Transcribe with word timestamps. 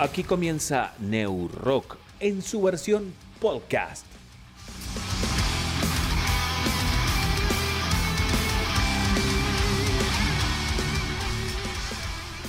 Aquí 0.00 0.24
comienza 0.24 0.94
New 0.98 1.50
Rock 1.52 1.98
en 2.20 2.40
su 2.40 2.62
versión 2.62 3.12
podcast. 3.38 4.06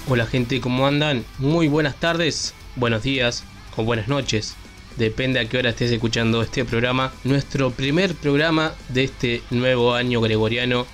Hola 0.08 0.26
gente, 0.28 0.62
¿cómo 0.62 0.88
andan? 0.88 1.26
Muy 1.40 1.68
buenas 1.68 1.98
tardes, 1.98 2.54
buenos 2.78 3.04
días 3.04 3.44
o 3.76 3.84
buenas 3.84 4.08
noches. 4.08 4.56
Depende 4.96 5.42
a 5.42 5.50
qué 5.50 5.58
hora 5.58 5.72
estés 5.72 5.92
escuchando 5.92 6.42
este 6.42 6.64
programa. 6.64 7.12
Nuestro 7.26 7.72
primer 7.72 8.16
programa 8.16 8.72
de 8.88 9.04
este 9.04 9.44
nuevo 9.50 9.94
año 9.94 10.22
gregoriano 10.22 10.86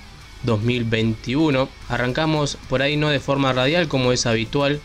2021. 0.42 1.68
Arrancamos 1.88 2.58
por 2.68 2.82
ahí 2.82 2.96
no 2.96 3.10
de 3.10 3.20
forma 3.20 3.52
radial 3.52 3.86
como 3.86 4.10
es 4.10 4.26
habitual. 4.26 4.80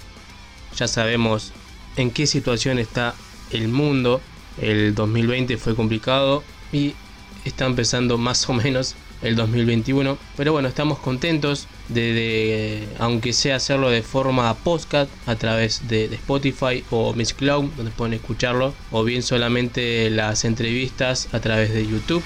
Ya 0.75 0.87
sabemos 0.87 1.51
en 1.97 2.11
qué 2.11 2.27
situación 2.27 2.79
está 2.79 3.15
el 3.51 3.67
mundo. 3.67 4.21
El 4.61 4.93
2020 4.95 5.57
fue 5.57 5.75
complicado 5.75 6.43
y 6.71 6.93
está 7.45 7.65
empezando 7.65 8.17
más 8.17 8.47
o 8.49 8.53
menos 8.53 8.95
el 9.21 9.35
2021. 9.35 10.17
Pero 10.35 10.51
bueno, 10.51 10.67
estamos 10.67 10.99
contentos 10.99 11.67
de, 11.89 12.87
aunque 12.99 13.33
sea 13.33 13.55
hacerlo 13.55 13.89
de 13.89 14.01
forma 14.01 14.53
podcast 14.55 15.09
a 15.25 15.35
través 15.35 15.87
de, 15.87 16.07
de 16.07 16.15
Spotify 16.15 16.83
o 16.91 17.13
Miss 17.13 17.33
Cloud, 17.33 17.69
donde 17.77 17.91
pueden 17.91 18.13
escucharlo, 18.13 18.73
o 18.91 19.03
bien 19.03 19.23
solamente 19.23 20.09
las 20.09 20.45
entrevistas 20.45 21.29
a 21.31 21.39
través 21.39 21.73
de 21.73 21.87
YouTube. 21.87 22.23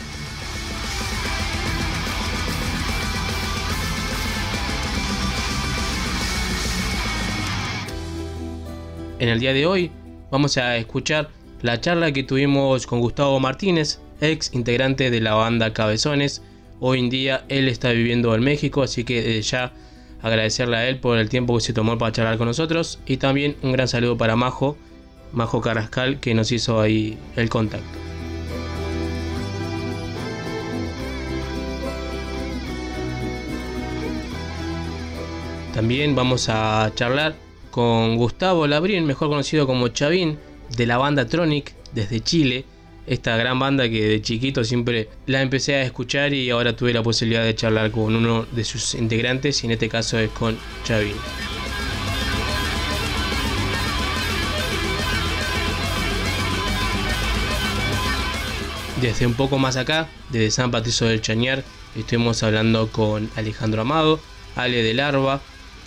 En 9.19 9.29
el 9.29 9.39
día 9.39 9.51
de 9.51 9.65
hoy 9.65 9.89
vamos 10.29 10.57
a 10.57 10.77
escuchar 10.77 11.29
la 11.63 11.81
charla 11.81 12.11
que 12.11 12.21
tuvimos 12.21 12.85
con 12.85 12.99
Gustavo 12.99 13.39
Martínez, 13.39 13.99
ex 14.21 14.53
integrante 14.53 15.09
de 15.09 15.21
la 15.21 15.33
banda 15.33 15.73
Cabezones. 15.73 16.43
Hoy 16.79 16.99
en 16.99 17.09
día 17.09 17.43
él 17.49 17.67
está 17.67 17.91
viviendo 17.91 18.35
en 18.35 18.41
México, 18.41 18.83
así 18.83 19.03
que 19.03 19.41
ya 19.41 19.73
agradecerle 20.21 20.77
a 20.77 20.87
él 20.87 20.99
por 20.99 21.17
el 21.17 21.29
tiempo 21.29 21.55
que 21.55 21.61
se 21.61 21.73
tomó 21.73 21.97
para 21.97 22.11
charlar 22.11 22.37
con 22.37 22.45
nosotros. 22.45 22.99
Y 23.07 23.17
también 23.17 23.55
un 23.63 23.71
gran 23.71 23.87
saludo 23.87 24.17
para 24.17 24.35
Majo, 24.35 24.77
Majo 25.31 25.61
Carrascal, 25.61 26.19
que 26.19 26.35
nos 26.35 26.51
hizo 26.51 26.79
ahí 26.79 27.17
el 27.35 27.49
contacto. 27.49 27.87
También 35.73 36.15
vamos 36.15 36.49
a 36.49 36.91
charlar 36.93 37.46
con 37.71 38.17
Gustavo 38.17 38.67
Labrín, 38.67 39.05
mejor 39.05 39.29
conocido 39.29 39.67
como 39.67 39.89
Chavín, 39.89 40.37
de 40.75 40.85
la 40.85 40.97
banda 40.97 41.27
Tronic 41.27 41.73
desde 41.93 42.21
Chile. 42.21 42.65
Esta 43.05 43.37
gran 43.37 43.57
banda 43.57 43.87
que 43.89 44.07
de 44.07 44.21
chiquito 44.21 44.63
siempre 44.63 45.07
la 45.27 45.41
empecé 45.41 45.75
a 45.75 45.83
escuchar 45.83 46.33
y 46.33 46.49
ahora 46.49 46.75
tuve 46.75 46.93
la 46.93 47.01
posibilidad 47.01 47.43
de 47.43 47.55
charlar 47.55 47.91
con 47.91 48.15
uno 48.15 48.45
de 48.51 48.63
sus 48.65 48.95
integrantes 48.95 49.63
y 49.63 49.67
en 49.67 49.73
este 49.73 49.87
caso 49.87 50.19
es 50.19 50.29
con 50.31 50.57
Chavín. 50.83 51.13
Desde 59.01 59.27
un 59.27 59.35
poco 59.35 59.59
más 59.59 59.77
acá, 59.77 60.09
desde 60.31 60.49
San 60.49 60.71
Patricio 60.71 61.05
del 61.05 61.21
Chañar, 61.21 61.63
estuvimos 61.95 62.41
hablando 62.41 62.91
con 62.91 63.29
Alejandro 63.35 63.83
Amado, 63.83 64.19
Ale 64.55 64.81
de 64.81 64.95
Larva, 64.95 65.39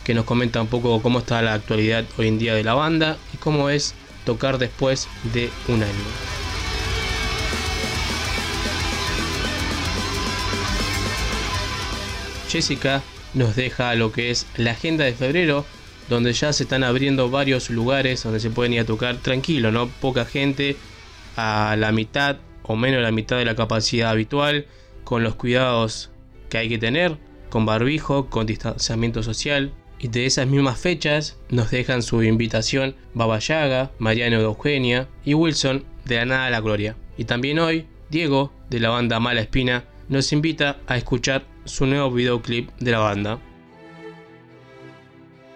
que 0.05 0.15
nos 0.15 0.25
comenta 0.25 0.61
un 0.61 0.69
poco 0.69 1.00
cómo 1.03 1.21
está 1.21 1.43
la 1.43 1.55
actualidad 1.55 2.05
hoy 2.19 2.28
en 2.28 2.38
día 2.38 2.55
de 2.55 2.65
la 2.65 2.75
banda 2.75 3.16
y 3.34 3.37
cómo 3.37 3.71
es 3.71 3.94
tocar 4.25 4.59
después 4.59 5.09
de 5.33 5.50
un 5.69 5.83
año. 5.83 6.41
Jessica 12.49 13.03
nos 13.34 13.55
deja 13.55 13.94
lo 13.94 14.10
que 14.10 14.31
es 14.31 14.47
la 14.56 14.72
agenda 14.72 15.05
de 15.05 15.12
febrero, 15.12 15.65
donde 16.09 16.33
ya 16.33 16.53
se 16.53 16.65
están 16.65 16.83
abriendo 16.83 17.31
varios 17.31 17.71
lugares 17.71 18.25
donde 18.25 18.41
se 18.41 18.50
pueden 18.50 18.72
ir 18.72 18.81
a 18.81 18.84
tocar 18.84 19.19
tranquilo, 19.19 19.71
¿no? 19.71 19.89
Poca 19.89 20.25
gente, 20.25 20.77
a 21.37 21.77
la 21.78 21.93
mitad 21.93 22.39
o 22.65 22.75
menos 22.75 23.03
la 23.03 23.12
mitad 23.12 23.37
de 23.37 23.44
la 23.44 23.55
capacidad 23.55 24.10
habitual, 24.10 24.66
con 25.05 25.22
los 25.22 25.37
cuidados 25.37 26.10
que 26.49 26.59
hay 26.59 26.69
que 26.69 26.78
tener, 26.78 27.19
con 27.50 27.66
barbijo, 27.66 28.27
con 28.27 28.47
distanciamiento 28.47 29.22
social, 29.22 29.72
y 30.00 30.09
de 30.09 30.27
esas 30.27 30.47
mismas 30.47 30.81
fechas 30.81 31.37
nos 31.50 31.71
dejan 31.71 32.03
su 32.03 32.22
invitación 32.22 32.97
Baba 33.12 33.38
Yaga, 33.38 33.91
Mariano 33.99 34.38
de 34.38 34.44
Eugenia 34.44 35.09
y 35.25 35.34
Wilson 35.34 35.84
de 36.06 36.16
la 36.16 36.25
Nada 36.25 36.47
a 36.47 36.50
la 36.50 36.61
Gloria. 36.61 36.97
Y 37.19 37.25
también 37.25 37.59
hoy, 37.59 37.87
Diego, 38.09 38.53
de 38.71 38.81
la 38.81 38.89
banda 38.89 39.21
Mala 39.21 39.43
Espina, 39.43 39.84
nos 40.09 40.33
invita 40.33 40.78
a 40.87 40.97
escuchar 40.97 41.44
su 41.65 41.84
nuevo 41.84 42.10
videoclip 42.10 42.71
de 42.78 42.91
la 42.91 42.99
banda. 42.99 43.39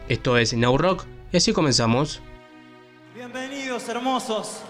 Esto 0.08 0.36
es 0.36 0.52
Now 0.52 0.76
Rock 0.76 1.06
y 1.32 1.38
así 1.38 1.54
comenzamos. 1.54 2.20
Bienvenidos 3.14 3.88
hermosos. 3.88 4.63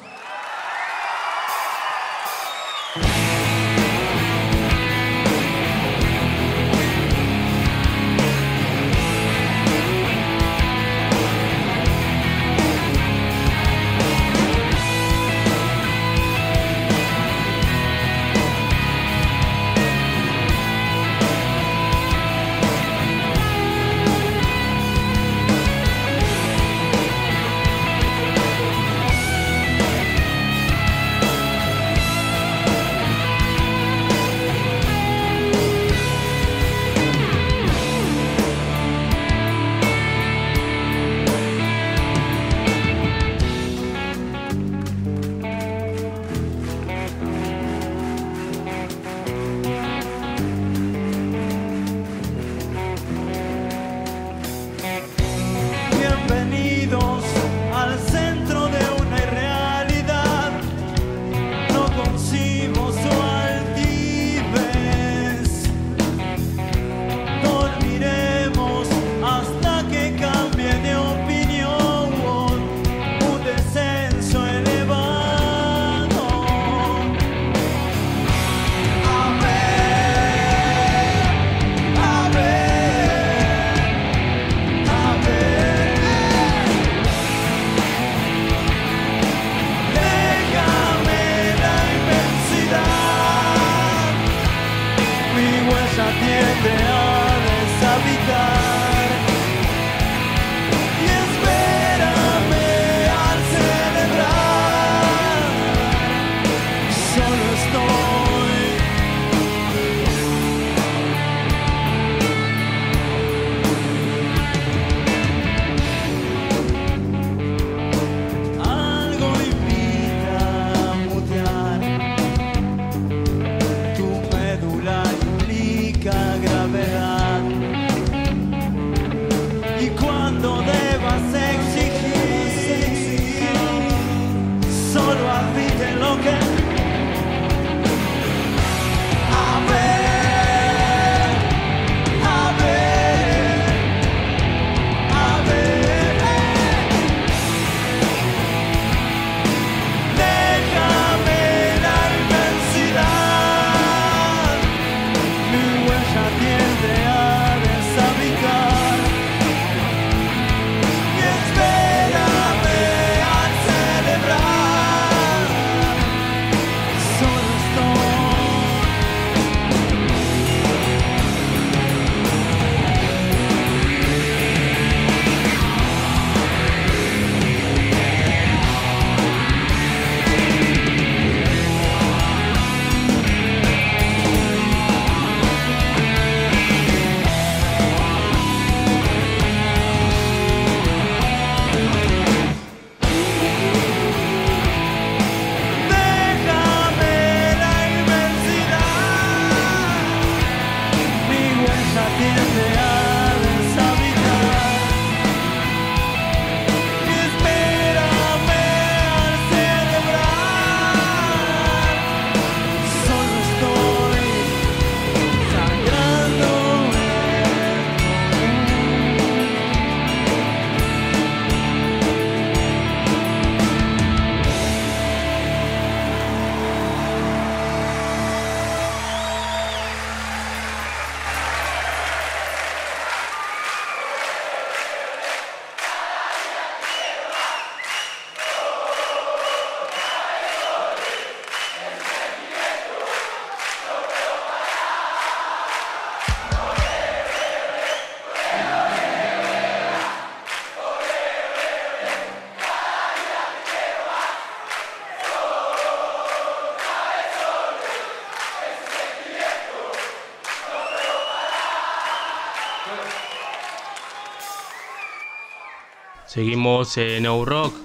Seguimos 266.35 266.99
en 266.99 267.23
No 267.23 267.45
Rock. 267.45 267.77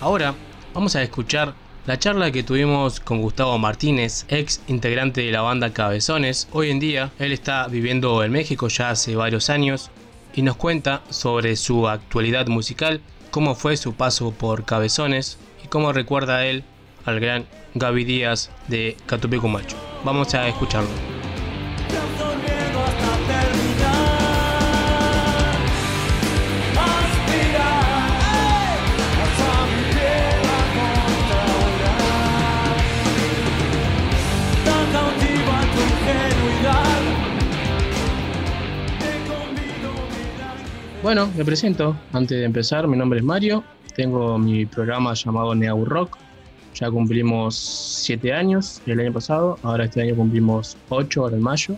Ahora 0.00 0.34
vamos 0.74 0.96
a 0.96 1.02
escuchar 1.04 1.54
la 1.86 1.96
charla 1.96 2.32
que 2.32 2.42
tuvimos 2.42 2.98
con 2.98 3.22
Gustavo 3.22 3.56
Martínez, 3.56 4.26
ex 4.26 4.60
integrante 4.66 5.20
de 5.20 5.30
la 5.30 5.42
banda 5.42 5.72
Cabezones. 5.72 6.48
Hoy 6.50 6.70
en 6.70 6.80
día 6.80 7.12
él 7.20 7.30
está 7.30 7.68
viviendo 7.68 8.24
en 8.24 8.32
México 8.32 8.66
ya 8.66 8.90
hace 8.90 9.14
varios 9.14 9.48
años 9.48 9.92
y 10.34 10.42
nos 10.42 10.56
cuenta 10.56 11.02
sobre 11.10 11.54
su 11.54 11.86
actualidad 11.86 12.48
musical, 12.48 13.00
cómo 13.30 13.54
fue 13.54 13.76
su 13.76 13.94
paso 13.94 14.32
por 14.32 14.64
Cabezones 14.64 15.38
y 15.64 15.68
cómo 15.68 15.92
recuerda 15.92 16.46
él 16.46 16.64
al 17.04 17.20
gran 17.20 17.46
Gaby 17.76 18.02
Díaz 18.02 18.50
de 18.66 18.96
Catupecu 19.06 19.46
Macho. 19.46 19.76
Vamos 20.02 20.34
a 20.34 20.48
escucharlo. 20.48 20.90
Bueno, 41.02 41.28
me 41.36 41.44
presento. 41.44 41.96
Antes 42.12 42.38
de 42.38 42.44
empezar, 42.44 42.86
mi 42.88 42.96
nombre 42.96 43.20
es 43.20 43.24
Mario. 43.24 43.62
Tengo 43.94 44.38
mi 44.38 44.66
programa 44.66 45.14
llamado 45.14 45.54
Neo 45.54 45.84
Rock. 45.84 46.16
Ya 46.74 46.90
cumplimos 46.90 47.56
7 48.04 48.32
años 48.32 48.80
el 48.86 49.00
año 49.00 49.12
pasado. 49.12 49.58
Ahora 49.62 49.84
este 49.84 50.02
año 50.02 50.14
cumplimos 50.16 50.76
8, 50.88 51.22
ahora 51.22 51.36
en 51.36 51.42
mayo. 51.42 51.74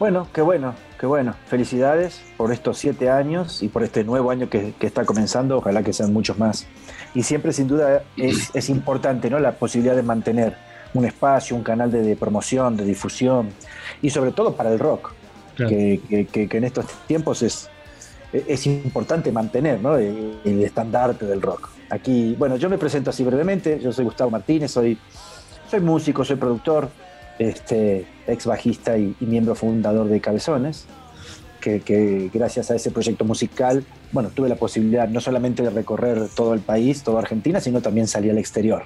Bueno, 0.00 0.26
qué 0.32 0.40
bueno, 0.42 0.74
qué 0.98 1.06
bueno. 1.06 1.34
Felicidades 1.46 2.20
por 2.36 2.50
estos 2.52 2.78
siete 2.78 3.08
años 3.08 3.62
y 3.62 3.68
por 3.68 3.84
este 3.84 4.02
nuevo 4.02 4.32
año 4.32 4.48
que, 4.50 4.74
que 4.78 4.86
está 4.86 5.04
comenzando. 5.04 5.58
Ojalá 5.58 5.82
que 5.84 5.92
sean 5.92 6.12
muchos 6.12 6.38
más. 6.38 6.66
Y 7.14 7.22
siempre, 7.22 7.52
sin 7.52 7.68
duda, 7.68 8.02
es, 8.16 8.50
es 8.54 8.68
importante 8.68 9.30
¿no? 9.30 9.38
la 9.38 9.52
posibilidad 9.52 9.94
de 9.94 10.02
mantener 10.02 10.56
un 10.92 11.04
espacio, 11.04 11.54
un 11.54 11.62
canal 11.62 11.90
de, 11.92 12.02
de 12.02 12.16
promoción, 12.16 12.76
de 12.76 12.84
difusión 12.84 13.50
y 14.02 14.10
sobre 14.10 14.32
todo 14.32 14.54
para 14.56 14.72
el 14.72 14.78
rock, 14.78 15.12
Claro. 15.54 15.70
que, 15.70 16.00
que- 16.08 16.26
que- 16.26 16.48
que 16.48 16.56
en 16.58 16.64
estos 16.64 16.86
tiempos 17.06 17.42
es, 17.42 17.68
es 18.32 18.66
importante 18.66 19.32
mantener 19.32 19.80
¿no? 19.80 19.96
el, 19.96 20.38
el 20.44 20.62
estandarte 20.62 21.26
del 21.26 21.42
rock. 21.42 21.70
Aquí, 21.90 22.36
bueno, 22.38 22.56
yo 22.56 22.68
me 22.68 22.78
presento 22.78 23.10
así 23.10 23.24
brevemente. 23.24 23.80
Yo 23.80 23.92
soy 23.92 24.04
Gustavo 24.04 24.30
Martínez, 24.30 24.70
soy, 24.70 24.96
soy 25.68 25.80
músico, 25.80 26.24
soy 26.24 26.36
productor, 26.36 26.88
este, 27.38 28.06
ex 28.26 28.46
bajista 28.46 28.96
y, 28.96 29.16
y 29.20 29.26
miembro 29.26 29.54
fundador 29.54 30.06
de 30.06 30.20
Cabezones, 30.20 30.86
que, 31.60 31.80
que 31.80 32.30
gracias 32.32 32.70
a 32.70 32.76
ese 32.76 32.90
proyecto 32.90 33.24
musical, 33.24 33.84
bueno, 34.12 34.30
tuve 34.30 34.48
la 34.48 34.56
posibilidad 34.56 35.08
no 35.08 35.20
solamente 35.20 35.62
de 35.62 35.70
recorrer 35.70 36.28
todo 36.34 36.54
el 36.54 36.60
país, 36.60 37.02
toda 37.02 37.20
Argentina, 37.20 37.60
sino 37.60 37.80
también 37.80 38.06
salir 38.06 38.30
al 38.30 38.38
exterior. 38.38 38.84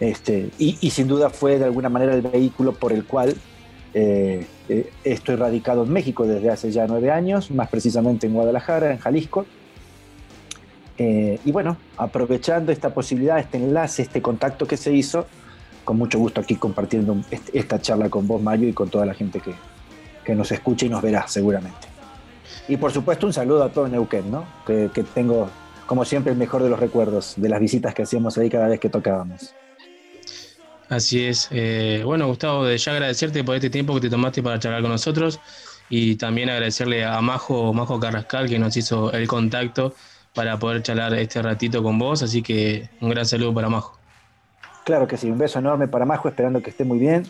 Este, 0.00 0.50
y, 0.58 0.76
y 0.80 0.90
sin 0.90 1.06
duda 1.06 1.30
fue 1.30 1.58
de 1.58 1.64
alguna 1.64 1.88
manera 1.88 2.14
el 2.14 2.22
vehículo 2.22 2.72
por 2.72 2.92
el 2.92 3.04
cual 3.04 3.34
eh, 3.98 4.46
eh, 4.68 4.92
estoy 5.04 5.36
radicado 5.36 5.84
en 5.84 5.90
México 5.90 6.26
desde 6.26 6.50
hace 6.50 6.70
ya 6.70 6.86
nueve 6.86 7.10
años, 7.10 7.50
más 7.50 7.70
precisamente 7.70 8.26
en 8.26 8.34
Guadalajara, 8.34 8.92
en 8.92 8.98
Jalisco. 8.98 9.46
Eh, 10.98 11.40
y 11.46 11.50
bueno, 11.50 11.78
aprovechando 11.96 12.72
esta 12.72 12.92
posibilidad, 12.92 13.38
este 13.38 13.56
enlace, 13.56 14.02
este 14.02 14.20
contacto 14.20 14.66
que 14.66 14.76
se 14.76 14.92
hizo, 14.92 15.26
con 15.82 15.96
mucho 15.96 16.18
gusto 16.18 16.42
aquí 16.42 16.56
compartiendo 16.56 17.16
esta 17.54 17.80
charla 17.80 18.10
con 18.10 18.28
vos, 18.28 18.42
Mario, 18.42 18.68
y 18.68 18.74
con 18.74 18.90
toda 18.90 19.06
la 19.06 19.14
gente 19.14 19.40
que, 19.40 19.54
que 20.24 20.34
nos 20.34 20.52
escucha 20.52 20.84
y 20.84 20.90
nos 20.90 21.00
verá 21.00 21.26
seguramente. 21.26 21.88
Y 22.68 22.76
por 22.76 22.92
supuesto 22.92 23.26
un 23.26 23.32
saludo 23.32 23.64
a 23.64 23.70
todo 23.70 23.88
Neuquén, 23.88 24.30
¿no? 24.30 24.44
que, 24.66 24.90
que 24.92 25.04
tengo, 25.04 25.48
como 25.86 26.04
siempre, 26.04 26.32
el 26.32 26.38
mejor 26.38 26.62
de 26.62 26.68
los 26.68 26.78
recuerdos 26.78 27.32
de 27.38 27.48
las 27.48 27.60
visitas 27.60 27.94
que 27.94 28.02
hacíamos 28.02 28.36
ahí 28.36 28.50
cada 28.50 28.68
vez 28.68 28.78
que 28.78 28.90
tocábamos. 28.90 29.54
Así 30.88 31.26
es. 31.26 31.48
Eh, 31.50 32.02
bueno, 32.04 32.26
Gustavo, 32.28 32.70
ya 32.70 32.92
agradecerte 32.92 33.42
por 33.42 33.56
este 33.56 33.70
tiempo 33.70 33.94
que 33.94 34.00
te 34.00 34.10
tomaste 34.10 34.42
para 34.42 34.58
charlar 34.58 34.82
con 34.82 34.90
nosotros 34.90 35.40
y 35.88 36.16
también 36.16 36.48
agradecerle 36.48 37.04
a 37.04 37.20
Majo, 37.20 37.72
Majo 37.72 37.98
Carrascal 37.98 38.48
que 38.48 38.58
nos 38.58 38.76
hizo 38.76 39.12
el 39.12 39.26
contacto 39.26 39.94
para 40.34 40.58
poder 40.58 40.82
charlar 40.82 41.14
este 41.14 41.42
ratito 41.42 41.82
con 41.82 41.98
vos. 41.98 42.22
Así 42.22 42.42
que 42.42 42.88
un 43.00 43.10
gran 43.10 43.26
saludo 43.26 43.52
para 43.52 43.68
Majo. 43.68 43.98
Claro 44.84 45.08
que 45.08 45.16
sí, 45.16 45.28
un 45.30 45.38
beso 45.38 45.58
enorme 45.58 45.88
para 45.88 46.04
Majo, 46.04 46.28
esperando 46.28 46.62
que 46.62 46.70
esté 46.70 46.84
muy 46.84 46.98
bien. 46.98 47.24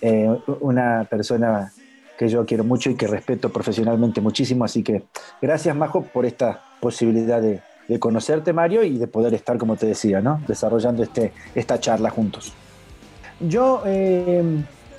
Eh, 0.00 0.28
una 0.60 1.06
persona 1.08 1.72
que 2.18 2.28
yo 2.28 2.46
quiero 2.46 2.64
mucho 2.64 2.90
y 2.90 2.94
que 2.94 3.06
respeto 3.06 3.50
profesionalmente 3.50 4.20
muchísimo, 4.20 4.64
así 4.64 4.82
que 4.82 5.02
gracias 5.42 5.74
Majo 5.74 6.02
por 6.02 6.24
esta 6.24 6.62
posibilidad 6.80 7.42
de, 7.42 7.60
de 7.88 7.98
conocerte, 7.98 8.52
Mario, 8.52 8.84
y 8.84 8.98
de 8.98 9.06
poder 9.06 9.34
estar, 9.34 9.58
como 9.58 9.76
te 9.76 9.86
decía, 9.86 10.20
¿no? 10.20 10.40
desarrollando 10.46 11.02
este, 11.02 11.32
esta 11.54 11.80
charla 11.80 12.10
juntos. 12.10 12.54
Yo, 13.40 13.82
eh, 13.86 14.42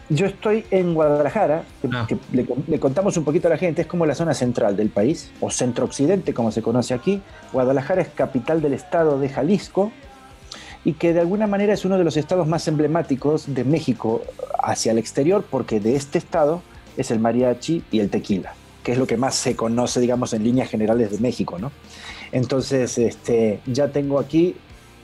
yo 0.09 0.25
estoy 0.25 0.65
en 0.71 0.93
Guadalajara, 0.93 1.63
Ah. 1.91 2.05
que 2.07 2.17
le, 2.31 2.45
le 2.67 2.79
contamos 2.79 3.17
un 3.17 3.23
poquito 3.23 3.47
a 3.47 3.51
la 3.51 3.57
gente, 3.57 3.81
es 3.81 3.87
como 3.87 4.05
la 4.05 4.15
zona 4.15 4.33
central 4.33 4.75
del 4.75 4.89
país, 4.89 5.31
o 5.39 5.49
centro-occidente, 5.49 6.33
como 6.33 6.51
se 6.51 6.61
conoce 6.61 6.93
aquí. 6.93 7.21
Guadalajara 7.53 8.01
es 8.01 8.09
capital 8.09 8.61
del 8.61 8.73
estado 8.73 9.19
de 9.19 9.29
Jalisco, 9.29 9.91
y 10.83 10.93
que 10.93 11.13
de 11.13 11.19
alguna 11.19 11.47
manera 11.47 11.73
es 11.73 11.83
uno 11.83 11.97
de 11.97 12.03
los 12.03 12.15
estados 12.15 12.47
más 12.47 12.67
emblemáticos 12.67 13.53
de 13.55 13.63
México 13.63 14.21
hacia 14.61 14.91
el 14.91 14.99
exterior, 14.99 15.43
porque 15.49 15.79
de 15.79 15.95
este 15.95 16.19
estado 16.19 16.61
es 16.97 17.09
el 17.09 17.19
mariachi 17.19 17.83
y 17.91 17.99
el 18.01 18.09
tequila, 18.11 18.53
que 18.83 18.91
es 18.91 18.99
lo 18.99 19.07
que 19.07 19.17
más 19.17 19.33
se 19.33 19.55
conoce, 19.55 19.99
digamos, 19.99 20.33
en 20.33 20.43
líneas 20.43 20.69
generales 20.69 21.09
de 21.09 21.17
México, 21.17 21.57
¿no? 21.57 21.71
Entonces, 22.31 22.99
este, 22.99 23.61
ya 23.65 23.87
tengo 23.87 24.19
aquí 24.19 24.55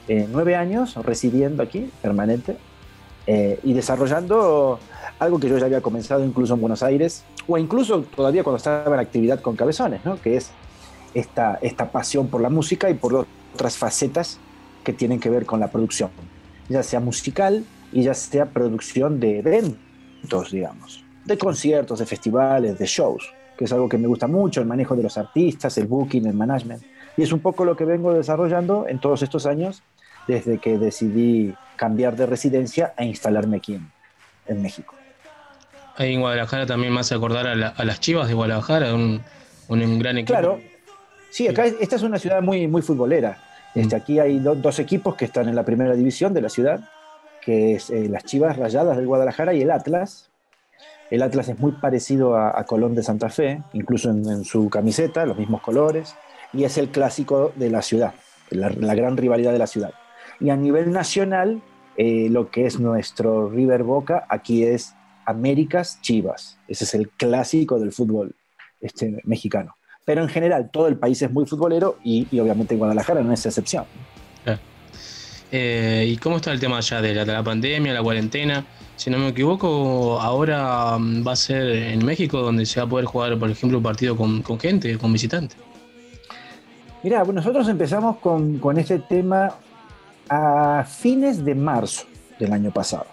eh, 0.06 0.28
nueve 0.30 0.54
años 0.54 0.94
residiendo 1.04 1.62
aquí, 1.64 1.90
permanente, 2.00 2.56
eh, 3.26 3.58
y 3.62 3.72
desarrollando 3.72 4.78
algo 5.18 5.38
que 5.38 5.48
yo 5.48 5.58
ya 5.58 5.66
había 5.66 5.80
comenzado 5.80 6.24
incluso 6.24 6.54
en 6.54 6.60
Buenos 6.60 6.82
Aires, 6.82 7.24
o 7.46 7.56
incluso 7.56 8.02
todavía 8.02 8.42
cuando 8.42 8.56
estaba 8.56 8.94
en 8.94 9.00
actividad 9.00 9.40
con 9.40 9.56
Cabezones, 9.56 10.04
¿no? 10.04 10.20
que 10.20 10.36
es 10.36 10.50
esta, 11.14 11.58
esta 11.62 11.90
pasión 11.90 12.28
por 12.28 12.40
la 12.40 12.48
música 12.48 12.90
y 12.90 12.94
por 12.94 13.26
otras 13.54 13.76
facetas 13.76 14.38
que 14.82 14.92
tienen 14.92 15.20
que 15.20 15.30
ver 15.30 15.46
con 15.46 15.60
la 15.60 15.70
producción, 15.70 16.10
ya 16.68 16.82
sea 16.82 17.00
musical 17.00 17.64
y 17.92 18.02
ya 18.02 18.14
sea 18.14 18.46
producción 18.46 19.20
de 19.20 19.38
eventos, 19.38 20.50
digamos, 20.50 21.04
de 21.24 21.38
conciertos, 21.38 22.00
de 22.00 22.06
festivales, 22.06 22.78
de 22.78 22.86
shows, 22.86 23.32
que 23.56 23.66
es 23.66 23.72
algo 23.72 23.88
que 23.88 23.98
me 23.98 24.08
gusta 24.08 24.26
mucho, 24.26 24.60
el 24.60 24.66
manejo 24.66 24.96
de 24.96 25.04
los 25.04 25.16
artistas, 25.18 25.78
el 25.78 25.86
booking, 25.86 26.26
el 26.26 26.34
management. 26.34 26.82
Y 27.16 27.22
es 27.22 27.32
un 27.32 27.40
poco 27.40 27.64
lo 27.64 27.76
que 27.76 27.84
vengo 27.84 28.12
desarrollando 28.12 28.86
en 28.88 28.98
todos 28.98 29.22
estos 29.22 29.46
años 29.46 29.82
desde 30.26 30.58
que 30.58 30.78
decidí 30.78 31.54
cambiar 31.82 32.14
de 32.14 32.26
residencia 32.26 32.94
e 32.96 33.04
instalarme 33.04 33.56
aquí 33.56 33.74
en, 33.74 33.90
en 34.46 34.62
México. 34.62 34.94
Ahí 35.96 36.14
en 36.14 36.20
Guadalajara 36.20 36.64
también 36.64 36.92
me 36.94 37.00
hace 37.00 37.16
acordar 37.16 37.48
a, 37.48 37.56
la, 37.56 37.68
a 37.70 37.84
las 37.84 37.98
Chivas 37.98 38.28
de 38.28 38.34
Guadalajara, 38.34 38.94
un, 38.94 39.20
un, 39.68 39.98
gran 39.98 40.16
equipo. 40.16 40.32
Claro, 40.32 40.60
sí, 41.32 41.48
acá 41.48 41.66
esta 41.66 41.96
es 41.96 42.02
una 42.02 42.20
ciudad 42.20 42.40
muy, 42.40 42.68
muy 42.68 42.82
futbolera. 42.82 43.36
Este, 43.74 43.96
aquí 43.96 44.20
hay 44.20 44.38
do, 44.38 44.54
dos 44.54 44.78
equipos 44.78 45.16
que 45.16 45.24
están 45.24 45.48
en 45.48 45.56
la 45.56 45.64
primera 45.64 45.94
división 45.94 46.32
de 46.32 46.40
la 46.40 46.48
ciudad, 46.48 46.88
que 47.40 47.74
es 47.74 47.90
eh, 47.90 48.08
las 48.08 48.22
Chivas 48.26 48.56
Rayadas 48.56 48.96
del 48.96 49.08
Guadalajara 49.08 49.52
y 49.52 49.62
el 49.62 49.72
Atlas. 49.72 50.30
El 51.10 51.20
Atlas 51.22 51.48
es 51.48 51.58
muy 51.58 51.72
parecido 51.72 52.36
a, 52.36 52.56
a 52.56 52.62
Colón 52.62 52.94
de 52.94 53.02
Santa 53.02 53.28
Fe, 53.28 53.60
incluso 53.72 54.08
en, 54.10 54.24
en, 54.30 54.44
su 54.44 54.70
camiseta, 54.70 55.26
los 55.26 55.36
mismos 55.36 55.60
colores, 55.62 56.14
y 56.52 56.62
es 56.62 56.78
el 56.78 56.90
clásico 56.90 57.52
de 57.56 57.70
la 57.70 57.82
ciudad, 57.82 58.14
la, 58.50 58.70
la 58.70 58.94
gran 58.94 59.16
rivalidad 59.16 59.50
de 59.50 59.58
la 59.58 59.66
ciudad. 59.66 59.92
Y 60.38 60.50
a 60.50 60.56
nivel 60.56 60.92
nacional, 60.92 61.60
eh, 61.96 62.28
lo 62.30 62.50
que 62.50 62.66
es 62.66 62.80
nuestro 62.80 63.50
River 63.50 63.82
Boca, 63.82 64.26
aquí 64.28 64.64
es 64.64 64.94
Américas 65.26 66.00
Chivas. 66.00 66.58
Ese 66.68 66.84
es 66.84 66.94
el 66.94 67.08
clásico 67.10 67.78
del 67.78 67.92
fútbol 67.92 68.34
este, 68.80 69.20
mexicano. 69.24 69.76
Pero 70.04 70.22
en 70.22 70.28
general, 70.28 70.70
todo 70.72 70.88
el 70.88 70.96
país 70.96 71.22
es 71.22 71.30
muy 71.30 71.46
futbolero 71.46 71.98
y, 72.02 72.26
y 72.30 72.40
obviamente 72.40 72.76
Guadalajara 72.76 73.22
no 73.22 73.32
es 73.32 73.44
excepción. 73.46 73.84
Ah. 74.46 74.58
Eh, 75.52 76.06
¿Y 76.08 76.16
cómo 76.16 76.36
está 76.36 76.50
el 76.52 76.58
tema 76.58 76.78
allá 76.78 77.00
de 77.00 77.14
la, 77.14 77.24
de 77.24 77.32
la, 77.32 77.42
pandemia, 77.42 77.92
la 77.92 78.02
cuarentena? 78.02 78.64
Si 78.96 79.10
no 79.10 79.18
me 79.18 79.28
equivoco, 79.28 80.20
ahora 80.20 80.98
mm, 80.98 81.26
va 81.26 81.32
a 81.32 81.36
ser 81.36 81.68
en 81.68 82.04
México 82.04 82.40
donde 82.40 82.66
se 82.66 82.80
va 82.80 82.86
a 82.86 82.88
poder 82.88 83.04
jugar, 83.04 83.38
por 83.38 83.50
ejemplo, 83.50 83.78
un 83.78 83.84
partido 83.84 84.16
con, 84.16 84.42
con 84.42 84.58
gente, 84.58 84.96
con 84.98 85.12
visitantes. 85.12 85.56
Mira, 87.02 87.24
nosotros 87.24 87.68
empezamos 87.68 88.18
con, 88.18 88.58
con 88.58 88.78
este 88.78 89.00
tema 89.00 89.54
a 90.34 90.84
fines 90.84 91.44
de 91.44 91.54
marzo 91.54 92.06
del 92.38 92.54
año 92.54 92.70
pasado. 92.70 93.04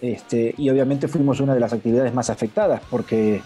Este, 0.00 0.52
y 0.58 0.68
obviamente 0.68 1.06
fuimos 1.06 1.38
una 1.38 1.54
de 1.54 1.60
las 1.60 1.72
actividades 1.72 2.12
más 2.12 2.28
afectadas 2.28 2.82
porque 2.90 3.40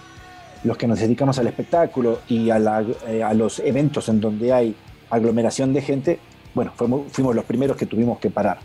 los 0.63 0.79
que 0.79 0.87
nos 0.87 1.01
dedicamos 1.01 1.39
al 1.39 1.49
espectáculo 1.49 2.21
y 2.29 2.49
eh, 2.49 3.23
a 3.23 3.35
los 3.35 3.59
eventos 3.59 4.09
en 4.09 4.23
donde 4.23 4.55
hay 4.55 4.75
aglomeración 5.11 5.75
de 5.75 5.83
gente, 5.83 6.19
bueno, 6.55 6.73
fuimos, 6.77 7.13
fuimos, 7.13 7.35
los 7.35 7.45
primeros 7.45 7.77
que 7.77 7.85
tuvimos 7.85 8.19
que 8.21 8.31
parar. 8.31 8.59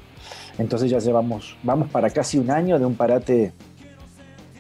Entonces 0.58 0.90
ya 0.90 1.00
llevamos, 1.00 1.58
vamos 1.64 1.90
para 1.90 2.10
casi 2.10 2.38
un 2.38 2.50
año 2.50 2.80
de 2.80 2.86
un 2.86 2.96
parate 2.96 3.52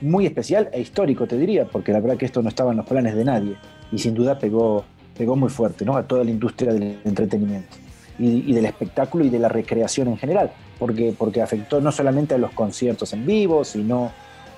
muy 0.01 0.25
especial 0.25 0.69
e 0.73 0.81
histórico, 0.81 1.25
te 1.25 1.37
diría, 1.37 1.63
porque 1.65 1.93
la 1.93 2.01
verdad 2.01 2.17
que 2.17 2.25
esto 2.25 2.41
no 2.41 2.49
estaba 2.49 2.71
en 2.71 2.77
los 2.77 2.85
planes 2.85 3.15
de 3.15 3.23
nadie 3.23 3.55
y 3.93 3.99
sin 3.99 4.13
duda 4.13 4.37
pegó, 4.37 4.83
pegó 5.17 5.37
muy 5.37 5.49
fuerte 5.49 5.85
¿no? 5.85 5.95
a 5.95 6.03
toda 6.03 6.25
la 6.25 6.31
industria 6.31 6.73
del 6.73 6.99
entretenimiento 7.05 7.88
y, 8.19 8.49
y, 8.51 8.53
del 8.53 8.65
espectáculo 8.65 9.23
y 9.25 9.29
de 9.29 9.39
la 9.39 9.49
recreación 9.49 10.09
en 10.09 10.17
general, 10.17 10.51
porque, 10.77 11.15
porque 11.17 11.41
afectó 11.41 11.81
no 11.81 11.91
solamente 11.91 12.35
a 12.35 12.37
los 12.37 12.51
conciertos 12.51 13.13
en 13.13 13.25
vivo, 13.25 13.63
sino 13.63 14.11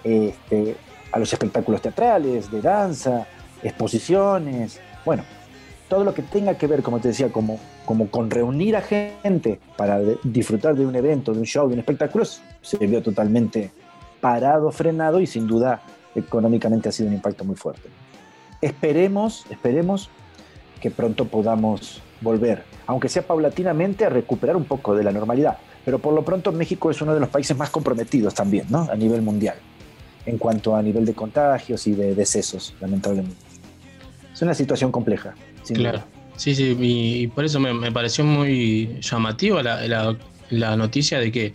este, 0.03 0.75
a 1.11 1.19
los 1.19 1.31
espectáculos 1.31 1.81
teatrales, 1.81 2.51
de 2.51 2.61
danza, 2.61 3.27
exposiciones, 3.61 4.79
bueno, 5.05 5.23
todo 5.89 6.03
lo 6.03 6.13
que 6.13 6.21
tenga 6.21 6.57
que 6.57 6.67
ver, 6.67 6.81
como 6.81 6.99
te 6.99 7.09
decía, 7.09 7.31
como, 7.31 7.59
como 7.85 8.09
con 8.09 8.31
reunir 8.31 8.77
a 8.77 8.81
gente 8.81 9.59
para 9.75 9.99
de, 9.99 10.17
disfrutar 10.23 10.75
de 10.75 10.85
un 10.85 10.95
evento, 10.95 11.33
de 11.33 11.39
un 11.39 11.45
show, 11.45 11.67
de 11.67 11.73
un 11.73 11.79
espectáculo, 11.79 12.23
se 12.61 12.77
vio 12.87 13.01
totalmente 13.01 13.71
parado, 14.21 14.71
frenado 14.71 15.19
y 15.19 15.27
sin 15.27 15.47
duda 15.47 15.81
económicamente 16.15 16.89
ha 16.89 16.91
sido 16.91 17.09
un 17.09 17.15
impacto 17.15 17.43
muy 17.43 17.55
fuerte. 17.55 17.89
Esperemos, 18.61 19.45
esperemos 19.49 20.09
que 20.79 20.91
pronto 20.91 21.25
podamos 21.25 22.01
volver, 22.21 22.63
aunque 22.87 23.09
sea 23.09 23.23
paulatinamente, 23.23 24.05
a 24.05 24.09
recuperar 24.09 24.55
un 24.55 24.65
poco 24.65 24.95
de 24.95 25.03
la 25.03 25.11
normalidad. 25.11 25.57
Pero 25.83 25.99
por 25.99 26.13
lo 26.13 26.23
pronto 26.23 26.51
México 26.51 26.91
es 26.91 27.01
uno 27.01 27.13
de 27.13 27.19
los 27.19 27.29
países 27.29 27.57
más 27.57 27.69
comprometidos 27.69 28.33
también, 28.33 28.67
¿no? 28.69 28.87
A 28.91 28.95
nivel 28.95 29.21
mundial, 29.21 29.55
en 30.25 30.37
cuanto 30.37 30.75
a 30.75 30.81
nivel 30.81 31.05
de 31.05 31.13
contagios 31.13 31.87
y 31.87 31.93
de 31.93 32.13
decesos, 32.15 32.75
lamentablemente. 32.79 33.35
Es 34.33 34.41
una 34.41 34.53
situación 34.53 34.91
compleja. 34.91 35.33
claro. 35.73 35.99
Duda. 35.99 36.07
Sí, 36.37 36.55
sí, 36.55 36.75
y, 36.79 37.27
por 37.27 37.45
eso 37.45 37.59
me, 37.59 37.71
me 37.71 37.91
pareció 37.91 38.23
muy 38.23 38.97
llamativa 39.01 39.61
la, 39.61 39.85
la, 39.87 40.17
la, 40.49 40.75
noticia 40.75 41.19
de 41.19 41.31
que, 41.31 41.53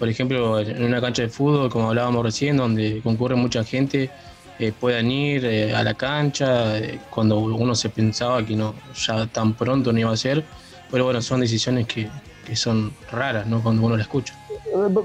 por 0.00 0.08
ejemplo, 0.08 0.58
en 0.58 0.82
una 0.82 1.00
cancha 1.00 1.22
de 1.22 1.28
fútbol, 1.28 1.70
como 1.70 1.90
hablábamos 1.90 2.24
recién, 2.24 2.56
donde 2.56 3.00
concurre 3.04 3.36
mucha 3.36 3.62
gente, 3.62 4.10
eh, 4.58 4.72
puedan 4.72 5.10
ir 5.10 5.44
eh, 5.44 5.74
a 5.74 5.82
la 5.82 5.94
cancha 5.94 6.78
eh, 6.78 6.98
cuando 7.10 7.38
uno 7.38 7.74
se 7.74 7.90
pensaba 7.90 8.44
que 8.44 8.56
no 8.56 8.74
ya 8.94 9.26
tan 9.26 9.54
pronto 9.54 9.92
no 9.92 9.98
iba 9.98 10.12
a 10.12 10.16
ser. 10.16 10.44
Pero 10.90 11.04
bueno, 11.04 11.20
son 11.20 11.40
decisiones 11.40 11.86
que, 11.86 12.08
que 12.46 12.56
son 12.56 12.92
raras, 13.10 13.46
¿no? 13.46 13.62
Cuando 13.62 13.84
uno 13.84 13.96
la 13.96 14.02
escucha. 14.02 14.34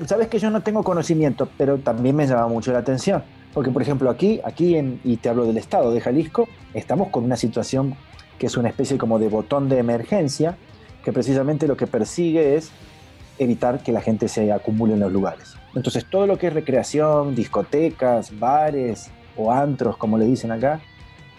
Sabes 0.05 0.27
que 0.27 0.39
yo 0.39 0.49
no 0.49 0.61
tengo 0.61 0.83
conocimiento, 0.83 1.49
pero 1.57 1.77
también 1.79 2.15
me 2.15 2.27
llama 2.27 2.47
mucho 2.47 2.71
la 2.71 2.79
atención. 2.79 3.23
Porque, 3.53 3.71
por 3.71 3.81
ejemplo, 3.81 4.09
aquí, 4.09 4.39
aquí 4.43 4.75
en, 4.75 5.01
y 5.03 5.17
te 5.17 5.27
hablo 5.27 5.45
del 5.45 5.57
estado 5.57 5.91
de 5.91 5.99
Jalisco, 5.99 6.47
estamos 6.73 7.09
con 7.09 7.25
una 7.25 7.35
situación 7.35 7.95
que 8.37 8.47
es 8.47 8.57
una 8.57 8.69
especie 8.69 8.97
como 8.97 9.19
de 9.19 9.27
botón 9.27 9.67
de 9.69 9.79
emergencia, 9.79 10.55
que 11.03 11.11
precisamente 11.11 11.67
lo 11.67 11.75
que 11.75 11.87
persigue 11.87 12.55
es 12.55 12.71
evitar 13.37 13.83
que 13.83 13.91
la 13.91 14.01
gente 14.01 14.27
se 14.27 14.51
acumule 14.51 14.93
en 14.93 14.99
los 15.01 15.11
lugares. 15.11 15.55
Entonces, 15.75 16.05
todo 16.09 16.27
lo 16.27 16.37
que 16.37 16.47
es 16.47 16.53
recreación, 16.53 17.35
discotecas, 17.35 18.37
bares 18.39 19.09
o 19.35 19.51
antros, 19.51 19.97
como 19.97 20.17
le 20.17 20.25
dicen 20.25 20.51
acá, 20.51 20.81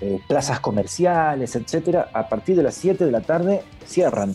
eh, 0.00 0.20
plazas 0.26 0.58
comerciales, 0.58 1.54
etcétera, 1.54 2.10
a 2.12 2.28
partir 2.28 2.56
de 2.56 2.64
las 2.64 2.74
7 2.74 3.04
de 3.04 3.12
la 3.12 3.20
tarde 3.20 3.62
cierran, 3.86 4.34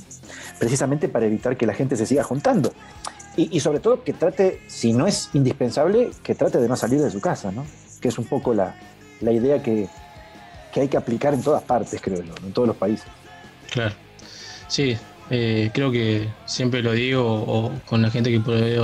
precisamente 0.60 1.10
para 1.10 1.26
evitar 1.26 1.58
que 1.58 1.66
la 1.66 1.74
gente 1.74 1.96
se 1.98 2.06
siga 2.06 2.24
juntando. 2.24 2.72
Y, 3.36 3.60
sobre 3.60 3.80
todo 3.80 4.04
que 4.04 4.14
trate, 4.14 4.62
si 4.66 4.94
no 4.94 5.06
es 5.06 5.30
indispensable, 5.34 6.10
que 6.24 6.34
trate 6.34 6.58
de 6.58 6.68
no 6.68 6.76
salir 6.76 7.00
de 7.02 7.12
su 7.12 7.22
casa, 7.22 7.52
¿no? 7.52 7.68
Que 8.02 8.08
es 8.08 8.18
un 8.18 8.26
poco 8.26 8.52
la, 8.52 8.76
la 9.22 9.32
idea 9.32 9.62
que, 9.62 9.88
que, 10.74 10.82
hay 10.82 10.88
que 10.88 10.98
aplicar 10.98 11.36
en 11.36 11.44
todas 11.44 11.62
partes, 11.62 12.02
creo 12.02 12.24
yo, 12.24 12.34
en 12.44 12.52
todos 12.52 12.68
los 12.68 12.78
países. 12.78 13.06
Claro. 13.70 13.94
Sí, 14.68 14.98
eh, 15.30 15.70
creo 15.72 15.92
que 15.92 16.30
siempre 16.46 16.82
lo 16.82 16.94
digo, 16.94 17.24
o 17.26 17.72
con 17.86 18.02
la 18.02 18.10
gente 18.10 18.32
que 18.32 18.38
he 18.38 18.80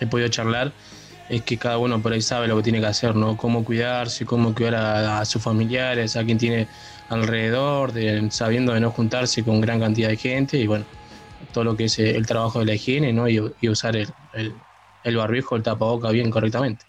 he 0.00 0.06
podido 0.06 0.28
charlar, 0.28 0.72
es 1.28 1.42
que 1.42 1.56
cada 1.56 1.78
uno 1.78 2.00
por 2.00 2.12
ahí 2.12 2.20
sabe 2.20 2.48
lo 2.48 2.56
que 2.56 2.62
tiene 2.62 2.80
que 2.80 2.86
hacer, 2.86 3.14
¿no? 3.14 3.36
Cómo 3.36 3.64
cuidarse, 3.64 4.26
cómo 4.26 4.54
cuidar 4.54 4.74
a, 4.74 5.24
sus 5.24 5.42
familiares, 5.42 6.16
a 6.16 6.24
quien 6.24 6.38
tiene 6.38 6.68
alrededor, 7.08 7.92
de, 7.92 8.30
sabiendo 8.30 8.72
de 8.74 8.80
no 8.80 8.90
juntarse 8.90 9.42
con 9.42 9.60
gran 9.60 9.80
cantidad 9.80 10.08
de 10.08 10.16
gente 10.16 10.58
y 10.58 10.66
bueno, 10.66 10.84
todo 11.52 11.64
lo 11.64 11.76
que 11.76 11.84
es 11.84 11.98
el 11.98 12.26
trabajo 12.26 12.60
de 12.60 12.66
la 12.66 12.74
higiene 12.74 13.12
¿no? 13.12 13.28
y, 13.28 13.40
y 13.60 13.68
usar 13.68 13.96
el, 13.96 14.08
el, 15.04 15.16
barbijo, 15.16 15.56
el 15.56 15.62
tapaboca 15.62 16.10
bien 16.10 16.30
correctamente. 16.30 16.84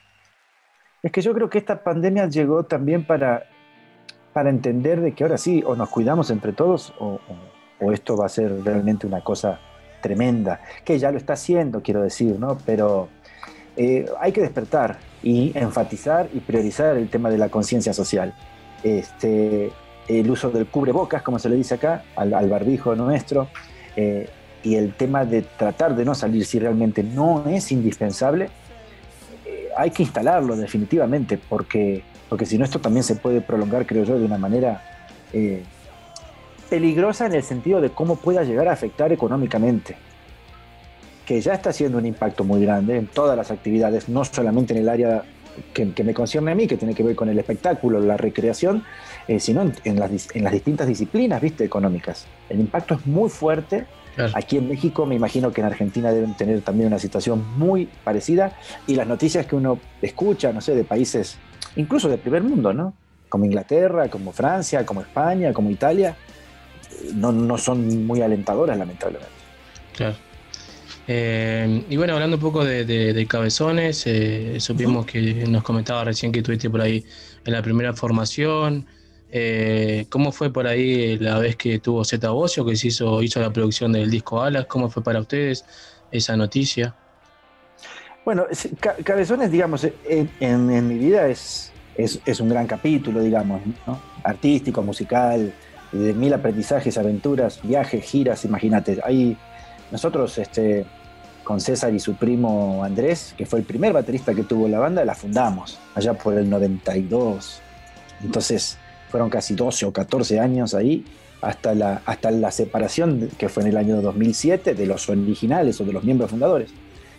Es 1.01 1.11
que 1.11 1.21
yo 1.21 1.33
creo 1.33 1.49
que 1.49 1.59
esta 1.59 1.83
pandemia 1.83 2.27
llegó 2.27 2.63
también 2.63 3.05
para, 3.05 3.43
para 4.33 4.49
entender 4.49 5.01
de 5.01 5.13
que 5.13 5.23
ahora 5.23 5.37
sí, 5.37 5.63
o 5.65 5.75
nos 5.75 5.89
cuidamos 5.89 6.29
entre 6.31 6.51
todos 6.51 6.93
o, 6.99 7.19
o 7.79 7.91
esto 7.91 8.17
va 8.17 8.25
a 8.25 8.29
ser 8.29 8.63
realmente 8.63 9.05
una 9.05 9.21
cosa 9.21 9.59
tremenda, 10.01 10.61
que 10.83 10.99
ya 10.99 11.11
lo 11.11 11.17
está 11.17 11.33
haciendo, 11.33 11.81
quiero 11.81 12.01
decir, 12.01 12.37
¿no? 12.39 12.57
Pero 12.65 13.09
eh, 13.77 14.05
hay 14.19 14.31
que 14.31 14.41
despertar 14.41 14.99
y 15.21 15.51
enfatizar 15.57 16.29
y 16.33 16.39
priorizar 16.39 16.97
el 16.97 17.09
tema 17.09 17.29
de 17.29 17.37
la 17.37 17.49
conciencia 17.49 17.93
social. 17.93 18.33
Este, 18.83 19.71
el 20.07 20.29
uso 20.29 20.51
del 20.51 20.67
cubrebocas, 20.67 21.21
como 21.21 21.39
se 21.39 21.49
le 21.49 21.55
dice 21.55 21.75
acá, 21.75 22.03
al, 22.15 22.49
barbijo 22.49 22.95
nuestro, 22.95 23.47
eh, 23.95 24.29
y 24.63 24.75
el 24.75 24.93
tema 24.93 25.25
de 25.25 25.43
tratar 25.43 25.95
de 25.95 26.05
no 26.05 26.15
salir 26.15 26.45
si 26.45 26.59
realmente 26.59 27.03
no 27.03 27.45
es 27.47 27.71
indispensable, 27.71 28.49
eh, 29.45 29.69
hay 29.77 29.91
que 29.91 30.03
instalarlo 30.03 30.55
definitivamente, 30.55 31.37
porque, 31.37 32.03
porque 32.29 32.45
si 32.45 32.57
no 32.57 32.65
esto 32.65 32.79
también 32.79 33.03
se 33.03 33.15
puede 33.15 33.41
prolongar, 33.41 33.85
creo 33.85 34.03
yo, 34.03 34.17
de 34.17 34.25
una 34.25 34.37
manera 34.37 34.81
eh, 35.33 35.63
peligrosa 36.69 37.27
en 37.27 37.33
el 37.33 37.43
sentido 37.43 37.79
de 37.79 37.91
cómo 37.91 38.15
pueda 38.15 38.43
llegar 38.43 38.67
a 38.67 38.73
afectar 38.73 39.11
económicamente. 39.11 39.95
Que 41.25 41.41
ya 41.41 41.53
está 41.53 41.71
haciendo 41.71 41.97
un 41.97 42.05
impacto 42.05 42.43
muy 42.43 42.61
grande 42.63 42.97
en 42.97 43.07
todas 43.07 43.35
las 43.35 43.51
actividades, 43.51 44.09
no 44.09 44.23
solamente 44.25 44.73
en 44.73 44.79
el 44.79 44.89
área 44.89 45.23
que, 45.73 45.91
que 45.93 46.03
me 46.03 46.13
concierne 46.13 46.51
a 46.51 46.55
mí, 46.55 46.67
que 46.67 46.77
tiene 46.77 46.93
que 46.93 47.03
ver 47.03 47.15
con 47.15 47.29
el 47.29 47.39
espectáculo, 47.39 47.99
la 47.99 48.17
recreación, 48.17 48.83
eh, 49.27 49.39
sino 49.39 49.61
en, 49.61 49.73
en 49.83 49.99
las, 49.99 50.35
en 50.35 50.43
las 50.43 50.53
distintas 50.53 50.87
disciplinas 50.87 51.41
¿viste? 51.41 51.63
económicas. 51.63 52.27
El 52.49 52.59
impacto 52.59 52.95
es 52.95 53.05
muy 53.05 53.29
fuerte. 53.29 53.85
Claro. 54.15 54.31
Aquí 54.35 54.57
en 54.57 54.69
México, 54.69 55.05
me 55.05 55.15
imagino 55.15 55.51
que 55.51 55.61
en 55.61 55.67
Argentina 55.67 56.11
deben 56.11 56.35
tener 56.35 56.61
también 56.61 56.87
una 56.87 56.99
situación 56.99 57.43
muy 57.57 57.89
parecida. 58.03 58.53
Y 58.87 58.95
las 58.95 59.07
noticias 59.07 59.45
que 59.45 59.55
uno 59.55 59.79
escucha, 60.01 60.53
no 60.53 60.61
sé, 60.61 60.73
de 60.73 60.83
países, 60.83 61.37
incluso 61.75 62.07
de 62.07 62.17
primer 62.17 62.43
mundo, 62.43 62.71
¿no? 62.71 62.93
Como 63.27 63.43
Inglaterra, 63.43 64.07
como 64.07 64.31
Francia, 64.31 64.85
como 64.85 65.01
España, 65.01 65.51
como 65.51 65.69
Italia, 65.69 66.15
eh, 66.91 67.11
no, 67.13 67.33
no 67.33 67.57
son 67.57 68.05
muy 68.05 68.21
alentadoras, 68.21 68.77
lamentablemente. 68.77 69.33
Claro. 69.97 70.15
Eh, 71.07 71.85
y 71.87 71.97
bueno, 71.97 72.13
hablando 72.13 72.37
un 72.37 72.41
poco 72.41 72.63
de, 72.65 73.27
cabezones, 73.29 74.03
eh, 74.07 74.59
supimos 74.59 75.05
que 75.05 75.45
nos 75.47 75.63
comentaba 75.63 76.03
recién 76.03 76.31
que 76.31 76.39
estuviste 76.39 76.69
por 76.69 76.81
ahí 76.81 77.05
en 77.43 77.53
la 77.53 77.61
primera 77.61 77.93
formación. 77.93 78.87
Eh, 79.29 80.07
¿Cómo 80.09 80.31
fue 80.31 80.51
por 80.51 80.67
ahí 80.67 81.17
la 81.19 81.39
vez 81.39 81.55
que 81.57 81.79
tuvo 81.79 82.03
Zeta 82.05 82.31
Bocio, 82.31 82.65
que 82.65 82.75
se 82.75 82.87
hizo, 82.87 83.21
hizo 83.21 83.39
la 83.39 83.51
producción 83.53 83.91
del 83.91 84.09
disco 84.09 84.41
Alas? 84.41 84.65
¿Cómo 84.67 84.89
fue 84.89 85.03
para 85.03 85.19
ustedes 85.19 85.65
esa 86.09 86.35
noticia? 86.37 86.95
Bueno, 88.23 88.45
es- 88.49 88.69
Ca- 88.79 88.95
Cabezones, 89.03 89.51
digamos, 89.51 89.87
en, 90.09 90.87
mi 90.87 90.97
vida 90.97 91.27
es, 91.27 91.71
es, 91.95 92.19
es 92.25 92.39
un 92.39 92.49
gran 92.49 92.65
capítulo, 92.65 93.21
digamos, 93.21 93.61
¿no? 93.85 94.01
artístico, 94.23 94.81
musical, 94.81 95.53
de 95.91 96.13
mil 96.13 96.33
aprendizajes, 96.33 96.97
aventuras, 96.97 97.59
viajes, 97.61 98.03
giras, 98.03 98.43
imagínate. 98.45 98.99
Ahí 99.03 99.37
nosotros, 99.91 100.37
este, 100.37 100.85
con 101.43 101.61
César 101.61 101.93
y 101.93 101.99
su 101.99 102.15
primo 102.15 102.83
Andrés, 102.83 103.33
que 103.37 103.45
fue 103.45 103.59
el 103.59 103.65
primer 103.65 103.93
baterista 103.93 104.33
que 104.33 104.43
tuvo 104.43 104.67
la 104.67 104.79
banda, 104.79 105.05
la 105.05 105.15
fundamos 105.15 105.77
allá 105.93 106.13
por 106.13 106.37
el 106.37 106.49
92. 106.49 107.61
Entonces 108.23 108.77
fueron 109.09 109.29
casi 109.29 109.55
12 109.55 109.85
o 109.85 109.93
14 109.93 110.39
años 110.39 110.73
ahí, 110.73 111.05
hasta 111.41 111.75
la, 111.75 112.01
hasta 112.05 112.31
la 112.31 112.51
separación, 112.51 113.29
que 113.37 113.47
fue 113.49 113.63
en 113.63 113.69
el 113.69 113.77
año 113.77 114.01
2007, 114.01 114.73
de 114.73 114.85
los 114.87 115.07
originales 115.09 115.79
o 115.79 115.85
de 115.85 115.93
los 115.93 116.03
miembros 116.03 116.31
fundadores. 116.31 116.71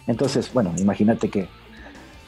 Entonces, 0.07 0.53
bueno, 0.53 0.75
imagínate 0.77 1.29
que 1.31 1.49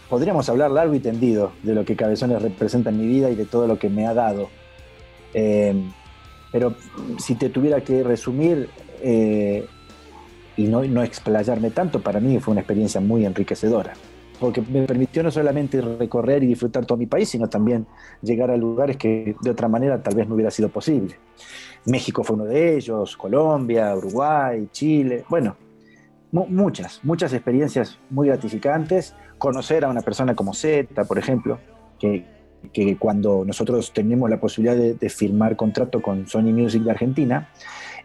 podríamos 0.08 0.48
hablar 0.48 0.70
largo 0.70 0.94
y 0.94 1.00
tendido 1.00 1.52
de 1.62 1.74
lo 1.74 1.84
que 1.84 1.96
Cabezones 1.96 2.40
representa 2.40 2.90
en 2.90 2.98
mi 2.98 3.06
vida 3.06 3.30
y 3.30 3.34
de 3.34 3.44
todo 3.44 3.66
lo 3.66 3.78
que 3.78 3.88
me 3.88 4.06
ha 4.06 4.14
dado. 4.14 4.48
Eh, 5.34 5.74
pero 6.52 6.74
si 7.18 7.34
te 7.34 7.50
tuviera 7.50 7.80
que 7.82 8.02
resumir 8.02 8.70
eh, 9.02 9.66
y 10.58 10.64
no, 10.64 10.82
no 10.84 11.02
explayarme 11.02 11.70
tanto, 11.70 12.02
para 12.02 12.20
mí 12.20 12.38
fue 12.40 12.52
una 12.52 12.60
experiencia 12.60 13.00
muy 13.00 13.24
enriquecedora. 13.24 13.94
Porque 14.38 14.60
me 14.60 14.82
permitió 14.82 15.22
no 15.22 15.30
solamente 15.30 15.80
recorrer 15.80 16.42
y 16.44 16.48
disfrutar 16.48 16.84
todo 16.84 16.98
mi 16.98 17.06
país, 17.06 17.28
sino 17.28 17.48
también 17.48 17.86
llegar 18.22 18.50
a 18.50 18.56
lugares 18.56 18.96
que 18.96 19.34
de 19.40 19.50
otra 19.50 19.68
manera 19.68 20.02
tal 20.02 20.14
vez 20.14 20.28
no 20.28 20.34
hubiera 20.34 20.50
sido 20.50 20.68
posible. 20.68 21.16
México 21.86 22.22
fue 22.22 22.36
uno 22.36 22.44
de 22.44 22.76
ellos, 22.76 23.16
Colombia, 23.16 23.96
Uruguay, 23.96 24.68
Chile, 24.70 25.24
bueno, 25.28 25.56
mu- 26.30 26.46
muchas, 26.46 27.00
muchas 27.02 27.32
experiencias 27.32 27.98
muy 28.10 28.28
gratificantes. 28.28 29.14
Conocer 29.38 29.84
a 29.84 29.88
una 29.88 30.02
persona 30.02 30.34
como 30.34 30.54
Zeta, 30.54 31.04
por 31.04 31.18
ejemplo, 31.18 31.58
que, 31.98 32.24
que 32.72 32.96
cuando 32.96 33.44
nosotros 33.44 33.92
teníamos 33.92 34.28
la 34.28 34.38
posibilidad 34.38 34.76
de, 34.76 34.94
de 34.94 35.08
firmar 35.08 35.56
contrato 35.56 36.02
con 36.02 36.26
Sony 36.26 36.52
Music 36.52 36.82
de 36.82 36.90
Argentina, 36.90 37.48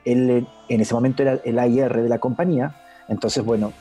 él 0.06 0.48
en 0.70 0.82
ese 0.82 0.94
momento 0.94 1.24
era 1.24 1.40
el 1.44 1.60
AIR 1.60 2.02
de 2.02 2.10
la 2.10 2.20
compañía, 2.20 2.76
entonces 3.08 3.44
bueno, 3.44 3.74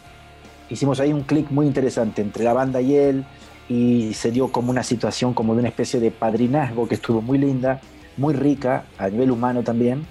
hicimos 0.69 1.01
ahí 1.01 1.13
un 1.13 1.23
clic 1.23 1.51
muy 1.51 1.67
interesante 1.67 2.23
entre 2.23 2.45
la 2.45 2.53
banda 2.53 2.81
y 2.81 2.97
él 2.97 3.25
y 3.69 4.13
se 4.15 4.31
dio 4.31 4.51
como 4.51 4.71
una 4.71 4.83
situación 4.83 5.35
como 5.35 5.55
de 5.55 5.61
una 5.61 5.69
especie 5.69 6.01
de 6.01 6.11
padrinazgo 6.11 6.89
que 6.89 6.97
estuvo 6.97 7.23
muy 7.23 7.39
linda, 7.39 7.81
muy 8.17 8.35
rica 8.35 8.85
a 8.99 9.09
nivel 9.09 9.31
humano 9.31 9.63
también 9.63 10.07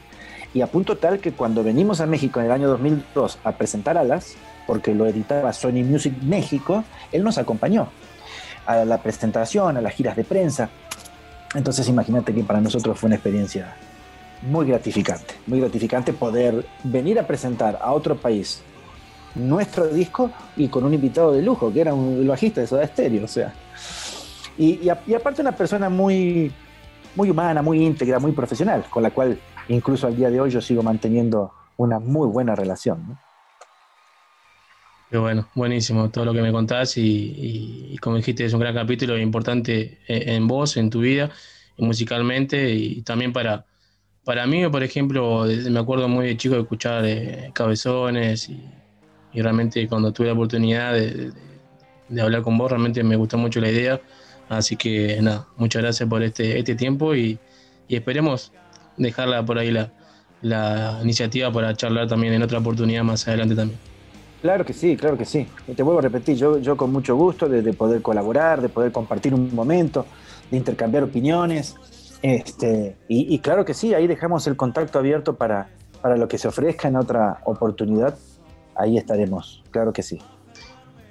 y 0.54 0.62
a 0.62 0.68
punto 0.68 0.98
tal 0.98 1.20
que 1.20 1.32
cuando 1.32 1.64
venimos 1.64 2.02
a 2.02 2.06
México 2.06 2.40
en 2.40 2.48
el 2.48 2.52
año 2.52 2.68
2002 2.68 3.40
a 3.44 3.54
presentar 3.54 3.98
Alas, 3.98 4.36
porque 4.68 4.94
lo 4.94 5.06
editaba 5.06 5.54
Sony 5.54 5.84
Music 5.84 6.14
México, 6.22 6.84
él 7.12 7.24
nos 7.24 7.38
acompañó 7.38 7.88
a 8.66 8.84
la 8.86 9.02
presentación, 9.02 9.78
a 9.78 9.82
las 9.82 9.94
giras 9.94 10.16
de 10.16 10.24
prensa. 10.24 10.70
Entonces 11.56 11.88
imagínate 11.88 12.34
que 12.34 12.44
para 12.44 12.62
nosotros 12.62 13.00
fue 13.00 13.08
una 13.08 13.16
experiencia 13.16 13.76
muy 14.42 14.66
gratificante, 14.68 15.36
muy 15.48 15.60
gratificante 15.60 16.14
poder 16.14 16.66
venir 16.84 17.20
a 17.20 17.28
presentar 17.28 17.78
a 17.82 17.94
otro 17.94 18.18
país 18.20 18.64
nuestro 19.36 19.88
disco 19.88 20.32
y 20.56 20.70
con 20.70 20.84
un 20.86 20.94
invitado 20.94 21.32
de 21.34 21.42
lujo, 21.42 21.72
que 21.72 21.82
era 21.82 21.94
un 21.94 22.26
bajista 22.28 22.62
de 22.62 22.68
Soda 22.68 22.86
Stereo, 22.88 23.26
o 23.26 23.28
sea. 23.28 23.54
Y, 24.58 24.86
y 24.86 24.90
a- 24.90 25.02
y 25.08 25.14
aparte 25.14 25.42
una 25.42 25.56
persona 25.56 25.90
muy, 25.90 26.52
muy 27.16 27.30
humana, 27.30 27.62
muy 27.62 27.84
íntegra, 27.84 28.20
muy 28.20 28.32
profesional, 28.34 28.86
con 28.90 29.04
la 29.04 29.12
cual 29.12 29.40
incluso 29.70 30.08
al 30.08 30.16
día 30.16 30.30
de 30.30 30.40
hoy 30.42 30.50
yo 30.50 30.62
sigo 30.62 30.84
manteniendo 30.84 31.54
una 31.78 32.00
muy 32.00 32.28
buena 32.28 32.56
relación. 32.56 33.08
¿no? 33.08 33.18
Qué 35.10 35.18
bueno, 35.18 35.50
buenísimo 35.54 36.10
todo 36.10 36.24
lo 36.26 36.34
que 36.34 36.42
me 36.42 36.54
contás 36.54 36.98
y- 36.98 37.94
y 37.94 37.98
como 37.98 38.16
dijiste 38.16 38.46
es 38.46 38.54
un 38.54 38.62
gran 38.62 38.74
capítulo 38.74 39.18
importante 39.20 40.00
en, 40.08 40.30
en 40.30 40.48
vos, 40.48 40.78
en 40.78 40.90
tu 40.90 41.02
vida, 41.02 41.32
y 41.76 41.84
musicalmente 41.86 42.72
y 42.74 43.02
también 43.04 43.34
para, 43.34 43.68
para 44.24 44.46
mí, 44.46 44.68
por 44.70 44.84
ejemplo, 44.84 45.46
me 45.46 45.80
acuerdo 45.80 46.08
muy 46.08 46.28
de 46.28 46.38
chico 46.38 46.56
de 46.56 46.62
escuchar 46.62 47.06
eh, 47.06 47.52
Cabezones 47.54 48.50
y, 48.50 48.62
realmente 49.34 49.88
cuando 49.88 50.12
tuve 50.12 50.28
la 50.28 50.34
oportunidad 50.34 50.94
de, 50.94 51.32
hablar 52.22 52.42
con 52.42 52.58
vos, 52.58 52.70
realmente 52.70 53.04
me 53.04 53.16
gustó 53.16 53.38
mucho 53.38 53.62
la 53.62 53.70
idea, 53.70 54.02
así 54.50 54.76
que 54.76 55.18
nada, 55.22 55.48
muchas 55.58 55.82
gracias 55.82 56.08
por 56.10 56.22
este, 56.22 56.60
este 56.60 56.76
tiempo 56.76 57.16
y, 57.16 57.40
esperemos 57.88 58.54
dejarla 58.96 59.46
por 59.46 59.58
ahí 59.58 59.70
la, 59.70 59.92
la 60.42 61.00
iniciativa 61.04 61.52
para 61.52 61.76
charlar 61.76 62.08
también 62.08 62.34
en 62.34 62.42
otra 62.42 62.60
oportunidad 62.60 63.04
más 63.04 63.28
adelante 63.28 63.54
también. 63.54 63.78
Claro 64.42 64.66
que 64.66 64.74
sí, 64.74 64.96
claro 64.96 65.18
que 65.18 65.26
sí. 65.26 65.46
Y 65.68 65.74
Te 65.74 65.84
vuelvo 65.84 66.00
a 66.00 66.02
repetir, 66.04 66.36
yo, 66.38 66.58
yo 66.60 66.78
con 66.78 66.92
mucho 66.92 67.16
gusto 67.16 67.50
de, 67.50 67.62
de 67.62 67.74
poder 67.74 68.02
colaborar, 68.02 68.62
de 68.62 68.70
poder 68.70 68.92
compartir 68.92 69.34
un 69.34 69.54
momento, 69.54 70.06
de 70.50 70.58
intercambiar 70.58 71.04
opiniones. 71.04 71.76
Este, 72.22 72.96
y, 73.08 73.40
claro 73.40 73.66
que 73.66 73.74
sí, 73.74 73.94
ahí 73.94 74.08
dejamos 74.08 74.46
el 74.48 74.56
contacto 74.56 75.00
abierto 75.00 75.36
para, 75.36 75.70
para 76.02 76.18
lo 76.18 76.28
que 76.28 76.38
se 76.38 76.48
ofrezca 76.48 76.88
en 76.88 76.96
otra 76.96 77.40
oportunidad. 77.46 78.18
Ahí 78.76 78.98
estaremos, 78.98 79.64
claro 79.72 79.92
que 79.92 80.04
sí. 80.04 80.20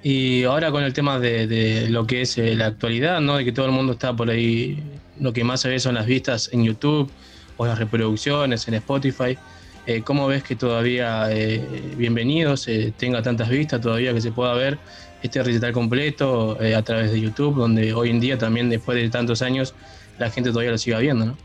Y 0.03 0.43
ahora 0.45 0.71
con 0.71 0.83
el 0.83 0.93
tema 0.93 1.19
de, 1.19 1.47
de 1.47 1.89
lo 1.89 2.07
que 2.07 2.21
es 2.21 2.37
eh, 2.37 2.55
la 2.55 2.67
actualidad, 2.67 3.19
¿no? 3.21 3.37
De 3.37 3.45
que 3.45 3.51
todo 3.51 3.65
el 3.65 3.71
mundo 3.71 3.93
está 3.93 4.15
por 4.15 4.29
ahí, 4.29 4.81
lo 5.19 5.31
que 5.33 5.43
más 5.43 5.61
se 5.61 5.69
ve 5.69 5.79
son 5.79 5.95
las 5.95 6.05
vistas 6.05 6.49
en 6.53 6.63
YouTube 6.63 7.11
o 7.57 7.65
las 7.65 7.77
reproducciones 7.77 8.67
en 8.67 8.75
Spotify. 8.75 9.37
Eh, 9.85 10.01
¿Cómo 10.03 10.27
ves 10.27 10.43
que 10.43 10.55
todavía, 10.55 11.31
eh, 11.31 11.93
bienvenidos, 11.97 12.67
tenga 12.97 13.21
tantas 13.21 13.49
vistas 13.49 13.81
todavía 13.81 14.13
que 14.13 14.21
se 14.21 14.31
pueda 14.31 14.53
ver 14.53 14.79
este 15.21 15.43
recital 15.43 15.71
completo 15.71 16.61
eh, 16.61 16.75
a 16.75 16.81
través 16.81 17.11
de 17.11 17.21
YouTube, 17.21 17.55
donde 17.55 17.93
hoy 17.93 18.09
en 18.09 18.19
día 18.19 18.37
también 18.37 18.69
después 18.69 18.97
de 18.97 19.09
tantos 19.09 19.41
años 19.41 19.73
la 20.21 20.29
gente 20.29 20.51
todavía 20.51 20.71
lo 20.71 20.77
siga 20.77 20.99
viendo, 20.99 21.25
¿no? 21.25 21.35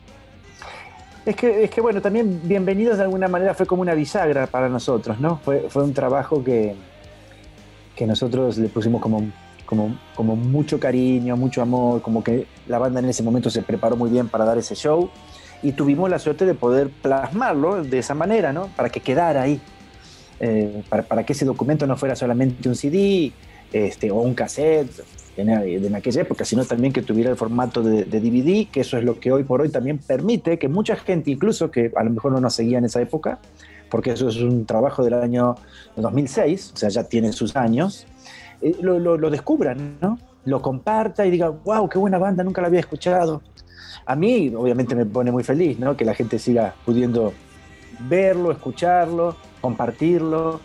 Es 1.24 1.34
que, 1.34 1.64
es 1.64 1.70
que 1.70 1.80
bueno, 1.80 2.00
también 2.00 2.42
Bienvenidos 2.44 2.98
de 2.98 3.04
alguna 3.04 3.26
manera 3.26 3.54
fue 3.54 3.66
como 3.66 3.82
una 3.82 3.94
bisagra 3.94 4.46
para 4.46 4.68
nosotros, 4.68 5.18
¿no? 5.18 5.38
Fue, 5.38 5.66
un 5.82 5.94
trabajo 5.94 6.44
que, 6.44 6.74
que 7.96 8.06
nosotros 8.06 8.58
le 8.58 8.68
pusimos 8.68 9.00
como, 9.00 9.24
como, 9.64 9.98
como 10.14 10.36
mucho 10.36 10.78
cariño, 10.78 11.36
mucho 11.36 11.62
amor, 11.62 12.02
como 12.02 12.22
que 12.22 12.46
la 12.68 12.78
banda 12.78 13.00
en 13.00 13.08
ese 13.08 13.22
momento 13.22 13.50
se 13.50 13.62
preparó 13.62 13.96
muy 13.96 14.10
bien 14.10 14.28
para 14.28 14.44
dar 14.44 14.58
ese 14.58 14.74
show 14.74 15.10
y 15.62 15.72
tuvimos 15.72 16.10
la 16.10 16.18
suerte 16.18 16.44
de 16.44 16.54
poder 16.54 16.90
plasmarlo 16.90 17.82
de 17.82 17.98
esa 17.98 18.14
manera, 18.14 18.52
¿no? 18.52 18.68
Para 18.76 18.90
que 18.90 19.00
quedara 19.00 19.42
ahí, 19.42 19.58
eh, 20.38 20.84
para, 20.90 21.02
para 21.02 21.24
que 21.24 21.32
ese 21.32 21.46
documento 21.46 21.86
no 21.86 21.96
fuera 21.96 22.14
solamente 22.14 22.68
un 22.68 22.76
CD 22.76 23.32
este, 23.72 24.10
o 24.10 24.16
un 24.16 24.34
cassette 24.34 25.02
en, 25.36 25.94
aquella 25.94 26.22
época, 26.22 26.44
sino 26.44 26.64
también 26.64 26.92
que 26.92 27.02
tuviera 27.02 27.30
el 27.30 27.36
formato 27.36 27.82
de, 27.82 28.04
DVD, 28.04 28.68
que 28.70 28.80
eso 28.80 28.96
es 28.96 29.04
lo 29.04 29.20
que 29.20 29.32
hoy 29.32 29.44
por 29.44 29.60
hoy 29.60 29.68
también 29.68 29.98
permite 29.98 30.58
que 30.58 30.68
mucha 30.68 30.96
gente, 30.96 31.30
incluso 31.30 31.70
que 31.70 31.92
a 31.94 32.04
lo 32.04 32.10
mejor 32.10 32.32
no 32.32 32.40
nos 32.40 32.54
seguía 32.54 32.78
en 32.78 32.86
esa 32.86 33.00
época, 33.00 33.38
porque 33.90 34.12
eso 34.12 34.28
es 34.28 34.36
un 34.36 34.66
trabajo 34.66 35.04
del 35.04 35.14
año 35.14 35.56
2006, 35.96 36.72
o 36.74 36.76
sea, 36.76 36.88
ya 36.88 37.04
tiene 37.04 37.32
sus 37.32 37.54
años, 37.56 38.06
eh, 38.62 38.74
lo, 38.80 38.98
lo, 38.98 39.16
lo 39.18 39.30
descubran, 39.30 39.98
¿no? 40.00 40.18
Lo 40.44 40.62
comparta 40.62 41.26
y 41.26 41.30
diga, 41.30 41.48
wow, 41.48 41.88
qué 41.88 41.98
buena 41.98 42.18
banda, 42.18 42.42
nunca 42.42 42.62
la 42.62 42.68
había 42.68 42.80
escuchado. 42.80 43.42
A 44.06 44.14
mí, 44.14 44.52
obviamente, 44.56 44.94
me 44.94 45.04
pone 45.04 45.32
muy 45.32 45.42
feliz, 45.42 45.78
¿no? 45.78 45.96
Que 45.96 46.04
la 46.04 46.14
gente 46.14 46.38
siga 46.38 46.74
pudiendo 46.84 47.32
verlo, 48.08 48.52
escucharlo, 48.52 49.36
compartirlo, 49.60 50.60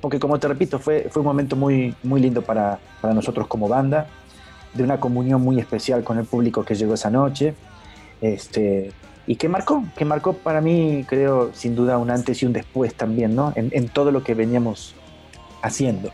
porque 0.00 0.18
como 0.18 0.38
te 0.38 0.48
repito, 0.48 0.78
fue, 0.78 1.08
fue 1.10 1.20
un 1.20 1.26
momento 1.26 1.56
muy, 1.56 1.94
muy 2.02 2.20
lindo 2.20 2.42
para, 2.42 2.78
para 3.00 3.14
nosotros 3.14 3.46
como 3.46 3.68
banda, 3.68 4.06
de 4.74 4.82
una 4.82 5.00
comunión 5.00 5.42
muy 5.42 5.58
especial 5.58 6.04
con 6.04 6.18
el 6.18 6.24
público 6.24 6.64
que 6.64 6.74
llegó 6.74 6.94
esa 6.94 7.10
noche, 7.10 7.54
este, 8.20 8.92
y 9.26 9.36
que 9.36 9.48
marcó, 9.48 9.84
que 9.96 10.04
marcó 10.04 10.32
para 10.32 10.60
mí, 10.60 11.04
creo, 11.06 11.50
sin 11.54 11.74
duda 11.74 11.98
un 11.98 12.10
antes 12.10 12.42
y 12.42 12.46
un 12.46 12.52
después 12.52 12.94
también, 12.94 13.34
¿no? 13.34 13.52
En, 13.56 13.70
en 13.72 13.88
todo 13.88 14.10
lo 14.10 14.22
que 14.22 14.34
veníamos 14.34 14.94
haciendo. 15.62 16.10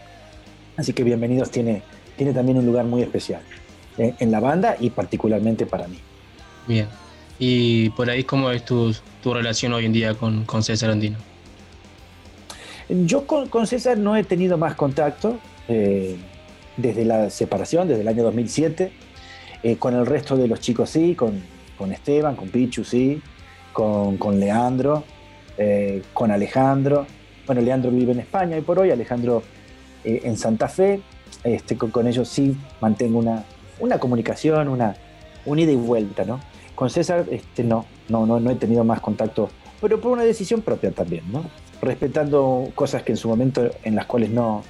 Así 0.77 0.93
que 0.93 1.05
Bienvenidos 1.05 1.51
tiene, 1.51 1.83
tiene 2.17 2.33
también 2.33 2.59
un 2.59 2.67
lugar 2.67 2.85
muy 2.85 3.03
especial 3.03 3.41
eh, 3.99 4.15
en 4.19 4.31
la 4.31 4.41
banda 4.41 4.77
y 4.79 4.91
particularmente 4.91 5.67
para 5.67 5.89
mí. 5.89 5.99
Bien. 6.67 6.89
Y 7.39 7.91
por 7.91 8.11
ahí, 8.11 8.25
¿cómo 8.25 8.51
es 8.51 8.65
tu, 8.65 8.95
tu 9.23 9.33
relación 9.33 9.73
hoy 9.73 9.87
en 9.87 9.93
día 9.93 10.15
con, 10.15 10.45
con 10.45 10.63
César 10.63 10.91
Andino? 10.91 11.19
Yo 12.89 13.27
con, 13.27 13.49
con 13.49 13.67
César 13.67 13.99
no 13.99 14.17
he 14.17 14.25
tenido 14.25 14.59
más 14.59 14.75
contacto 14.75 15.39
eh, 15.69 16.17
desde 16.77 17.05
la 17.05 17.31
separación, 17.31 17.89
desde 17.89 18.03
el 18.03 18.09
año 18.09 18.23
2007. 18.25 18.93
Eh, 19.63 19.77
con 19.79 19.95
el 19.95 20.07
resto 20.07 20.37
de 20.37 20.47
los 20.47 20.61
chicos 20.61 20.91
sí, 20.91 21.15
con, 21.15 21.43
con 21.77 21.93
Esteban, 21.93 22.37
con 22.37 22.49
Pichu 22.49 22.85
sí, 22.85 23.21
con, 23.73 24.17
con 24.17 24.39
Leandro, 24.39 25.05
eh, 25.59 26.03
con 26.13 26.31
Alejandro. 26.31 27.07
Bueno, 27.47 27.63
Leandro 27.63 27.91
vive 27.91 28.13
en 28.13 28.21
España 28.21 28.57
y 28.57 28.61
por 28.61 28.79
hoy, 28.79 28.91
Alejandro 28.91 29.43
eh, 30.05 30.21
en 30.25 30.37
Santa 30.37 30.69
Fe. 30.69 31.01
Este, 31.43 31.77
con, 31.77 31.91
con 31.91 32.07
ellos 32.07 32.29
sí 32.29 32.57
mantengo 32.81 33.19
una, 33.19 33.45
una 33.81 33.99
comunicación, 33.99 34.69
una, 34.69 34.97
una 35.45 35.61
ida 35.61 35.73
y 35.73 35.77
vuelta, 35.77 36.25
¿no? 36.25 36.41
Con 36.75 36.91
César 36.91 37.27
este, 37.31 37.65
no, 37.65 37.87
no, 38.09 38.27
no, 38.27 38.39
no 38.39 38.51
he 38.51 38.55
tenido 38.55 38.85
más 38.85 39.01
contacto, 39.01 39.49
pero 39.81 40.01
por 40.01 40.13
una 40.13 40.23
decisión 40.23 40.61
propia 40.63 40.91
también, 40.93 41.25
¿no? 41.33 41.45
Respetando 41.83 42.71
cosas 42.75 43.03
que 43.03 43.13
en 43.13 43.19
su 43.19 43.29
momento 43.29 43.71
en 43.85 43.95
las 43.95 44.07
cuales 44.07 44.31
no, 44.31 44.63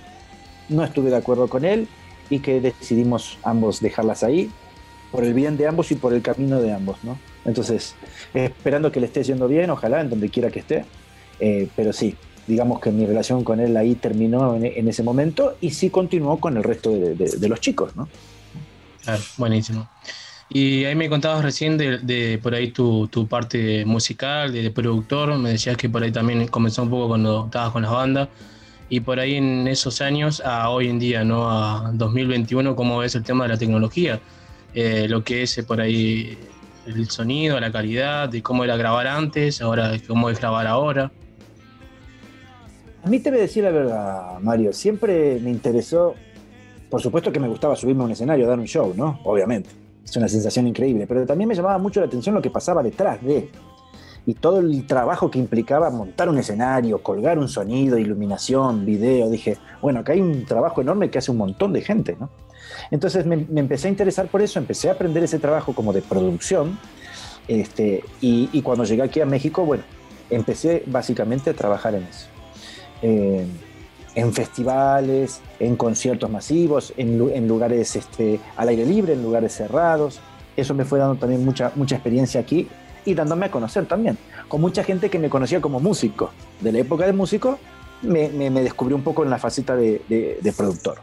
no 0.68 0.84
estuve 0.84 1.10
de 1.10 1.16
acuerdo 1.16 1.48
con 1.48 1.64
él 1.64 1.88
y 2.30 2.40
que 2.40 2.60
decidimos 2.60 3.38
ambos 3.42 3.80
dejarlas 3.80 4.22
ahí 4.22 4.50
por 5.12 5.24
el 5.24 5.34
bien 5.34 5.56
de 5.56 5.66
ambos 5.66 5.90
y 5.92 5.94
por 5.94 6.12
el 6.12 6.22
camino 6.22 6.60
de 6.60 6.72
ambos, 6.72 6.98
¿no? 7.04 7.18
Entonces, 7.44 7.94
esperando 8.34 8.90
que 8.90 9.00
le 9.00 9.06
esté 9.06 9.22
yendo 9.22 9.46
bien, 9.46 9.70
ojalá, 9.70 10.00
en 10.00 10.10
donde 10.10 10.28
quiera 10.28 10.50
que 10.50 10.58
esté, 10.58 10.84
eh, 11.38 11.68
pero 11.76 11.92
sí, 11.92 12.16
digamos 12.46 12.80
que 12.80 12.90
mi 12.90 13.06
relación 13.06 13.44
con 13.44 13.60
él 13.60 13.76
ahí 13.76 13.94
terminó 13.94 14.56
en, 14.56 14.88
ese 14.88 15.02
momento 15.04 15.56
y 15.60 15.70
sí 15.70 15.90
continuó 15.90 16.38
con 16.38 16.56
el 16.56 16.64
resto 16.64 16.90
de 16.90 17.48
los 17.48 17.60
chicos, 17.60 17.94
¿no? 17.94 18.08
Claro, 19.06 19.22
buenísimo. 19.36 19.88
Y 20.48 20.84
ahí 20.84 20.94
me 20.94 21.08
contabas 21.08 21.44
recién 21.44 21.76
de, 21.76 22.38
por 22.42 22.54
ahí 22.54 22.70
tu, 22.70 23.08
tu 23.08 23.26
parte 23.26 23.84
musical, 23.84 24.52
de, 24.52 24.62
de, 24.62 24.70
productor, 24.70 25.36
me 25.38 25.50
decías 25.50 25.76
que 25.76 25.88
por 25.88 26.02
ahí 26.02 26.12
también 26.12 26.46
comenzó 26.46 26.82
un 26.82 26.90
poco 26.90 27.08
cuando 27.08 27.46
estabas 27.46 27.72
con 27.72 27.82
las 27.82 27.90
bandas, 27.90 28.28
y 28.88 29.00
por 29.00 29.18
ahí 29.18 29.34
en 29.34 29.66
esos 29.66 30.00
años 30.00 30.40
a 30.44 30.70
hoy 30.70 30.88
en 30.88 30.98
día, 30.98 31.24
¿no? 31.24 31.50
A 31.50 31.90
2021, 31.92 32.76
¿cómo 32.76 32.98
ves 32.98 33.16
el 33.16 33.24
tema 33.24 33.44
de 33.44 33.48
la 33.48 33.58
tecnología? 33.58 34.20
Eh, 34.74 35.08
lo 35.08 35.24
que 35.24 35.42
es 35.42 35.58
eh, 35.58 35.64
por 35.64 35.80
ahí 35.80 36.38
el 36.86 37.10
sonido, 37.10 37.58
la 37.58 37.72
calidad, 37.72 38.28
de 38.28 38.42
cómo 38.42 38.62
era 38.62 38.76
grabar 38.76 39.08
antes, 39.08 39.60
ahora 39.60 39.92
cómo 40.06 40.30
es 40.30 40.38
grabar 40.38 40.68
ahora. 40.68 41.10
A 43.02 43.08
mí 43.08 43.18
te 43.18 43.30
voy 43.30 43.40
a 43.40 43.42
decir 43.42 43.64
la 43.64 43.70
verdad, 43.70 44.38
Mario, 44.40 44.72
siempre 44.72 45.40
me 45.40 45.50
interesó, 45.50 46.14
por 46.88 47.00
supuesto 47.00 47.32
que 47.32 47.40
me 47.40 47.48
gustaba 47.48 47.74
subirme 47.74 48.02
a 48.02 48.06
un 48.06 48.12
escenario, 48.12 48.46
dar 48.46 48.58
un 48.58 48.66
show, 48.66 48.94
¿no? 48.96 49.20
Obviamente, 49.24 49.70
es 50.06 50.16
una 50.16 50.28
sensación 50.28 50.66
increíble, 50.68 51.06
pero 51.06 51.26
también 51.26 51.48
me 51.48 51.54
llamaba 51.54 51.78
mucho 51.78 52.00
la 52.00 52.06
atención 52.06 52.34
lo 52.34 52.40
que 52.40 52.50
pasaba 52.50 52.82
detrás 52.82 53.22
de, 53.22 53.50
y 54.24 54.34
todo 54.34 54.60
el 54.60 54.86
trabajo 54.86 55.30
que 55.30 55.38
implicaba 55.38 55.90
montar 55.90 56.28
un 56.28 56.38
escenario, 56.38 57.02
colgar 57.02 57.38
un 57.38 57.48
sonido, 57.48 57.98
iluminación, 57.98 58.86
video. 58.86 59.28
Dije, 59.28 59.56
bueno, 59.82 60.00
acá 60.00 60.12
hay 60.12 60.20
un 60.20 60.44
trabajo 60.44 60.80
enorme 60.80 61.10
que 61.10 61.18
hace 61.18 61.30
un 61.32 61.36
montón 61.36 61.72
de 61.72 61.82
gente, 61.82 62.16
¿no? 62.18 62.30
Entonces 62.90 63.26
me, 63.26 63.36
me 63.36 63.60
empecé 63.60 63.88
a 63.88 63.90
interesar 63.90 64.28
por 64.28 64.42
eso, 64.42 64.58
empecé 64.58 64.88
a 64.88 64.92
aprender 64.92 65.22
ese 65.22 65.38
trabajo 65.38 65.74
como 65.74 65.92
de 65.92 66.02
producción, 66.02 66.78
este, 67.48 68.02
y, 68.20 68.48
y, 68.52 68.62
cuando 68.62 68.84
llegué 68.84 69.02
aquí 69.02 69.20
a 69.20 69.26
México, 69.26 69.64
bueno, 69.64 69.84
empecé 70.30 70.82
básicamente 70.86 71.50
a 71.50 71.54
trabajar 71.54 71.94
en 71.94 72.02
eso. 72.02 72.26
Eh, 73.02 73.46
en 74.16 74.32
festivales, 74.32 75.42
en 75.60 75.76
conciertos 75.76 76.28
masivos, 76.30 76.92
en, 76.96 77.46
lugares 77.46 77.94
este, 77.94 78.40
al 78.56 78.70
aire 78.70 78.84
libre, 78.84 79.12
en 79.12 79.22
lugares 79.22 79.52
cerrados. 79.52 80.20
Eso 80.56 80.74
me 80.74 80.86
fue 80.86 80.98
dando 80.98 81.16
también 81.16 81.44
mucha, 81.44 81.70
mucha 81.76 81.96
experiencia 81.96 82.40
aquí 82.40 82.66
y 83.04 83.14
dándome 83.14 83.46
a 83.46 83.50
conocer 83.50 83.86
también, 83.86 84.18
con 84.48 84.60
mucha 84.62 84.82
gente 84.82 85.10
que 85.10 85.18
me 85.18 85.28
conocía 85.28 85.60
como 85.60 85.80
músico. 85.80 86.30
De 86.60 86.72
la 86.72 86.78
época 86.78 87.04
de 87.04 87.12
músico, 87.12 87.58
me, 88.02 88.30
me, 88.30 88.50
descubrí 88.62 88.94
un 88.94 89.02
poco 89.02 89.22
en 89.22 89.30
la 89.30 89.38
faceta 89.38 89.76
de, 89.76 90.00
de, 90.08 90.52
productor. 90.52 90.98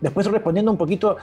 Después 0.00 0.26
respondiendo 0.26 0.72
un 0.72 0.76
poquito 0.76 1.16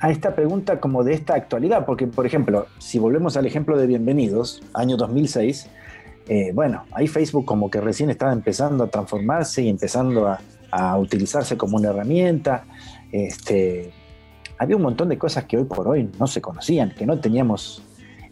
a 0.00 0.10
esta 0.10 0.34
pregunta 0.34 0.80
como 0.80 1.02
de 1.02 1.12
esta 1.14 1.34
actualidad, 1.34 1.84
porque 1.84 2.06
por 2.06 2.24
ejemplo, 2.24 2.66
si 2.78 3.00
volvemos 3.00 3.36
al 3.36 3.46
ejemplo 3.46 3.76
de 3.76 3.86
Bienvenidos, 3.88 4.62
año 4.74 4.96
2006, 4.96 5.68
eh, 6.28 6.52
bueno, 6.54 6.84
ahí 6.92 7.08
Facebook 7.08 7.44
como 7.44 7.70
que 7.70 7.80
recién 7.80 8.10
estaba 8.10 8.32
empezando 8.32 8.84
a 8.84 8.86
transformarse 8.88 9.62
y 9.62 9.68
empezando 9.68 10.28
a, 10.28 10.40
utilizarse 10.98 11.58
como 11.58 11.76
una 11.76 11.90
herramienta. 11.90 12.64
Este, 13.10 13.92
había 14.56 14.76
un 14.76 14.80
montón 14.80 15.10
de 15.10 15.18
cosas 15.18 15.44
que 15.44 15.58
hoy 15.58 15.64
por 15.64 15.86
hoy 15.86 16.10
no 16.18 16.26
se 16.26 16.40
conocían, 16.40 16.94
que 16.94 17.04
no 17.04 17.20
teníamos 17.20 17.82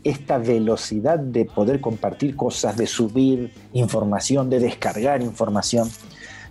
esta 0.05 0.39
velocidad 0.39 1.19
de 1.19 1.45
poder 1.45 1.83
compartir 1.83 2.37
cosas, 2.37 2.79
de 2.79 2.87
subir 2.87 3.53
información, 3.75 4.49
de 4.49 4.59
descargar 4.59 5.21
información. 5.21 5.91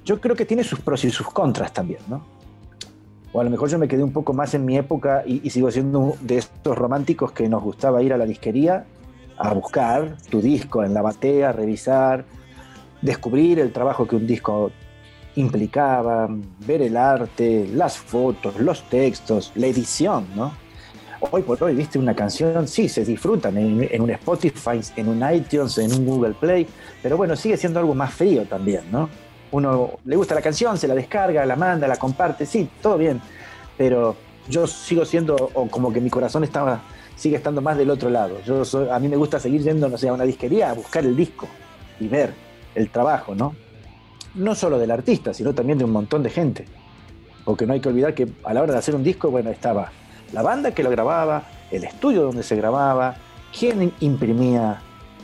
Yo 0.05 0.21
creo 0.21 0.35
que 0.35 0.45
tiene 0.45 0.63
sus 0.63 0.79
pros 0.79 1.03
y 1.05 1.09
sus 1.09 1.27
contras 1.31 1.73
también, 1.73 2.01
¿no? 2.07 2.23
O 3.33 3.41
a 3.41 3.43
lo 3.43 3.49
mejor 3.49 3.67
yo 3.69 3.79
me 3.79 3.87
quedé 3.87 4.03
un 4.03 4.13
poco 4.13 4.33
más 4.33 4.53
en 4.53 4.65
mi 4.65 4.77
época 4.77 5.23
y 5.25 5.49
sigo 5.49 5.71
siendo 5.71 6.17
de 6.21 6.37
estos 6.37 6.77
románticos 6.77 7.31
que 7.31 7.49
nos 7.49 7.63
gustaba 7.63 8.03
ir 8.03 8.13
a 8.13 8.17
la 8.17 8.25
disquería 8.25 8.85
a 9.39 9.53
buscar 9.53 10.15
tu 10.29 10.41
disco 10.41 10.83
en 10.83 10.93
la 10.93 11.01
batea, 11.01 11.53
revisar, 11.53 12.25
descubrir 13.01 13.59
el 13.59 13.71
trabajo 13.71 14.05
que 14.05 14.17
un 14.17 14.27
disco 14.27 14.71
implicaba, 15.35 16.27
ver 16.65 16.81
el 16.81 16.97
arte, 16.97 17.69
las 17.73 17.97
fotos, 17.97 18.59
los 18.59 18.83
textos, 18.89 19.51
la 19.55 19.67
edición, 19.67 20.27
¿no? 20.35 20.53
Hoy 21.31 21.41
por 21.41 21.61
hoy, 21.63 21.75
viste, 21.75 21.99
una 21.99 22.15
canción, 22.15 22.67
sí, 22.67 22.87
se 22.87 23.03
disfrutan 23.03 23.57
en, 23.57 23.87
en, 23.89 24.01
un 24.01 24.09
Spotify, 24.11 24.79
en 24.95 25.09
un 25.09 25.33
iTunes, 25.33 25.77
en 25.77 25.93
un 25.93 26.05
Google 26.05 26.33
Play, 26.33 26.67
pero 27.01 27.17
bueno, 27.17 27.35
sigue 27.35 27.57
siendo 27.57 27.79
algo 27.79 27.93
más 27.93 28.13
frío 28.13 28.43
también, 28.45 28.83
¿no? 28.91 29.09
Uno 29.51 29.91
le 30.05 30.15
gusta 30.15 30.35
la 30.35 30.41
canción, 30.41 30.77
se 30.77 30.87
la 30.87 30.95
descarga, 30.95 31.45
la 31.45 31.55
manda, 31.55 31.87
la 31.87 31.97
comparte, 31.97 32.45
sí, 32.45 32.69
todo 32.81 32.97
bien, 32.97 33.21
pero 33.77 34.15
yo 34.47 34.67
sigo 34.67 35.05
siendo, 35.05 35.35
o 35.53 35.67
como 35.67 35.91
que 35.91 36.01
mi 36.01 36.09
corazón 36.09 36.43
estaba, 36.43 36.81
sigue 37.19 37.35
estando 37.35 37.61
más 37.61 37.77
del 37.77 37.89
otro 37.89 38.09
lado. 38.09 38.37
Yo 38.45 38.63
soy, 38.63 38.87
a 38.89 38.97
mí 38.97 39.09
me 39.09 39.17
gusta 39.17 39.39
seguir 39.39 39.61
yendo, 39.61 39.89
no 39.89 39.97
sé, 39.97 40.07
a 40.07 40.13
una 40.13 40.23
disquería 40.23 40.71
a 40.71 40.73
buscar 40.73 41.05
el 41.05 41.15
disco 41.15 41.47
y 41.99 42.07
ver 42.07 42.33
el 42.75 42.89
trabajo, 42.89 43.35
¿no? 43.35 43.55
No 44.35 44.55
solo 44.55 44.79
del 44.79 44.89
artista, 44.89 45.33
sino 45.33 45.53
también 45.53 45.77
de 45.77 45.83
un 45.83 45.91
montón 45.91 46.23
de 46.23 46.29
gente. 46.29 46.65
Porque 47.43 47.65
no 47.65 47.73
hay 47.73 47.81
que 47.81 47.89
olvidar 47.89 48.13
que 48.13 48.27
a 48.43 48.53
la 48.53 48.61
hora 48.61 48.71
de 48.71 48.79
hacer 48.79 48.95
un 48.95 49.03
disco, 49.03 49.29
bueno, 49.29 49.49
estaba 49.49 49.91
la 50.31 50.41
banda 50.41 50.71
que 50.71 50.81
lo 50.81 50.89
grababa, 50.89 51.43
el 51.71 51.83
estudio 51.83 52.21
donde 52.21 52.43
se 52.43 52.55
grababa, 52.55 53.15
quién 53.57 53.91
imprimía 53.99 54.81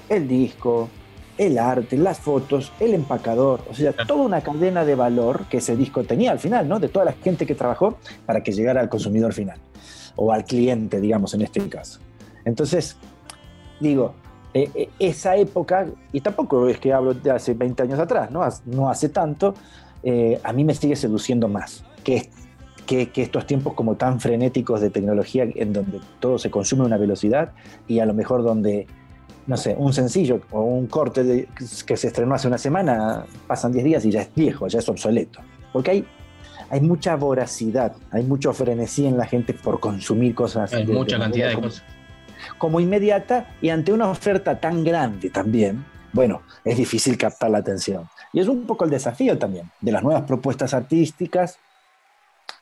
el 0.10 0.27
disco, 0.27 0.89
el 1.38 1.58
arte, 1.58 1.97
las 1.97 2.19
fotos, 2.19 2.71
el 2.79 2.93
empacador, 2.93 3.62
o 3.69 3.73
sea, 3.73 3.93
toda 3.93 4.23
una 4.23 4.41
cadena 4.41 4.84
de 4.86 4.95
valor 4.95 5.45
que 5.49 5.58
ese 5.58 5.75
disco 5.75 6.03
tenía 6.03 6.31
al 6.31 6.39
final, 6.39 6.67
¿no? 6.67 6.79
De 6.79 6.89
toda 6.89 7.05
la 7.05 7.13
gente 7.13 7.45
que 7.45 7.55
trabajó 7.55 7.97
para 8.25 8.41
que 8.41 8.51
llegara 8.51 8.81
al 8.81 8.89
consumidor 8.89 9.34
final, 9.34 9.60
o 10.15 10.32
al 10.32 10.45
cliente, 10.45 10.99
digamos, 10.99 11.34
en 11.34 11.41
este 11.41 11.67
caso. 11.69 11.99
Entonces, 12.43 12.97
digo, 13.80 14.13
eh, 14.54 14.89
esa 14.99 15.36
época, 15.36 15.88
y 16.12 16.21
tampoco 16.21 16.67
es 16.67 16.80
que 16.80 16.93
hablo 16.93 17.13
de 17.13 17.32
hace 17.32 17.54
20 17.54 17.84
años 17.84 17.99
atrás, 17.99 18.32
no, 18.32 18.41
no 18.65 18.89
hace 18.89 19.10
tanto, 19.10 19.54
eh, 20.04 20.39
a 20.43 20.54
mí 20.54 20.63
me 20.63 20.73
sigue 20.73 20.95
seduciendo 20.95 21.47
más 21.47 21.84
que 22.04 22.30
que, 22.86 23.10
que, 23.10 23.23
estos 23.23 23.45
tiempos 23.45 23.73
como 23.73 23.95
tan 23.95 24.19
frenéticos 24.19 24.82
de 24.82 24.89
tecnología 24.89 25.47
en 25.56 25.73
donde 25.73 25.99
todo 26.19 26.38
se 26.38 26.49
consume 26.49 26.84
a 26.84 26.86
una 26.86 26.97
velocidad 26.97 27.51
y 27.88 27.99
a 27.99 28.06
lo 28.06 28.13
mejor 28.13 28.43
donde, 28.43 28.88
no 29.47 29.58
sé, 29.58 29.75
un 29.78 29.93
sencillo 29.93 30.41
o 30.51 30.62
un 30.62 30.88
corte 30.88 31.23
de, 31.23 31.47
que 31.86 31.97
se 31.97 32.08
estrenó 32.08 32.36
hace 32.36 32.47
una 32.47 32.58
semana, 32.58 33.25
pasan 33.47 33.71
10 33.71 33.86
días 33.86 34.06
y 34.06 34.12
ya 34.12 34.21
es 34.21 34.30
viejo, 34.36 34.67
ya 34.67 34.80
es 34.80 34.89
obsoleto. 34.89 35.39
Porque 35.73 35.91
hay, 35.91 36.08
hay 36.75 36.81
mucha 36.81 37.15
voracidad, 37.15 37.95
hay 38.11 38.23
mucho 38.23 38.51
frenesí 38.51 39.05
en 39.05 39.17
la 39.17 39.25
gente 39.25 39.53
por 39.53 39.79
consumir 39.79 40.35
cosas. 40.35 40.73
Hay 40.73 40.85
de, 40.85 40.93
mucha 40.93 41.15
de 41.15 41.21
cantidad 41.21 41.49
de 41.49 41.55
cosas. 41.55 41.83
Como 42.57 42.81
inmediata 42.81 43.55
y 43.61 43.69
ante 43.69 43.93
una 43.93 44.09
oferta 44.09 44.59
tan 44.59 44.83
grande 44.83 45.29
también, 45.29 45.85
bueno, 46.11 46.41
es 46.65 46.75
difícil 46.75 47.17
captar 47.17 47.49
la 47.49 47.59
atención. 47.59 48.09
Y 48.33 48.41
es 48.41 48.49
un 48.49 48.65
poco 48.65 48.83
el 48.83 48.91
desafío 48.91 49.38
también 49.38 49.71
de 49.79 49.93
las 49.93 50.03
nuevas 50.03 50.23
propuestas 50.23 50.73
artísticas 50.73 51.59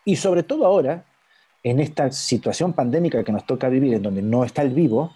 y 0.05 0.15
sobre 0.15 0.43
todo 0.43 0.67
ahora, 0.67 1.05
en 1.63 1.79
esta 1.79 2.11
situación 2.11 2.73
pandémica 2.73 3.23
que 3.23 3.31
nos 3.31 3.47
toca 3.47 3.67
vivir, 3.67 3.95
en 3.95 4.03
donde 4.03 4.21
no 4.21 4.43
está 4.43 4.61
el 4.61 4.75
vivo, 4.75 5.11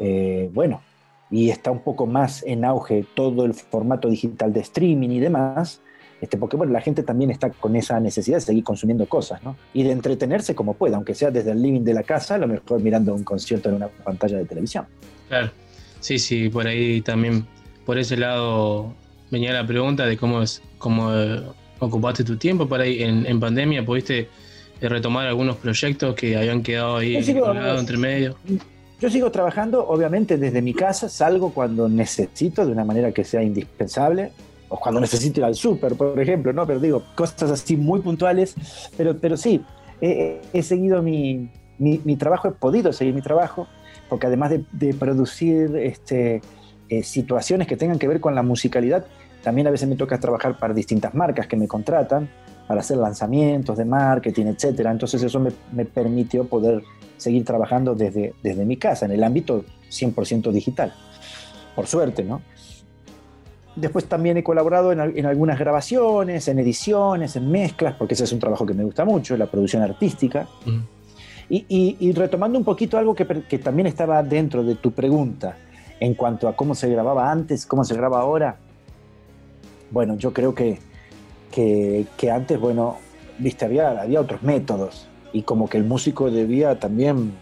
eh, 0.00 0.50
bueno, 0.52 0.82
y 1.30 1.50
está 1.50 1.70
un 1.70 1.84
poco 1.84 2.04
más 2.04 2.42
en 2.42 2.64
auge 2.64 3.06
todo 3.14 3.44
el 3.44 3.54
formato 3.54 4.08
digital 4.08 4.52
de 4.52 4.60
streaming 4.60 5.10
y 5.10 5.20
demás, 5.20 5.82
este, 6.20 6.36
porque 6.36 6.56
bueno, 6.56 6.72
la 6.72 6.80
gente 6.80 7.02
también 7.02 7.30
está 7.30 7.50
con 7.50 7.76
esa 7.76 8.00
necesidad 8.00 8.38
de 8.38 8.40
seguir 8.42 8.64
consumiendo 8.64 9.06
cosas, 9.06 9.42
¿no? 9.42 9.56
Y 9.74 9.82
de 9.84 9.92
entretenerse 9.92 10.54
como 10.54 10.74
pueda, 10.74 10.96
aunque 10.96 11.14
sea 11.14 11.30
desde 11.30 11.52
el 11.52 11.62
living 11.62 11.82
de 11.82 11.94
la 11.94 12.02
casa, 12.02 12.34
a 12.34 12.38
lo 12.38 12.48
mejor 12.48 12.80
mirando 12.80 13.14
un 13.14 13.24
concierto 13.24 13.68
en 13.68 13.76
una 13.76 13.88
pantalla 13.88 14.38
de 14.38 14.44
televisión. 14.44 14.84
Claro, 15.28 15.50
sí, 16.00 16.18
sí, 16.18 16.48
por 16.48 16.66
ahí 16.66 17.00
también, 17.02 17.46
por 17.86 17.98
ese 17.98 18.16
lado 18.16 18.94
venía 19.30 19.52
la 19.52 19.66
pregunta 19.66 20.06
de 20.06 20.16
cómo 20.16 20.42
es, 20.42 20.62
cómo 20.78 21.10
ocupaste 21.78 22.24
tu 22.24 22.36
tiempo 22.36 22.68
para 22.68 22.84
ahí 22.84 23.02
en, 23.02 23.24
en 23.26 23.38
pandemia, 23.38 23.84
pudiste 23.84 24.28
eh, 24.80 24.88
retomar 24.88 25.26
algunos 25.26 25.56
proyectos 25.56 26.14
que 26.14 26.36
habían 26.36 26.62
quedado 26.62 26.96
ahí 26.96 27.22
sigo- 27.22 27.78
entre 27.78 27.96
medio. 27.96 28.36
Yo 29.00 29.08
sigo 29.10 29.30
trabajando, 29.30 29.86
obviamente, 29.86 30.38
desde 30.38 30.60
mi 30.60 30.74
casa, 30.74 31.08
salgo 31.08 31.52
cuando 31.54 31.88
necesito, 31.88 32.66
de 32.66 32.72
una 32.72 32.84
manera 32.84 33.12
que 33.12 33.22
sea 33.22 33.44
indispensable, 33.44 34.32
o 34.68 34.78
cuando 34.78 35.00
necesito 35.00 35.40
ir 35.40 35.44
al 35.44 35.54
súper, 35.54 35.94
por 35.94 36.18
ejemplo, 36.20 36.52
¿no? 36.52 36.66
Pero 36.66 36.78
digo, 36.80 37.02
cosas 37.14 37.50
así 37.50 37.76
muy 37.76 38.00
puntuales, 38.00 38.54
pero, 38.96 39.16
pero 39.18 39.36
sí, 39.36 39.62
he, 40.00 40.40
he 40.52 40.62
seguido 40.62 41.02
mi, 41.02 41.48
mi- 41.78 42.00
mi 42.04 42.16
trabajo, 42.16 42.48
he 42.48 42.52
podido 42.52 42.92
seguir 42.92 43.14
mi 43.14 43.22
trabajo, 43.22 43.66
porque 44.08 44.26
además 44.26 44.50
de, 44.50 44.64
de 44.72 44.94
producir 44.94 45.74
este, 45.76 46.40
eh, 46.88 47.02
situaciones 47.02 47.66
que 47.66 47.76
tengan 47.76 47.98
que 47.98 48.08
ver 48.08 48.20
con 48.20 48.34
la 48.34 48.42
musicalidad, 48.42 49.06
también 49.42 49.66
a 49.66 49.70
veces 49.70 49.88
me 49.88 49.96
toca 49.96 50.18
trabajar 50.18 50.58
para 50.58 50.74
distintas 50.74 51.14
marcas 51.14 51.46
que 51.46 51.56
me 51.56 51.68
contratan 51.68 52.28
para 52.66 52.80
hacer 52.80 52.98
lanzamientos 52.98 53.78
de 53.78 53.84
marketing, 53.86 54.46
etcétera. 54.46 54.90
Entonces 54.90 55.22
eso 55.22 55.40
me, 55.40 55.50
me 55.72 55.86
permitió 55.86 56.44
poder 56.46 56.82
seguir 57.16 57.44
trabajando 57.44 57.94
desde, 57.94 58.34
desde 58.42 58.66
mi 58.66 58.76
casa, 58.76 59.06
en 59.06 59.12
el 59.12 59.24
ámbito 59.24 59.64
100% 59.90 60.52
digital. 60.52 60.92
Por 61.74 61.86
suerte, 61.86 62.24
¿no? 62.24 62.42
Después 63.80 64.06
también 64.06 64.36
he 64.36 64.42
colaborado 64.42 64.92
en, 64.92 65.00
al- 65.00 65.16
en 65.16 65.26
algunas 65.26 65.58
grabaciones, 65.58 66.48
en 66.48 66.58
ediciones, 66.58 67.36
en 67.36 67.50
mezclas, 67.50 67.94
porque 67.94 68.14
ese 68.14 68.24
es 68.24 68.32
un 68.32 68.38
trabajo 68.40 68.66
que 68.66 68.74
me 68.74 68.82
gusta 68.84 69.04
mucho, 69.04 69.36
la 69.36 69.46
producción 69.46 69.82
artística. 69.82 70.48
Mm. 70.66 70.78
Y, 71.50 71.64
y- 71.68 71.96
y 72.00 72.12
retomando 72.12 72.58
un 72.58 72.64
poquito 72.64 72.98
algo 72.98 73.14
que 73.14 73.58
también 73.58 73.86
estaba 73.86 74.22
dentro 74.22 74.62
de 74.64 74.74
tu 74.74 74.90
pregunta 74.92 75.56
en 76.00 76.14
cuanto 76.14 76.48
a 76.48 76.54
cómo 76.56 76.74
se 76.74 76.88
grababa 76.88 77.30
antes, 77.30 77.66
cómo 77.66 77.84
se 77.84 77.94
graba 77.94 78.20
ahora. 78.20 78.56
Bueno, 79.90 80.16
yo 80.16 80.32
creo 80.32 80.54
que, 80.54 80.78
que, 81.50 82.06
que 82.16 82.30
antes, 82.30 82.58
bueno, 82.60 82.96
viste, 83.38 83.64
había, 83.64 84.00
había 84.02 84.20
otros 84.20 84.42
métodos 84.42 85.06
y 85.32 85.42
como 85.42 85.68
que 85.68 85.78
el 85.78 85.84
músico 85.84 86.30
debía 86.30 86.78
también 86.78 87.32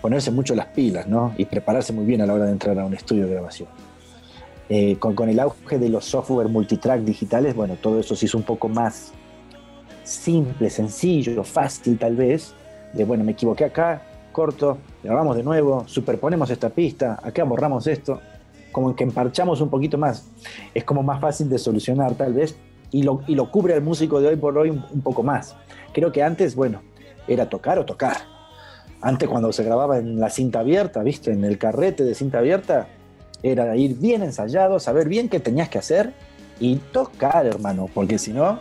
ponerse 0.00 0.30
mucho 0.30 0.54
las 0.54 0.66
pilas, 0.66 1.06
¿no? 1.08 1.34
Y 1.36 1.44
prepararse 1.46 1.92
muy 1.92 2.04
bien 2.04 2.20
a 2.22 2.26
la 2.26 2.34
hora 2.34 2.44
de 2.46 2.52
entrar 2.52 2.78
a 2.78 2.84
un 2.84 2.94
estudio 2.94 3.26
de 3.26 3.32
grabación. 3.32 3.68
Eh, 4.72 4.98
con, 5.00 5.28
el 5.28 5.40
auge 5.40 5.80
de 5.80 5.88
los 5.88 6.04
software 6.04 6.48
multitrack 6.48 7.00
digitales, 7.00 7.56
bueno, 7.56 7.74
todo 7.74 7.98
eso 7.98 8.14
se 8.14 8.26
hizo 8.26 8.38
un 8.38 8.44
poco 8.44 8.68
más 8.68 9.12
simple, 10.04 10.70
sencillo, 10.70 11.42
fácil 11.42 11.98
tal 11.98 12.14
vez, 12.14 12.54
de 12.92 13.04
bueno, 13.04 13.24
me 13.24 13.32
equivoqué 13.32 13.64
acá, 13.64 14.02
corto, 14.30 14.78
grabamos 15.02 15.34
de 15.34 15.42
nuevo, 15.42 15.82
superponemos 15.88 16.50
esta 16.50 16.70
pista, 16.70 17.18
acá 17.20 17.42
borramos 17.42 17.88
esto, 17.88 18.20
como 18.70 18.94
que 18.94 19.02
emparchamos 19.02 19.60
un 19.60 19.70
poquito 19.70 19.98
más. 19.98 20.28
Es 20.72 20.84
como 20.84 21.02
más 21.02 21.20
fácil 21.20 21.48
de 21.48 21.58
solucionar 21.58 22.14
tal 22.14 22.32
vez 22.32 22.54
y 22.92 23.02
lo, 23.02 23.22
y 23.26 23.34
lo 23.34 23.50
cubre 23.50 23.74
el 23.74 23.82
músico 23.82 24.20
de 24.20 24.28
hoy 24.28 24.36
por 24.36 24.56
hoy 24.56 24.70
un, 24.70 24.84
un 24.92 25.00
poco 25.00 25.24
más. 25.24 25.56
Creo 25.92 26.12
que 26.12 26.22
antes, 26.22 26.54
bueno, 26.54 26.80
era 27.26 27.48
tocar 27.48 27.80
o 27.80 27.84
tocar. 27.84 28.18
Antes 29.00 29.28
cuando 29.28 29.52
se 29.52 29.64
grababa 29.64 29.98
en 29.98 30.20
la 30.20 30.30
cinta 30.30 30.60
abierta, 30.60 31.02
¿viste? 31.02 31.32
En 31.32 31.44
el 31.44 31.58
carrete 31.58 32.04
de 32.04 32.14
cinta 32.14 32.38
abierta, 32.38 32.86
era 33.42 33.76
ir 33.76 33.96
bien 33.96 34.22
ensayado, 34.22 34.78
saber 34.78 35.08
bien 35.08 35.28
qué 35.28 35.40
tenías 35.40 35.68
que 35.68 35.78
hacer 35.78 36.12
y 36.58 36.76
tocar, 36.76 37.46
hermano, 37.46 37.88
porque 37.92 38.18
si 38.18 38.32
no, 38.32 38.60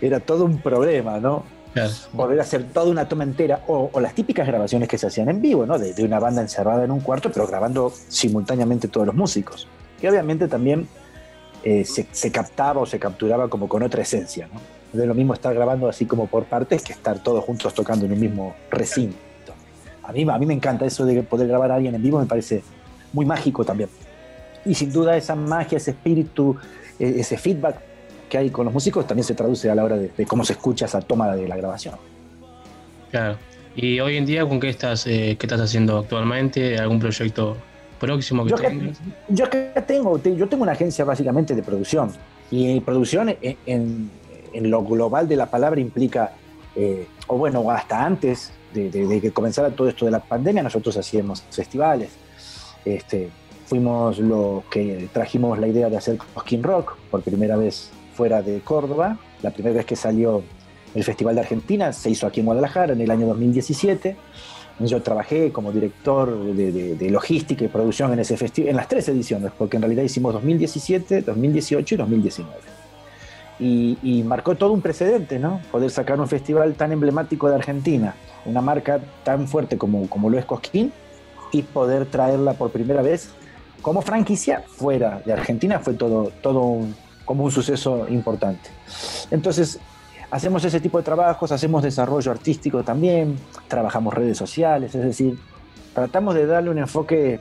era 0.00 0.20
todo 0.20 0.44
un 0.44 0.58
problema, 0.58 1.18
¿no? 1.18 1.44
Claro. 1.72 1.90
Volver 2.12 2.38
a 2.38 2.42
hacer 2.42 2.64
toda 2.64 2.90
una 2.90 3.08
toma 3.08 3.24
entera, 3.24 3.62
o, 3.66 3.88
o 3.92 4.00
las 4.00 4.14
típicas 4.14 4.46
grabaciones 4.46 4.88
que 4.88 4.98
se 4.98 5.06
hacían 5.06 5.30
en 5.30 5.40
vivo, 5.40 5.64
¿no? 5.64 5.78
De, 5.78 5.94
de 5.94 6.04
una 6.04 6.18
banda 6.18 6.42
encerrada 6.42 6.84
en 6.84 6.90
un 6.90 7.00
cuarto, 7.00 7.30
pero 7.32 7.46
grabando 7.46 7.92
simultáneamente 8.08 8.88
todos 8.88 9.06
los 9.06 9.16
músicos. 9.16 9.66
Que 9.98 10.10
obviamente 10.10 10.48
también 10.48 10.86
eh, 11.64 11.84
se, 11.86 12.06
se 12.10 12.30
captaba 12.30 12.82
o 12.82 12.86
se 12.86 12.98
capturaba 12.98 13.48
como 13.48 13.68
con 13.68 13.82
otra 13.82 14.02
esencia, 14.02 14.48
¿no? 14.52 14.60
Es 15.00 15.06
lo 15.06 15.14
mismo 15.14 15.32
estar 15.32 15.54
grabando 15.54 15.88
así 15.88 16.04
como 16.04 16.26
por 16.26 16.44
partes 16.44 16.82
que 16.82 16.92
estar 16.92 17.18
todos 17.20 17.42
juntos 17.44 17.72
tocando 17.72 18.04
en 18.04 18.12
un 18.12 18.20
mismo 18.20 18.54
recinto. 18.70 19.16
A 20.02 20.12
mí, 20.12 20.26
a 20.28 20.38
mí 20.38 20.44
me 20.44 20.52
encanta 20.52 20.84
eso 20.84 21.06
de 21.06 21.22
poder 21.22 21.48
grabar 21.48 21.70
a 21.70 21.76
alguien 21.76 21.94
en 21.94 22.02
vivo, 22.02 22.18
me 22.18 22.26
parece 22.26 22.62
muy 23.12 23.26
mágico 23.26 23.64
también. 23.64 23.88
Y 24.64 24.74
sin 24.74 24.92
duda 24.92 25.16
esa 25.16 25.34
magia, 25.34 25.76
ese 25.78 25.90
espíritu, 25.92 26.56
eh, 26.98 27.14
ese 27.18 27.36
feedback 27.36 27.76
que 28.28 28.38
hay 28.38 28.50
con 28.50 28.64
los 28.64 28.72
músicos 28.72 29.06
también 29.06 29.24
se 29.24 29.34
traduce 29.34 29.70
a 29.70 29.74
la 29.74 29.84
hora 29.84 29.96
de, 29.98 30.10
de 30.16 30.26
cómo 30.26 30.44
se 30.44 30.54
escucha 30.54 30.86
esa 30.86 31.00
toma 31.00 31.34
de 31.34 31.46
la 31.48 31.56
grabación. 31.56 31.94
Claro. 33.10 33.36
Y 33.74 34.00
hoy 34.00 34.16
en 34.16 34.26
día, 34.26 34.46
¿con 34.46 34.60
qué 34.60 34.68
estás, 34.68 35.06
eh, 35.06 35.36
qué 35.38 35.46
estás 35.46 35.60
haciendo 35.60 35.98
actualmente? 35.98 36.78
¿Algún 36.78 37.00
proyecto 37.00 37.56
próximo 37.98 38.44
que 38.44 38.50
Yo 38.50 38.56
tengas? 38.56 38.98
yo 39.28 39.44
acá 39.44 39.84
tengo, 39.86 40.18
te- 40.18 40.36
yo 40.36 40.48
tengo 40.48 40.62
una 40.62 40.72
agencia 40.72 41.04
básicamente 41.04 41.54
de 41.54 41.62
producción. 41.62 42.10
Y 42.50 42.80
producción 42.80 43.30
en, 43.40 43.56
en- 43.66 44.10
en 44.52 44.70
lo 44.70 44.82
global 44.84 45.26
de 45.28 45.36
la 45.36 45.46
palabra 45.46 45.80
implica, 45.80 46.32
eh, 46.76 47.06
o 47.26 47.38
bueno, 47.38 47.70
hasta 47.70 48.04
antes 48.04 48.52
de, 48.74 48.90
de- 48.90 49.06
de 49.06 49.20
que 49.20 49.30
comenzara 49.30 49.70
todo 49.70 49.88
esto 49.88 50.04
de 50.04 50.10
la 50.10 50.20
pandemia, 50.20 50.62
nosotros 50.62 50.96
hacíamos 50.96 51.42
festivales. 51.50 52.10
Este, 52.84 53.30
fuimos 53.66 54.18
los 54.18 54.64
que 54.64 55.08
trajimos 55.12 55.58
la 55.58 55.68
idea 55.68 55.88
de 55.88 55.96
hacer 55.96 56.18
Cosquín 56.34 56.62
Rock 56.62 56.96
por 57.10 57.22
primera 57.22 57.56
vez 57.56 57.90
fuera 58.14 58.42
de 58.42 58.60
Córdoba. 58.60 59.18
La 59.42 59.50
primera 59.50 59.76
vez 59.76 59.86
que 59.86 59.96
salió 59.96 60.42
el 60.94 61.04
Festival 61.04 61.34
de 61.36 61.40
Argentina 61.42 61.92
se 61.92 62.10
hizo 62.10 62.26
aquí 62.26 62.40
en 62.40 62.46
Guadalajara 62.46 62.92
en 62.92 63.00
el 63.00 63.10
año 63.10 63.26
2017. 63.26 64.16
Yo 64.80 65.00
trabajé 65.02 65.52
como 65.52 65.70
director 65.70 66.44
de, 66.54 66.72
de- 66.72 66.94
de 66.96 67.10
logística 67.10 67.64
y 67.64 67.68
producción 67.68 68.12
en 68.12 68.18
ese 68.18 68.36
en 68.68 68.76
las 68.76 68.88
tres 68.88 69.08
ediciones, 69.08 69.52
porque 69.56 69.76
en 69.76 69.82
realidad 69.82 70.02
hicimos 70.02 70.32
2017, 70.34 71.22
2018 71.22 71.94
y 71.94 71.98
2019. 71.98 72.52
Y, 73.60 73.98
y 74.02 74.22
marcó 74.24 74.56
todo 74.56 74.72
un 74.72 74.80
precedente, 74.80 75.38
¿no? 75.38 75.60
Poder 75.70 75.90
sacar 75.90 76.18
un 76.18 76.26
festival 76.26 76.74
tan 76.74 76.90
emblemático 76.90 77.48
de 77.48 77.54
Argentina, 77.54 78.14
una 78.44 78.60
marca 78.60 78.98
tan 79.24 79.46
fuerte 79.46 79.78
como, 79.78 80.08
como 80.08 80.30
lo 80.30 80.38
es 80.38 80.44
Cosquín, 80.46 80.92
y 81.52 81.62
poder 81.62 82.06
traerla 82.06 82.54
por 82.54 82.70
primera 82.70 83.02
vez 83.02 83.30
como 83.82 84.00
franquicia 84.02 84.62
fuera 84.66 85.20
de 85.24 85.32
Argentina 85.32 85.78
fue 85.80 85.94
todo, 85.94 86.30
todo 86.40 86.60
un- 86.60 86.94
como 87.24 87.44
un 87.44 87.50
suceso 87.52 88.06
importante. 88.08 88.70
Entonces, 89.30 89.78
hacemos 90.30 90.64
ese 90.64 90.80
tipo 90.80 90.98
de 90.98 91.04
trabajos, 91.04 91.52
hacemos 91.52 91.82
desarrollo 91.82 92.30
artístico 92.32 92.82
también, 92.82 93.36
trabajamos 93.68 94.14
redes 94.14 94.36
sociales, 94.38 94.94
es 94.94 95.04
decir, 95.04 95.38
tratamos 95.94 96.34
de 96.34 96.46
darle 96.46 96.70
un 96.70 96.78
enfoque 96.78 97.38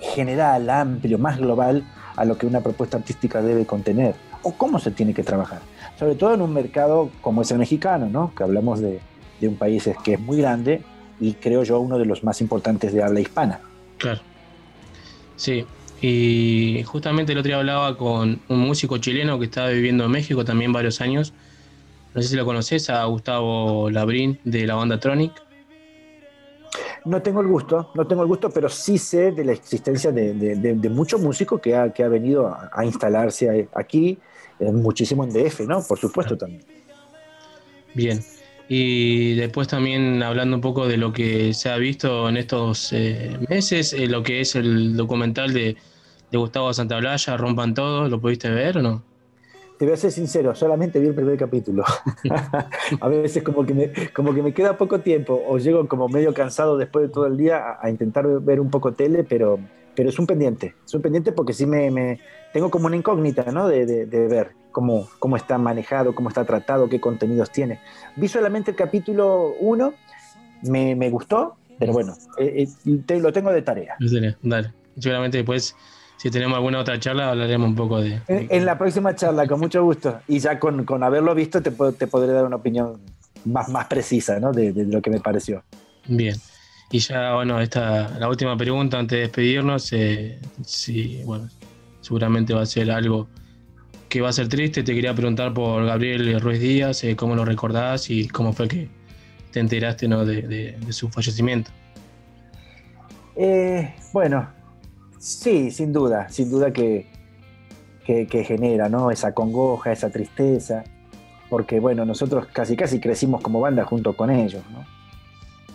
general, 0.00 0.68
amplio, 0.70 1.18
más 1.18 1.38
global 1.38 1.84
a 2.16 2.24
lo 2.24 2.36
que 2.36 2.46
una 2.46 2.60
propuesta 2.60 2.96
artística 2.98 3.40
debe 3.42 3.66
contener 3.66 4.14
o 4.42 4.52
cómo 4.52 4.78
se 4.78 4.90
tiene 4.90 5.14
que 5.14 5.22
trabajar. 5.22 5.60
Sobre 5.98 6.14
todo 6.14 6.34
en 6.34 6.42
un 6.42 6.52
mercado 6.52 7.10
como 7.20 7.42
es 7.42 7.50
el 7.52 7.58
mexicano, 7.58 8.06
¿no? 8.08 8.32
que 8.36 8.42
hablamos 8.42 8.80
de, 8.80 9.00
de 9.40 9.48
un 9.48 9.56
país 9.56 9.88
que 10.02 10.14
es 10.14 10.20
muy 10.20 10.38
grande 10.38 10.82
y 11.22 11.34
creo 11.34 11.62
yo 11.62 11.78
uno 11.78 11.98
de 11.98 12.04
los 12.04 12.24
más 12.24 12.40
importantes 12.40 12.92
de 12.92 13.00
habla 13.00 13.20
hispana. 13.20 13.60
Claro. 13.96 14.20
Sí. 15.36 15.64
Y 16.00 16.82
justamente 16.84 17.30
el 17.30 17.38
otro 17.38 17.48
día 17.48 17.58
hablaba 17.58 17.96
con 17.96 18.40
un 18.48 18.58
músico 18.58 18.98
chileno 18.98 19.38
que 19.38 19.44
estaba 19.44 19.68
viviendo 19.68 20.04
en 20.04 20.10
México 20.10 20.44
también 20.44 20.72
varios 20.72 21.00
años. 21.00 21.32
No 22.12 22.20
sé 22.20 22.28
si 22.28 22.34
lo 22.34 22.44
conoces, 22.44 22.90
a 22.90 23.04
Gustavo 23.04 23.88
Labrín 23.88 24.40
de 24.42 24.66
la 24.66 24.74
banda 24.74 24.98
Tronic. 24.98 25.32
No 27.04 27.22
tengo 27.22 27.40
el 27.40 27.46
gusto, 27.46 27.92
no 27.94 28.04
tengo 28.04 28.22
el 28.22 28.28
gusto, 28.28 28.50
pero 28.50 28.68
sí 28.68 28.98
sé 28.98 29.30
de 29.30 29.44
la 29.44 29.52
existencia 29.52 30.10
de, 30.10 30.34
de, 30.34 30.56
de, 30.56 30.74
de 30.74 30.88
mucho 30.88 31.18
músico 31.20 31.58
que 31.58 31.76
ha, 31.76 31.92
que 31.92 32.02
ha 32.02 32.08
venido 32.08 32.48
a, 32.48 32.68
a 32.72 32.84
instalarse 32.84 33.68
aquí, 33.74 34.18
eh, 34.58 34.72
muchísimo 34.72 35.22
en 35.22 35.30
DF, 35.30 35.60
¿no? 35.68 35.84
Por 35.84 36.00
supuesto 36.00 36.36
también. 36.36 36.64
Bien. 37.94 38.24
Y 38.74 39.34
después 39.34 39.68
también 39.68 40.22
hablando 40.22 40.56
un 40.56 40.62
poco 40.62 40.88
de 40.88 40.96
lo 40.96 41.12
que 41.12 41.52
se 41.52 41.68
ha 41.68 41.76
visto 41.76 42.26
en 42.30 42.38
estos 42.38 42.90
eh, 42.94 43.36
meses, 43.50 43.92
eh, 43.92 44.06
lo 44.06 44.22
que 44.22 44.40
es 44.40 44.54
el 44.54 44.96
documental 44.96 45.52
de, 45.52 45.76
de 46.30 46.38
Gustavo 46.38 46.72
Santaolalla, 46.72 47.36
Rompan 47.36 47.74
Todo, 47.74 48.08
¿lo 48.08 48.18
pudiste 48.18 48.48
ver 48.48 48.78
o 48.78 48.82
no? 48.82 49.02
Te 49.78 49.84
voy 49.84 49.92
a 49.92 49.98
ser 49.98 50.10
sincero, 50.10 50.54
solamente 50.54 51.00
vi 51.00 51.08
el 51.08 51.14
primer 51.14 51.36
capítulo. 51.36 51.84
a 53.00 53.08
veces 53.08 53.42
como 53.42 53.66
que, 53.66 53.74
me, 53.74 53.92
como 54.14 54.32
que 54.32 54.42
me 54.42 54.54
queda 54.54 54.78
poco 54.78 55.00
tiempo 55.00 55.38
o 55.46 55.58
llego 55.58 55.86
como 55.86 56.08
medio 56.08 56.32
cansado 56.32 56.78
después 56.78 57.08
de 57.08 57.12
todo 57.12 57.26
el 57.26 57.36
día 57.36 57.58
a, 57.58 57.78
a 57.82 57.90
intentar 57.90 58.26
ver 58.40 58.58
un 58.58 58.70
poco 58.70 58.92
tele, 58.92 59.22
pero, 59.22 59.58
pero 59.94 60.08
es 60.08 60.18
un 60.18 60.26
pendiente. 60.26 60.76
Es 60.82 60.94
un 60.94 61.02
pendiente 61.02 61.32
porque 61.32 61.52
sí 61.52 61.66
me, 61.66 61.90
me 61.90 62.20
tengo 62.52 62.70
como 62.70 62.86
una 62.86 62.96
incógnita 62.96 63.44
¿no? 63.52 63.68
de, 63.68 63.86
de, 63.86 64.06
de 64.06 64.28
ver 64.28 64.52
cómo, 64.70 65.08
cómo 65.18 65.36
está 65.36 65.58
manejado, 65.58 66.14
cómo 66.14 66.28
está 66.28 66.44
tratado, 66.44 66.88
qué 66.88 67.00
contenidos 67.00 67.50
tiene. 67.50 67.80
Vi 68.16 68.28
solamente 68.28 68.72
el 68.72 68.76
capítulo 68.76 69.54
1, 69.60 69.94
me, 70.62 70.94
me, 70.94 71.10
gustó, 71.10 71.56
pero 71.78 71.92
bueno, 71.92 72.14
eh, 72.38 72.66
eh, 72.86 72.98
te, 73.06 73.20
lo 73.20 73.32
tengo 73.32 73.52
de 73.52 73.62
tarea. 73.62 73.96
Dale. 74.42 74.72
Seguramente 74.98 75.38
después 75.38 75.74
si 76.22 76.30
tenemos 76.30 76.54
alguna 76.54 76.78
otra 76.78 77.00
charla, 77.00 77.30
hablaremos 77.30 77.68
un 77.68 77.74
poco 77.74 78.00
de. 78.00 78.20
En, 78.28 78.46
en 78.48 78.64
la 78.64 78.78
próxima 78.78 79.12
charla, 79.16 79.44
con 79.48 79.58
mucho 79.58 79.82
gusto. 79.82 80.20
Y 80.28 80.38
ya 80.38 80.56
con, 80.60 80.84
con 80.84 81.02
haberlo 81.02 81.34
visto, 81.34 81.60
te, 81.60 81.72
te, 81.72 82.06
podré 82.06 82.32
dar 82.32 82.44
una 82.44 82.54
opinión 82.54 83.00
más, 83.44 83.68
más 83.68 83.86
precisa 83.86 84.38
¿no? 84.38 84.52
de, 84.52 84.72
de, 84.72 84.84
lo 84.86 85.02
que 85.02 85.10
me 85.10 85.18
pareció. 85.18 85.64
Bien. 86.06 86.36
Y 86.92 87.00
ya, 87.00 87.34
bueno, 87.34 87.60
esta, 87.60 88.16
la 88.20 88.28
última 88.28 88.56
pregunta 88.56 89.00
antes 89.00 89.16
de 89.16 89.22
despedirnos. 89.22 89.92
Eh, 89.92 90.38
si, 90.64 91.24
bueno, 91.24 91.48
seguramente 92.02 92.52
va 92.52 92.62
a 92.62 92.66
ser 92.66 92.90
algo 92.90 93.28
que 94.10 94.20
va 94.20 94.28
a 94.28 94.32
ser 94.32 94.48
triste, 94.48 94.82
te 94.82 94.94
quería 94.94 95.14
preguntar 95.14 95.54
por 95.54 95.86
Gabriel 95.86 96.38
Ruiz 96.38 96.60
Díaz, 96.60 97.02
eh, 97.02 97.16
cómo 97.16 97.34
lo 97.34 97.46
recordás 97.46 98.10
y 98.10 98.28
cómo 98.28 98.52
fue 98.52 98.68
que 98.68 98.88
te 99.50 99.60
enteraste 99.60 100.06
¿no? 100.06 100.26
de, 100.26 100.76
su 100.90 101.08
fallecimiento. 101.08 101.70
Eh, 103.36 103.94
bueno, 104.12 104.48
sí, 105.18 105.70
sin 105.70 105.94
duda, 105.94 106.28
sin 106.28 106.50
duda 106.50 106.74
que, 106.74 107.06
que, 108.04 108.26
que 108.26 108.44
genera, 108.44 108.90
¿no? 108.90 109.10
Esa 109.10 109.32
congoja, 109.32 109.92
esa 109.92 110.10
tristeza, 110.10 110.84
porque 111.48 111.80
bueno, 111.80 112.04
nosotros 112.04 112.48
casi 112.52 112.76
casi 112.76 113.00
crecimos 113.00 113.40
como 113.40 113.60
banda 113.60 113.84
junto 113.84 114.14
con 114.14 114.30
ellos, 114.30 114.62
¿no? 114.70 114.84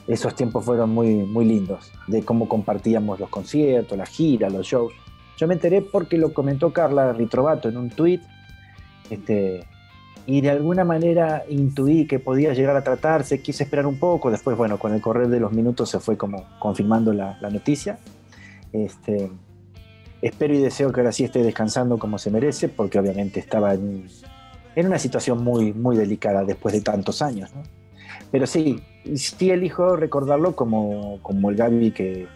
Esos 0.07 0.35
tiempos 0.35 0.63
fueron 0.63 0.91
muy, 0.91 1.15
muy 1.15 1.45
lindos, 1.45 1.91
de 2.07 2.23
cómo 2.23 2.47
compartíamos 2.47 3.19
los 3.19 3.29
conciertos, 3.29 3.97
las 3.97 4.09
giras, 4.09 4.53
los 4.53 4.65
shows. 4.65 4.93
Yo 5.38 5.47
me 5.47 5.54
enteré 5.54 5.82
porque 5.82 6.17
lo 6.17 6.34
comentó 6.34 6.73
Carla 6.73 7.13
Ritrovato 7.13 7.69
en 7.69 7.78
un 7.78 7.89
tweet, 7.89 8.21
este, 9.10 9.65
y 10.26 10.41
de 10.41 10.50
alguna 10.50 10.84
manera 10.84 11.43
intuí 11.47 12.06
que 12.06 12.19
podía 12.19 12.54
llegar 12.54 12.76
a 12.76 12.84
tratarse, 12.84 13.41
quise 13.41 13.63
esperar 13.63 13.86
un 13.86 13.97
poco, 13.97 14.30
después, 14.30 14.58
bueno, 14.58 14.78
con 14.78 14.93
el 14.93 15.00
correr 15.00 15.30
de 15.30 15.39
los 15.39 15.54
minutos 15.54 15.89
se 15.89 16.00
fue 16.00 16.17
como 16.17 16.45
confirmando 16.60 17.13
la, 17.13 17.38
la 17.39 17.50
noticia. 17.50 17.97
Este, 18.73 19.32
espero 20.21 20.54
y 20.54 20.60
deseo 20.60 20.91
que 20.91 21.00
ahora 21.00 21.12
sí 21.12 21.23
esté 21.23 21.41
descansando 21.43 21.97
como 21.97 22.17
se 22.17 22.30
merece, 22.30 22.67
porque 22.67 23.00
obviamente 23.00 23.39
estaba 23.39 23.73
en, 23.73 24.08
en 24.76 24.86
una 24.86 25.00
situación 25.00 25.43
muy, 25.43 25.71
muy 25.71 25.95
delicada 25.95 26.43
después 26.43 26.73
de 26.73 26.82
tantos 26.82 27.21
años. 27.21 27.54
¿no? 27.56 27.63
Pero 28.32 28.45
sí, 28.47 28.82
sí 29.15 29.50
elijo 29.50 29.95
recordarlo 29.95 30.56
como, 30.56 31.19
como 31.21 31.50
el 31.50 31.56
Gaby 31.56 31.91
que, 31.91 32.28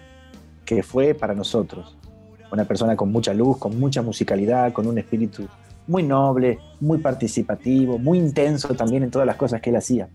que 0.65 0.83
fue 0.83 1.13
para 1.13 1.33
nosotros. 1.33 1.97
Una 2.51 2.65
persona 2.65 2.95
con 2.95 3.11
mucha 3.11 3.33
luz, 3.33 3.57
con 3.57 3.79
mucha 3.79 4.01
musicalidad, 4.01 4.73
con 4.73 4.85
un 4.87 4.97
espíritu 4.97 5.47
muy 5.87 6.03
noble, 6.03 6.59
muy 6.79 6.99
participativo, 6.99 7.97
muy 7.97 8.17
intenso 8.17 8.73
también 8.75 9.03
en 9.03 9.11
todas 9.11 9.25
las 9.25 9.35
cosas 9.35 9.61
que 9.61 9.69
él 9.69 9.75
hacía. 9.75 10.09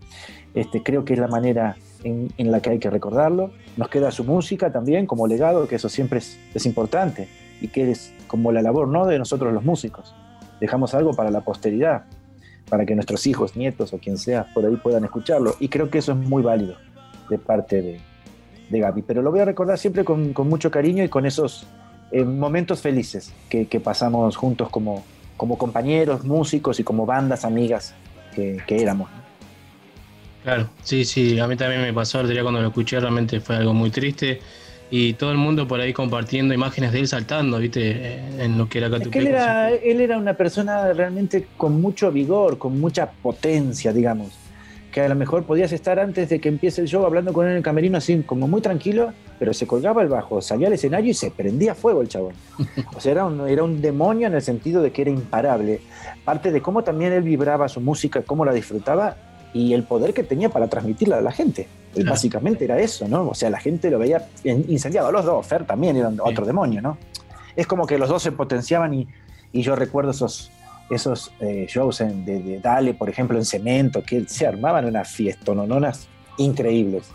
Este, 0.53 0.81
creo 0.81 1.03
que 1.03 1.13
es 1.13 1.19
la 1.19 1.27
manera 1.27 1.77
en, 2.03 2.31
la 2.51 2.59
que 2.61 2.71
hay 2.71 2.79
que 2.79 2.89
recordarlo. 2.89 3.51
Nos 3.75 3.89
queda 3.89 4.11
su 4.11 4.23
música 4.23 4.71
también 4.71 5.05
como 5.05 5.27
legado, 5.27 5.67
que 5.67 5.75
eso 5.75 5.89
siempre 5.89 6.19
es, 6.19 6.65
importante 6.65 7.27
y 7.61 7.67
que 7.67 7.91
es 7.91 8.13
como 8.27 8.51
la 8.51 8.61
labor 8.61 8.87
¿no? 8.87 9.05
de 9.05 9.17
nosotros 9.17 9.53
los 9.53 9.63
músicos. 9.63 10.15
Dejamos 10.59 10.93
algo 10.93 11.13
para 11.13 11.31
la 11.31 11.41
posteridad, 11.41 12.05
para 12.69 12.85
que 12.85 12.95
nuestros 12.95 13.25
hijos, 13.27 13.55
nietos 13.55 13.93
o 13.93 13.99
quien 13.99 14.17
sea 14.17 14.47
por 14.53 14.65
ahí 14.65 14.75
puedan 14.77 15.03
escucharlo. 15.03 15.55
Y 15.59 15.69
creo 15.69 15.89
que 15.89 15.99
eso 15.99 16.13
es 16.13 16.17
muy 16.17 16.41
válido 16.41 16.75
de 17.29 17.37
parte 17.37 17.81
de, 17.81 17.99
de 18.69 18.79
Gaby. 18.79 19.03
Pero 19.03 19.21
lo 19.21 19.31
voy 19.31 19.41
a 19.41 19.45
recordar 19.45 19.77
siempre 19.77 20.03
con 20.03 20.33
mucho 20.49 20.71
cariño 20.71 21.03
y 21.03 21.09
con 21.09 21.25
esos 21.25 21.67
eh, 22.11 22.23
momentos 22.23 22.81
felices 22.81 23.33
que, 23.49 23.67
que 23.67 23.79
pasamos 23.79 24.35
juntos 24.35 24.69
como, 24.69 25.03
como 25.35 25.57
compañeros, 25.57 26.23
músicos 26.23 26.79
y 26.79 26.83
como 26.83 27.05
bandas 27.05 27.45
amigas 27.45 27.93
que, 28.33 28.61
que 28.65 28.81
éramos. 28.81 29.09
Claro, 30.43 30.69
sí, 30.83 31.03
sí, 31.03 31.39
a 31.39 31.47
mí 31.47 31.57
también 31.57 31.81
me 31.81 31.91
pasó 31.91 32.21
el 32.21 32.29
día 32.29 32.41
cuando 32.41 32.61
lo 32.61 32.67
escuché, 32.67 32.99
realmente 32.99 33.41
fue 33.41 33.57
algo 33.57 33.73
muy 33.73 33.89
triste. 33.89 34.39
Y 34.89 35.13
todo 35.13 35.31
el 35.31 35.37
mundo 35.37 35.67
por 35.67 35.81
ahí 35.81 35.91
compartiendo 35.91 36.53
imágenes 36.53 36.93
de 36.93 36.99
él 36.99 37.07
saltando, 37.09 37.59
¿viste? 37.59 37.91
Eh, 37.91 38.45
En 38.45 38.57
lo 38.57 38.69
que 38.69 38.77
era 38.77 38.87
Es 38.87 39.07
que 39.09 39.19
él 39.19 39.27
era, 39.27 39.69
él 39.69 39.99
era 39.99 40.17
una 40.17 40.33
persona 40.35 40.93
realmente 40.93 41.47
con 41.57 41.81
mucho 41.81 42.09
vigor, 42.09 42.57
con 42.57 42.79
mucha 42.79 43.11
potencia, 43.11 43.91
digamos. 43.91 44.29
Que 44.97 45.03
a 45.03 45.09
lo 45.09 45.13
mejor 45.13 45.43
podías 45.43 45.71
estar 45.73 45.99
antes 45.99 46.27
de 46.27 46.39
que 46.41 46.49
empiece 46.49 46.81
el 46.81 46.87
show 46.87 47.05
hablando 47.05 47.31
con 47.31 47.45
él 47.45 47.51
en 47.51 47.57
el 47.57 47.63
camerino 47.63 47.99
así, 47.99 48.23
como 48.23 48.47
muy 48.47 48.61
tranquilo, 48.61 49.13
pero 49.37 49.53
se 49.53 49.67
colgaba 49.67 50.01
el 50.01 50.07
bajo, 50.07 50.41
salía 50.41 50.65
al 50.65 50.73
escenario 50.73 51.11
y 51.11 51.13
se 51.13 51.29
prendía 51.29 51.75
fuego 51.75 52.01
el 52.01 52.07
chabón. 52.07 52.33
O 52.95 52.99
sea, 52.99 53.11
era 53.11 53.25
un, 53.27 53.47
era 53.47 53.61
un 53.63 53.79
demonio 53.79 54.25
en 54.25 54.33
el 54.33 54.41
sentido 54.41 54.81
de 54.81 54.91
que 54.91 55.03
era 55.03 55.11
imparable. 55.11 55.81
Parte 56.25 56.51
de 56.51 56.63
cómo 56.63 56.83
también 56.83 57.13
él 57.13 57.21
vibraba 57.21 57.69
su 57.69 57.79
música, 57.79 58.23
cómo 58.23 58.43
la 58.43 58.53
disfrutaba 58.53 59.17
y 59.53 59.73
el 59.75 59.83
poder 59.83 60.15
que 60.15 60.23
tenía 60.23 60.49
para 60.49 60.67
transmitirla 60.67 61.19
a 61.19 61.21
la 61.21 61.31
gente. 61.31 61.67
Él 61.93 62.01
Claro. 62.01 62.09
Básicamente 62.09 62.65
era 62.65 62.79
eso, 62.79 63.07
¿no? 63.07 63.27
O 63.29 63.35
sea, 63.35 63.51
la 63.51 63.59
gente 63.59 63.91
lo 63.91 63.99
veía 63.99 64.25
en- 64.43 64.65
incendiado. 64.67 65.11
Los 65.11 65.25
dos, 65.25 65.45
Fer 65.45 65.63
también 65.67 65.95
era 65.95 66.09
otro 66.23 66.43
demonio, 66.43 66.81
¿no? 66.81 66.97
Es 67.55 67.67
como 67.67 67.85
que 67.85 67.99
los 67.99 68.09
dos 68.09 68.23
se 68.23 68.31
potenciaban 68.31 68.95
y, 68.95 69.07
y 69.51 69.61
yo 69.61 69.75
recuerdo 69.75 70.09
esos, 70.09 70.49
esos 70.89 71.31
eh, 71.39 71.65
shows 71.69 72.01
en- 72.01 72.23
de, 72.25 72.41
de 72.41 72.59
Dale, 72.59 72.93
por 72.93 73.09
ejemplo, 73.09 73.37
en 73.37 73.45
Cemento, 73.45 74.01
que 74.03 74.25
se 74.27 74.45
armaban 74.47 74.85
unas 74.85 75.09
fiestonononas 75.09 76.07
increíbles. 76.37 77.09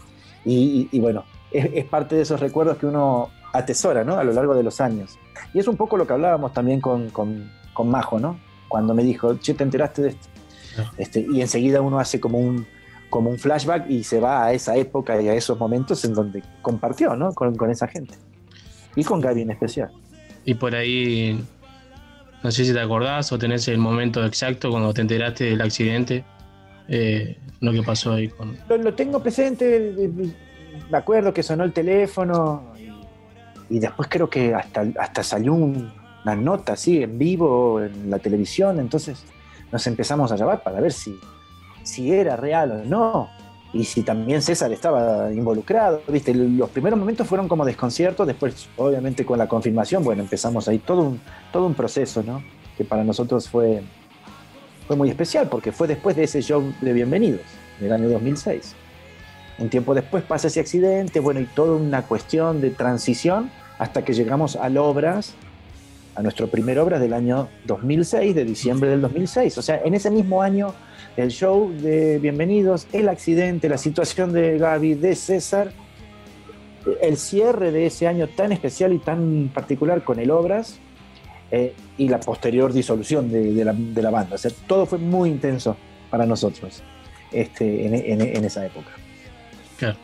Y, 0.44 0.88
y- 0.92 0.96
y 0.96 1.00
bueno, 1.00 1.24
es, 1.52 1.68
es 1.72 1.84
parte 1.84 2.16
de 2.16 2.22
esos 2.22 2.40
recuerdos 2.40 2.76
que 2.78 2.86
uno 2.86 3.30
atesora, 3.52 4.04
¿no? 4.04 4.16
A 4.16 4.24
lo 4.24 4.32
largo 4.32 4.54
de 4.54 4.62
los 4.62 4.80
años. 4.80 5.18
Y 5.54 5.58
es 5.58 5.68
un 5.68 5.76
poco 5.76 5.96
lo 5.96 6.06
que 6.06 6.12
hablábamos 6.12 6.52
también 6.52 6.80
con, 6.80 7.10
con, 7.10 7.50
con 7.74 7.88
Majo, 7.90 8.18
¿no? 8.18 8.38
Cuando 8.68 8.94
me 8.94 9.02
dijo, 9.04 9.34
che, 9.38 9.54
¿te 9.54 9.62
enteraste 9.64 10.02
de 10.02 10.08
esto? 10.10 10.28
Claro. 10.74 10.90
Este, 10.96 11.26
y 11.30 11.40
enseguida 11.42 11.82
uno 11.82 11.98
hace 11.98 12.18
como 12.18 12.38
un, 12.38 12.66
como 13.10 13.28
un 13.28 13.38
flashback 13.38 13.90
y 13.90 14.04
se 14.04 14.20
va 14.20 14.44
a 14.46 14.52
esa 14.54 14.74
época 14.76 15.20
y 15.20 15.28
a 15.28 15.34
esos 15.34 15.58
momentos 15.58 16.02
en 16.06 16.14
donde 16.14 16.42
compartió, 16.62 17.14
¿no? 17.14 17.34
Con, 17.34 17.54
con 17.56 17.70
esa 17.70 17.86
gente. 17.86 18.14
Y 18.96 19.04
con 19.04 19.20
Gaby 19.20 19.42
en 19.42 19.50
especial. 19.50 19.90
Y 20.46 20.54
por 20.54 20.74
ahí, 20.74 21.44
no 22.42 22.50
sé 22.50 22.64
si 22.64 22.72
te 22.72 22.80
acordás 22.80 23.30
o 23.32 23.38
tenés 23.38 23.68
el 23.68 23.78
momento 23.78 24.24
exacto 24.24 24.70
cuando 24.70 24.92
te 24.92 25.00
enteraste 25.02 25.44
del 25.44 25.60
accidente, 25.60 26.24
eh, 26.88 27.38
lo 27.60 27.72
que 27.72 27.82
pasó 27.82 28.12
ahí 28.14 28.28
con... 28.28 28.56
Lo, 28.68 28.94
tengo 28.94 29.22
presente, 29.22 29.94
me 30.90 30.98
acuerdo 30.98 31.32
que 31.32 31.42
sonó 31.42 31.64
el 31.64 31.72
teléfono 31.72 32.72
y, 33.70 33.76
y 33.76 33.78
después 33.78 34.08
creo 34.10 34.28
que 34.28 34.54
hasta, 34.54 34.84
hasta 34.98 35.22
salió 35.22 35.54
un- 35.54 35.92
una 36.24 36.36
nota 36.36 36.74
así 36.74 37.02
en 37.02 37.18
vivo 37.18 37.80
en 37.80 38.08
la 38.10 38.18
televisión, 38.18 38.78
entonces 38.78 39.24
nos 39.72 39.84
empezamos 39.86 40.30
a 40.30 40.36
llamar 40.36 40.62
para 40.62 40.80
ver 40.80 40.92
si, 40.92 41.18
si 41.82 42.12
era 42.12 42.36
real 42.36 42.70
o 42.72 42.84
no 42.84 43.28
y 43.72 43.84
si 43.84 44.02
también 44.02 44.42
César 44.42 44.70
estaba 44.72 45.32
involucrado, 45.32 46.02
viste, 46.08 46.34
los 46.34 46.68
primeros 46.70 46.98
momentos 46.98 47.26
fueron 47.26 47.48
como 47.48 47.64
desconciertos, 47.64 48.26
después 48.26 48.68
obviamente 48.76 49.24
con 49.24 49.38
la 49.38 49.48
confirmación, 49.48 50.04
bueno, 50.04 50.22
empezamos 50.22 50.68
ahí 50.68 50.78
todo 50.78 51.02
un, 51.02 51.20
todo 51.52 51.66
un 51.66 51.74
proceso, 51.74 52.22
¿no? 52.22 52.42
Que 52.76 52.84
para 52.84 53.02
nosotros 53.02 53.48
fue, 53.48 53.82
fue 54.86 54.96
muy 54.96 55.08
especial 55.08 55.48
porque 55.48 55.72
fue 55.72 55.88
después 55.88 56.16
de 56.16 56.24
ese 56.24 56.42
show 56.42 56.62
de 56.82 56.92
Bienvenidos, 56.92 57.40
del 57.80 57.92
año 57.92 58.10
2006. 58.10 58.74
Un 59.58 59.70
tiempo 59.70 59.94
después 59.94 60.22
pasa 60.22 60.48
ese 60.48 60.60
accidente, 60.60 61.20
bueno, 61.20 61.40
y 61.40 61.46
toda 61.46 61.76
una 61.76 62.02
cuestión 62.02 62.60
de 62.60 62.70
transición 62.70 63.50
hasta 63.78 64.04
que 64.04 64.12
llegamos 64.12 64.56
al 64.56 64.76
Obras, 64.76 65.34
a 66.14 66.22
nuestro 66.22 66.46
primer 66.48 66.78
Obras 66.78 67.00
del 67.00 67.12
año 67.14 67.48
2006, 67.66 68.34
de 68.34 68.44
diciembre 68.44 68.90
del 68.90 69.00
2006. 69.00 69.56
O 69.58 69.62
sea, 69.62 69.80
en 69.84 69.94
ese 69.94 70.10
mismo 70.10 70.42
año, 70.42 70.74
el 71.16 71.30
show 71.30 71.72
de 71.72 72.18
Bienvenidos, 72.18 72.86
el 72.92 73.08
accidente, 73.08 73.68
la 73.68 73.78
situación 73.78 74.32
de 74.32 74.58
Gaby, 74.58 74.94
de 74.94 75.14
César, 75.14 75.72
el 77.00 77.16
cierre 77.16 77.70
de 77.72 77.86
ese 77.86 78.08
año 78.08 78.28
tan 78.28 78.52
especial 78.52 78.92
y 78.92 78.98
tan 78.98 79.50
particular 79.54 80.02
con 80.04 80.18
el 80.18 80.30
Obras, 80.30 80.78
eh, 81.50 81.74
y 81.98 82.08
la 82.08 82.18
posterior 82.18 82.72
disolución 82.72 83.30
de, 83.30 83.64
la, 83.64 84.10
banda. 84.10 84.34
O 84.36 84.38
sea, 84.38 84.50
todo 84.66 84.86
fue 84.86 84.98
muy 84.98 85.28
intenso 85.28 85.76
para 86.10 86.24
nosotros 86.24 86.82
este, 87.30 87.86
en, 87.86 87.94
en- 87.94 88.36
en 88.36 88.44
esa 88.44 88.64
época. 88.64 88.88
Claro. 89.78 89.96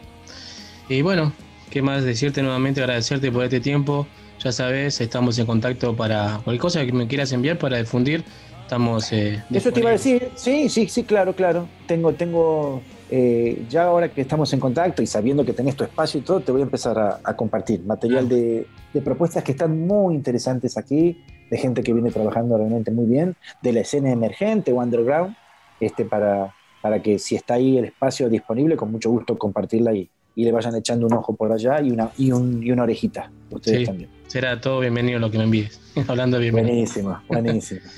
Y 0.90 1.00
bueno, 1.02 1.32
¿qué 1.70 1.80
más 1.82 2.04
decirte 2.04 2.42
nuevamente? 2.42 2.80
Agradecerte 2.80 3.32
por 3.32 3.44
este 3.44 3.60
tiempo. 3.60 4.06
Ya 4.42 4.52
sabes, 4.52 5.00
estamos 5.00 5.38
en 5.38 5.46
contacto 5.46 5.96
para 5.96 6.40
cualquier 6.44 6.60
cosa 6.60 6.86
que 6.86 6.92
me 6.92 7.06
quieras 7.08 7.32
enviar 7.32 7.58
para 7.58 7.78
difundir. 7.78 8.22
Estamos. 8.62 9.12
eh, 9.12 9.42
Eso 9.50 9.72
te 9.72 9.80
iba 9.80 9.88
a 9.90 9.92
decir, 9.92 10.28
sí, 10.36 10.68
sí, 10.68 10.88
sí, 10.88 11.02
claro, 11.02 11.34
claro. 11.34 11.66
Tengo, 11.86 12.12
tengo, 12.12 12.80
eh, 13.10 13.64
ya 13.68 13.84
ahora 13.84 14.08
que 14.12 14.20
estamos 14.20 14.52
en 14.52 14.60
contacto 14.60 15.02
y 15.02 15.06
sabiendo 15.06 15.44
que 15.44 15.52
tenés 15.54 15.74
tu 15.74 15.84
espacio 15.84 16.20
y 16.20 16.22
todo, 16.22 16.40
te 16.40 16.52
voy 16.52 16.60
a 16.60 16.64
empezar 16.64 16.98
a, 16.98 17.18
a 17.24 17.34
compartir 17.34 17.82
material 17.84 18.28
de, 18.28 18.66
de 18.92 19.00
propuestas 19.00 19.42
que 19.42 19.52
están 19.52 19.86
muy 19.86 20.14
interesantes 20.14 20.76
aquí, 20.76 21.16
de 21.50 21.56
gente 21.58 21.82
que 21.82 21.92
viene 21.92 22.10
trabajando 22.10 22.56
realmente 22.58 22.90
muy 22.90 23.06
bien, 23.06 23.34
de 23.62 23.72
la 23.72 23.80
escena 23.80 24.12
emergente 24.12 24.70
o 24.70 24.76
underground, 24.76 25.34
este, 25.80 26.04
para, 26.04 26.54
para 26.82 27.02
que 27.02 27.18
si 27.18 27.34
está 27.34 27.54
ahí 27.54 27.78
el 27.78 27.86
espacio 27.86 28.28
disponible, 28.28 28.76
con 28.76 28.92
mucho 28.92 29.10
gusto 29.10 29.36
compartirla 29.36 29.94
y, 29.94 30.08
y 30.36 30.44
le 30.44 30.52
vayan 30.52 30.76
echando 30.76 31.06
un 31.06 31.14
ojo 31.14 31.34
por 31.34 31.50
allá 31.50 31.80
y 31.80 31.90
una, 31.90 32.12
y 32.18 32.30
un- 32.30 32.62
y 32.62 32.70
una 32.70 32.82
orejita. 32.84 33.32
Ustedes 33.50 33.78
Sí. 33.80 33.86
también. 33.86 34.10
Será 34.28 34.60
todo 34.60 34.80
bienvenido 34.80 35.18
lo 35.18 35.30
que 35.30 35.38
me 35.38 35.44
envíes. 35.44 35.80
Hablando 36.08 36.36
de 36.36 36.44
bienvenido. 36.44 36.74
Buenísimo, 36.74 37.20
buenísimo. 37.28 37.80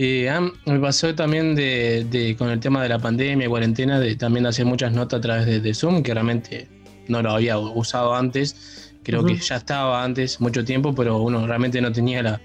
Y 0.00 0.26
ah, 0.28 0.40
me 0.64 0.78
pasó 0.78 1.12
también 1.16 1.56
de, 1.56 2.06
de- 2.08 2.36
con 2.36 2.50
el 2.50 2.60
tema 2.60 2.80
de 2.84 2.88
la 2.88 3.00
pandemia, 3.00 3.48
cuarentena, 3.48 3.98
de 3.98 4.14
también 4.14 4.46
hacer 4.46 4.64
muchas 4.64 4.92
notas 4.92 5.18
a 5.18 5.20
través 5.20 5.44
de, 5.46 5.58
de 5.60 5.74
Zoom, 5.74 6.04
que 6.04 6.14
realmente 6.14 6.68
no 7.08 7.20
lo 7.20 7.32
había 7.32 7.58
usado 7.58 8.14
antes. 8.14 8.94
Creo 9.02 9.24
que 9.24 9.34
ya 9.34 9.56
estaba 9.56 10.04
antes 10.04 10.40
mucho 10.40 10.64
tiempo, 10.64 10.94
pero 10.94 11.16
uno 11.20 11.44
realmente 11.48 11.80
no 11.80 11.90
tenía 11.90 12.22
la, 12.22 12.40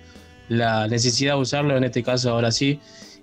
la 0.49 0.87
necesidad 0.87 1.35
de 1.35 1.41
usarlo, 1.41 1.77
en 1.77 1.83
este 1.83 2.01
caso 2.01 2.31
ahora 2.31 2.49
sí. 2.51 2.79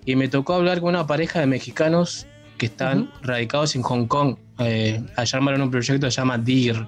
Y 0.06 0.14
me 0.14 0.28
tocó 0.28 0.54
hablar 0.54 0.78
con 0.80 0.90
una 0.90 1.08
pareja 1.08 1.40
de 1.40 1.46
mexicanos 1.46 2.28
que 2.56 2.66
están 2.66 3.00
Ujú. 3.00 3.10
radicados 3.22 3.74
en 3.74 3.82
Hong 3.82 4.06
Kong. 4.06 4.36
Eh, 4.60 5.02
allá 5.16 5.38
armaron 5.38 5.62
un 5.62 5.72
proyecto 5.72 6.06
que 6.06 6.10
se 6.12 6.18
llama 6.20 6.38
DIR, 6.38 6.86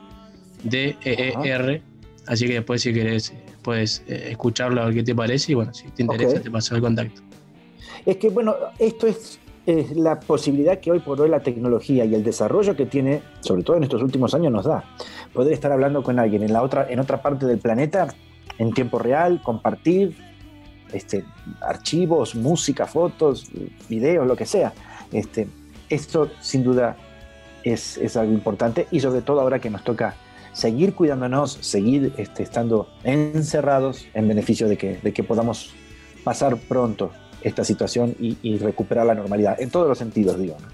D-E-E-R. 0.62 1.82
Así 2.26 2.46
que 2.46 2.54
después 2.54 2.82
si 2.82 2.92
querés 2.92 3.32
puedes 3.62 4.04
eh, 4.06 4.28
escucharlo 4.30 4.82
a 4.82 4.86
ver 4.86 4.94
qué 4.94 5.02
te 5.02 5.14
parece 5.14 5.52
y 5.52 5.54
bueno, 5.54 5.72
si 5.74 5.88
te 5.88 6.02
interesa 6.02 6.40
te 6.40 6.50
paso 6.50 6.74
el 6.76 6.80
contacto. 6.80 7.22
Es 8.06 8.16
que, 8.16 8.30
bueno, 8.30 8.54
esto 8.78 9.06
es, 9.06 9.38
es 9.66 9.96
la 9.96 10.18
posibilidad 10.18 10.80
que 10.80 10.90
hoy 10.90 11.00
por 11.00 11.20
hoy 11.20 11.28
la 11.28 11.40
tecnología 11.40 12.04
y 12.04 12.14
el 12.14 12.24
desarrollo 12.24 12.76
que 12.76 12.86
tiene, 12.86 13.22
sobre 13.40 13.62
todo 13.62 13.76
en 13.76 13.84
estos 13.84 14.02
últimos 14.02 14.34
años, 14.34 14.52
nos 14.52 14.64
da. 14.64 14.84
Poder 15.32 15.52
estar 15.52 15.70
hablando 15.70 16.02
con 16.02 16.18
alguien 16.18 16.42
en, 16.42 16.52
la 16.52 16.62
otra, 16.62 16.86
en 16.90 16.98
otra 16.98 17.22
parte 17.22 17.46
del 17.46 17.58
planeta 17.58 18.08
en 18.58 18.72
tiempo 18.72 18.98
real, 18.98 19.40
compartir 19.42 20.16
este, 20.92 21.24
archivos, 21.60 22.34
música, 22.34 22.86
fotos, 22.86 23.50
videos, 23.88 24.26
lo 24.26 24.36
que 24.36 24.46
sea. 24.46 24.72
Este, 25.12 25.48
esto 25.88 26.30
sin 26.40 26.62
duda 26.62 26.96
es, 27.62 27.98
es 27.98 28.16
algo 28.16 28.32
importante 28.32 28.88
y 28.90 29.00
sobre 29.00 29.22
todo 29.22 29.40
ahora 29.40 29.58
que 29.58 29.70
nos 29.70 29.84
toca 29.84 30.14
seguir 30.52 30.94
cuidándonos, 30.94 31.52
seguir 31.60 32.12
este, 32.16 32.42
estando 32.42 32.88
encerrados 33.04 34.06
en 34.14 34.28
beneficio 34.28 34.68
de 34.68 34.76
que, 34.76 34.98
de 35.02 35.12
que 35.12 35.22
podamos 35.22 35.74
pasar 36.24 36.56
pronto 36.56 37.10
esta 37.42 37.64
situación 37.64 38.14
y, 38.20 38.38
y 38.42 38.58
recuperar 38.58 39.06
la 39.06 39.14
normalidad, 39.14 39.60
en 39.60 39.70
todos 39.70 39.88
los 39.88 39.98
sentidos, 39.98 40.38
digo. 40.38 40.56
¿no? 40.60 40.68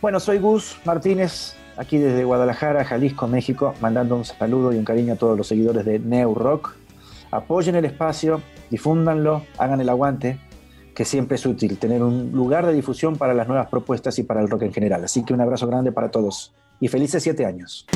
Bueno, 0.00 0.20
soy 0.20 0.38
Gus 0.38 0.76
Martínez, 0.84 1.54
aquí 1.76 1.98
desde 1.98 2.24
Guadalajara, 2.24 2.84
Jalisco, 2.84 3.26
México, 3.26 3.74
mandando 3.80 4.16
un 4.16 4.24
saludo 4.24 4.72
y 4.72 4.76
un 4.76 4.84
cariño 4.84 5.14
a 5.14 5.16
todos 5.16 5.36
los 5.36 5.48
seguidores 5.48 5.84
de 5.84 5.98
Neo 5.98 6.34
Rock. 6.34 6.76
Apoyen 7.30 7.74
el 7.74 7.84
espacio, 7.84 8.40
difúndanlo, 8.70 9.42
hagan 9.58 9.80
el 9.80 9.88
aguante, 9.88 10.38
que 10.94 11.04
siempre 11.04 11.36
es 11.36 11.46
útil 11.46 11.78
tener 11.78 12.02
un 12.02 12.32
lugar 12.32 12.66
de 12.66 12.72
difusión 12.72 13.16
para 13.16 13.34
las 13.34 13.48
nuevas 13.48 13.68
propuestas 13.68 14.18
y 14.18 14.22
para 14.22 14.40
el 14.40 14.48
rock 14.48 14.62
en 14.62 14.72
general. 14.72 15.04
Así 15.04 15.24
que 15.24 15.34
un 15.34 15.40
abrazo 15.40 15.66
grande 15.66 15.92
para 15.92 16.10
todos 16.10 16.54
y 16.80 16.88
felices 16.88 17.22
siete 17.22 17.44
años. 17.44 17.86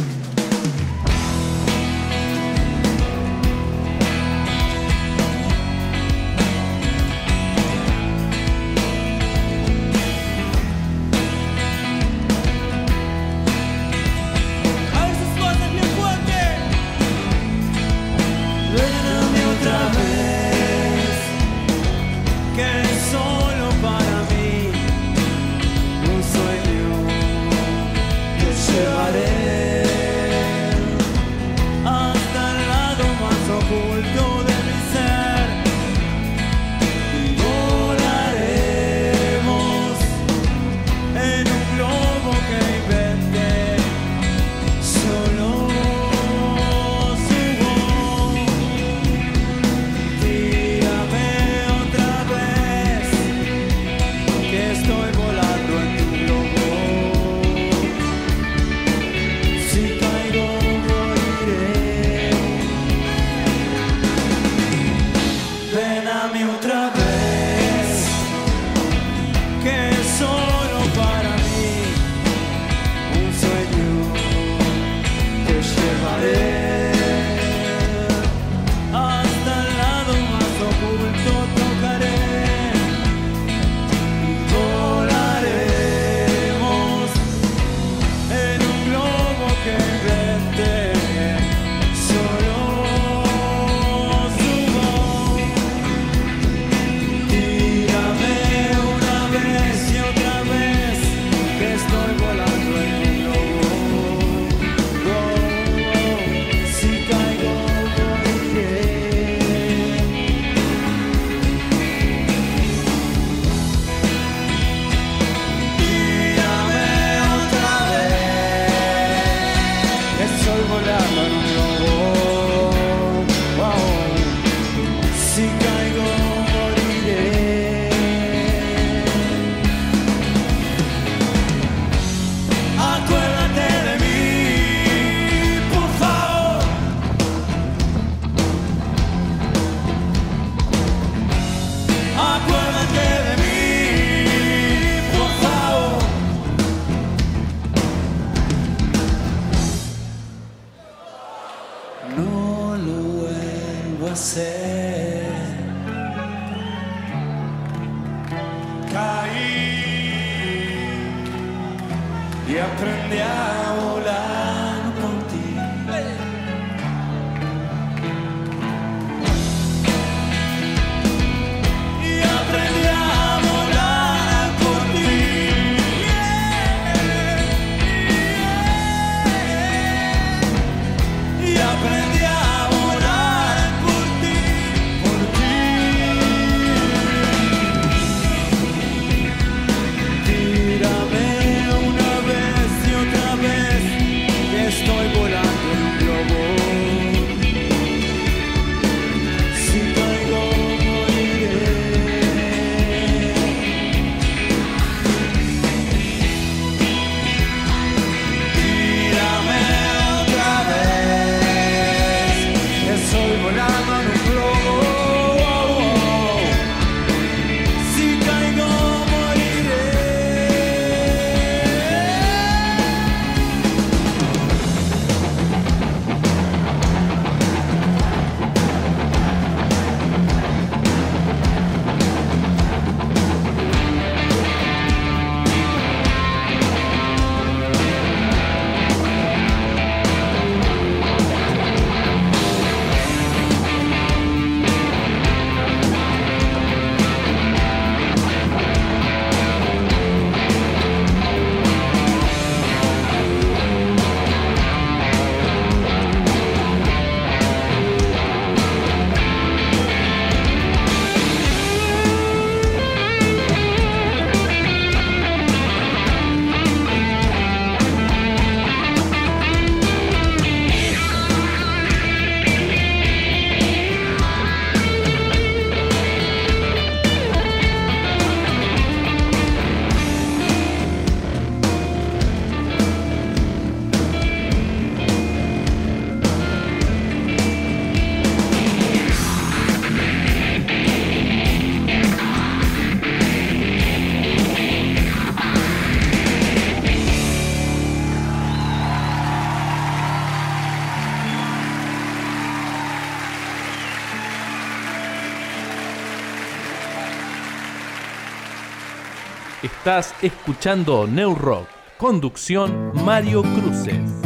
Estás 309.92 310.24
escuchando 310.24 311.06
New 311.06 311.34
Rock. 311.34 311.66
Conducción 311.98 312.92
Mario 313.04 313.42
Cruces. 313.42 314.22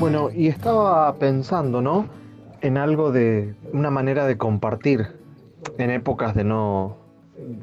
Bueno, 0.00 0.30
y 0.34 0.48
estaba 0.48 1.14
pensando, 1.14 1.80
¿no? 1.80 2.08
En 2.60 2.76
algo 2.76 3.12
de 3.12 3.54
una 3.72 3.88
manera 3.88 4.26
de 4.26 4.36
compartir 4.36 5.06
en 5.78 5.90
épocas 5.90 6.34
de 6.34 6.42
no 6.42 6.96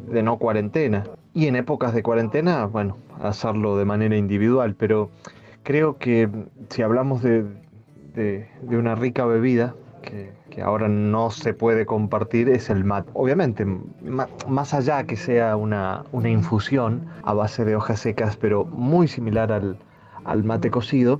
de 0.07 0.23
no 0.23 0.37
cuarentena 0.37 1.03
y 1.33 1.47
en 1.47 1.57
épocas 1.57 1.93
de 1.93 2.01
cuarentena, 2.01 2.65
bueno, 2.65 2.95
hacerlo 3.21 3.75
de 3.75 3.83
manera 3.83 4.15
individual, 4.15 4.75
pero 4.75 5.09
creo 5.63 5.97
que 5.97 6.29
si 6.69 6.81
hablamos 6.81 7.21
de, 7.21 7.43
de, 8.15 8.47
de 8.61 8.77
una 8.77 8.95
rica 8.95 9.25
bebida 9.25 9.75
que, 10.01 10.31
que, 10.53 10.61
ahora 10.61 10.87
no 10.87 11.31
se 11.31 11.53
puede 11.53 11.85
compartir 11.85 12.49
es 12.49 12.69
el 12.69 12.83
mate. 12.83 13.09
Obviamente, 13.13 13.65
más 14.47 14.73
allá 14.73 15.03
que 15.03 15.15
sea 15.15 15.55
una, 15.55 16.03
una 16.11 16.29
infusión 16.29 17.05
a 17.23 17.33
base 17.33 17.65
de 17.65 17.75
hojas 17.75 17.99
secas, 17.99 18.37
pero 18.37 18.65
muy 18.65 19.07
similar 19.07 19.51
al, 19.51 19.77
al 20.25 20.43
mate 20.43 20.69
cocido, 20.69 21.19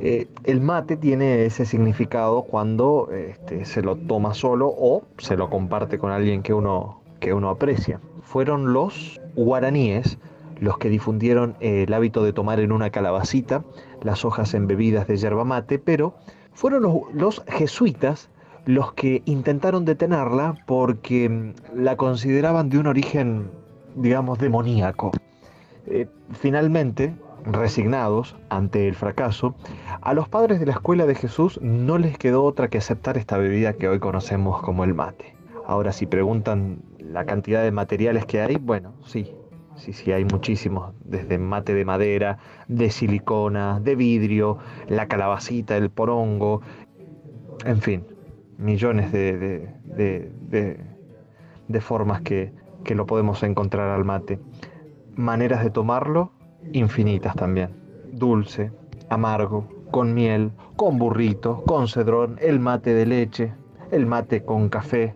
eh, 0.00 0.26
el 0.44 0.60
mate 0.60 0.96
tiene 0.96 1.44
ese 1.44 1.66
significado 1.66 2.42
cuando 2.42 3.10
este, 3.12 3.64
se 3.64 3.82
lo 3.82 3.96
toma 3.96 4.34
solo 4.34 4.68
o 4.68 5.04
se 5.18 5.36
lo 5.36 5.50
comparte 5.50 5.98
con 5.98 6.10
alguien 6.10 6.42
que 6.42 6.54
uno, 6.54 7.00
que 7.20 7.34
uno 7.34 7.50
aprecia. 7.50 8.00
Fueron 8.22 8.72
los 8.72 9.20
guaraníes 9.36 10.18
los 10.60 10.78
que 10.78 10.88
difundieron 10.88 11.56
eh, 11.60 11.84
el 11.86 11.92
hábito 11.92 12.22
de 12.22 12.32
tomar 12.32 12.60
en 12.60 12.70
una 12.70 12.90
calabacita 12.90 13.64
las 14.02 14.24
hojas 14.24 14.54
embebidas 14.54 15.08
de 15.08 15.16
yerba 15.16 15.44
mate, 15.44 15.78
pero 15.78 16.14
fueron 16.52 16.82
los, 16.82 16.94
los 17.12 17.44
jesuitas 17.48 18.28
los 18.64 18.92
que 18.92 19.22
intentaron 19.24 19.84
detenerla 19.84 20.54
porque 20.66 21.28
mm, 21.28 21.54
la 21.74 21.96
consideraban 21.96 22.68
de 22.68 22.78
un 22.78 22.86
origen, 22.86 23.50
digamos, 23.96 24.38
demoníaco. 24.38 25.12
Eh, 25.86 26.06
finalmente, 26.32 27.14
resignados 27.44 28.36
ante 28.50 28.86
el 28.88 28.94
fracaso, 28.94 29.54
a 30.00 30.14
los 30.14 30.28
padres 30.28 30.60
de 30.60 30.66
la 30.66 30.72
escuela 30.72 31.06
de 31.06 31.14
Jesús 31.14 31.58
no 31.62 31.98
les 31.98 32.16
quedó 32.18 32.44
otra 32.44 32.68
que 32.68 32.78
aceptar 32.78 33.18
esta 33.18 33.36
bebida 33.36 33.72
que 33.72 33.88
hoy 33.88 33.98
conocemos 33.98 34.62
como 34.62 34.84
el 34.84 34.94
mate. 34.94 35.34
Ahora, 35.66 35.92
si 35.92 36.06
preguntan 36.06 36.82
la 36.98 37.24
cantidad 37.24 37.62
de 37.62 37.72
materiales 37.72 38.26
que 38.26 38.40
hay, 38.40 38.56
bueno, 38.56 38.94
sí, 39.04 39.32
sí, 39.76 39.92
sí, 39.92 40.12
hay 40.12 40.24
muchísimos, 40.24 40.94
desde 41.04 41.38
mate 41.38 41.74
de 41.74 41.84
madera, 41.84 42.38
de 42.68 42.90
silicona, 42.90 43.80
de 43.80 43.96
vidrio, 43.96 44.58
la 44.88 45.06
calabacita, 45.08 45.76
el 45.76 45.90
porongo, 45.90 46.62
en 47.64 47.80
fin, 47.80 48.04
millones 48.62 49.12
de, 49.12 49.68
de, 49.84 50.80
de, 51.68 51.80
formas 51.80 52.22
que, 52.22 52.52
que 52.84 52.94
lo 52.94 53.06
podemos 53.06 53.42
encontrar 53.42 53.90
al 53.90 54.04
mate. 54.04 54.38
Maneras 55.16 55.62
de 55.64 55.70
tomarlo, 55.70 56.32
infinitas 56.72 57.34
también. 57.34 57.70
Dulce, 58.12 58.72
amargo, 59.08 59.68
con 59.90 60.14
miel, 60.14 60.52
con 60.76 60.98
burrito, 60.98 61.62
con 61.64 61.88
cedrón, 61.88 62.38
el 62.40 62.60
mate 62.60 62.94
de 62.94 63.06
leche, 63.06 63.52
el 63.90 64.06
mate 64.06 64.44
con 64.44 64.68
café, 64.68 65.14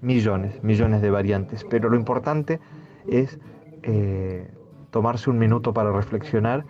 millones, 0.00 0.62
millones 0.62 1.02
de 1.02 1.10
variantes. 1.10 1.64
Pero 1.68 1.90
lo 1.90 1.96
importante 1.96 2.60
es 3.08 3.38
eh, 3.82 4.50
tomarse 4.90 5.30
un 5.30 5.38
minuto 5.38 5.72
para 5.72 5.92
reflexionar 5.92 6.64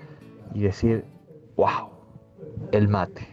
y 0.55 0.63
decir, 0.63 1.05
wow, 1.57 1.91
el 2.73 2.89
mate, 2.89 3.27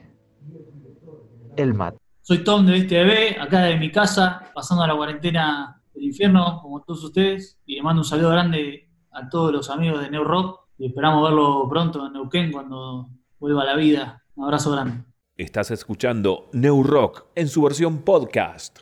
el 1.56 1.74
mate. 1.74 2.01
Soy 2.24 2.44
Tom 2.44 2.68
de 2.68 2.84
TV, 2.84 3.36
acá 3.40 3.64
de 3.64 3.78
mi 3.78 3.92
casa, 3.92 4.52
pasando 4.54 4.86
la 4.86 4.96
cuarentena 4.96 5.82
del 5.92 6.04
infierno, 6.04 6.60
como 6.62 6.82
todos 6.84 7.04
ustedes, 7.04 7.60
y 7.66 7.76
le 7.76 7.82
mando 7.82 8.02
un 8.02 8.06
saludo 8.06 8.30
grande 8.30 8.88
a 9.12 9.28
todos 9.28 9.52
los 9.52 9.72
amigos 9.72 10.02
de 10.02 10.12
New 10.12 10.24
Rock 10.24 10.60
y 10.78 10.86
esperamos 10.86 11.24
verlo 11.24 11.68
pronto 11.68 12.06
en 12.06 12.14
Neuquén 12.14 12.52
cuando 12.52 13.10
vuelva 13.40 13.64
a 13.64 13.66
la 13.66 13.76
vida. 13.76 14.24
Un 14.36 14.46
abrazo 14.46 14.72
grande. 14.72 15.04
Estás 15.36 15.72
escuchando 15.72 16.48
New 16.54 16.84
Rock 16.84 17.26
en 17.34 17.48
su 17.48 17.64
versión 17.64 18.04
podcast. 18.04 18.81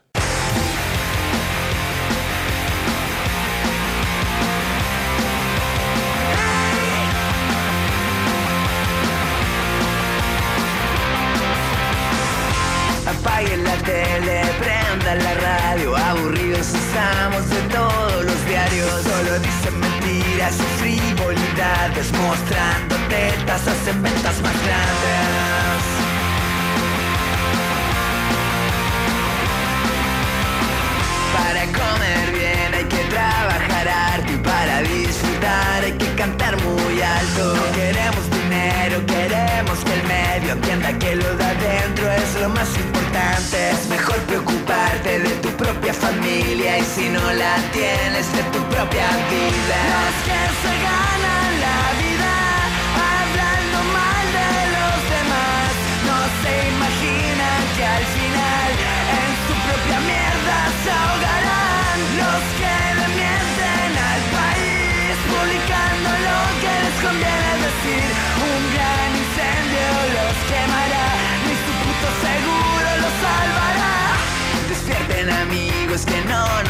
La 15.15 15.33
radio, 15.33 15.95
aburridos 15.95 16.67
estamos 16.73 17.49
de 17.49 17.61
todos 17.73 18.25
los 18.25 18.45
diarios. 18.45 19.01
Solo 19.03 19.39
dicen 19.39 19.79
mentiras 19.79 20.55
y 20.59 20.79
frivolidades, 20.79 22.11
mostrando 22.13 22.95
tetas, 23.09 23.67
hacen 23.67 24.03
ventas 24.03 24.41
más 24.41 24.53
grandes. 24.65 25.81
Para 31.33 31.63
comer 31.65 32.31
bien 32.31 32.73
hay 32.75 32.85
que 32.85 33.03
trabajar 33.09 33.87
harto 33.87 34.31
y 34.31 34.37
para 34.37 34.81
disfrutar 34.81 35.83
hay 35.83 35.93
que 35.93 36.13
cantar 36.15 36.55
muy 36.61 37.01
alto. 37.01 37.55
No 37.55 37.71
queremos 37.73 38.28
dinero, 38.59 39.05
queremos 39.05 39.79
que 39.85 39.93
el 39.93 40.03
medio 40.03 40.53
entienda 40.53 40.97
que 40.97 41.15
lo 41.15 41.35
de 41.35 41.43
adentro 41.43 42.11
es 42.11 42.41
lo 42.41 42.49
más 42.49 42.69
importante. 42.77 43.69
Es 43.71 43.87
mejor 43.87 44.17
preocuparte 44.27 45.19
de 45.19 45.29
tu 45.43 45.49
propia 45.49 45.93
familia 45.93 46.79
y 46.79 46.83
si 46.83 47.09
no 47.09 47.33
la 47.33 47.55
tienes 47.71 48.31
de 48.33 48.43
tu 48.53 48.59
propia 48.73 49.07
vida. 49.31 49.79
Los 49.95 50.17
que 50.27 50.41
se 50.61 50.73
ganan 50.87 51.51
la 51.65 51.79
vida 51.99 52.08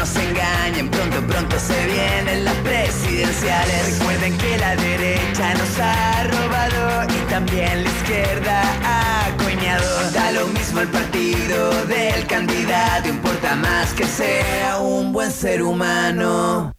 nos 0.00 0.16
engañen, 0.16 0.88
pronto 0.88 1.20
pronto 1.26 1.56
se 1.60 1.86
vienen 1.86 2.46
las 2.46 2.54
presidenciales. 2.68 3.98
Recuerden 3.98 4.38
que 4.38 4.56
la 4.56 4.74
derecha 4.74 5.52
nos 5.54 5.78
ha 5.78 6.24
robado 6.24 7.04
y 7.04 7.30
también 7.30 7.84
la 7.84 7.90
izquierda 7.90 8.62
ha 8.82 9.36
coñado. 9.36 10.10
Da 10.12 10.32
lo 10.32 10.46
mismo 10.46 10.80
el 10.80 10.88
partido 10.88 11.84
del 11.84 12.26
candidato, 12.26 13.10
importa 13.10 13.54
más 13.56 13.92
que 13.92 14.06
sea 14.06 14.78
un 14.78 15.12
buen 15.12 15.30
ser 15.30 15.62
humano. 15.62 16.72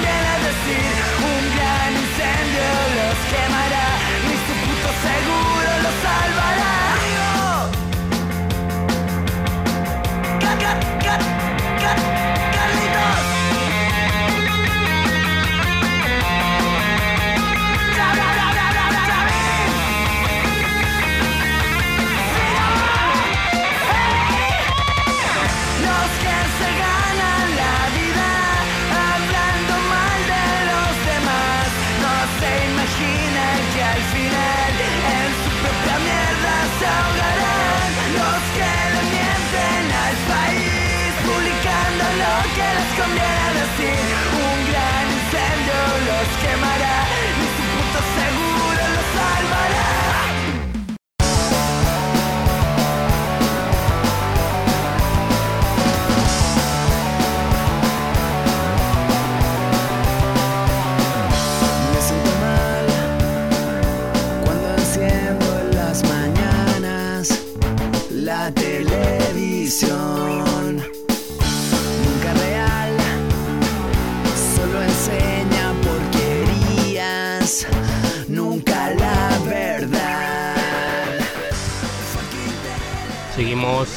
Que 0.00 0.21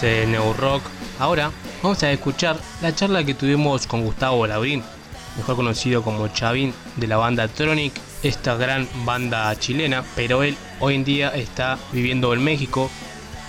En 0.01 0.31
New 0.31 0.53
Rock. 0.53 0.83
Ahora 1.19 1.51
vamos 1.81 2.03
a 2.03 2.11
escuchar 2.11 2.57
la 2.81 2.93
charla 2.93 3.23
que 3.23 3.33
tuvimos 3.33 3.87
con 3.87 4.03
Gustavo 4.03 4.45
Labrín, 4.45 4.83
mejor 5.37 5.55
conocido 5.55 6.03
como 6.03 6.27
Chavín 6.27 6.73
de 6.97 7.07
la 7.07 7.17
banda 7.17 7.47
Tronic, 7.47 7.93
esta 8.21 8.55
gran 8.55 8.87
banda 9.05 9.55
chilena, 9.57 10.03
pero 10.15 10.43
él 10.43 10.57
hoy 10.79 10.95
en 10.95 11.05
día 11.05 11.29
está 11.29 11.77
viviendo 11.93 12.33
en 12.33 12.43
México 12.43 12.89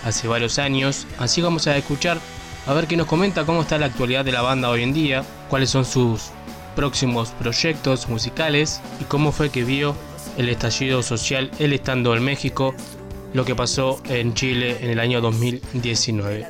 hace 0.04 0.28
varios 0.28 0.58
años, 0.58 1.06
así 1.18 1.40
que 1.40 1.46
vamos 1.46 1.66
a 1.66 1.76
escuchar 1.76 2.18
a 2.66 2.72
ver 2.74 2.86
qué 2.86 2.96
nos 2.96 3.06
comenta 3.06 3.44
cómo 3.44 3.62
está 3.62 3.78
la 3.78 3.86
actualidad 3.86 4.24
de 4.24 4.32
la 4.32 4.42
banda 4.42 4.70
hoy 4.70 4.82
en 4.82 4.94
día, 4.94 5.24
cuáles 5.48 5.70
son 5.70 5.84
sus 5.84 6.30
próximos 6.76 7.30
proyectos 7.30 8.08
musicales 8.08 8.80
y 9.00 9.04
cómo 9.04 9.32
fue 9.32 9.50
que 9.50 9.64
vio 9.64 9.96
el 10.36 10.48
estallido 10.48 11.02
social 11.02 11.50
él 11.58 11.72
estando 11.72 12.14
en 12.14 12.22
México, 12.22 12.74
lo 13.32 13.44
que 13.44 13.54
pasó 13.54 14.00
en 14.08 14.34
Chile 14.34 14.78
en 14.80 14.90
el 14.90 15.00
año 15.00 15.20
2019. 15.20 16.46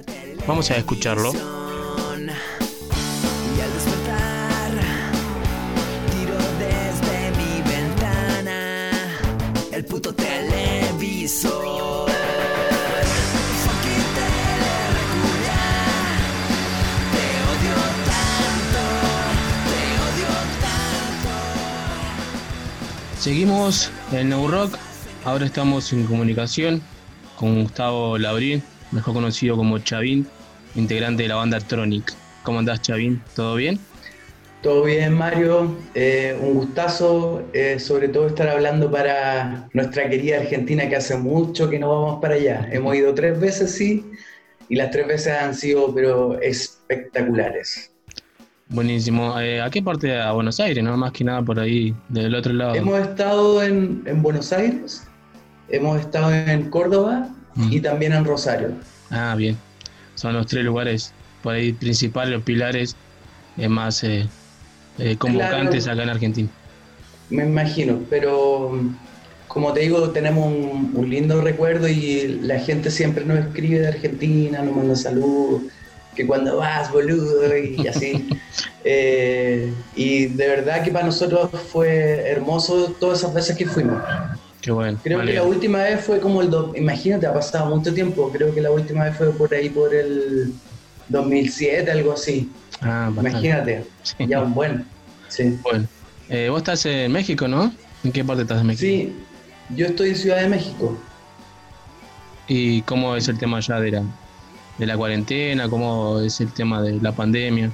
Vamos 0.47 0.71
a 0.71 0.77
escucharlo. 0.77 1.33
Y 1.33 1.39
al 3.61 3.73
despertar, 3.73 4.71
tiro 6.11 6.39
desde 6.59 7.31
mi 7.37 7.63
ventana 7.69 8.91
el 9.73 9.85
puto 9.85 10.15
televisor. 10.15 12.11
Fucking 13.65 14.07
telereculia, 14.21 15.63
te 17.13 17.25
odio 17.51 17.79
tanto, 18.13 18.83
te 19.67 19.81
odio 20.07 20.33
tanto. 20.61 21.35
Seguimos 23.21 23.91
en 24.13 24.29
New 24.29 24.47
Rock, 24.49 24.79
ahora 25.27 25.45
estamos 25.45 25.93
en 25.93 26.07
comunicación 26.07 26.81
con 27.37 27.65
Gustavo 27.65 28.17
Labrín, 28.17 28.63
mejor 28.93 29.15
conocido 29.15 29.57
como 29.57 29.81
Chavín, 29.81 30.25
integrante 30.77 31.25
de 31.25 31.29
la 31.29 31.35
banda 31.35 31.59
Tronic. 31.59 32.15
¿Cómo 32.45 32.61
andás 32.61 32.81
Chavín? 32.81 33.21
¿Todo 33.35 33.57
bien? 33.57 33.81
Todo 34.63 34.85
bien, 34.85 35.15
Mario. 35.15 35.77
Eh, 35.95 36.39
un 36.41 36.55
gustazo, 36.55 37.43
eh, 37.53 37.81
sobre 37.81 38.09
todo 38.09 38.29
estar 38.29 38.49
hablando 38.49 38.89
para 38.89 39.69
nuestra 39.73 40.09
querida 40.09 40.39
Argentina, 40.39 40.89
que 40.89 40.95
hace 40.95 41.17
mucho 41.17 41.69
que 41.69 41.81
no 41.81 41.89
vamos 41.89 42.21
para 42.23 42.37
allá. 42.37 42.69
Hemos 42.71 42.95
ido 42.95 43.13
tres 43.13 43.39
veces, 43.41 43.73
sí, 43.73 44.07
y 44.69 44.77
las 44.77 44.93
tres 44.93 45.09
veces 45.09 45.33
han 45.33 45.57
sido, 45.57 45.93
pero 45.93 46.41
espectaculares. 46.41 47.91
Buenísimo. 48.69 49.39
Eh, 49.41 49.61
¿A 49.61 49.71
qué 49.71 49.83
parte 49.83 50.07
de 50.07 50.33
Buenos 50.33 50.59
Aires? 50.61 50.83
No, 50.83 50.97
más 50.97 51.11
que 51.11 51.25
nada 51.25 51.43
por 51.43 51.59
ahí, 51.59 51.95
del 52.09 52.35
otro 52.35 52.53
lado. 52.53 52.77
Hemos 52.77 53.01
estado 53.01 53.63
en, 53.63 54.03
en 54.07 54.23
Buenos 54.23 54.53
Aires, 54.53 55.06
hemos 55.69 56.01
estado 56.01 56.33
en 56.33 56.71
Córdoba 56.71 57.29
y 57.71 57.81
también 57.81 58.13
en 58.13 58.25
Rosario. 58.25 58.71
Ah, 59.11 59.35
bien. 59.37 59.63
Son 60.15 60.33
los 60.35 60.47
tres 60.47 60.65
lugares 60.65 61.15
por 61.43 61.55
ahí 61.55 61.73
principales, 61.73 62.33
los 62.35 62.43
pilares 62.45 62.97
eh, 63.57 63.69
más 63.69 64.03
eh, 64.05 64.29
eh, 64.99 65.17
convocantes 65.19 65.85
Claro. 65.85 65.95
acá 66.01 66.03
en 66.05 66.11
Argentina. 66.11 66.49
Me 67.29 67.45
imagino, 67.45 68.07
pero 68.09 68.71
mm, 68.73 68.97
como 69.47 69.73
te 69.73 69.81
digo, 69.81 70.11
tenemos 70.13 70.47
un, 70.47 70.91
un 70.95 71.11
lindo 71.11 71.41
recuerdo 71.41 71.89
y 71.89 72.39
la 72.43 72.59
gente 72.61 72.91
siempre 72.91 73.25
nos 73.25 73.39
escribe 73.39 73.81
de 73.81 73.89
Argentina, 73.89 74.63
nos 74.63 74.75
manda 74.77 74.97
saludos, 74.97 75.63
que 76.15 76.27
cuando 76.27 76.57
vas, 76.59 76.91
boludo, 76.93 77.57
y 77.57 77.87
así. 77.89 78.29
Eh, 78.85 79.85
y 79.95 80.27
de 80.27 80.49
verdad 80.49 80.83
que 80.85 80.91
para 80.93 81.07
nosotros 81.07 81.51
fue 81.71 82.29
hermoso 82.31 82.97
todas 83.01 83.21
esas 83.21 83.35
veces 83.35 83.57
que 83.57 83.67
fuimos. 83.67 84.03
Qué 84.67 84.73
bueno. 84.73 84.99
Creo 85.01 85.19
vale. 85.19 85.31
que 85.31 85.37
la 85.39 85.45
última 85.45 85.79
vez 85.79 86.01
fue 86.05 86.19
como 86.19 86.43
el... 86.43 86.51
do- 86.51 86.73
Imagínate, 86.75 87.25
ha 87.25 87.33
pasado 87.33 87.73
mucho 87.77 87.95
tiempo. 87.95 88.33
Creo 88.33 88.53
que 88.53 88.61
la 88.61 88.73
última 88.73 89.05
vez 89.05 89.17
fue 89.17 89.31
por 89.31 89.55
ahí, 89.55 89.71
por 89.71 89.95
el 89.95 90.53
2007, 91.09 91.89
algo 91.89 92.13
así. 92.15 92.51
Ah. 92.81 93.09
Imagínate, 93.17 93.85
ya 94.19 94.43
un 94.43 94.53
buen. 94.53 94.85
Sí. 95.29 95.57
Bueno. 95.63 95.87
Eh, 96.29 96.49
vos 96.51 96.59
estás 96.59 96.85
en 96.87 97.13
México, 97.13 97.47
¿no? 97.47 97.73
¿En 98.03 98.11
qué 98.11 98.25
parte 98.25 98.43
estás 98.43 98.59
de 98.59 98.65
México? 98.65 98.81
Sí, 98.81 99.15
yo 99.77 99.87
estoy 99.87 100.09
en 100.09 100.17
Ciudad 100.17 100.41
de 100.41 100.49
México. 100.49 100.99
¿Y 102.49 102.83
cómo 102.83 103.15
es 103.15 103.29
el 103.29 103.39
tema 103.39 103.61
ya 103.61 103.79
de 103.79 103.93
la, 103.93 104.03
de 104.79 104.87
la 104.87 104.97
cuarentena? 104.97 105.69
¿Cómo 105.69 106.19
es 106.21 106.41
el 106.41 106.53
tema 106.53 106.83
de 106.83 107.01
la 107.01 107.13
pandemia? 107.13 107.71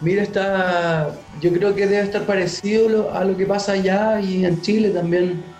Mira, 0.00 0.24
está, 0.24 1.14
yo 1.40 1.52
creo 1.52 1.76
que 1.76 1.86
debe 1.86 2.02
estar 2.02 2.22
parecido 2.26 3.14
a 3.14 3.24
lo 3.24 3.36
que 3.36 3.46
pasa 3.46 3.72
allá 3.72 4.20
y 4.20 4.44
en 4.44 4.60
Chile 4.62 4.90
también. 4.90 5.54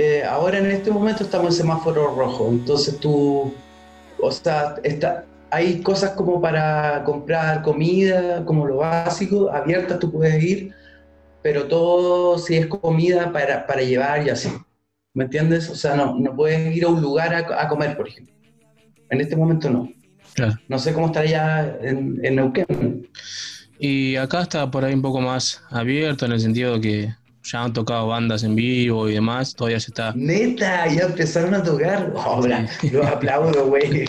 Eh, 0.00 0.22
ahora 0.22 0.58
en 0.58 0.70
este 0.70 0.92
momento 0.92 1.24
estamos 1.24 1.48
en 1.48 1.62
semáforo 1.62 2.14
rojo, 2.14 2.50
entonces 2.52 3.00
tú, 3.00 3.52
o 4.20 4.30
sea, 4.30 4.76
está, 4.84 5.24
hay 5.50 5.82
cosas 5.82 6.12
como 6.12 6.40
para 6.40 7.02
comprar 7.02 7.62
comida, 7.62 8.44
como 8.44 8.64
lo 8.64 8.76
básico, 8.76 9.50
abiertas 9.50 9.98
tú 9.98 10.12
puedes 10.12 10.40
ir, 10.40 10.72
pero 11.42 11.66
todo 11.66 12.38
si 12.38 12.54
es 12.54 12.68
comida 12.68 13.32
para, 13.32 13.66
para 13.66 13.82
llevar 13.82 14.24
y 14.24 14.30
así. 14.30 14.48
¿Me 15.14 15.24
entiendes? 15.24 15.68
O 15.68 15.74
sea, 15.74 15.96
no, 15.96 16.14
no 16.14 16.36
puedes 16.36 16.76
ir 16.76 16.84
a 16.84 16.88
un 16.90 17.02
lugar 17.02 17.34
a, 17.34 17.60
a 17.60 17.66
comer, 17.66 17.96
por 17.96 18.06
ejemplo. 18.06 18.32
En 19.10 19.20
este 19.20 19.34
momento 19.34 19.68
no. 19.68 19.92
Claro. 20.34 20.54
No 20.68 20.78
sé 20.78 20.92
cómo 20.92 21.06
estará 21.06 21.26
allá 21.26 21.78
en, 21.82 22.24
en 22.24 22.36
Neuquén. 22.36 23.10
Y 23.80 24.14
acá 24.14 24.42
está 24.42 24.70
por 24.70 24.84
ahí 24.84 24.94
un 24.94 25.02
poco 25.02 25.20
más 25.20 25.60
abierto 25.70 26.24
en 26.24 26.30
el 26.30 26.40
sentido 26.40 26.74
de 26.74 26.80
que 26.80 27.14
ya 27.50 27.64
han 27.64 27.72
tocado 27.72 28.06
bandas 28.08 28.42
en 28.42 28.54
vivo 28.54 29.08
y 29.08 29.14
demás, 29.14 29.54
todavía 29.54 29.80
se 29.80 29.90
está... 29.90 30.12
Neta, 30.14 30.86
ya 30.88 31.02
empezaron 31.04 31.54
a 31.54 31.62
tocar. 31.62 32.12
Obra, 32.14 32.66
los 32.92 33.06
aplaudo, 33.06 33.66
güey. 33.66 34.04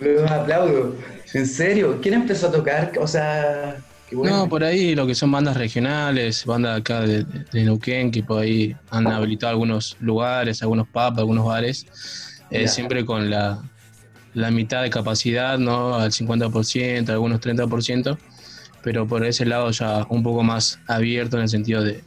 Los 0.00 0.30
aplaudo. 0.30 0.94
En 1.34 1.46
serio, 1.46 1.98
¿quién 2.00 2.14
empezó 2.14 2.48
a 2.48 2.52
tocar? 2.52 2.92
O 3.00 3.06
sea, 3.06 3.76
qué 4.08 4.14
bueno. 4.16 4.36
No, 4.36 4.48
por 4.48 4.62
ahí 4.62 4.94
lo 4.94 5.06
que 5.06 5.14
son 5.14 5.30
bandas 5.32 5.56
regionales, 5.56 6.44
bandas 6.46 6.80
acá 6.80 7.00
de, 7.00 7.24
de- 7.24 7.44
de 7.52 7.64
Neuquén, 7.64 8.10
que 8.10 8.22
por 8.22 8.42
ahí 8.42 8.74
han 8.90 9.06
habilitado 9.08 9.50
algunos 9.50 9.96
lugares, 10.00 10.62
algunos 10.62 10.86
pubs, 10.88 11.18
algunos 11.18 11.44
bares, 11.44 11.86
eh, 12.50 12.68
siempre 12.68 13.04
con 13.04 13.28
la, 13.28 13.60
la 14.34 14.50
mitad 14.52 14.82
de 14.82 14.90
capacidad, 14.90 15.58
¿no? 15.58 15.96
Al 15.96 16.12
50%, 16.12 17.08
algunos 17.10 17.40
30%, 17.40 18.16
pero 18.82 19.06
por 19.08 19.24
ese 19.26 19.44
lado 19.44 19.70
ya 19.72 20.06
un 20.08 20.22
poco 20.22 20.44
más 20.44 20.78
abierto 20.86 21.36
en 21.38 21.42
el 21.42 21.48
sentido 21.48 21.82
de, 21.82 22.04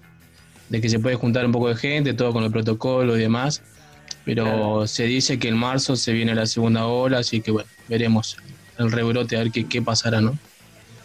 de 0.69 0.81
que 0.81 0.89
se 0.89 0.99
puede 0.99 1.15
juntar 1.15 1.45
un 1.45 1.51
poco 1.51 1.67
de 1.69 1.75
gente, 1.75 2.13
todo 2.13 2.31
con 2.33 2.43
el 2.43 2.51
protocolo 2.51 3.17
y 3.17 3.21
demás, 3.21 3.61
pero 4.25 4.43
Claro. 4.43 4.87
se 4.87 5.03
dice 5.05 5.39
que 5.39 5.47
en 5.49 5.57
marzo 5.57 5.95
se 5.95 6.13
viene 6.13 6.35
la 6.35 6.45
segunda 6.45 6.85
ola, 6.87 7.19
así 7.19 7.41
que 7.41 7.51
bueno, 7.51 7.67
veremos 7.87 8.37
el 8.77 8.91
rebrote, 8.91 9.35
a 9.35 9.39
ver 9.39 9.51
qué, 9.51 9.65
qué 9.67 9.81
pasará, 9.81 10.21
¿no? 10.21 10.37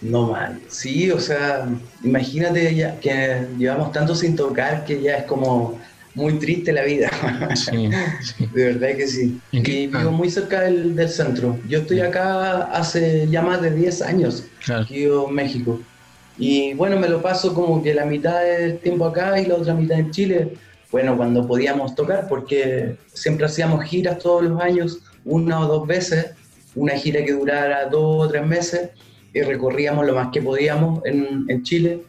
No 0.02 0.28
mal. 0.32 0.60
Sí, 0.68 1.10
o 1.10 1.18
sea, 1.18 1.66
imagínate 2.02 2.74
ya 2.74 3.00
que 3.00 3.46
llevamos 3.58 3.90
tanto 3.92 4.14
sin 4.14 4.36
tocar 4.36 4.84
que 4.84 5.00
ya 5.00 5.16
es 5.16 5.24
como 5.24 5.80
muy 6.14 6.34
triste 6.38 6.72
la 6.72 6.82
vida. 6.82 7.10
Sí, 7.56 7.88
sí. 8.22 8.46
De 8.52 8.64
verdad 8.74 8.96
que 8.96 9.06
sí. 9.08 9.40
¿En 9.52 9.62
qué- 9.62 9.72
Y 9.82 9.86
vivo 9.86 10.10
muy 10.12 10.30
cerca 10.30 10.60
del, 10.60 10.94
del 10.94 11.08
centro. 11.08 11.58
Yo 11.68 11.78
estoy 11.80 12.00
acá 12.00 12.64
hace 12.64 13.26
ya 13.30 13.40
más 13.40 13.62
de 13.62 13.70
10 13.70 14.02
años. 14.02 14.44
Claro. 14.64 14.86
vivo 14.90 15.26
en 15.28 15.34
México. 15.34 15.80
Y 16.38 16.74
bueno, 16.74 16.98
me 16.98 17.08
lo 17.08 17.22
paso 17.22 17.54
como 17.54 17.82
que 17.82 17.94
la 17.94 18.04
mitad 18.04 18.42
del 18.42 18.78
tiempo 18.78 19.06
acá 19.06 19.38
y 19.40 19.46
la 19.46 19.54
otra 19.54 19.74
mitad 19.74 19.98
en 19.98 20.10
Chile. 20.10 20.54
Bueno, 20.90 21.16
cuando 21.16 21.46
podíamos 21.46 21.94
tocar, 21.94 22.26
porque 22.28 22.96
siempre 23.12 23.46
hacíamos 23.46 23.84
giras 23.84 24.18
todos 24.18 24.44
los 24.44 24.60
años, 24.60 25.00
una 25.24 25.60
o 25.60 25.66
dos 25.66 25.86
veces, 25.86 26.32
una 26.74 26.92
gira 26.94 27.24
que 27.24 27.32
durara 27.32 27.86
dos 27.86 28.26
o 28.26 28.28
tres 28.28 28.46
meses, 28.46 28.90
y 29.32 29.42
recorríamos 29.42 30.06
lo 30.06 30.14
más 30.14 30.28
que 30.32 30.40
podíamos 30.40 31.04
en, 31.04 31.44
en 31.48 31.62
Chile. 31.62 32.02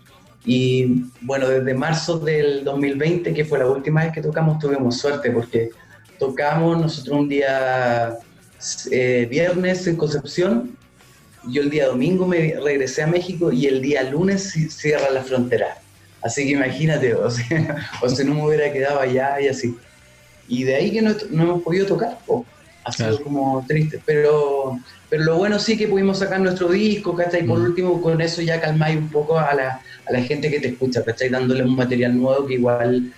Y 0.45 1.05
bueno, 1.21 1.49
desde 1.49 1.73
marzo 1.73 2.19
del 2.19 2.63
2020, 2.63 3.33
que 3.33 3.45
fue 3.45 3.59
la 3.59 3.67
última 3.67 4.03
vez 4.03 4.13
que 4.13 4.21
tocamos, 4.21 4.59
tuvimos 4.59 4.97
suerte, 4.97 5.31
porque 5.31 5.69
tocamos 6.19 6.79
nosotros 6.79 7.17
un 7.17 7.29
día 7.29 8.15
eh, 8.91 9.27
viernes 9.29 9.87
en 9.87 9.95
Concepción, 9.95 10.77
yo 11.49 11.61
el 11.61 11.69
día 11.69 11.87
domingo 11.87 12.27
me 12.27 12.55
regresé 12.63 13.03
a 13.03 13.07
México 13.07 13.51
y 13.51 13.65
el 13.67 13.81
día 13.81 14.03
lunes 14.03 14.55
ci- 14.55 14.69
cierra 14.69 15.09
la 15.11 15.23
frontera. 15.23 15.77
Así 16.21 16.43
que 16.45 16.51
imagínate, 16.51 17.13
o 17.15 17.29
sea, 17.29 17.87
o 18.01 18.09
sea, 18.09 18.25
no 18.25 18.33
me 18.35 18.45
hubiera 18.45 18.71
quedado 18.73 18.99
allá 18.99 19.39
y 19.41 19.47
así. 19.47 19.75
Y 20.47 20.63
de 20.63 20.75
ahí 20.75 20.91
que 20.91 21.01
no, 21.01 21.15
no 21.31 21.43
hemos 21.43 21.63
podido 21.63 21.85
tocar, 21.85 22.17
po. 22.25 22.45
ha 22.83 22.91
sido 22.91 23.09
Claro. 23.09 23.23
como 23.23 23.65
triste. 23.67 24.01
Pero, 24.05 24.79
pero 25.09 25.23
lo 25.23 25.37
bueno 25.37 25.57
sí 25.59 25.77
que 25.77 25.87
pudimos 25.87 26.19
sacar 26.19 26.39
nuestro 26.39 26.69
disco, 26.69 27.15
¿cachai? 27.15 27.43
Por 27.45 27.59
último, 27.59 28.01
con 28.01 28.21
eso 28.21 28.41
ya 28.41 28.59
calmáis 28.61 28.97
un 28.97 29.09
poco 29.09 29.37
a 29.39 29.53
la, 29.53 29.81
a 30.07 30.11
la 30.11 30.21
gente 30.21 30.49
que 30.51 30.59
te 30.59 30.69
escucha, 30.69 31.03
¿cachai? 31.03 31.29
Dándole 31.29 31.63
un 31.63 31.75
material 31.75 32.15
nuevo 32.17 32.45
que 32.45 32.55
igual 32.55 33.11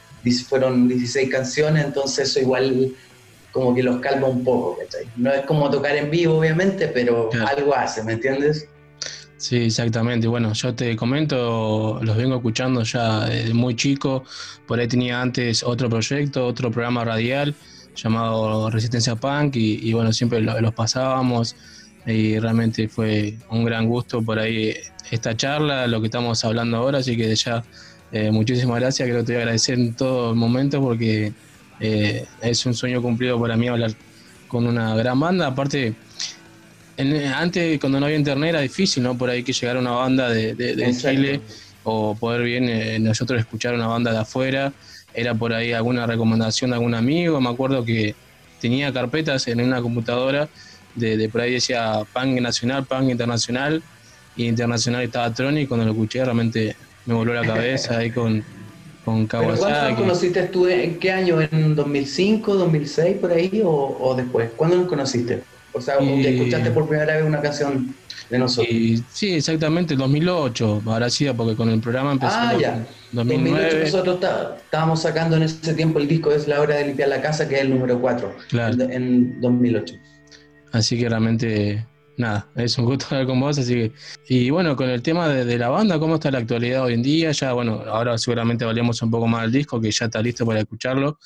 fueron 0.49 0.88
16 0.89 1.30
canciones, 1.30 1.86
entonces 1.86 2.28
eso 2.30 2.39
igual 2.41 2.91
como 3.58 3.76
que 3.76 3.84
los 3.84 3.99
calma 4.01 4.28
un 4.28 4.43
poco, 4.43 4.78
¿cachai? 4.78 5.12
No 5.16 5.32
es 5.34 5.45
como 5.45 5.70
tocar 5.72 5.95
en 5.97 6.10
vivo, 6.12 6.38
obviamente, 6.39 6.88
pero 6.89 7.38
algo 7.45 7.76
hace, 7.76 8.03
¿me 8.03 8.14
entiendes? 8.14 8.72
Sí, 9.38 9.58
exactamente. 9.66 10.28
Bueno, 10.28 10.53
yo 10.53 10.76
te 10.76 10.95
comento, 10.95 11.99
los 12.01 12.18
vengo 12.18 12.38
escuchando 12.38 12.84
ya 12.84 13.26
desde 13.26 13.53
muy 13.53 13.76
chico. 13.76 14.26
Por 14.66 14.80
ahí 14.80 14.88
tenía 14.88 15.22
antes 15.22 15.64
otro 15.64 15.89
proyecto, 15.89 16.45
otro 16.47 16.72
programa 16.72 17.05
radial 17.05 17.58
llamado 17.95 18.70
Resistencia 18.70 19.16
Punk 19.16 19.55
y, 19.58 19.89
y 19.89 19.93
bueno, 19.93 20.14
siempre 20.14 20.41
lo- 20.41 20.60
los 20.62 20.74
pasábamos. 20.74 21.55
y 22.05 22.39
realmente 22.39 22.88
fue 22.89 23.38
un 23.49 23.66
gran 23.66 23.86
gusto 23.88 24.24
por 24.24 24.39
ahí 24.39 24.74
esta 25.12 25.36
charla, 25.36 25.88
lo 25.88 25.99
que 26.01 26.08
estamos 26.08 26.43
hablando 26.45 26.78
ahora, 26.78 26.99
así 26.99 27.18
que 27.18 27.36
ya 27.36 27.66
eh, 28.12 28.32
muchísimas 28.32 28.80
gracias, 28.80 29.08
creo 29.10 29.20
que 29.22 29.26
te 29.26 29.34
voy 29.34 29.39
a 29.39 29.43
agradecer 29.43 29.76
en 29.80 29.95
todo 29.95 30.36
momento 30.36 30.82
porque 30.82 31.36
eh, 31.80 32.25
es 32.41 32.65
un 32.65 32.73
sueño 32.73 33.01
cumplido 33.01 33.39
para 33.39 33.55
mí 33.57 33.67
hablar 33.67 33.91
con 34.47 34.65
una 34.67 34.95
gran 34.95 35.19
banda, 35.19 35.47
aparte 35.47 35.95
en- 36.95 37.28
antes 37.28 37.80
cuando 37.80 37.99
no 37.99 38.05
había 38.05 38.17
internet 38.17 38.49
era 38.49 38.61
difícil, 38.61 39.03
¿no? 39.03 39.17
Por 39.17 39.30
ahí 39.30 39.43
que 39.43 39.53
llegara 39.53 39.80
una 39.80 39.91
banda 39.91 40.30
de, 40.30 40.55
de- 40.55 40.75
de 40.75 40.86
Exacto. 40.86 41.09
Chile 41.09 41.41
o 41.84 42.17
poder 42.17 42.41
bien 42.43 42.67
eh, 42.69 42.99
nosotros 42.99 43.39
escuchar 43.39 43.73
una 43.75 43.88
banda 43.88 44.11
de 44.11 44.17
afuera, 44.19 44.73
era 45.13 45.34
por 45.36 45.53
ahí 45.53 45.71
alguna 45.73 46.05
recomendación 46.05 46.71
de 46.71 46.75
algún 46.75 46.95
amigo, 46.95 47.39
me 47.39 47.49
acuerdo 47.49 47.86
que 47.86 48.15
tenía 48.59 48.91
carpetas 48.91 49.47
en 49.47 49.61
una 49.61 49.82
computadora 49.82 50.49
de, 50.95 51.15
de 51.15 51.30
por 51.30 51.41
ahí 51.41 51.53
decía 51.53 52.01
punk 52.11 52.41
nacional, 52.41 52.86
punk 52.88 53.09
internacional, 53.11 53.84
y 54.36 54.47
internacional 54.47 55.03
estaba 55.03 55.34
Troni, 55.34 55.61
y 55.61 55.67
cuando 55.67 55.86
lo 55.86 55.91
escuché 55.91 56.23
realmente 56.23 56.75
me 57.05 57.13
voló 57.13 57.34
la 57.34 57.45
cabeza 57.45 57.97
ahí 57.97 58.11
con, 58.11 58.43
con 59.08 59.26
¿Pero 59.26 59.43
cuándo 59.43 59.62
Kawasaki. 59.62 59.91
nos 59.93 60.01
conociste 60.01 60.43
tú? 60.47 60.68
¿En 60.68 60.99
qué 60.99 61.12
año? 61.14 61.39
¿En 61.41 61.76
2005, 61.78 62.55
2006, 62.55 63.18
por 63.22 63.32
ahí 63.32 63.62
o, 63.64 63.97
o 64.01 64.14
después? 64.16 64.49
¿Cuándo 64.58 64.76
nos 64.76 64.88
conociste? 64.88 65.43
O 65.72 65.80
sea, 65.80 66.01
Y- 66.01 66.26
escuchaste 66.28 66.72
por 66.72 66.89
primera 66.89 67.16
vez 67.16 67.24
una 67.26 67.39
canción 67.39 67.95
de 68.30 68.38
nosotros. 68.38 68.70
Y, 68.74 69.01
sí, 69.10 69.36
exactamente, 69.36 69.95
2008, 69.95 70.82
habrá 70.86 71.10
sido 71.10 71.34
porque 71.36 71.55
con 71.55 71.70
el 71.70 71.80
programa 71.80 72.12
empezó 72.12 72.34
Ah, 72.36 72.53
ya. 72.60 72.86
2009. 73.14 73.62
2008 73.70 73.86
nosotros 73.86 74.20
tá- 74.20 74.58
estábamos 74.62 75.01
sacando 75.01 75.38
en 75.38 75.43
ese 75.43 75.74
tiempo 75.74 75.99
el 75.99 76.10
disco 76.10 76.32
Es 76.34 76.45
la 76.45 76.60
hora 76.60 76.76
de 76.76 76.88
limpiar 76.88 77.08
la 77.08 77.22
casa, 77.22 77.47
que 77.47 77.55
es 77.55 77.62
el 77.62 77.70
número 77.70 78.01
4, 78.01 78.36
Claro. 78.49 78.74
en, 78.84 78.91
en 78.91 79.39
2008. 79.41 79.95
Así 80.74 80.99
que 80.99 81.08
realmente, 81.08 81.86
nada, 82.18 82.47
es 82.55 82.78
un 82.78 82.86
gusto 82.86 83.05
hablar 83.11 83.28
con 83.28 83.39
vos. 83.39 83.57
Así 83.57 83.74
que, 83.74 83.91
y 84.28 84.49
bueno, 84.49 84.76
con 84.76 84.89
el 84.89 85.01
tema 85.01 85.28
de, 85.30 85.45
de 85.45 85.57
la 85.57 85.70
banda, 85.70 85.99
¿cómo 85.99 86.15
está 86.15 86.32
la 86.32 86.39
actualidad 86.39 86.84
hoy 86.84 86.93
en 86.95 87.03
día? 87.03 87.32
Ya, 87.32 87.53
bueno, 87.53 87.84
ahora 87.88 88.18
seguramente 88.18 88.65
valemos 88.65 89.01
un 89.01 89.11
poco 89.11 89.28
más 89.28 89.45
el 89.45 89.51
disco, 89.51 89.80
que 89.80 89.91
ya 89.91 90.05
está 90.05 90.22
listo 90.22 90.45
para 90.45 90.59
escucharlo. 90.59 91.18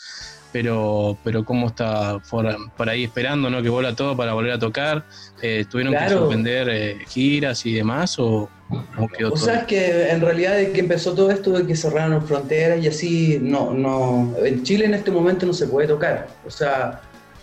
Pero, 0.53 1.17
pero 1.23 1.45
¿cómo 1.45 1.67
está 1.67 2.19
por, 2.29 2.45
por 2.75 2.89
ahí 2.89 3.05
esperando 3.05 3.49
¿no? 3.49 3.63
que 3.63 3.69
vuelva 3.69 3.95
todo 3.95 4.17
para 4.17 4.33
volver 4.33 4.51
a 4.51 4.59
tocar? 4.59 5.05
Eh, 5.41 5.63
¿Tuvieron 5.69 5.93
que 5.93 6.09
suspender 6.09 6.67
eh, 6.69 6.97
giras 7.07 7.65
y 7.65 7.71
demás? 7.71 8.19
¿O, 8.19 8.49
o 8.97 9.07
quedó 9.07 9.29
O 9.29 9.31
todo? 9.31 9.45
sea, 9.45 9.59
es 9.59 9.63
que 9.63 10.09
en 10.09 10.19
realidad 10.19 10.57
de 10.57 10.73
que 10.73 10.81
empezó 10.81 11.13
todo 11.13 11.31
esto 11.31 11.51
de 11.51 11.65
que 11.65 11.73
cerraron 11.73 12.27
fronteras 12.27 12.83
y 12.83 12.87
así, 12.89 13.39
no, 13.41 13.73
no, 13.73 14.33
en 14.43 14.61
Chile 14.63 14.83
en 14.83 14.93
este 14.93 15.09
momento 15.09 15.45
no 15.45 15.53
se 15.53 15.67
puede 15.67 15.87
tocar. 15.87 16.27
O 16.45 16.51
sea, 16.51 16.99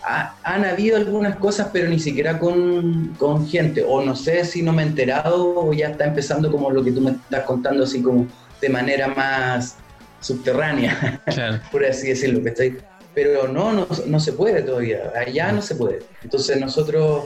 ha- 0.09 0.35
han 0.43 0.65
habido 0.65 0.97
algunas 0.97 1.35
cosas, 1.37 1.67
pero 1.71 1.87
ni 1.87 1.99
siquiera 1.99 2.39
con, 2.39 3.13
con 3.17 3.47
gente. 3.47 3.83
O 3.87 4.01
no 4.03 4.15
sé 4.15 4.43
si 4.45 4.61
no 4.63 4.73
me 4.73 4.83
he 4.83 4.87
enterado 4.87 5.55
o 5.67 5.73
ya 5.73 5.89
está 5.89 6.05
empezando 6.05 6.51
como 6.51 6.71
lo 6.71 6.83
que 6.83 6.91
tú 6.91 7.01
me 7.01 7.11
estás 7.11 7.43
contando, 7.45 7.83
así 7.83 8.01
como 8.01 8.27
de 8.61 8.69
manera 8.69 9.07
más 9.09 9.75
subterránea, 10.21 11.21
Claro. 11.25 11.59
por 11.71 11.85
así 11.85 12.07
decirlo, 12.09 12.41
que 12.43 12.49
estoy. 12.49 12.77
Pero 13.13 13.47
no, 13.47 13.73
no, 13.73 13.87
no 14.07 14.19
se 14.19 14.33
puede 14.33 14.61
todavía, 14.61 15.11
allá 15.15 15.51
no 15.51 15.61
se 15.61 15.75
puede. 15.75 15.99
Entonces 16.23 16.59
nosotros, 16.59 17.25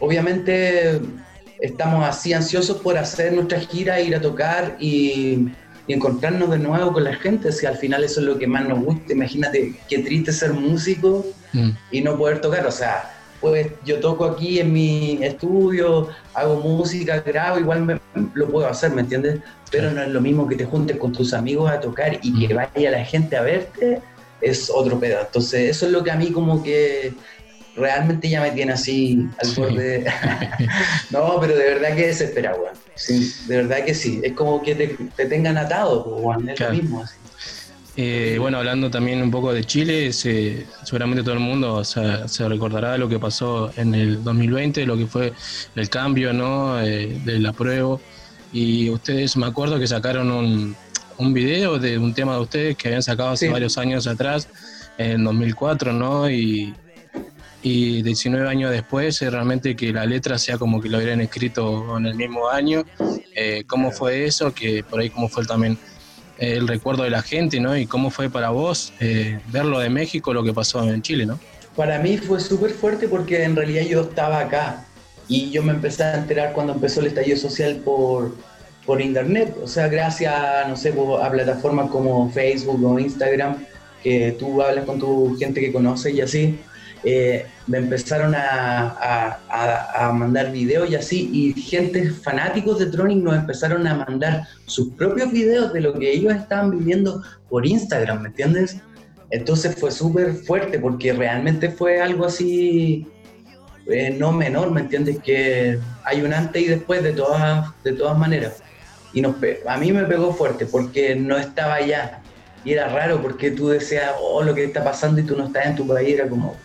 obviamente, 0.00 1.00
estamos 1.60 2.04
así 2.06 2.32
ansiosos 2.32 2.78
por 2.78 2.96
hacer 2.98 3.32
nuestra 3.32 3.60
gira, 3.60 4.00
ir 4.00 4.14
a 4.16 4.20
tocar 4.20 4.76
y, 4.80 5.48
y 5.86 5.92
encontrarnos 5.92 6.50
de 6.50 6.58
nuevo 6.58 6.92
con 6.92 7.04
la 7.04 7.14
gente, 7.14 7.52
si 7.52 7.66
al 7.66 7.76
final 7.76 8.02
eso 8.04 8.20
es 8.20 8.26
lo 8.26 8.38
que 8.38 8.46
más 8.46 8.66
nos 8.68 8.80
gusta. 8.84 9.12
Imagínate 9.12 9.74
qué 9.88 9.98
triste 10.00 10.32
ser 10.32 10.52
músico 10.54 11.24
Mm. 11.52 11.70
y 11.90 12.00
no 12.00 12.16
poder 12.16 12.40
tocar, 12.40 12.66
o 12.66 12.70
sea, 12.70 13.10
pues 13.40 13.66
yo 13.84 13.98
toco 14.00 14.24
aquí 14.24 14.60
en 14.60 14.72
mi 14.72 15.18
estudio, 15.22 16.08
hago 16.34 16.56
música, 16.60 17.20
grabo, 17.20 17.58
igual 17.58 17.82
me- 17.82 18.00
lo 18.34 18.48
puedo 18.48 18.66
hacer, 18.68 18.92
¿me 18.92 19.00
entiendes? 19.02 19.40
Pero 19.70 19.90
no 19.90 20.02
es 20.02 20.08
lo 20.08 20.20
mismo 20.20 20.46
que 20.46 20.54
te 20.56 20.64
juntes 20.64 20.96
con 20.96 21.12
tus 21.12 21.34
amigos 21.34 21.70
a 21.70 21.80
tocar 21.80 22.18
y 22.22 22.46
que 22.46 22.54
vaya 22.54 22.90
la 22.90 23.04
gente 23.04 23.36
a 23.36 23.42
verte, 23.42 24.00
es 24.40 24.70
otro 24.72 24.98
pedazo. 25.00 25.26
Entonces, 25.26 25.70
eso 25.76 25.86
es 25.86 25.92
lo 25.92 26.02
que 26.04 26.10
a 26.10 26.16
mí 26.16 26.30
como 26.30 26.62
que 26.62 27.14
realmente 27.74 28.28
ya 28.28 28.40
me 28.42 28.50
tiene 28.52 28.72
así 28.72 29.26
al 29.42 29.50
borde. 29.54 30.04
no, 31.10 31.38
pero 31.40 31.56
de 31.56 31.64
verdad 31.64 31.96
que 31.96 32.06
desespera, 32.08 32.54
weón. 32.54 32.74
Sí, 32.94 33.32
de 33.48 33.56
verdad 33.56 33.84
que 33.84 33.94
sí. 33.94 34.20
Es 34.22 34.32
como 34.34 34.62
que 34.62 34.74
te, 34.74 34.88
te 35.16 35.26
tengan 35.26 35.56
atado, 35.58 36.04
pues, 36.04 36.16
weón. 36.24 36.48
Es 36.48 36.56
Claro. 36.56 36.74
lo 36.74 36.82
mismo. 36.82 37.02
Así. 37.02 37.16
Eh, 37.94 38.36
bueno, 38.40 38.56
hablando 38.58 38.90
también 38.90 39.20
un 39.22 39.30
poco 39.30 39.52
de 39.52 39.64
Chile, 39.64 40.12
se- 40.14 40.66
seguramente 40.82 41.22
todo 41.22 41.34
el 41.34 41.40
mundo 41.40 41.84
se, 41.84 42.26
se 42.26 42.48
recordará 42.48 42.92
de 42.92 42.98
lo 42.98 43.08
que 43.08 43.18
pasó 43.18 43.70
en 43.76 43.94
el 43.94 44.24
2020, 44.24 44.86
lo 44.86 44.96
que 44.96 45.06
fue 45.06 45.32
el 45.74 45.90
cambio 45.90 46.32
¿no? 46.32 46.80
Eh, 46.80 47.20
del 47.24 47.44
apruebo. 47.44 48.00
Y 48.50 48.88
ustedes, 48.88 49.36
me 49.36 49.46
acuerdo 49.46 49.78
que 49.78 49.86
sacaron 49.86 50.30
un, 50.30 50.74
un 51.18 51.34
video 51.34 51.78
de 51.78 51.98
un 51.98 52.14
tema 52.14 52.34
de 52.34 52.40
ustedes 52.40 52.76
que 52.76 52.88
habían 52.88 53.02
sacado 53.02 53.30
hace 53.30 53.46
Sí. 53.46 53.52
varios 53.52 53.76
años 53.76 54.06
atrás, 54.06 54.48
en 54.96 55.24
2004, 55.24 55.92
¿no? 55.92 56.30
Y, 56.30 56.74
y 57.62 58.02
19 58.02 58.48
años 58.48 58.70
después, 58.70 59.20
eh, 59.22 59.30
realmente 59.30 59.76
que 59.76 59.92
la 59.92 60.04
letra 60.06 60.38
sea 60.38 60.56
como 60.58 60.80
que 60.80 60.88
lo 60.88 60.96
hubieran 60.98 61.20
escrito 61.20 61.96
en 61.98 62.06
el 62.06 62.14
mismo 62.14 62.48
año. 62.48 62.84
Eh, 63.34 63.64
¿Cómo 63.66 63.90
fue 63.90 64.24
eso? 64.24 64.52
Que 64.54 64.82
por 64.82 65.00
ahí, 65.00 65.10
¿cómo 65.10 65.28
fue 65.28 65.44
también 65.44 65.78
eh, 66.42 66.56
el 66.56 66.66
recuerdo 66.66 67.04
de 67.04 67.10
la 67.10 67.22
gente, 67.22 67.60
¿no? 67.60 67.76
Y 67.76 67.86
cómo 67.86 68.10
fue 68.10 68.28
para 68.28 68.50
vos 68.50 68.92
eh, 68.98 69.38
verlo 69.52 69.78
de 69.78 69.88
México, 69.88 70.34
lo 70.34 70.42
que 70.42 70.52
pasó 70.52 70.82
en 70.82 71.00
Chile, 71.00 71.24
¿no? 71.24 71.38
Para 71.76 72.00
mí 72.00 72.18
fue 72.18 72.40
súper 72.40 72.72
fuerte 72.72 73.06
porque 73.06 73.44
en 73.44 73.54
realidad 73.54 73.82
yo 73.84 74.00
estaba 74.00 74.40
acá 74.40 74.84
y 75.28 75.52
yo 75.52 75.62
me 75.62 75.70
empecé 75.70 76.02
a 76.02 76.16
enterar 76.16 76.52
cuando 76.52 76.72
empezó 76.72 76.98
el 76.98 77.06
estallido 77.06 77.36
social 77.36 77.76
por, 77.84 78.34
por 78.84 79.00
internet, 79.00 79.56
o 79.62 79.68
sea, 79.68 79.86
gracias, 79.86 80.34
no 80.68 80.76
sé, 80.76 80.92
a 81.22 81.30
plataformas 81.30 81.88
como 81.90 82.28
Facebook 82.30 82.84
o 82.84 82.98
Instagram, 82.98 83.64
que 84.02 84.34
tú 84.36 84.60
hablas 84.60 84.84
con 84.84 84.98
tu 84.98 85.36
gente 85.38 85.60
que 85.60 85.72
conoces 85.72 86.12
y 86.12 86.22
así, 86.22 86.58
eh, 87.04 87.46
me 87.66 87.78
empezaron 87.78 88.34
a, 88.34 88.88
a- 88.88 90.06
a- 90.08 90.12
mandar 90.12 90.52
videos 90.52 90.90
y 90.90 90.94
así, 90.94 91.30
y 91.32 91.60
gente 91.60 92.10
fanáticos 92.10 92.78
de 92.78 92.86
Tronic 92.86 93.18
nos 93.22 93.34
empezaron 93.34 93.86
a 93.86 93.94
mandar 93.94 94.44
sus 94.66 94.92
propios 94.94 95.32
videos 95.32 95.72
de 95.72 95.80
lo 95.80 95.94
que 95.94 96.12
ellos 96.12 96.34
estaban 96.34 96.70
viviendo 96.70 97.22
por 97.48 97.66
Instagram, 97.66 98.22
¿me 98.22 98.28
entiendes? 98.28 98.76
Entonces 99.30 99.74
fue 99.76 99.90
súper 99.90 100.34
fuerte 100.34 100.78
porque 100.78 101.12
realmente 101.12 101.70
fue 101.70 102.00
algo 102.00 102.26
así 102.26 103.06
eh, 103.86 104.14
no 104.16 104.30
menor, 104.32 104.70
¿me 104.70 104.82
entiendes? 104.82 105.18
Que 105.20 105.78
hay 106.04 106.22
un 106.22 106.32
antes 106.32 106.62
y 106.62 106.66
después 106.66 107.02
de 107.02 107.12
todas, 107.12 107.68
de 107.82 107.92
todas 107.92 108.16
maneras. 108.16 108.62
Y 109.12 109.20
nos 109.20 109.36
a 109.66 109.76
mí 109.76 109.92
me 109.92 110.04
pegó 110.04 110.32
fuerte 110.32 110.66
porque 110.66 111.14
no 111.16 111.36
estaba 111.36 111.74
allá. 111.74 112.20
Y 112.64 112.72
era 112.72 112.88
raro 112.88 113.20
porque 113.20 113.50
tú 113.50 113.68
decías, 113.68 114.12
oh, 114.20 114.42
lo 114.42 114.54
que 114.54 114.64
está 114.64 114.84
pasando 114.84 115.20
y 115.20 115.24
tú 115.24 115.36
no 115.36 115.46
estás 115.46 115.66
en 115.66 115.76
tu 115.76 115.86
país. 115.86 116.14
Era 116.14 116.28
como, 116.28 116.56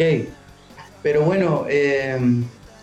hey. 0.00 0.28
Pero 1.02 1.22
bueno, 1.22 1.66
eh, 1.68 2.18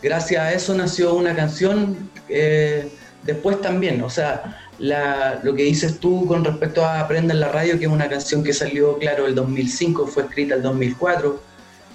gracias 0.02 0.42
a 0.42 0.54
eso 0.54 0.74
nació 0.76 1.14
una 1.16 1.36
canción 1.36 2.10
eh, 2.30 2.90
después 3.24 3.62
también. 3.62 4.02
O 4.02 4.10
sea, 4.10 4.60
lo 4.80 5.56
que 5.56 5.64
dices 5.64 6.00
tú 6.00 6.26
con 6.28 6.44
respecto 6.44 6.86
a 6.86 7.00
Aprenda 7.00 7.34
en 7.34 7.40
la 7.40 7.50
radio, 7.50 7.78
que 7.78 7.86
es 7.86 7.92
una 7.92 8.10
canción 8.10 8.44
que 8.44 8.54
salió, 8.54 8.98
claro, 8.98 9.28
el 9.28 9.36
2005, 9.36 10.08
fue 10.08 10.24
escrita 10.24 10.56
el 10.56 10.62
2004. 10.62 11.42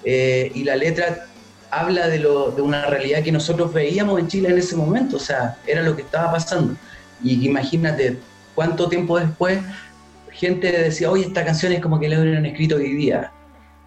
eh, 0.05 0.51
y 0.53 0.63
la 0.65 0.75
letra 0.75 1.27
habla 1.71 2.07
de, 2.07 2.19
lo, 2.19 2.51
de 2.51 2.61
una 2.61 2.85
realidad 2.85 3.23
que 3.23 3.31
nosotros 3.31 3.73
veíamos 3.73 4.19
en 4.19 4.27
Chile 4.27 4.49
en 4.49 4.57
ese 4.57 4.75
momento, 4.75 5.15
o 5.17 5.19
sea, 5.19 5.57
era 5.65 5.81
lo 5.81 5.95
que 5.95 6.03
estaba 6.03 6.33
pasando. 6.33 6.75
Y 7.23 7.45
imagínate 7.47 8.17
cuánto 8.53 8.89
tiempo 8.89 9.17
después 9.19 9.59
gente 10.31 10.71
decía, 10.71 11.09
oye, 11.09 11.25
esta 11.25 11.45
canción 11.45 11.71
es 11.71 11.81
como 11.81 11.99
que 11.99 12.09
la 12.09 12.19
hubieran 12.19 12.45
escrito 12.45 12.75
hoy 12.75 12.93
día, 12.93 13.31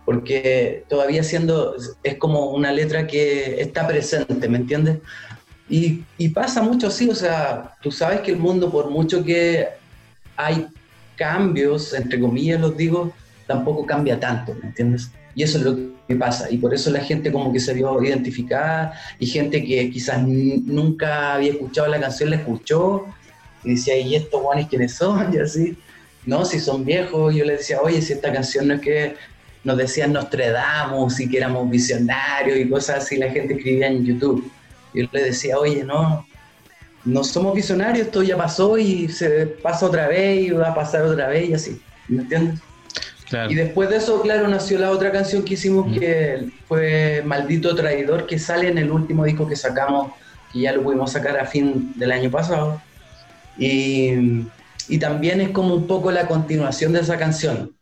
porque 0.07 0.85
todavía 0.89 1.23
siendo, 1.25 1.75
es 2.05 2.15
como 2.17 2.53
una 2.53 2.73
letra 2.73 3.09
que 3.09 3.61
está 3.61 3.87
presente, 3.87 4.49
¿me 4.49 4.59
entiendes? 4.59 4.99
Y, 5.69 6.05
y 6.17 6.29
pasa 6.29 6.63
mucho 6.63 6.87
así, 6.87 7.11
o 7.11 7.15
sea, 7.15 7.75
tú 7.83 7.91
sabes 7.91 8.21
que 8.21 8.31
el 8.31 8.39
mundo, 8.39 8.71
por 8.71 8.89
mucho 8.89 9.25
que 9.25 9.67
hay 10.37 10.69
cambios, 11.17 11.93
entre 11.93 12.21
comillas 12.21 12.61
los 12.61 12.77
digo, 12.77 13.13
tampoco 13.49 13.85
cambia 13.85 14.19
tanto, 14.21 14.55
¿me 14.55 14.69
entiendes? 14.69 15.11
Y 15.35 15.43
eso 15.43 15.59
es 15.59 15.65
lo 15.65 15.77
que 16.07 16.15
pasa, 16.15 16.49
y 16.51 16.59
por 16.59 16.73
eso 16.73 16.89
la 16.91 17.01
gente 17.01 17.33
como 17.33 17.53
que 17.53 17.59
se 17.59 17.75
vio 17.75 18.01
identificada, 18.01 18.93
y 19.19 19.27
gente 19.27 19.65
que 19.65 19.91
quizás 19.91 20.23
nunca 20.23 21.35
había 21.35 21.51
escuchado 21.51 21.89
la 21.89 22.01
canción 22.01 22.31
la 22.31 22.37
escuchó, 22.37 23.07
y 23.65 23.71
decía, 23.71 23.99
¿y 23.99 24.15
estos 24.15 24.41
guanes 24.41 24.69
quiénes 24.69 24.95
son? 24.95 25.33
Y 25.35 25.39
así, 25.39 25.77
no, 26.25 26.45
si 26.45 26.61
son 26.61 26.85
viejos, 26.85 27.35
yo 27.35 27.45
les 27.45 27.59
decía, 27.59 27.81
oye, 27.83 28.01
si 28.01 28.13
esta 28.13 28.33
canción 28.33 28.69
no 28.69 28.75
es 28.75 28.81
que 28.81 29.17
nos 29.67 29.77
decían 29.77 30.13
Nostradamus 30.13 31.19
y 31.19 31.29
que 31.29 31.39
éramos 31.39 31.69
visionarios 31.69 32.57
y 32.57 32.69
cosas 32.69 33.03
así, 33.03 33.17
la 33.17 33.29
gente 33.31 33.55
escribía 33.55 33.89
en 33.89 34.07
YouTube. 34.07 34.49
Yo 34.95 35.09
les 35.11 35.25
decía, 35.25 35.59
oye, 35.59 35.83
no, 35.83 36.25
no 37.05 37.25
somos 37.25 37.53
visionarios, 37.53 38.07
esto 38.07 38.23
ya 38.23 38.37
pasó 38.37 38.79
y 38.79 39.09
se 39.09 39.47
pasa 39.47 39.87
otra 39.87 40.07
vez 40.07 40.41
y 40.41 40.51
va 40.51 40.69
a 40.69 40.75
pasar 40.75 41.03
otra 41.03 41.27
vez 41.27 41.49
y 41.51 41.55
así, 41.55 41.83
¿me 42.07 42.23
entiendes? 42.23 42.61
Claro. 43.29 43.51
Y 43.51 43.57
después 43.57 43.91
de 43.91 43.97
eso, 43.97 44.23
claro, 44.23 44.47
nació 44.47 44.79
la 44.79 44.93
otra 44.93 45.11
canción 45.11 45.43
que 45.43 45.55
hicimos 45.55 45.99
que 45.99 46.49
fue 46.69 47.25
Maldito 47.27 47.75
Traidor, 47.75 48.29
que 48.29 48.39
sale 48.39 48.69
en 48.69 48.79
el 48.79 48.93
último 48.93 49.25
disco 49.25 49.49
que 49.49 49.57
sacamos, 49.57 50.13
que 50.53 50.61
ya 50.61 50.73
lo 50.75 50.85
pudimos 50.85 51.11
sacar 51.11 51.41
a 51.41 51.45
fin 51.45 51.93
del 51.97 52.13
año 52.13 52.31
pasado. 52.31 52.81
Y, 53.59 54.47
y 54.89 54.99
también 55.01 55.41
es 55.41 55.49
como 55.49 55.75
un 55.75 55.89
poco 55.89 56.13
la 56.13 56.29
continuación 56.29 56.93
de 56.93 57.01
esa 57.01 57.19
canción. 57.19 57.73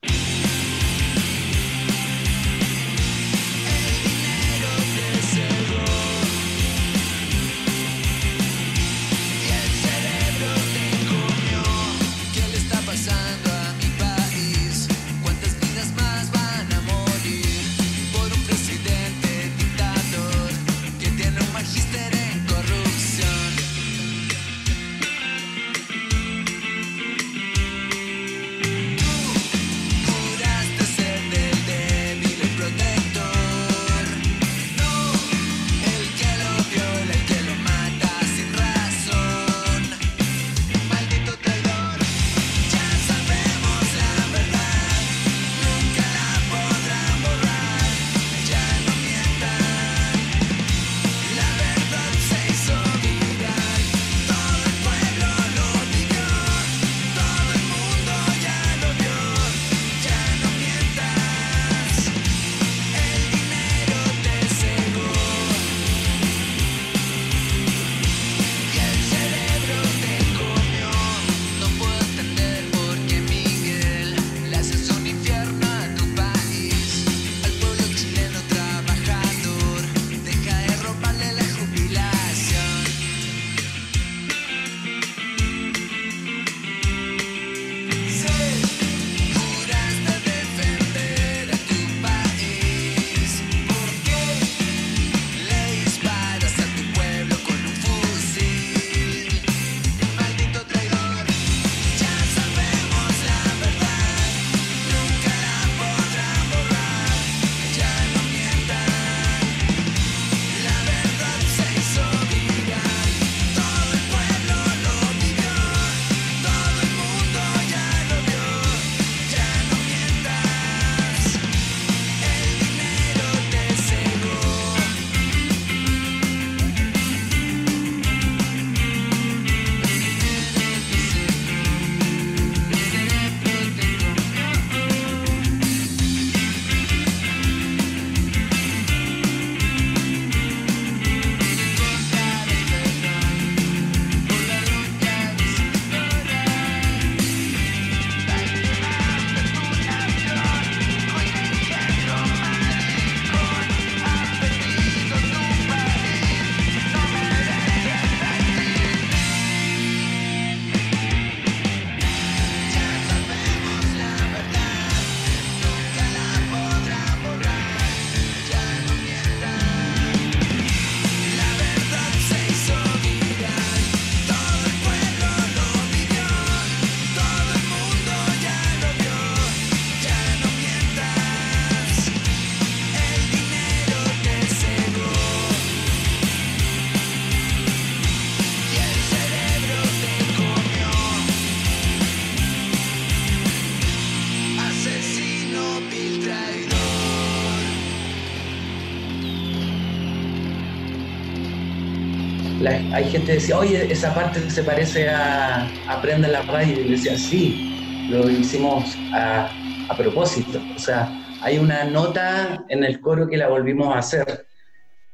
Hay 202.94 203.10
gente 203.10 203.26
que 203.28 203.34
decía, 203.34 203.58
oye, 203.58 203.92
esa 203.92 204.14
parte 204.14 204.48
se 204.50 204.62
parece 204.62 205.08
a 205.10 205.66
Aprenda 205.86 206.28
la 206.28 206.42
radio. 206.42 206.80
Y 206.80 206.84
le 206.84 206.90
decía, 206.96 207.16
sí, 207.18 207.64
lo 208.06 208.30
hicimos 208.30 208.96
a, 209.12 209.50
a 209.88 209.96
propósito. 209.96 210.60
O 210.76 210.78
sea, 210.78 211.20
hay 211.40 211.58
una 211.58 211.84
nota 211.84 212.64
en 212.68 212.84
el 212.84 213.00
coro 213.00 213.28
que 213.28 213.36
la 213.36 213.48
volvimos 213.48 213.94
a 213.94 213.98
hacer, 213.98 214.46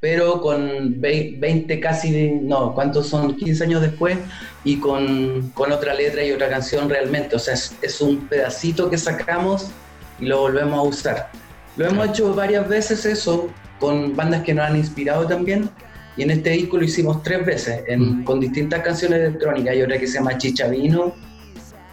pero 0.00 0.40
con 0.40 1.00
vei- 1.00 1.38
20 1.40 1.80
casi, 1.80 2.30
no, 2.32 2.74
¿cuántos 2.74 3.08
son? 3.08 3.36
15 3.36 3.64
años 3.64 3.82
después 3.82 4.18
y 4.64 4.78
con, 4.80 5.50
con 5.50 5.72
otra 5.72 5.94
letra 5.94 6.24
y 6.24 6.32
otra 6.32 6.48
canción 6.50 6.88
realmente. 6.88 7.36
O 7.36 7.38
sea, 7.38 7.54
es, 7.54 7.78
es 7.82 8.00
un 8.00 8.28
pedacito 8.28 8.90
que 8.90 8.98
sacamos 8.98 9.76
y 10.18 10.26
lo 10.26 10.40
volvemos 10.40 10.78
a 10.78 10.82
usar. 10.82 11.30
Lo 11.76 11.86
hemos 11.86 12.08
hecho 12.08 12.34
varias 12.34 12.68
veces 12.68 13.06
eso, 13.06 13.56
con 13.78 14.14
bandas 14.16 14.42
que 14.42 14.54
nos 14.54 14.66
han 14.66 14.76
inspirado 14.76 15.26
también. 15.26 15.70
Y 16.16 16.22
en 16.22 16.30
este 16.32 16.50
disco 16.50 16.76
lo 16.76 16.84
hicimos 16.84 17.22
tres 17.22 17.44
veces, 17.46 17.82
en- 17.86 18.24
con 18.24 18.40
distintas 18.40 18.80
canciones 18.82 19.20
electrónicas. 19.20 19.72
Hay 19.72 19.82
otra 19.82 19.98
que 19.98 20.06
se 20.06 20.14
llama 20.18 20.36
Chichavino, 20.36 21.14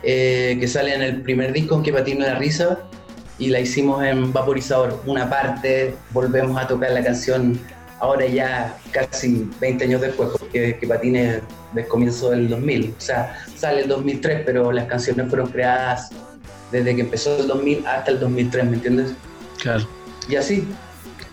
eh, 0.04 0.58
que 0.60 0.68
sale 0.68 0.94
en 0.96 1.02
el 1.02 1.22
primer 1.22 1.54
disco, 1.54 1.76
en 1.76 1.84
Que 1.84 1.94
Patino 1.94 2.26
la 2.26 2.36
Risa, 2.36 2.80
y 3.40 3.48
la 3.50 3.60
hicimos 3.60 4.04
en 4.04 4.34
Vaporizador. 4.34 5.02
Una 5.06 5.30
parte, 5.30 5.94
volvemos 6.12 6.60
a 6.60 6.68
tocar 6.68 6.92
la 6.92 7.04
canción 7.04 7.60
ahora 8.00 8.26
ya 8.26 8.78
casi 8.92 9.50
20 9.60 9.84
años 9.86 10.02
después, 10.02 10.30
porque 10.38 10.78
Que 10.80 10.88
Patine 10.88 11.36
es 11.38 11.42
del 11.74 11.88
comienzo 11.88 12.32
del 12.32 12.48
2000. 12.50 12.94
O 12.98 13.02
sea, 13.02 13.38
sale 13.56 13.82
el 13.82 13.88
2003, 13.88 14.42
pero 14.46 14.72
las 14.72 14.86
canciones 14.86 15.28
fueron 15.30 15.50
creadas 15.52 16.10
desde 16.72 16.96
que 16.96 17.02
empezó 17.02 17.38
el 17.40 17.48
2000 17.48 17.86
hasta 17.86 18.12
el 18.12 18.20
2003, 18.20 18.66
¿me 18.66 18.76
entiendes? 18.76 19.14
Claro. 19.62 19.88
Y 20.28 20.36
así. 20.36 20.68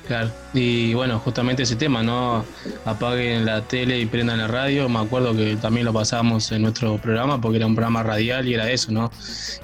Claro, 0.06 0.30
y 0.52 0.92
bueno, 0.92 1.18
justamente 1.18 1.62
ese 1.62 1.76
tema, 1.76 2.02
¿no? 2.02 2.44
Apaguen 2.84 3.46
la 3.46 3.62
tele 3.62 3.98
y 3.98 4.04
prendan 4.04 4.36
la 4.36 4.46
radio. 4.46 4.86
Me 4.86 4.98
acuerdo 4.98 5.34
que 5.34 5.56
también 5.56 5.86
lo 5.86 5.94
pasábamos 5.94 6.52
en 6.52 6.60
nuestro 6.60 6.98
programa 6.98 7.40
porque 7.40 7.56
era 7.56 7.66
un 7.66 7.74
programa 7.74 8.02
radial 8.02 8.46
y 8.46 8.52
era 8.52 8.70
eso, 8.70 8.92
¿no? 8.92 9.10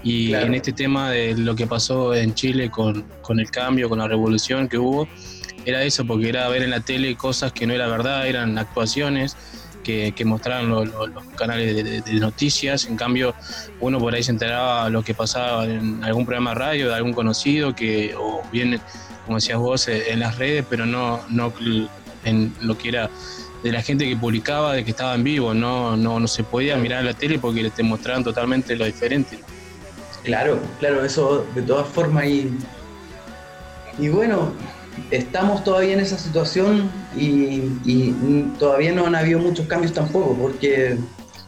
Y 0.03 0.29
Claro. 0.29 0.47
en 0.47 0.55
este 0.55 0.73
tema 0.73 1.11
de 1.11 1.37
lo 1.37 1.55
que 1.55 1.67
pasó 1.67 2.15
en 2.15 2.33
Chile 2.33 2.71
con, 2.71 3.05
con 3.21 3.39
el 3.39 3.51
cambio, 3.51 3.91
con 3.91 3.99
la 3.99 4.09
revolución 4.09 4.67
que 4.67 4.79
hubo, 4.79 5.07
era 5.67 5.83
eso, 5.83 6.07
porque 6.07 6.31
era 6.31 6.49
ver 6.49 6.63
en 6.63 6.71
la 6.71 6.81
tele 6.81 7.17
cosas 7.17 7.53
que 7.53 7.67
no 7.67 7.75
era 7.75 7.87
verdad, 7.87 8.27
eran 8.27 8.57
actuaciones 8.57 9.37
que, 9.85 10.13
que 10.17 10.25
mostraban 10.25 10.71
lo- 10.71 10.87
lo- 10.87 11.07
los 11.07 11.25
canales 11.37 11.77
de, 11.77 11.83
de- 11.83 12.01
de 12.01 12.13
noticias. 12.15 12.87
En 12.87 12.97
cambio, 12.97 13.35
uno 13.81 13.99
por 13.99 14.15
ahí 14.15 14.23
se 14.23 14.31
enteraba 14.31 14.89
lo 14.89 15.03
que 15.03 15.13
pasaba 15.13 15.67
en 15.67 16.03
algún 16.03 16.25
programa 16.25 16.51
de 16.53 16.57
radio 16.57 16.89
de 16.89 16.95
algún 16.95 17.13
conocido, 17.13 17.75
que 17.75 18.15
o 18.19 18.43
bien, 18.51 18.81
como 19.25 19.37
decías 19.39 19.59
vos, 19.59 19.89
eh, 19.89 20.11
en 20.11 20.21
las 20.21 20.39
redes, 20.39 20.65
pero 20.69 20.87
no, 20.87 21.21
no 21.29 21.53
en 22.25 22.53
lo 22.61 22.77
que 22.77 22.89
era 22.89 23.11
de 23.63 23.73
la 23.73 23.83
gente 23.83 24.09
que 24.09 24.17
publicaba, 24.17 24.75
de 24.75 24.85
que 24.85 24.91
estaba 24.91 25.15
en 25.15 25.25
vivo. 25.25 25.55
No, 25.55 25.97
no, 25.97 26.19
no 26.21 26.29
se 26.29 26.43
podía 26.43 26.77
mirar 26.77 27.05
la 27.05 27.15
tele 27.15 27.39
porque 27.39 27.69
te 27.71 27.83
mostraban 27.83 28.25
totalmente 28.25 28.75
lo 28.77 28.85
diferente. 28.85 29.39
Claro, 30.25 30.61
claro, 30.79 31.05
eso 31.05 31.47
de 31.55 31.63
todas 31.63 31.89
formas 31.89 32.27
y, 32.27 32.51
y 33.99 34.09
bueno, 34.09 34.53
estamos 35.11 35.65
todavía 35.65 35.95
en 35.95 36.01
esa 36.01 36.19
situación 36.19 36.91
y, 37.17 37.63
y 37.85 38.53
todavía 38.59 38.93
no 38.93 39.07
han 39.07 39.15
habido 39.15 39.39
muchos 39.39 39.67
cambios 39.67 39.95
tampoco, 39.95 40.35
porque 40.35 40.99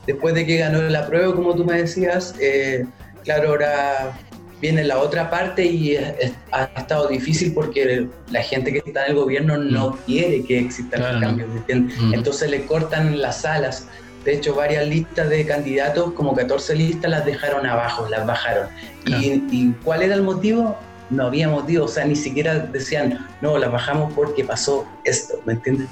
después 0.06 0.34
de 0.34 0.46
que 0.46 0.56
ganó 0.56 0.80
la 0.82 1.06
prueba, 1.06 1.34
como 1.34 1.54
tú 1.54 1.64
me 1.64 1.82
decías, 1.82 2.34
eh, 2.40 2.86
claro, 3.24 3.50
ahora 3.50 4.18
viene 4.62 4.84
la 4.84 4.98
otra 4.98 5.28
parte 5.28 5.64
y 5.66 5.96
es- 5.96 6.32
ha 6.52 6.64
estado 6.76 7.08
difícil 7.08 7.52
porque 7.52 8.06
la 8.30 8.42
gente 8.42 8.72
que 8.72 8.78
está 8.86 9.04
en 9.04 9.10
el 9.10 9.16
gobierno 9.16 9.58
no 9.58 9.98
quiere 10.06 10.44
que 10.44 10.60
existan 10.60 11.00
Claro, 11.00 11.20
cambios. 11.20 11.48
Mm. 11.68 12.14
Entonces 12.14 12.48
le 12.48 12.64
cortan 12.64 13.20
las 13.20 13.42
salas. 13.42 13.88
De 14.24 14.34
hecho, 14.34 14.54
varias 14.54 14.86
listas 14.86 15.28
de 15.28 15.44
candidatos, 15.44 16.12
como 16.12 16.32
14 16.32 16.76
listas, 16.76 17.10
las 17.10 17.26
dejaron 17.26 17.66
abajo, 17.66 18.08
las 18.08 18.24
bajaron. 18.24 18.68
¿Y, 19.04 19.42
y 19.50 19.74
cuál 19.84 20.02
era 20.02 20.14
el 20.14 20.22
motivo? 20.22 20.78
No 21.10 21.26
había 21.26 21.48
motivo, 21.48 21.86
o 21.86 21.88
sea, 21.88 22.04
ni 22.04 22.14
siquiera 22.14 22.60
decían, 22.60 23.26
no, 23.40 23.58
las 23.58 23.70
bajamos 23.72 24.12
porque 24.14 24.44
pasó 24.44 24.86
esto, 25.02 25.40
¿me 25.44 25.54
entiendes? 25.54 25.88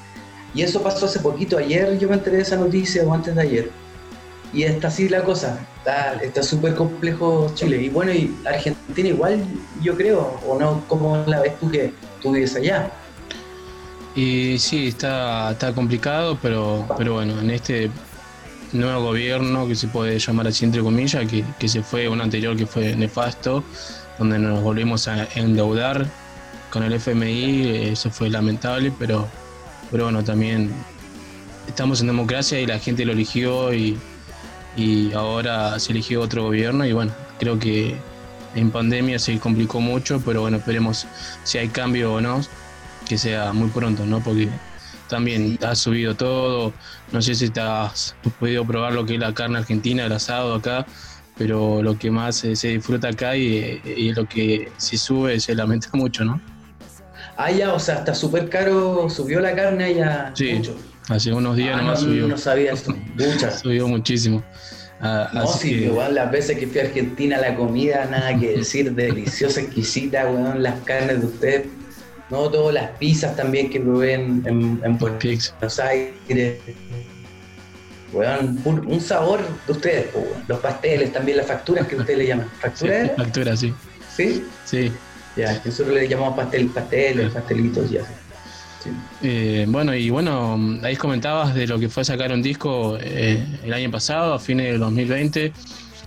Y 0.55 0.63
eso 0.63 0.81
pasó 0.81 1.07
hace 1.07 1.19
poquito, 1.19 1.59
ayer 1.59 1.99
yo 1.99 2.09
me 2.09 2.15
enteré 2.15 2.37
de 2.37 2.43
esa 2.43 2.57
noticia 2.57 3.03
o 3.05 3.13
antes 3.13 3.35
de 3.35 3.43
ayer. 3.43 3.71
Y 4.53 4.65
está 4.65 4.89
así 4.89 5.09
la 5.09 5.23
cosa, 5.23 5.61
está 6.21 6.43
súper 6.43 6.75
complejo 6.75 7.51
Chile. 7.55 7.83
Y 7.83 7.89
bueno, 7.89 8.13
y 8.13 8.35
Argentina 8.45 9.09
igual, 9.09 9.45
yo 9.81 9.97
creo, 9.97 10.41
o 10.47 10.59
no, 10.59 10.83
como 10.89 11.17
la 11.27 11.41
ves 11.41 11.59
tú 11.61 11.71
que 11.71 11.93
tú 12.21 12.33
vives 12.33 12.57
allá. 12.57 12.91
Y 14.17 14.59
sí, 14.59 14.89
está, 14.89 15.53
está 15.53 15.73
complicado, 15.73 16.37
pero, 16.43 16.85
pero 16.97 17.15
bueno, 17.15 17.39
en 17.41 17.51
este 17.51 17.91
nuevo 18.73 19.05
gobierno 19.05 19.69
que 19.69 19.77
se 19.77 19.87
puede 19.87 20.19
llamar 20.19 20.49
así 20.49 20.65
entre 20.65 20.83
comillas, 20.83 21.27
que, 21.29 21.45
que 21.59 21.69
se 21.69 21.83
fue 21.83 22.09
un 22.09 22.21
anterior 22.21 22.57
que 22.57 22.67
fue 22.67 22.97
nefasto, 22.97 23.63
donde 24.19 24.39
nos 24.39 24.63
volvimos 24.63 25.07
a 25.07 25.29
endeudar 25.37 26.07
con 26.71 26.83
el 26.83 26.93
FMI, 26.93 27.91
eso 27.93 28.11
fue 28.11 28.31
lamentable, 28.31 28.93
pero, 28.99 29.29
pero 29.91 30.05
bueno, 30.05 30.23
también 30.25 30.73
estamos 31.67 32.01
en 32.01 32.09
democracia 32.09 32.61
y 32.61 32.67
la 32.67 32.79
gente 32.79 33.05
lo 33.05 33.13
eligió 33.13 33.73
y, 33.73 33.99
y 34.77 35.13
ahora 35.13 35.79
se 35.79 35.93
eligió 35.93 36.21
otro 36.21 36.45
gobierno 36.45 36.87
y 36.87 36.93
bueno, 36.93 37.13
creo 37.39 37.59
que 37.59 37.97
en 38.55 38.71
pandemia 38.71 39.19
se 39.19 39.39
complicó 39.39 39.81
mucho, 39.81 40.21
pero 40.25 40.43
bueno, 40.43 40.59
esperemos 40.59 41.07
si 41.45 41.59
hay 41.59 41.69
cambio 41.69 42.15
o 42.15 42.21
no, 42.21 42.41
que 43.09 43.19
sea 43.19 43.53
muy 43.53 43.69
pronto, 43.71 44.05
¿no? 44.07 44.21
Porque 44.21 44.49
también 45.09 45.59
ha 45.63 45.75
subido 45.75 46.15
todo, 46.15 46.73
no 47.13 47.23
sé 47.23 47.35
si 47.35 47.51
te 47.51 47.61
has 47.61 48.15
podido 48.39 48.65
probar 48.65 48.93
lo 48.93 49.05
que 49.05 49.15
es 49.15 49.21
la 49.21 49.35
carne 49.35 49.59
argentina, 49.59 50.07
el 50.07 50.13
asado 50.13 50.55
acá, 50.55 50.87
pero 51.37 51.83
lo 51.83 51.99
que 51.99 52.11
más 52.11 52.37
se 52.37 52.69
disfruta 52.69 53.09
acá 53.09 53.37
y, 53.37 53.81
y 53.85 54.13
lo 54.13 54.27
que 54.27 54.71
si 54.77 54.97
sube 54.97 55.41
se 55.41 55.55
lamenta 55.55 55.89
mucho, 55.95 56.25
¿no? 56.25 56.41
Ah, 57.37 57.51
ya, 57.51 57.73
o 57.73 57.79
sea, 57.79 57.97
está 57.97 58.15
súper 58.15 58.51
caro, 58.51 59.09
subió 59.09 59.41
la 59.41 59.55
carne 59.55 59.85
allá. 59.85 60.31
Sí, 60.35 60.53
mucho. 60.55 60.77
Hace 61.11 61.33
unos 61.33 61.57
días 61.57 61.75
Ah, 61.75 61.83
nomás 61.83 62.03
no, 62.03 62.09
subió. 62.09 62.29
no 62.29 62.39
sabía 62.39 62.73
eso, 62.73 62.95
mucha. 63.17 63.51
Subió 63.59 63.89
muchísimo. 63.89 64.43
Ah, 65.01 65.31
No, 65.33 65.43
así 65.43 65.69
sí, 65.69 65.75
que- 65.79 65.85
igual 65.87 66.15
las 66.15 66.31
veces 66.31 66.59
que 66.59 66.67
fui 66.67 66.81
a 66.81 66.85
Argentina, 66.85 67.39
la 67.39 67.55
comida, 67.55 68.07
nada 68.11 68.39
que 68.39 68.49
decir, 68.59 68.93
deliciosa, 68.93 69.61
exquisita, 69.61 70.29
weón, 70.31 70.63
las 70.63 70.75
carnes 70.85 71.21
de 71.21 71.27
ustedes, 71.27 71.67
no, 72.31 72.49
todas 72.49 72.75
las 72.75 72.91
pizzas 72.99 73.35
también 73.35 73.71
que 73.71 73.81
probé 73.81 74.15
en, 74.15 74.43
en, 74.47 74.81
en 74.85 74.99
Buenos 74.99 75.79
Aires, 75.81 76.59
weón, 78.13 78.59
pur- 78.65 78.85
un 78.87 79.01
sabor 79.01 79.41
de 79.67 79.73
ustedes, 79.73 80.07
weón. 80.15 80.45
los 80.49 80.59
pasteles, 80.61 81.13
también 81.13 81.39
las 81.39 81.47
facturas 81.47 81.87
que 81.87 81.97
ustedes 81.97 82.19
le 82.19 82.27
llaman, 82.27 82.47
Sí, 82.53 82.59
¿factura 82.61 82.97
era? 82.99 83.15
factura, 83.17 83.57
sí. 83.57 83.75
¿Sí? 84.17 84.45
Sí. 84.65 84.93
Ya, 85.37 85.61
nosotros 85.65 85.95
le 85.95 86.09
llamamos 86.09 86.37
pastel, 86.37 86.67
pasteles, 86.69 87.33
pastelitos 87.33 87.91
y 87.91 87.99
así. 87.99 88.13
Eh, 89.23 89.67
bueno, 89.69 89.95
y 89.95 90.09
bueno, 90.11 90.59
ahí 90.83 90.97
comentabas 90.97 91.55
de 91.55 91.67
lo 91.67 91.79
que 91.79 91.89
fue 91.89 92.05
sacar 92.05 92.33
un 92.33 92.43
disco 92.43 92.97
eh, 93.01 93.45
el 93.65 93.73
año 93.73 93.91
pasado, 93.91 94.35
a 94.35 94.39
fines 94.39 94.71
del 94.73 94.81
2020, 94.81 95.53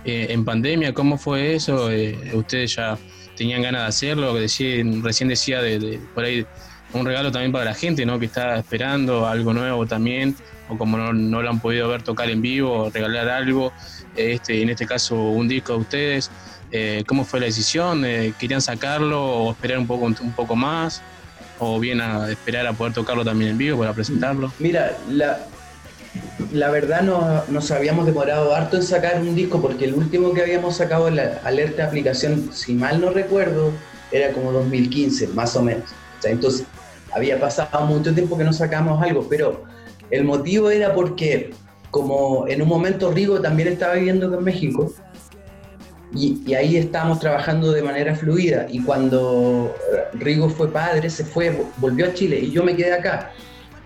eh, 0.04 0.26
en 0.30 0.44
pandemia, 0.44 0.92
¿cómo 0.92 1.16
fue 1.16 1.54
eso? 1.54 1.90
Eh, 1.90 2.32
¿Ustedes 2.34 2.74
ya 2.76 2.98
tenían 3.36 3.62
ganas 3.62 3.82
de 3.82 3.88
hacerlo? 3.88 4.34
Decían- 4.34 5.02
recién 5.02 5.28
decía 5.28 5.62
de, 5.62 6.00
por 6.14 6.24
ahí 6.24 6.44
un 6.92 7.06
regalo 7.06 7.32
también 7.32 7.52
para 7.52 7.64
la 7.64 7.74
gente, 7.74 8.04
¿no? 8.06 8.18
Que 8.18 8.26
está 8.26 8.56
esperando 8.58 9.26
algo 9.26 9.52
nuevo 9.52 9.86
también, 9.86 10.36
o 10.68 10.76
como 10.78 10.96
no, 10.96 11.12
no 11.12 11.42
lo 11.42 11.50
han 11.50 11.60
podido 11.60 11.88
ver 11.88 12.02
tocar 12.02 12.30
en 12.30 12.40
vivo, 12.42 12.90
regalar 12.92 13.28
algo, 13.28 13.72
este, 14.16 14.62
en 14.62 14.68
este 14.70 14.86
caso 14.86 15.16
un 15.16 15.48
disco 15.48 15.72
a 15.72 15.76
ustedes. 15.76 16.30
Eh, 16.70 17.04
¿Cómo 17.06 17.24
fue 17.24 17.38
la 17.40 17.46
decisión? 17.46 18.04
¿Querían 18.38 18.60
sacarlo 18.60 19.24
o 19.24 19.52
esperar 19.52 19.78
un 19.78 19.86
poco, 19.86 20.06
un 20.06 20.32
poco 20.34 20.56
más? 20.56 21.02
¿O 21.58 21.78
bien 21.80 22.00
a 22.00 22.30
esperar 22.30 22.66
a 22.66 22.72
poder 22.72 22.92
tocarlo 22.92 23.24
también 23.24 23.52
en 23.52 23.58
vivo 23.58 23.78
para 23.78 23.92
presentarlo? 23.92 24.52
Mira, 24.58 24.96
la, 25.08 25.38
la 26.52 26.70
verdad 26.70 27.02
no- 27.02 27.42
nos 27.48 27.70
habíamos 27.70 28.06
demorado 28.06 28.54
harto 28.54 28.76
en 28.76 28.82
sacar 28.82 29.20
un 29.20 29.34
disco 29.34 29.60
porque 29.62 29.84
el 29.84 29.94
último 29.94 30.32
que 30.34 30.42
habíamos 30.42 30.76
sacado 30.76 31.08
en 31.08 31.16
la 31.16 31.40
alerta 31.44 31.84
aplicación, 31.84 32.50
si 32.52 32.74
mal 32.74 33.00
no 33.00 33.10
recuerdo, 33.10 33.70
era 34.10 34.32
como 34.32 34.52
2015, 34.52 35.28
más 35.28 35.54
o 35.56 35.62
menos. 35.62 35.84
O 36.18 36.22
sea, 36.22 36.30
entonces 36.32 36.66
había 37.12 37.38
pasado 37.40 37.86
mucho 37.86 38.12
tiempo 38.14 38.36
que 38.36 38.44
no 38.44 38.52
sacábamos 38.52 39.02
algo, 39.02 39.26
pero 39.28 39.64
el 40.10 40.24
motivo 40.24 40.70
era 40.70 40.92
porque 40.94 41.50
como 41.90 42.46
en 42.48 42.60
un 42.62 42.68
momento 42.68 43.12
Rigo 43.12 43.40
también 43.40 43.68
estaba 43.68 43.94
viviendo 43.94 44.36
en 44.36 44.42
México, 44.44 44.92
y, 46.14 46.54
ahí 46.54 46.76
estábamos 46.76 47.18
trabajando 47.20 47.72
de 47.72 47.82
manera 47.82 48.14
fluida. 48.14 48.66
Y 48.70 48.82
cuando 48.82 49.74
eh, 49.92 50.16
Rigo 50.18 50.48
fue 50.48 50.70
padre, 50.72 51.10
se 51.10 51.24
fue, 51.24 51.50
vo- 51.50 51.68
volvió 51.78 52.06
a 52.06 52.14
Chile 52.14 52.38
y 52.38 52.50
yo 52.50 52.62
me 52.62 52.76
quedé 52.76 52.92
acá. 52.92 53.32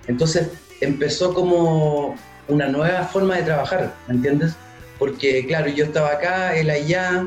Entonces 0.07 0.49
empezó 0.81 1.33
como 1.35 2.15
una 2.49 2.69
nueva 2.69 3.05
forma 3.05 3.37
de 3.37 3.43
trabajar, 3.43 3.95
¿me 4.07 4.15
entiendes? 4.15 4.55
Porque 4.99 5.47
claro, 5.47 5.69
yo 5.69 5.85
estaba 5.85 6.13
acá, 6.13 6.57
él 6.57 6.71
allá, 6.71 7.27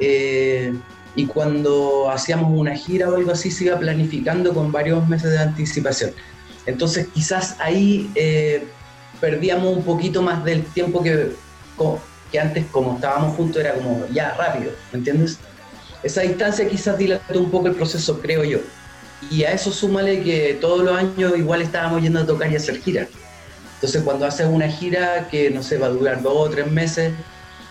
eh, 0.00 0.72
y 1.14 1.26
cuando 1.26 2.10
hacíamos 2.10 2.58
una 2.58 2.74
gira 2.74 3.08
o 3.10 3.16
algo 3.16 3.32
así 3.32 3.50
se 3.50 3.64
iba 3.64 3.78
planificando 3.78 4.54
con 4.54 4.72
varios 4.72 5.06
meses 5.08 5.30
de 5.32 5.38
anticipación. 5.38 6.12
Entonces 6.66 7.08
quizás 7.12 7.56
ahí 7.60 8.10
eh, 8.14 8.64
perdíamos 9.20 9.76
un 9.76 9.82
poquito 9.82 10.22
más 10.22 10.44
del 10.44 10.64
tiempo 10.64 11.02
que, 11.02 11.32
que 12.32 12.40
antes 12.40 12.64
como 12.72 12.96
estábamos 12.96 13.36
juntos 13.36 13.60
era 13.62 13.74
como 13.74 14.06
ya 14.12 14.34
rápido, 14.34 14.72
¿me 14.90 14.98
entiendes? 14.98 15.38
Esa 16.02 16.22
distancia 16.22 16.66
quizás 16.66 16.98
dilató 16.98 17.38
un 17.38 17.50
poco 17.50 17.68
el 17.68 17.74
proceso, 17.74 18.20
creo 18.20 18.42
yo. 18.42 18.58
Y 19.30 19.44
a 19.44 19.52
eso 19.52 19.70
súmale 19.70 20.22
que 20.22 20.58
todos 20.60 20.82
los 20.82 20.96
años 20.96 21.34
igual 21.36 21.62
estábamos 21.62 22.02
yendo 22.02 22.18
a 22.20 22.26
tocar 22.26 22.50
y 22.50 22.54
a 22.54 22.58
hacer 22.58 22.80
giras. 22.80 23.06
Entonces 23.74 24.02
cuando 24.02 24.26
haces 24.26 24.46
una 24.48 24.66
gira 24.68 25.28
que 25.30 25.50
no 25.50 25.62
sé, 25.62 25.76
va 25.78 25.86
a 25.86 25.90
durar 25.90 26.22
dos 26.22 26.34
o 26.34 26.50
tres 26.50 26.68
meses, 26.70 27.12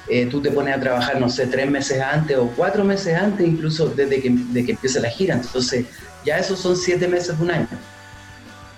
eh, 0.07 0.28
tú 0.28 0.41
te 0.41 0.51
pones 0.51 0.76
a 0.76 0.80
trabajar, 0.80 1.20
no 1.20 1.30
sé, 1.30 1.47
tres 1.47 1.70
meses 1.70 2.01
antes 2.01 2.38
o 2.38 2.47
cuatro 2.55 2.84
meses 2.84 3.16
antes, 3.18 3.45
incluso 3.47 3.88
desde 3.88 4.22
que, 4.22 4.30
de 4.30 4.66
que 4.66 4.72
empieza 4.72 4.99
la 4.99 5.09
gira. 5.09 5.36
Entonces 5.36 5.86
ya 6.26 6.38
esos 6.38 6.59
son 6.59 6.76
siete 6.78 7.07
meses 7.07 7.38
de 7.38 7.43
un 7.43 7.51
año. 7.51 7.68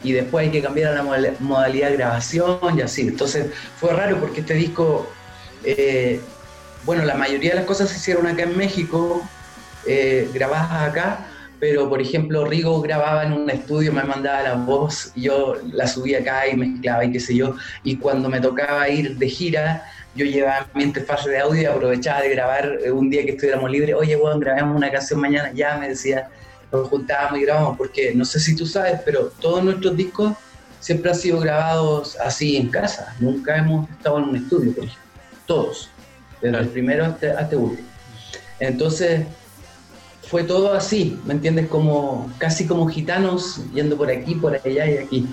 Y 0.03 0.11
después 0.11 0.45
hay 0.45 0.51
que 0.51 0.61
cambiar 0.61 0.91
a 0.91 0.95
la 0.95 1.03
moda- 1.03 1.33
modalidad 1.39 1.89
de 1.89 1.97
grabación 1.97 2.59
y 2.77 2.81
así. 2.81 3.01
Entonces 3.03 3.47
fue 3.79 3.93
raro 3.93 4.19
porque 4.19 4.41
este 4.41 4.53
disco, 4.55 5.09
eh, 5.63 6.19
bueno, 6.85 7.05
la 7.05 7.15
mayoría 7.15 7.51
de 7.51 7.55
las 7.57 7.65
cosas 7.65 7.89
se 7.89 7.97
hicieron 7.97 8.27
acá 8.27 8.43
en 8.43 8.57
México, 8.57 9.21
eh, 9.85 10.29
grabadas 10.33 10.89
acá, 10.89 11.27
pero 11.59 11.87
por 11.87 12.01
ejemplo 12.01 12.43
Rigo 12.45 12.81
grababa 12.81 13.23
en 13.23 13.31
un 13.31 13.49
estudio, 13.49 13.93
me 13.93 14.03
mandaba 14.03 14.43
la 14.43 14.55
voz, 14.55 15.13
yo 15.15 15.55
la 15.71 15.87
subía 15.87 16.19
acá 16.19 16.47
y 16.47 16.57
mezclaba 16.57 17.05
y 17.05 17.11
qué 17.13 17.19
sé 17.21 17.35
yo, 17.35 17.55
y 17.83 17.95
cuando 17.95 18.27
me 18.27 18.41
tocaba 18.41 18.89
ir 18.89 19.17
de 19.17 19.29
gira, 19.29 19.85
yo 20.15 20.25
llevaba 20.25 20.67
mi 20.73 20.83
interfaz 20.83 21.25
de 21.25 21.39
audio 21.39 21.61
y 21.61 21.65
aprovechaba 21.65 22.21
de 22.21 22.29
grabar 22.29 22.79
eh, 22.83 22.91
un 22.91 23.09
día 23.09 23.23
que 23.23 23.31
estuviéramos 23.31 23.71
libres, 23.71 23.95
oye, 23.95 24.15
weón, 24.17 24.39
grabemos 24.39 24.75
una 24.75 24.91
canción 24.91 25.21
mañana, 25.21 25.51
ya 25.53 25.77
me 25.77 25.87
decía, 25.87 26.27
nos 26.71 26.89
juntábamos 26.89 27.39
y 27.39 27.43
grabamos, 27.43 27.77
porque 27.77 28.13
no 28.13 28.25
sé 28.25 28.39
si 28.39 28.55
tú 28.55 28.65
sabes, 28.65 28.99
pero 29.05 29.31
todos 29.39 29.63
nuestros 29.63 29.95
discos 29.95 30.33
siempre 30.81 31.11
han 31.11 31.17
sido 31.17 31.39
grabados 31.39 32.17
así 32.19 32.57
en 32.57 32.69
casa, 32.69 33.15
nunca 33.19 33.55
hemos 33.55 33.89
estado 33.89 34.17
en 34.17 34.23
un 34.25 34.35
estudio, 34.35 34.73
por 34.73 34.83
ejemplo, 34.83 35.02
todos, 35.45 35.89
desde 36.41 36.57
el 36.57 36.67
primero 36.69 37.05
hasta, 37.05 37.39
hasta 37.39 37.57
último. 37.57 37.87
Entonces, 38.59 39.25
fue 40.21 40.43
todo 40.43 40.73
así, 40.73 41.19
¿me 41.25 41.33
entiendes? 41.33 41.67
Como 41.67 42.31
casi 42.37 42.65
como 42.65 42.87
gitanos 42.87 43.61
yendo 43.73 43.97
por 43.97 44.09
aquí, 44.09 44.35
por 44.35 44.55
allá 44.55 44.85
y 44.85 44.97
aquí. 44.97 45.27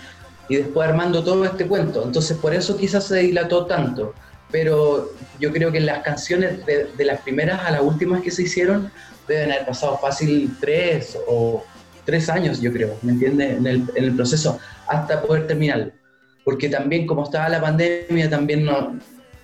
y 0.49 0.57
después 0.57 0.89
armando 0.89 1.23
todo 1.23 1.45
este 1.45 1.67
cuento. 1.67 2.03
Entonces 2.05 2.37
por 2.37 2.53
eso 2.53 2.77
quizás 2.77 3.05
se 3.07 3.19
dilató 3.19 3.67
tanto. 3.67 4.15
Pero 4.51 5.13
yo 5.39 5.53
creo 5.53 5.71
que 5.71 5.81
las 5.81 6.03
canciones 6.03 6.67
de, 6.67 6.91
de 6.97 7.05
las 7.05 7.21
primeras 7.21 7.61
a 7.65 7.71
las 7.71 7.83
últimas 7.83 8.21
que 8.21 8.33
se 8.33 8.43
hicieron 8.43 8.91
deben 9.29 9.53
haber 9.53 9.67
pasado 9.67 9.97
fácil 9.99 10.55
tres 10.61 11.17
o 11.29 11.65
tres 12.05 12.29
años, 12.29 12.61
yo 12.61 12.73
creo, 12.73 12.97
¿me 13.03 13.13
entiendes? 13.13 13.57
En 13.57 13.67
el, 13.67 13.85
en 13.95 14.05
el 14.05 14.17
proceso, 14.17 14.59
hasta 14.89 15.23
poder 15.23 15.47
terminarlo. 15.47 15.93
Porque 16.45 16.69
también 16.69 17.07
como 17.07 17.25
estaba 17.25 17.49
la 17.49 17.61
pandemia, 17.61 18.29
también 18.29 18.65
no, 18.65 18.99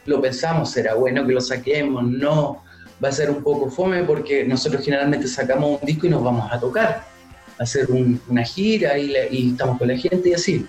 lo 0.06 0.20
pensamos, 0.20 0.70
será 0.70 0.94
bueno 0.94 1.26
que 1.26 1.32
lo 1.32 1.40
saquemos, 1.40 2.04
no, 2.04 2.62
va 3.02 3.08
a 3.08 3.12
ser 3.12 3.30
un 3.30 3.42
poco 3.42 3.70
fome 3.70 4.02
porque 4.04 4.44
nosotros 4.44 4.84
generalmente 4.84 5.28
sacamos 5.28 5.80
un 5.80 5.86
disco 5.86 6.06
y 6.06 6.10
nos 6.10 6.22
vamos 6.24 6.50
a 6.50 6.58
tocar, 6.58 7.04
a 7.58 7.62
hacer 7.62 7.90
un- 7.90 8.20
una 8.28 8.42
gira 8.44 8.96
y, 8.98 9.08
le- 9.08 9.28
y 9.30 9.50
estamos 9.50 9.78
con 9.78 9.88
la 9.88 9.96
gente 9.96 10.30
y 10.30 10.34
así. 10.34 10.66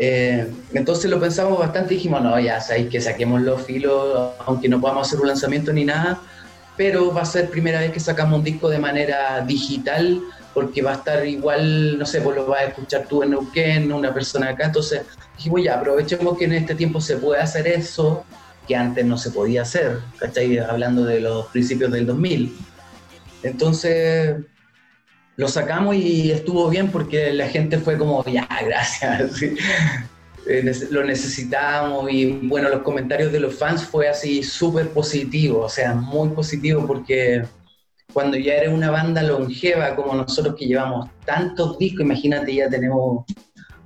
Eh, 0.00 0.46
entonces 0.72 1.10
lo 1.10 1.18
pensamos 1.18 1.58
bastante 1.58 1.94
y 1.94 1.96
dijimos, 1.96 2.22
no, 2.22 2.38
ya 2.38 2.60
sabéis 2.60 2.88
que 2.88 3.00
saquemos 3.00 3.40
los 3.42 3.62
filos, 3.62 4.30
aunque 4.46 4.68
no 4.68 4.80
podamos 4.80 5.06
hacer 5.08 5.20
un 5.20 5.26
lanzamiento 5.28 5.72
ni 5.72 5.84
nada, 5.84 6.20
pero 6.76 7.12
va 7.12 7.22
a 7.22 7.24
ser 7.24 7.50
primera 7.50 7.80
vez 7.80 7.90
que 7.90 7.98
sacamos 7.98 8.38
un 8.38 8.44
disco 8.44 8.68
de 8.68 8.78
manera 8.78 9.40
digital, 9.44 10.20
porque 10.54 10.82
va 10.82 10.92
a 10.92 10.94
estar 10.94 11.26
igual, 11.26 11.98
no 11.98 12.06
sé, 12.06 12.20
pues 12.20 12.36
lo 12.36 12.46
vas 12.46 12.60
a 12.60 12.64
escuchar 12.66 13.06
tú 13.08 13.22
en 13.24 13.30
Neuquén, 13.30 13.92
una 13.92 14.14
persona 14.14 14.50
acá, 14.50 14.66
entonces 14.66 15.02
dijimos, 15.36 15.62
ya, 15.64 15.74
aprovechemos 15.78 16.38
que 16.38 16.44
en 16.44 16.52
este 16.52 16.74
tiempo 16.76 17.00
se 17.00 17.16
puede 17.16 17.40
hacer 17.40 17.66
eso, 17.66 18.24
que 18.68 18.76
antes 18.76 19.04
no 19.04 19.16
se 19.16 19.30
podía 19.30 19.62
hacer, 19.62 19.98
¿cachai? 20.18 20.58
Hablando 20.58 21.04
de 21.04 21.20
los 21.20 21.46
principios 21.46 21.90
del 21.90 22.06
2000. 22.06 22.54
Entonces 23.42 24.36
lo 25.36 25.48
sacamos 25.48 25.96
y 25.96 26.30
estuvo 26.30 26.68
bien 26.68 26.90
porque 26.90 27.32
la 27.32 27.48
gente 27.48 27.78
fue 27.78 27.96
como, 27.96 28.24
ya, 28.26 28.46
gracias. 28.64 29.42
Eh, 30.46 30.72
lo 30.90 31.04
necesitábamos 31.04 32.10
y 32.10 32.26
bueno, 32.44 32.68
los 32.68 32.82
comentarios 32.82 33.32
de 33.32 33.40
los 33.40 33.58
fans 33.58 33.84
fue 33.84 34.08
así 34.08 34.42
súper 34.42 34.90
positivo, 34.90 35.60
o 35.60 35.68
sea, 35.68 35.94
muy 35.94 36.30
positivo 36.30 36.86
porque 36.86 37.42
cuando 38.12 38.36
ya 38.36 38.54
eres 38.54 38.72
una 38.72 38.90
banda 38.90 39.22
longeva 39.22 39.94
como 39.94 40.14
nosotros 40.14 40.56
que 40.58 40.66
llevamos 40.66 41.10
tantos 41.26 41.78
discos, 41.78 42.00
imagínate, 42.00 42.54
ya 42.54 42.68
tenemos 42.68 43.24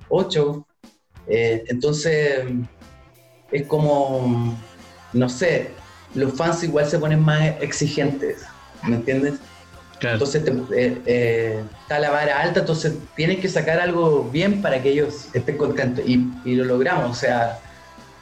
ocho, 0.07 0.65
eh, 1.27 1.63
entonces 1.67 2.45
es 3.51 3.67
como, 3.67 4.57
no 5.13 5.29
sé, 5.29 5.85
los 6.13 6.35
fans 6.37 6.63
igual 6.63 6.87
se 6.87 6.99
ponen 6.99 7.21
más 7.21 7.41
exigentes, 7.61 8.55
¿me 8.81 8.97
entiendes? 8.97 9.41
Entonces 10.11 10.43
te- 10.45 10.51
eh, 10.77 11.03
eh, 11.05 11.71
está 11.81 11.99
la 11.99 12.11
vara 12.11 12.41
alta, 12.41 12.61
entonces 12.61 12.99
tienes 13.15 13.39
que 13.39 13.49
sacar 13.49 13.79
algo 13.79 14.29
bien 14.31 14.61
para 14.61 14.81
que 14.81 14.89
ellos 14.91 15.29
estén 15.33 15.57
contentos. 15.57 16.05
Y, 16.07 16.41
y 16.43 16.55
lo 16.55 16.65
logramos, 16.65 17.11
o 17.11 17.15
sea, 17.15 17.61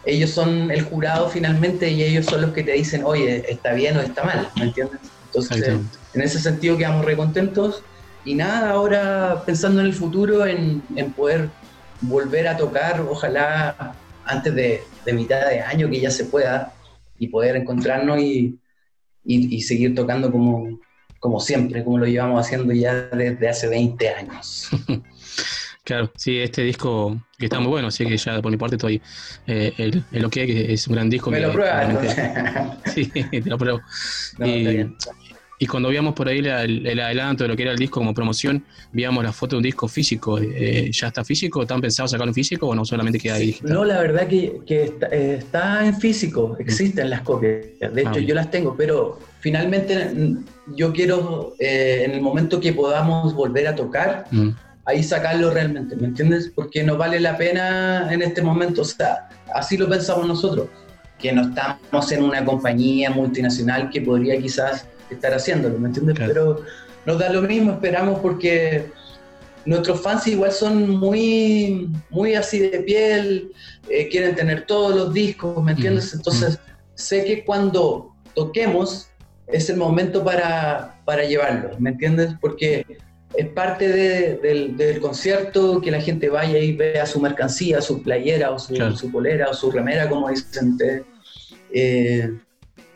ellos 0.03 0.31
son 0.31 0.71
el 0.71 0.83
jurado 0.83 1.29
finalmente 1.29 1.89
y 1.91 2.03
ellos 2.03 2.27
son 2.27 2.41
los 2.41 2.53
que 2.53 2.63
te 2.63 2.73
dicen, 2.73 3.03
oye, 3.05 3.51
está 3.51 3.73
bien 3.73 3.97
o 3.97 4.01
está 4.01 4.23
mal, 4.23 4.51
¿me 4.55 4.65
entiendes? 4.65 5.01
Entonces, 5.25 5.81
en 6.13 6.21
ese 6.21 6.39
sentido 6.39 6.77
quedamos 6.77 7.05
recontentos. 7.05 7.85
Y 8.23 8.35
nada, 8.35 8.71
ahora 8.71 9.43
pensando 9.45 9.81
en 9.81 9.87
el 9.87 9.93
futuro, 9.95 10.45
en, 10.45 10.85
en 10.95 11.13
poder 11.13 11.57
volver 11.99 12.47
a 12.47 12.57
tocar, 12.57 13.01
ojalá 13.01 13.99
antes 14.23 14.53
de, 14.55 14.93
de 15.05 15.13
mitad 15.13 15.47
de 15.49 15.61
año 15.61 15.89
que 15.89 16.01
ya 16.01 16.11
se 16.11 16.25
pueda, 16.25 16.80
y 17.21 17.27
poder 17.27 17.55
encontrarnos 17.55 18.19
y, 18.19 18.59
y- 19.23 19.55
y 19.55 19.61
seguir 19.61 19.93
tocando 19.93 20.31
como, 20.31 20.79
como 21.19 21.39
siempre, 21.39 21.83
como 21.83 21.99
lo 21.99 22.05
llevamos 22.07 22.43
haciendo 22.43 22.73
ya 22.73 22.93
desde 23.09 23.47
hace 23.47 23.67
20 23.69 24.09
años. 24.09 24.69
Claro, 25.83 26.11
sí, 26.15 26.37
este 26.37 26.61
disco 26.61 27.19
que 27.39 27.45
está 27.45 27.59
muy 27.59 27.69
bueno, 27.69 27.87
así 27.87 28.05
que 28.05 28.15
ya 28.15 28.39
por 28.39 28.51
mi 28.51 28.57
parte 28.57 28.75
estoy 28.75 29.01
eh, 29.47 29.73
el, 29.79 30.03
el 30.11 30.25
OK, 30.25 30.33
que 30.33 30.73
es 30.73 30.87
un 30.87 30.93
gran 30.93 31.09
disco. 31.09 31.31
Me 31.31 31.37
que 31.39 31.47
lo 31.47 31.53
pruebas, 31.53 32.15
Sí, 32.93 33.07
te 33.07 33.41
lo 33.49 33.57
pruebo. 33.57 33.81
No, 34.37 34.45
y. 34.45 34.95
y 35.63 35.67
cuando 35.67 35.89
veíamos 35.89 36.15
por 36.15 36.27
ahí 36.27 36.41
la- 36.41 36.63
el, 36.63 36.87
el 36.87 36.99
adelanto 36.99 37.43
de 37.43 37.49
lo 37.49 37.55
que 37.55 37.61
era 37.61 37.71
el 37.71 37.77
disco 37.77 37.99
como 37.99 38.15
promoción, 38.15 38.65
veíamos 38.91 39.23
la 39.23 39.31
foto 39.31 39.55
de 39.55 39.57
un 39.57 39.63
disco 39.63 39.87
físico. 39.87 40.39
Eh, 40.39 40.89
¿Ya 40.91 41.07
está 41.07 41.23
físico? 41.23 41.61
¿Están 41.61 41.79
pensados 41.79 42.09
sacarlo 42.11 42.31
en 42.31 42.33
físico 42.33 42.65
o 42.67 42.73
no 42.73 42.83
solamente 42.83 43.19
queda 43.19 43.35
ahí 43.35 43.45
digital? 43.47 43.71
No, 43.71 43.85
la 43.85 44.01
verdad 44.01 44.27
que, 44.27 44.59
que 44.65 44.85
está, 44.85 45.07
eh, 45.11 45.35
está 45.35 45.85
en 45.85 45.95
físico, 45.99 46.55
existen 46.57 47.11
las 47.11 47.21
copias, 47.21 47.63
de 47.79 48.01
hecho 48.01 48.11
Ah, 48.15 48.19
yo 48.19 48.33
las 48.33 48.49
tengo, 48.49 48.75
pero 48.75 49.19
finalmente 49.39 50.05
mm, 50.05 50.75
yo 50.75 50.91
quiero, 50.93 51.53
eh, 51.59 52.05
en 52.05 52.11
el 52.11 52.21
momento 52.21 52.59
que 52.59 52.73
podamos 52.73 53.35
volver 53.35 53.67
a 53.67 53.75
tocar, 53.75 54.25
Mm. 54.31 54.49
ahí 54.85 55.03
sacarlo 55.03 55.51
realmente, 55.51 55.95
¿me 55.95 56.07
entiendes? 56.07 56.51
Porque 56.55 56.81
no 56.83 56.97
vale 56.97 57.19
la 57.19 57.37
pena 57.37 58.11
en 58.11 58.23
este 58.23 58.41
momento, 58.41 58.81
o 58.81 58.85
sea, 58.85 59.29
así 59.53 59.77
lo 59.77 59.87
pensamos 59.87 60.27
nosotros, 60.27 60.69
que 61.19 61.31
no 61.31 61.43
estamos 61.49 62.11
en 62.11 62.23
una 62.23 62.43
compañía 62.43 63.11
multinacional 63.11 63.91
que 63.91 64.01
podría 64.01 64.41
quizás 64.41 64.87
estar 65.15 65.33
haciéndolo, 65.33 65.77
¿me 65.79 65.87
entiendes? 65.87 66.15
Pero 66.17 66.61
nos 67.05 67.19
da 67.19 67.29
lo 67.31 67.41
mismo, 67.41 67.71
esperamos 67.73 68.19
porque 68.19 68.85
nuestros 69.65 70.01
fans 70.01 70.27
igual 70.27 70.51
son 70.51 70.89
muy, 70.89 71.89
muy 72.09 72.33
así 72.35 72.59
de 72.59 72.79
piel, 72.79 73.51
eh, 73.89 74.07
quieren 74.09 74.35
tener 74.35 74.65
todos 74.65 74.95
los 74.95 75.13
discos, 75.13 75.63
¿me 75.63 75.71
entiendes? 75.73 76.13
Entonces, 76.13 76.59
sé 76.95 77.23
que 77.25 77.43
cuando 77.43 78.13
toquemos 78.33 79.07
es 79.47 79.69
el 79.69 79.77
momento 79.77 80.23
para, 80.23 80.99
para 81.05 81.23
llevarlo, 81.25 81.71
¿me 81.79 81.89
entiendes? 81.91 82.31
Porque 82.39 82.85
es 83.35 83.47
parte 83.49 83.87
de- 83.87 84.37
del, 84.37 84.75
del 84.77 84.99
concierto 84.99 85.79
que 85.81 85.91
la 85.91 86.01
gente 86.01 86.29
vaya 86.29 86.57
y 86.57 86.73
vea 86.73 87.05
su 87.05 87.19
mercancía, 87.19 87.81
su 87.81 88.01
playera 88.01 88.51
o 88.51 88.59
su, 88.59 88.73
Claro. 88.73 88.95
su 88.95 89.11
polera 89.11 89.49
o 89.49 89.53
su 89.53 89.71
remera, 89.71 90.09
como 90.09 90.29
dicen 90.29 90.71
ustedes, 90.71 91.03
eh, 91.73 92.29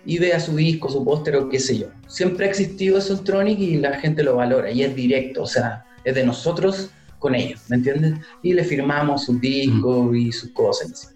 y 0.06 0.20
vea 0.20 0.40
su 0.40 0.56
disco, 0.56 0.90
su 0.90 1.04
póster 1.04 1.36
o 1.38 1.50
qué 1.50 1.60
sé 1.60 1.78
yo. 1.80 1.88
Siempre 2.08 2.46
ha 2.46 2.50
existido 2.50 2.98
eso 2.98 3.14
en 3.14 3.24
Tronic 3.24 3.60
y 3.60 3.78
la 3.78 4.00
gente 4.00 4.24
lo 4.24 4.36
valora 4.36 4.70
y 4.72 4.84
es 4.84 4.96
directo, 4.96 5.44
o 5.44 5.48
sea, 5.48 5.86
es 6.04 6.14
de 6.16 6.24
nosotros 6.24 6.90
con 7.20 7.34
ellos, 7.34 7.62
¿me 7.70 7.78
entiendes? 7.78 8.14
Y 8.44 8.54
le 8.54 8.64
firmamos 8.64 9.26
sus 9.26 9.42
discos 9.42 10.16
y 10.16 10.32
sus 10.32 10.52
cosas. 10.52 11.14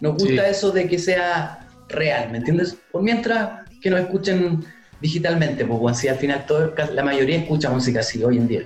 Nos 0.00 0.14
gusta 0.14 0.44
Sí. 0.44 0.50
eso 0.50 0.70
de 0.72 0.88
que 0.88 0.98
sea 0.98 1.68
real, 1.88 2.32
¿me 2.32 2.38
entiendes? 2.38 2.76
Por 2.90 3.02
mientras 3.02 3.60
que 3.80 3.90
nos 3.90 4.00
escuchen 4.00 4.64
digitalmente, 5.00 5.64
pues 5.64 5.78
bueno, 5.78 5.96
si 5.96 6.08
al 6.08 6.16
final 6.16 6.44
todo, 6.46 6.74
la 6.94 7.04
mayoría 7.04 7.36
escucha 7.38 7.70
música 7.70 8.00
así 8.00 8.22
hoy 8.24 8.38
en 8.38 8.48
día. 8.48 8.62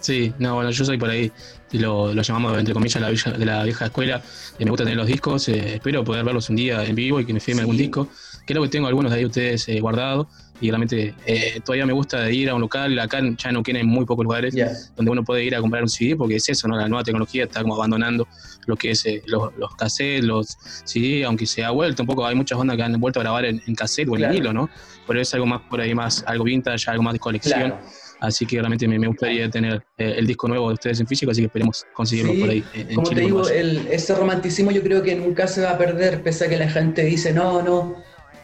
Sí, 0.00 0.32
no, 0.38 0.54
bueno, 0.54 0.70
yo 0.70 0.82
soy 0.84 0.96
por 0.96 1.10
ahí, 1.10 1.30
y 1.72 1.78
lo, 1.78 2.14
lo 2.14 2.22
llamamos 2.22 2.58
entre 2.58 2.72
comillas 2.72 3.02
la 3.02 3.10
vieja- 3.10 3.32
de 3.32 3.44
la 3.44 3.62
vieja 3.64 3.84
escuela, 3.86 4.22
y 4.58 4.64
me 4.64 4.70
gusta 4.70 4.84
tener 4.84 4.96
los 4.96 5.06
discos, 5.06 5.46
eh, 5.50 5.74
espero 5.74 6.02
poder 6.04 6.24
verlos 6.24 6.48
un 6.48 6.56
día 6.56 6.82
en 6.84 6.94
vivo 6.94 7.20
y 7.20 7.26
que 7.26 7.34
me 7.34 7.40
firme 7.40 7.60
algún 7.60 7.76
disco. 7.76 8.08
Creo 8.50 8.64
que 8.64 8.68
tengo 8.68 8.88
algunos 8.88 9.12
de 9.12 9.18
ahí 9.18 9.24
ustedes 9.24 9.68
eh, 9.68 9.78
guardados 9.78 10.26
y 10.60 10.70
realmente 10.70 11.14
eh, 11.24 11.60
todavía 11.64 11.86
me 11.86 11.92
gusta 11.92 12.28
ir 12.32 12.50
a 12.50 12.54
un 12.56 12.60
local, 12.60 12.98
acá 12.98 13.20
ya 13.38 13.52
no 13.52 13.62
hay 13.64 13.84
muy 13.84 14.04
pocos 14.04 14.24
lugares 14.24 14.52
donde 14.96 15.12
uno 15.12 15.22
puede 15.22 15.44
ir 15.44 15.54
a 15.54 15.60
comprar 15.60 15.84
un 15.84 15.88
CD 15.88 16.16
porque 16.16 16.34
es 16.34 16.48
eso, 16.48 16.66
¿no? 16.66 16.76
La 16.76 16.88
nueva 16.88 17.04
tecnología 17.04 17.44
está 17.44 17.62
como 17.62 17.76
abandonando 17.76 18.26
lo 18.66 18.74
que 18.76 18.90
es 18.90 19.06
eh, 19.06 19.22
los, 19.26 19.54
los 19.56 19.74
cassettes, 19.76 20.24
los 20.24 20.58
CD, 20.84 21.24
aunque 21.24 21.46
se 21.46 21.62
ha 21.62 21.70
vuelto 21.70 22.02
un 22.02 22.08
poco, 22.08 22.26
hay 22.26 22.34
muchas 22.34 22.58
bandas 22.58 22.76
que 22.76 22.82
han 22.82 23.00
vuelto 23.00 23.20
a 23.20 23.22
grabar 23.22 23.44
en, 23.44 23.62
en 23.64 23.74
cassette 23.76 24.08
o 24.08 24.14
en 24.16 24.18
Claro. 24.22 24.32
vinilo, 24.34 24.52
¿no? 24.52 24.68
Pero 25.06 25.20
es 25.20 25.32
algo 25.32 25.46
más 25.46 25.60
por 25.70 25.80
ahí, 25.80 25.94
más 25.94 26.24
algo 26.26 26.42
vintage, 26.42 26.90
algo 26.90 27.04
más 27.04 27.12
de 27.12 27.20
colección. 27.20 27.70
Claro. 27.70 27.80
Así 28.20 28.44
que 28.46 28.56
realmente 28.56 28.86
me, 28.86 28.98
me 28.98 29.06
gustaría 29.06 29.48
tener 29.48 29.82
eh, 29.96 30.14
el 30.18 30.26
disco 30.26 30.46
nuevo 30.48 30.68
de 30.68 30.74
ustedes 30.74 30.98
en 31.00 31.06
físico, 31.06 31.30
así 31.30 31.40
que 31.40 31.46
esperemos 31.46 31.86
conseguirlo 31.94 32.34
Sí, 32.34 32.40
por 32.40 32.50
ahí 32.50 32.58
eh, 32.74 32.86
en 32.90 32.94
Como 32.96 33.08
Chile. 33.08 33.20
te 33.22 33.26
digo, 33.26 33.48
el- 33.48 33.86
ese 33.90 34.14
romanticismo 34.14 34.72
yo 34.72 34.82
creo 34.82 35.02
que 35.02 35.14
nunca 35.14 35.46
se 35.46 35.62
va 35.62 35.70
a 35.70 35.78
perder, 35.78 36.22
pese 36.22 36.44
a 36.44 36.48
que 36.50 36.58
la 36.58 36.68
gente 36.68 37.02
dice, 37.04 37.32
no, 37.32 37.62
no, 37.62 37.94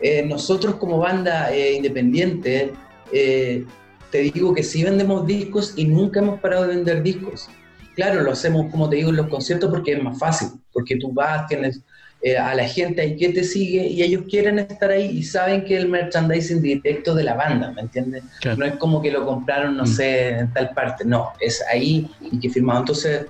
eh, 0.00 0.22
nosotros 0.22 0.76
como 0.76 0.98
banda 0.98 1.52
eh, 1.52 1.74
independiente, 1.74 2.72
eh, 3.12 3.64
te 4.10 4.18
digo 4.18 4.54
que 4.54 4.62
sí 4.62 4.84
vendemos 4.84 5.26
discos 5.26 5.74
y 5.76 5.84
nunca 5.84 6.20
hemos 6.20 6.40
parado 6.40 6.66
de 6.66 6.74
vender 6.76 7.02
discos. 7.02 7.48
Claro, 7.94 8.22
lo 8.22 8.32
hacemos, 8.32 8.70
como 8.70 8.88
te 8.88 8.96
digo, 8.96 9.10
en 9.10 9.16
los 9.16 9.28
conciertos 9.28 9.70
porque 9.70 9.92
es 9.92 10.02
más 10.02 10.18
fácil, 10.18 10.48
porque 10.72 10.96
tú 10.96 11.12
vas, 11.12 11.46
tienes 11.46 11.80
eh, 12.22 12.36
a 12.36 12.54
la 12.54 12.66
gente 12.66 13.02
ahí 13.02 13.16
que 13.16 13.28
te 13.28 13.44
sigue 13.44 13.86
y 13.86 14.02
ellos 14.02 14.24
quieren 14.28 14.58
estar 14.58 14.90
ahí 14.90 15.18
y 15.18 15.22
saben 15.22 15.64
que 15.64 15.76
el 15.76 15.88
merchandising 15.88 16.62
directo 16.62 17.14
de 17.14 17.24
la 17.24 17.34
banda, 17.34 17.70
¿me 17.72 17.82
entiendes? 17.82 18.24
No 18.56 18.64
es 18.64 18.74
como 18.76 19.00
que 19.00 19.10
lo 19.10 19.24
compraron, 19.24 19.76
no 19.76 19.86
sé, 19.86 20.30
en 20.30 20.52
tal 20.52 20.70
parte, 20.70 21.04
no, 21.04 21.32
es 21.40 21.62
ahí 21.70 22.10
y 22.20 22.40
que 22.40 22.48
firmado. 22.48 22.80
Entonces, 22.80 23.26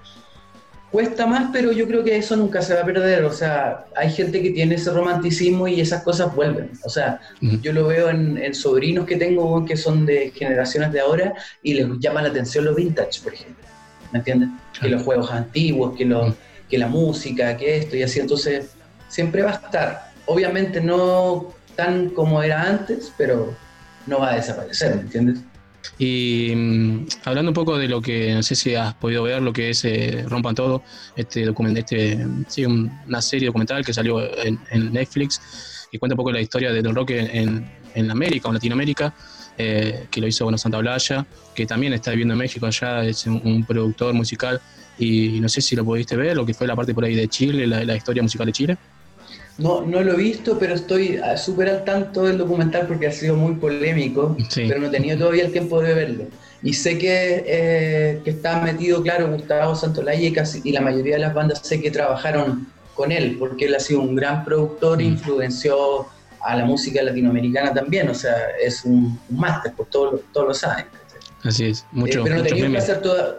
cuesta 0.96 1.26
más, 1.26 1.50
pero 1.52 1.72
yo 1.72 1.86
creo 1.86 2.02
que 2.02 2.16
eso 2.16 2.36
nunca 2.36 2.62
se 2.62 2.72
va 2.72 2.80
a 2.80 2.84
perder. 2.86 3.22
O 3.24 3.30
sea, 3.30 3.84
hay 3.94 4.10
gente 4.10 4.40
que 4.42 4.48
tiene 4.48 4.76
ese 4.76 4.90
romanticismo 4.90 5.68
y 5.68 5.78
esas 5.78 6.02
cosas 6.02 6.34
vuelven. 6.34 6.70
O 6.84 6.88
sea, 6.88 7.20
yo 7.60 7.74
lo 7.74 7.88
veo 7.88 8.08
en, 8.08 8.38
en 8.38 8.54
sobrinos 8.54 9.04
que 9.04 9.16
tengo 9.16 9.62
que 9.66 9.76
son 9.76 10.06
de 10.06 10.30
generaciones 10.34 10.90
de 10.92 11.00
ahora 11.00 11.34
y 11.62 11.74
les 11.74 11.86
llama 11.98 12.22
la 12.22 12.28
atención 12.30 12.64
los 12.64 12.74
vintage, 12.74 13.20
por 13.22 13.34
ejemplo. 13.34 13.62
¿Me 14.10 14.20
entiendes? 14.20 14.48
Que 14.80 14.88
los 14.88 15.02
juegos 15.02 15.30
antiguos, 15.30 15.94
que, 15.98 16.06
los, 16.06 16.32
que 16.70 16.78
la 16.78 16.88
música, 16.88 17.58
que 17.58 17.76
esto 17.76 17.94
y 17.94 18.02
así. 18.02 18.18
Entonces, 18.20 18.70
siempre 19.08 19.42
va 19.42 19.50
a 19.50 19.54
estar. 19.56 20.12
Obviamente 20.24 20.80
no 20.80 21.52
tan 21.74 22.08
como 22.08 22.42
era 22.42 22.62
antes, 22.62 23.12
pero 23.18 23.54
no 24.06 24.20
va 24.20 24.32
a 24.32 24.36
desaparecer, 24.36 24.94
¿me 24.96 25.02
entiendes? 25.02 25.40
Y 25.98 26.52
mm, 26.54 27.06
hablando 27.24 27.50
un 27.50 27.54
poco 27.54 27.78
de 27.78 27.88
lo 27.88 28.00
que, 28.00 28.34
no 28.34 28.42
sé 28.42 28.54
si 28.54 28.74
has 28.74 28.94
podido 28.94 29.22
ver, 29.24 29.42
lo 29.42 29.52
que 29.52 29.70
es 29.70 29.84
eh, 29.84 30.24
Rompan 30.28 30.54
Todo, 30.54 30.82
este 31.16 31.44
documental, 31.44 31.80
este, 31.84 32.26
sí, 32.48 32.64
un- 32.64 32.90
una 33.06 33.22
serie 33.22 33.46
documental 33.46 33.84
que 33.84 33.92
salió 33.92 34.20
en, 34.42 34.58
Netflix 34.92 35.86
y 35.92 35.98
cuenta 35.98 36.14
un 36.14 36.18
poco 36.18 36.32
la 36.32 36.40
historia 36.40 36.72
del 36.72 36.94
rock 36.94 37.10
en, 37.10 37.66
en 37.94 38.10
América 38.10 38.48
o 38.48 38.52
Latinoamérica, 38.52 39.14
eh, 39.58 40.06
que 40.10 40.20
lo 40.20 40.26
hizo 40.26 40.44
bueno 40.44 40.58
Santa 40.58 40.78
Blaya, 40.78 41.26
que 41.54 41.66
también 41.66 41.92
está 41.92 42.10
viviendo 42.10 42.34
en 42.34 42.38
México 42.38 42.66
allá, 42.66 43.04
es 43.04 43.26
un, 43.26 43.40
un 43.44 43.64
productor 43.64 44.12
musical 44.12 44.60
y 44.98 45.40
no 45.40 45.48
sé 45.48 45.60
si 45.60 45.76
lo 45.76 45.84
pudiste 45.84 46.16
ver, 46.16 46.36
lo 46.36 46.44
que 46.44 46.54
fue 46.54 46.66
la 46.66 46.76
parte 46.76 46.94
por 46.94 47.04
ahí 47.04 47.14
de 47.14 47.28
Chile, 47.28 47.66
la, 47.66 47.84
la 47.84 47.96
historia 47.96 48.22
musical 48.22 48.46
de 48.46 48.52
Chile. 48.52 48.78
No, 49.58 49.80
no 49.82 50.02
lo 50.02 50.12
he 50.12 50.16
visto, 50.16 50.58
pero 50.58 50.74
estoy 50.74 51.18
ah, 51.24 51.36
súper 51.36 51.70
al 51.70 51.84
tanto 51.84 52.24
del 52.24 52.36
documental 52.36 52.86
porque 52.86 53.06
ha 53.06 53.12
sido 53.12 53.36
muy 53.36 53.54
polémico, 53.54 54.36
pero 54.54 54.78
no 54.80 54.86
he 54.88 54.90
tenido 54.90 55.16
todavía 55.18 55.44
el 55.46 55.52
tiempo 55.52 55.80
de 55.80 55.94
verlo. 55.94 56.24
Y 56.62 56.74
sé 56.74 56.98
que, 56.98 57.44
eh, 57.46 58.20
que 58.24 58.30
está 58.30 58.60
metido, 58.60 59.02
claro, 59.02 59.30
Gustavo 59.32 59.74
Santolaya 59.74 60.28
y, 60.28 60.32
casi, 60.32 60.60
y 60.64 60.72
la 60.72 60.80
mayoría 60.82 61.14
de 61.14 61.20
las 61.22 61.32
bandas 61.34 61.60
sé 61.62 61.80
que 61.80 61.90
trabajaron 61.90 62.66
con 62.94 63.12
él, 63.12 63.36
porque 63.38 63.66
él 63.66 63.74
ha 63.74 63.80
sido 63.80 64.00
un 64.00 64.14
gran 64.14 64.44
productor, 64.44 65.00
influenció 65.00 66.06
a 66.40 66.56
la 66.56 66.64
música 66.64 67.02
latinoamericana 67.02 67.72
también, 67.72 68.08
o 68.08 68.14
sea, 68.14 68.34
es 68.62 68.84
un, 68.84 69.18
un 69.28 69.36
máster, 69.38 69.72
pues 69.76 69.88
todos 69.90 70.20
todos 70.32 70.48
lo 70.48 70.54
saben. 70.54 70.86
Así 71.44 71.66
es, 71.66 71.84
muchos, 71.92 72.16
Eh, 72.16 72.20
pero 72.24 72.36
no 72.36 72.42
muchos 72.42 72.48
tenía 72.48 72.64
que 72.64 72.68
memes. 72.68 72.82
hacer 72.84 73.00
toda... 73.02 73.36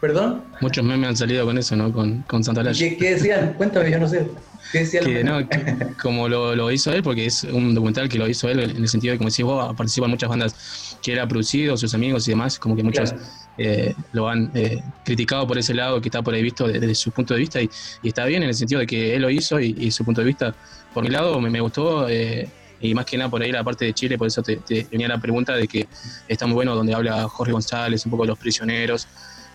¿Perdón? 0.00 0.42
Muchos 0.62 0.82
memes 0.82 1.08
han 1.10 1.16
salido 1.16 1.44
con 1.44 1.58
eso, 1.58 1.76
¿no? 1.76 1.92
Con, 1.92 2.22
con 2.22 2.42
Santa 2.42 2.62
Blaya. 2.62 2.78
¿Qué, 2.88 2.96
qué 2.96 3.14
decían? 3.14 3.52
Cuéntame, 3.58 3.90
yo 3.90 3.98
no 3.98 4.08
sé. 4.08 4.26
Que 5.04 5.24
no, 5.24 5.48
que- 5.48 5.94
como 6.00 6.28
lo, 6.28 6.54
lo 6.54 6.70
hizo 6.70 6.92
él, 6.92 7.02
porque 7.02 7.26
es 7.26 7.44
un 7.44 7.74
documental 7.74 8.08
que 8.08 8.18
lo 8.18 8.28
hizo 8.28 8.48
él 8.48 8.60
en 8.60 8.76
el 8.76 8.88
sentido 8.88 9.12
de, 9.12 9.18
como 9.18 9.28
decís 9.30 9.44
vos, 9.44 9.74
participan 9.76 10.10
muchas 10.10 10.28
bandas 10.28 10.98
que 11.02 11.12
él 11.12 11.18
ha 11.20 11.26
producido, 11.28 11.76
sus 11.76 11.94
amigos 11.94 12.26
y 12.28 12.30
demás, 12.32 12.58
como 12.58 12.76
que 12.76 12.82
muchos 12.82 13.10
Claro. 13.12 13.26
eh, 13.56 13.94
lo 14.12 14.28
han 14.28 14.50
eh, 14.54 14.82
criticado 15.02 15.46
por 15.46 15.58
ese 15.58 15.74
lado, 15.74 16.00
que 16.00 16.08
está 16.08 16.22
por 16.22 16.34
ahí 16.34 16.42
visto 16.42 16.66
desde, 16.66 16.80
desde 16.80 16.94
su 16.94 17.10
punto 17.12 17.34
de 17.34 17.40
vista, 17.40 17.60
y, 17.60 17.68
y 18.02 18.08
está 18.08 18.24
bien 18.26 18.42
en 18.42 18.48
el 18.50 18.54
sentido 18.54 18.80
de 18.80 18.86
que 18.86 19.14
él 19.14 19.22
lo 19.22 19.30
hizo 19.30 19.58
y, 19.60 19.74
y 19.78 19.90
su 19.90 20.04
punto 20.04 20.20
de 20.20 20.26
vista, 20.26 20.54
por 20.92 21.02
mi 21.04 21.10
lado, 21.10 21.40
me, 21.40 21.50
me 21.50 21.60
gustó. 21.60 22.08
eh, 22.08 22.48
y 22.82 22.94
más 22.94 23.04
que 23.04 23.18
nada 23.18 23.28
por 23.28 23.42
ahí 23.42 23.52
la 23.52 23.62
parte 23.62 23.84
de 23.84 23.92
Chile, 23.92 24.16
por 24.16 24.26
eso 24.26 24.42
te, 24.42 24.56
te 24.56 24.86
venía 24.90 25.06
la 25.06 25.18
pregunta 25.20 25.54
de 25.54 25.68
que 25.68 25.86
está 26.26 26.46
muy 26.46 26.54
bueno 26.54 26.74
donde 26.74 26.94
habla 26.94 27.28
Jorge 27.28 27.52
González, 27.52 28.06
un 28.06 28.10
poco 28.10 28.22
de 28.22 28.28
los 28.28 28.38
prisioneros, 28.38 29.06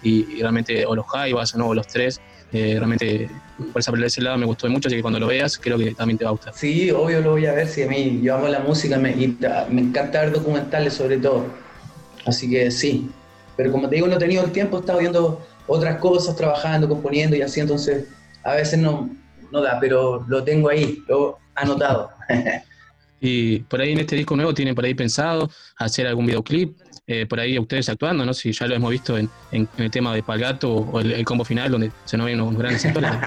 y, 0.04 0.36
y 0.38 0.42
realmente, 0.42 0.86
o 0.86 0.96
los 0.96 1.06
Jaivas, 1.12 1.56
o 1.56 1.58
no, 1.58 1.68
o 1.70 1.74
los 1.74 1.88
tres, 1.88 2.22
eh, 2.56 2.76
realmente 2.78 3.30
por 3.72 3.80
esa, 3.82 3.92
por 3.92 4.02
ese 4.02 4.22
lado 4.22 4.38
me 4.38 4.46
gustó 4.46 4.70
mucho, 4.70 4.88
así 4.88 4.96
que 4.96 5.02
cuando 5.02 5.20
lo 5.20 5.28
veas 5.28 5.58
creo 5.58 5.78
que 5.78 5.94
también 5.94 6.18
te 6.18 6.24
va 6.24 6.30
a 6.30 6.32
gustar. 6.32 6.54
Sí, 6.54 6.90
obvio 6.90 7.20
lo 7.20 7.32
voy 7.32 7.46
a 7.46 7.54
ver, 7.54 7.68
sí, 7.68 7.84
a 7.84 7.88
mí 7.88 8.22
yo 8.24 8.36
amo 8.36 8.48
la 8.48 8.60
música 8.60 8.98
me, 8.98 9.12
y 9.12 9.38
me 9.70 9.82
encanta 9.82 10.22
ver 10.22 10.32
documentales 10.32 10.94
sobre 10.94 11.18
todo. 11.18 11.46
Así 12.26 12.50
que 12.50 12.72
sí, 12.72 13.10
pero 13.58 13.72
como 13.72 13.90
te 13.90 13.96
digo, 13.96 14.08
no 14.08 14.16
he 14.16 14.20
tenido 14.20 14.44
el 14.46 14.52
tiempo, 14.52 14.78
he 14.78 14.80
estado 14.80 15.00
viendo 15.00 15.46
otras 15.68 16.00
cosas, 16.00 16.36
trabajando, 16.36 16.88
componiendo 16.88 17.36
y 17.36 17.42
así, 17.42 17.60
entonces 17.60 18.06
a 18.44 18.54
veces 18.54 18.80
no, 18.80 19.10
no 19.52 19.62
da, 19.62 19.78
pero 19.80 20.26
lo 20.28 20.44
tengo 20.44 20.70
ahí, 20.70 21.04
lo 21.08 21.38
anotado. 21.56 22.12
Y 23.22 23.60
por 23.60 23.82
ahí 23.82 23.94
en 23.94 24.00
este 24.00 24.16
disco 24.16 24.36
nuevo 24.36 24.54
tienen 24.54 24.76
por 24.76 24.86
ahí 24.86 24.94
pensado 24.94 25.50
hacer 25.78 26.06
algún 26.06 26.28
videoclip, 26.28 26.78
eh, 27.08 27.26
por 27.28 27.40
ahí 27.40 27.58
ustedes 27.60 27.88
actuando, 27.90 28.26
¿no? 28.26 28.34
Si 28.34 28.52
ya 28.52 28.66
lo 28.68 28.76
hemos 28.76 28.90
visto 28.92 29.18
en, 29.18 29.30
en- 29.52 29.68
en 29.78 29.84
el 29.84 29.92
tema 29.92 30.14
de 30.16 30.24
Palgato 30.24 30.74
o 30.74 31.00
el, 31.00 31.12
el 31.12 31.24
combo 31.26 31.46
final 31.46 31.72
donde 31.72 31.92
se 32.06 32.18
nos 32.18 32.26
ven 32.26 32.42
unos 32.42 32.58
grandes 32.60 32.86
actores. 32.86 33.12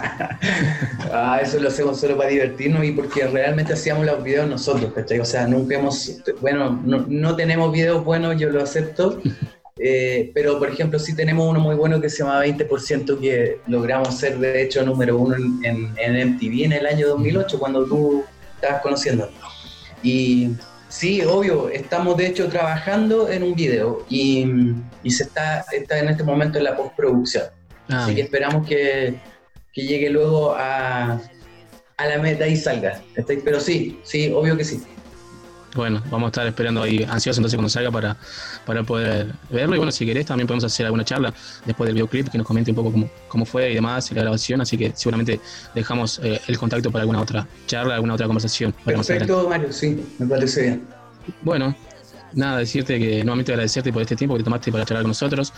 Ah, 1.12 1.40
eso 1.42 1.58
lo 1.58 1.68
hacemos 1.68 1.98
solo 2.00 2.16
para 2.16 2.28
divertirnos 2.28 2.84
y 2.84 2.92
porque 2.92 3.26
realmente 3.26 3.72
hacíamos 3.72 4.04
los 4.06 4.22
videos 4.22 4.48
nosotros, 4.48 4.92
¿cachai? 4.92 5.18
O 5.20 5.24
sea, 5.24 5.46
nunca 5.46 5.76
hemos, 5.76 6.18
bueno, 6.40 6.80
no, 6.84 7.04
no 7.08 7.34
tenemos 7.36 7.72
videos 7.72 8.04
buenos, 8.04 8.38
yo 8.38 8.50
lo 8.50 8.62
acepto, 8.62 9.20
eh, 9.78 10.30
pero 10.34 10.58
por 10.58 10.68
ejemplo 10.70 10.98
sí 10.98 11.14
tenemos 11.16 11.48
uno 11.48 11.60
muy 11.60 11.74
bueno 11.76 12.00
que 12.00 12.10
se 12.10 12.18
llama 12.22 12.44
20% 12.44 13.18
que 13.20 13.58
logramos 13.68 14.16
ser 14.16 14.38
de 14.38 14.62
hecho 14.62 14.84
número 14.84 15.16
uno 15.18 15.36
en, 15.36 15.64
en, 15.64 15.94
en 16.16 16.34
MTV 16.34 16.64
en 16.64 16.72
el 16.72 16.86
año 16.86 17.08
2008 17.08 17.58
cuando 17.58 17.84
tú 17.84 18.24
estabas 18.60 18.82
conociendo. 18.82 19.30
Y 20.02 20.50
sí, 20.88 21.22
obvio, 21.22 21.68
estamos 21.68 22.16
de 22.16 22.26
hecho 22.26 22.48
trabajando 22.48 23.28
en 23.28 23.42
un 23.42 23.54
video 23.54 24.04
y, 24.08 24.46
y 25.02 25.10
se 25.10 25.24
está, 25.24 25.64
está 25.72 25.98
en 25.98 26.08
este 26.08 26.24
momento 26.24 26.58
en 26.58 26.64
la 26.64 26.76
postproducción. 26.76 27.44
Ah, 27.88 28.04
Así 28.04 28.14
que 28.14 28.22
esperamos 28.22 28.66
que, 28.66 29.14
que 29.72 29.82
llegue 29.82 30.10
luego 30.10 30.54
a, 30.54 31.20
a 31.96 32.06
la 32.06 32.18
meta 32.18 32.46
y 32.46 32.56
salga. 32.56 33.02
Pero 33.44 33.60
sí, 33.60 33.98
sí, 34.02 34.32
obvio 34.34 34.56
que 34.56 34.64
sí. 34.64 34.82
Bueno, 35.74 36.02
vamos 36.10 36.26
a 36.26 36.28
estar 36.28 36.46
esperando 36.46 36.82
ahí 36.82 37.04
ansiosos 37.08 37.38
entonces 37.38 37.56
cuando 37.56 37.68
salga 37.68 37.90
para, 37.90 38.16
para 38.64 38.82
poder 38.82 39.32
verlo. 39.50 39.74
Y 39.74 39.78
bueno, 39.78 39.92
si 39.92 40.06
querés 40.06 40.26
también 40.26 40.46
podemos 40.46 40.64
hacer 40.64 40.86
alguna 40.86 41.04
charla 41.04 41.32
después 41.66 41.86
del 41.86 41.94
videoclip 41.94 42.28
que 42.28 42.38
nos 42.38 42.46
comente 42.46 42.70
un 42.70 42.76
poco 42.76 42.90
cómo, 42.90 43.10
cómo 43.28 43.44
fue 43.44 43.70
y 43.70 43.74
demás 43.74 44.10
y 44.10 44.14
la 44.14 44.22
grabación. 44.22 44.60
Así 44.60 44.78
que 44.78 44.92
seguramente 44.94 45.40
dejamos 45.74 46.20
eh, 46.22 46.40
el 46.46 46.58
contacto 46.58 46.90
para 46.90 47.02
alguna 47.02 47.20
otra 47.20 47.46
charla, 47.66 47.94
alguna 47.94 48.14
otra 48.14 48.26
conversación. 48.26 48.74
Perfecto, 48.84 49.46
Mario, 49.48 49.72
sí, 49.72 50.02
me 50.18 50.26
parece 50.26 50.62
bien. 50.62 50.82
Bueno, 51.42 51.76
nada, 52.32 52.58
decirte 52.58 52.98
que 52.98 53.22
nuevamente 53.22 53.52
agradecerte 53.52 53.92
por 53.92 54.02
este 54.02 54.16
tiempo 54.16 54.34
que 54.34 54.40
te 54.40 54.44
tomaste 54.44 54.72
para 54.72 54.84
charlar 54.84 55.02
con 55.02 55.10
nosotros. 55.10 55.52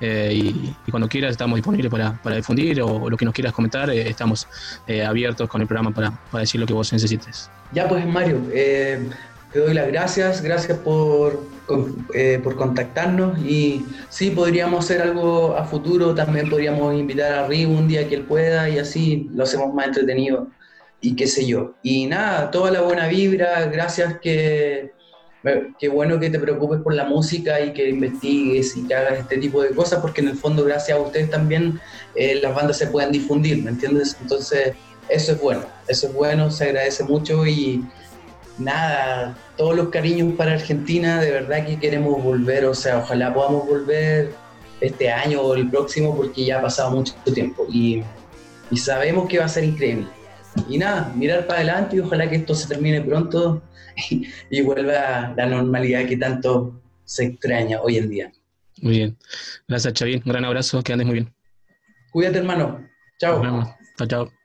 eh, 0.00 0.32
y, 0.34 0.74
y 0.86 0.90
cuando 0.90 1.08
quieras 1.08 1.32
estamos 1.32 1.56
disponibles 1.56 1.90
para, 1.90 2.20
para 2.22 2.36
difundir 2.36 2.80
o, 2.80 3.10
lo 3.10 3.16
que 3.16 3.24
nos 3.26 3.34
quieras 3.34 3.52
comentar. 3.52 3.90
eh, 3.90 4.08
estamos 4.08 4.48
eh, 4.86 5.04
abiertos 5.04 5.48
con 5.48 5.60
el 5.60 5.66
programa 5.66 5.92
para, 5.92 6.10
para 6.30 6.40
decir 6.40 6.60
lo 6.60 6.66
que 6.66 6.72
vos 6.72 6.92
necesites. 6.92 7.50
Ya 7.72 7.86
pues, 7.88 8.04
Mario, 8.06 8.42
eh, 8.52 9.08
te 9.52 9.58
doy 9.58 9.74
las 9.74 9.88
gracias, 9.88 10.42
gracias 10.42 10.78
por, 10.78 11.42
eh, 12.14 12.40
por 12.42 12.56
contactarnos 12.56 13.38
y 13.40 13.84
sí, 14.08 14.30
podríamos 14.30 14.84
hacer 14.84 15.02
algo 15.02 15.56
a 15.56 15.64
futuro, 15.64 16.14
también 16.14 16.48
podríamos 16.48 16.94
invitar 16.94 17.32
a 17.32 17.46
Rigo 17.46 17.72
un 17.72 17.88
día 17.88 18.08
que 18.08 18.16
él 18.16 18.22
pueda 18.22 18.68
y 18.68 18.78
así 18.78 19.28
lo 19.34 19.44
hacemos 19.44 19.74
más 19.74 19.88
entretenido 19.88 20.48
y 21.00 21.16
qué 21.16 21.26
sé 21.26 21.46
yo. 21.46 21.74
Y 21.82 22.06
nada, 22.06 22.50
toda 22.50 22.70
la 22.70 22.82
buena 22.82 23.08
vibra, 23.08 23.66
gracias 23.66 24.18
que... 24.20 24.92
Qué 25.78 25.88
bueno 25.88 26.20
que 26.20 26.28
te 26.28 26.38
preocupes 26.38 26.80
por 26.80 26.92
la 26.92 27.06
música 27.06 27.58
y 27.62 27.72
que 27.72 27.88
investigues 27.88 28.76
y 28.76 28.86
que 28.86 28.94
hagas 28.94 29.20
este 29.20 29.38
tipo 29.38 29.62
de 29.62 29.70
cosas, 29.70 30.00
porque 30.00 30.20
en 30.20 30.28
el 30.28 30.36
fondo, 30.36 30.62
gracias 30.66 30.98
a 30.98 31.00
ustedes 31.00 31.30
también, 31.30 31.80
eh, 32.14 32.38
las 32.42 32.54
bandas 32.54 32.76
se 32.76 32.88
pueden 32.88 33.10
difundir, 33.10 33.64
¿me 33.64 33.70
entiendes? 33.70 34.18
Entonces, 34.20 34.74
eso 35.08 35.32
es 35.32 35.40
bueno, 35.40 35.62
eso 35.88 36.08
es 36.08 36.12
bueno, 36.12 36.50
se 36.50 36.64
agradece 36.64 37.04
mucho 37.04 37.46
y, 37.46 37.82
nada, 38.60 39.36
todos 39.56 39.76
los 39.76 39.88
cariños 39.88 40.34
para 40.36 40.52
Argentina, 40.52 41.20
de 41.20 41.30
verdad 41.30 41.66
que 41.66 41.78
queremos 41.78 42.22
volver, 42.22 42.64
o 42.66 42.74
sea, 42.74 42.98
ojalá 42.98 43.32
podamos 43.32 43.66
volver 43.66 44.32
este 44.80 45.10
año 45.10 45.40
o 45.40 45.54
el 45.54 45.68
próximo 45.68 46.16
porque 46.16 46.44
ya 46.44 46.58
ha 46.58 46.62
pasado 46.62 46.90
mucho 46.92 47.14
tiempo 47.34 47.66
y, 47.70 48.02
y 48.70 48.76
sabemos 48.76 49.28
que 49.28 49.38
va 49.38 49.44
a 49.46 49.48
ser 49.48 49.64
increíble. 49.64 50.06
Y 50.68 50.78
nada, 50.78 51.12
mirar 51.14 51.46
para 51.46 51.60
adelante 51.60 51.96
y 51.96 52.00
ojalá 52.00 52.28
que 52.28 52.36
esto 52.36 52.54
se 52.54 52.68
termine 52.68 53.00
pronto 53.02 53.62
y, 54.10 54.26
y 54.50 54.60
vuelva 54.62 55.34
la 55.36 55.46
normalidad 55.46 56.06
que 56.06 56.16
tanto 56.16 56.80
se 57.04 57.24
extraña 57.24 57.80
hoy 57.80 57.98
en 57.98 58.08
día. 58.08 58.32
Muy 58.80 58.96
bien. 58.96 59.18
Gracias, 59.68 59.94
Chavín. 59.94 60.22
Un 60.24 60.32
gran 60.32 60.44
abrazo. 60.44 60.82
Que 60.82 60.92
andes 60.92 61.06
muy 61.06 61.14
bien. 61.14 61.34
Cuídate, 62.12 62.38
hermano. 62.38 62.86
Chao. 63.18 63.42
Chao, 63.98 64.06
chao. 64.06 64.39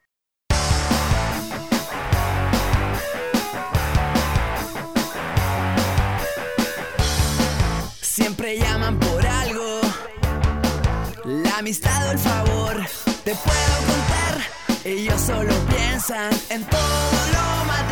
Amistad 11.66 12.10
o 12.10 12.12
el 12.12 12.20
favor. 12.20 12.86
Te 13.24 13.34
puedo 13.34 13.76
contar, 13.88 14.40
ellos 14.84 15.20
solo 15.20 15.52
piensan 15.68 16.32
en 16.50 16.64
todo 16.64 16.80
lo 17.34 17.66
material. 17.66 17.85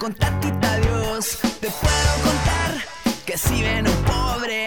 Con 0.00 0.14
tatita 0.14 0.78
Dios. 0.78 1.38
Te 1.60 1.68
puedo 1.68 2.12
contar 2.24 2.72
que 3.26 3.36
si 3.36 3.62
ven 3.62 3.86
un 3.86 4.02
pobre, 4.04 4.66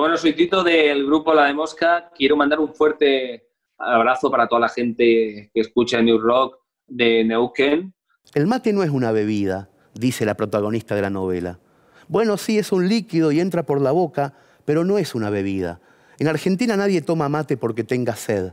bueno, 0.00 0.18
soy 0.18 0.34
Tito 0.34 0.62
del 0.62 1.06
grupo 1.06 1.32
La 1.32 1.46
de 1.46 1.54
Mosca. 1.54 2.10
Quiero 2.14 2.36
mandar 2.36 2.60
un 2.60 2.74
fuerte 2.74 3.48
abrazo 3.78 4.30
para 4.30 4.46
toda 4.46 4.60
la 4.60 4.68
gente 4.68 5.50
que 5.54 5.60
escucha 5.60 6.02
New 6.02 6.18
Rock 6.18 6.58
de 6.86 7.24
Neuquén. 7.24 7.94
El 8.34 8.46
mate 8.46 8.74
no 8.74 8.82
es 8.82 8.90
una 8.90 9.10
bebida, 9.10 9.70
dice 9.94 10.26
la 10.26 10.34
protagonista 10.34 10.94
de 10.94 11.00
la 11.00 11.08
novela. 11.08 11.60
Bueno, 12.08 12.36
sí, 12.36 12.58
es 12.58 12.72
un 12.72 12.90
líquido 12.90 13.32
y 13.32 13.40
entra 13.40 13.62
por 13.62 13.80
la 13.80 13.90
boca, 13.90 14.34
pero 14.66 14.84
no 14.84 14.98
es 14.98 15.14
una 15.14 15.30
bebida. 15.30 15.80
En 16.18 16.28
Argentina 16.28 16.76
nadie 16.76 17.00
toma 17.00 17.30
mate 17.30 17.56
porque 17.56 17.82
tenga 17.82 18.16
sed. 18.16 18.52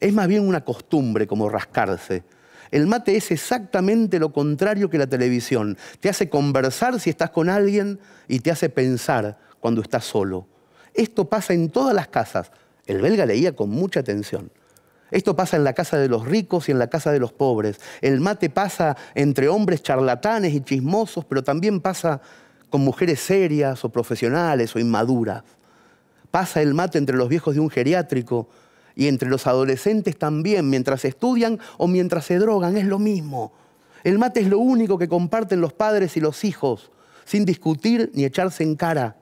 Es 0.00 0.14
más 0.14 0.26
bien 0.26 0.48
una 0.48 0.64
costumbre 0.64 1.26
como 1.26 1.50
rascarse. 1.50 2.24
El 2.70 2.86
mate 2.86 3.14
es 3.14 3.30
exactamente 3.30 4.18
lo 4.18 4.32
contrario 4.32 4.88
que 4.88 4.96
la 4.96 5.06
televisión. 5.06 5.76
Te 6.00 6.08
hace 6.08 6.30
conversar 6.30 6.98
si 6.98 7.10
estás 7.10 7.28
con 7.28 7.50
alguien 7.50 8.00
y 8.26 8.40
te 8.40 8.50
hace 8.50 8.70
pensar 8.70 9.38
cuando 9.60 9.82
estás 9.82 10.06
solo. 10.06 10.46
Esto 10.98 11.26
pasa 11.26 11.54
en 11.54 11.70
todas 11.70 11.94
las 11.94 12.08
casas. 12.08 12.50
El 12.84 13.00
belga 13.00 13.24
leía 13.24 13.54
con 13.54 13.70
mucha 13.70 14.00
atención. 14.00 14.50
Esto 15.12 15.36
pasa 15.36 15.56
en 15.56 15.62
la 15.62 15.72
casa 15.72 15.96
de 15.96 16.08
los 16.08 16.26
ricos 16.26 16.68
y 16.68 16.72
en 16.72 16.80
la 16.80 16.88
casa 16.88 17.12
de 17.12 17.20
los 17.20 17.32
pobres. 17.32 17.78
El 18.00 18.20
mate 18.20 18.50
pasa 18.50 18.96
entre 19.14 19.48
hombres 19.48 19.80
charlatanes 19.80 20.52
y 20.54 20.60
chismosos, 20.60 21.24
pero 21.24 21.44
también 21.44 21.80
pasa 21.80 22.20
con 22.68 22.80
mujeres 22.80 23.20
serias 23.20 23.84
o 23.84 23.90
profesionales 23.90 24.74
o 24.74 24.80
inmaduras. 24.80 25.44
Pasa 26.32 26.62
el 26.62 26.74
mate 26.74 26.98
entre 26.98 27.16
los 27.16 27.28
viejos 27.28 27.54
de 27.54 27.60
un 27.60 27.70
geriátrico 27.70 28.48
y 28.96 29.06
entre 29.06 29.28
los 29.28 29.46
adolescentes 29.46 30.18
también, 30.18 30.68
mientras 30.68 31.04
estudian 31.04 31.60
o 31.76 31.86
mientras 31.86 32.24
se 32.24 32.40
drogan, 32.40 32.76
es 32.76 32.86
lo 32.86 32.98
mismo. 32.98 33.52
El 34.02 34.18
mate 34.18 34.40
es 34.40 34.48
lo 34.48 34.58
único 34.58 34.98
que 34.98 35.06
comparten 35.06 35.60
los 35.60 35.72
padres 35.72 36.16
y 36.16 36.20
los 36.20 36.42
hijos, 36.42 36.90
sin 37.24 37.44
discutir 37.44 38.10
ni 38.14 38.24
echarse 38.24 38.64
en 38.64 38.74
cara. 38.74 39.17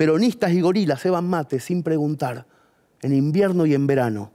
Peronistas 0.00 0.52
y 0.52 0.62
gorilas 0.62 0.98
se 0.98 1.10
van 1.10 1.28
mate 1.28 1.60
sin 1.60 1.82
preguntar, 1.82 2.46
en 3.02 3.14
invierno 3.14 3.66
y 3.66 3.74
en 3.74 3.86
verano. 3.86 4.32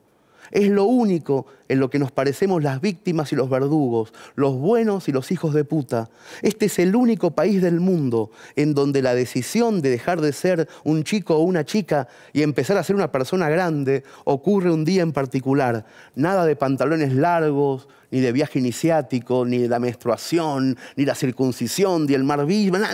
Es 0.52 0.70
lo 0.70 0.86
único 0.86 1.46
en 1.68 1.80
lo 1.80 1.90
que 1.90 2.00
nos 2.00 2.12
parecemos 2.12 2.64
las 2.64 2.82
víctimas 2.82 3.32
y 3.32 3.36
los 3.36 3.50
verdugos, 3.50 4.14
los 4.36 4.56
buenos 4.56 5.08
y 5.08 5.12
los 5.12 5.32
hijos 5.32 5.54
de 5.54 5.64
puta. 5.64 6.10
Este 6.42 6.68
es 6.68 6.80
el 6.80 6.96
único 6.96 7.32
país 7.32 7.62
del 7.62 7.80
mundo 7.80 8.32
en 8.56 8.74
donde 8.74 9.02
la 9.02 9.16
decisión 9.16 9.82
de 9.82 9.90
dejar 9.90 10.22
de 10.22 10.34
ser 10.34 10.68
un 10.84 11.04
chico 11.04 11.36
o 11.36 11.40
una 11.40 11.66
chica 11.66 12.08
y 12.34 12.44
empezar 12.44 12.78
a 12.78 12.84
ser 12.84 12.96
una 12.96 13.12
persona 13.12 13.50
grande 13.50 14.04
ocurre 14.26 14.72
un 14.72 14.86
día 14.86 15.02
en 15.02 15.12
particular. 15.12 15.86
Nada 16.16 16.46
de 16.46 16.56
pantalones 16.56 17.14
largos, 17.14 17.88
ni 18.12 18.22
de 18.22 18.32
viaje 18.32 18.60
iniciático, 18.60 19.46
ni 19.46 19.58
de 19.58 19.68
la 19.68 19.80
menstruación, 19.80 20.78
ni 20.96 21.06
la 21.06 21.16
circuncisión, 21.16 22.06
ni 22.06 22.14
el 22.14 22.24
mar 22.24 22.46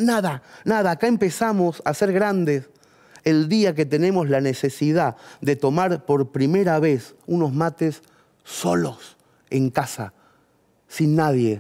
nada, 0.01 0.41
nada. 0.65 0.91
Acá 0.91 1.07
empezamos 1.07 1.81
a 1.85 1.93
ser 1.93 2.11
grandes 2.11 2.70
el 3.23 3.49
día 3.49 3.75
que 3.75 3.85
tenemos 3.85 4.29
la 4.29 4.41
necesidad 4.41 5.15
de 5.41 5.55
tomar 5.55 6.05
por 6.05 6.31
primera 6.31 6.79
vez 6.79 7.15
unos 7.27 7.53
mates 7.53 8.01
solos 8.43 9.17
en 9.49 9.69
casa, 9.69 10.13
sin 10.87 11.15
nadie, 11.15 11.59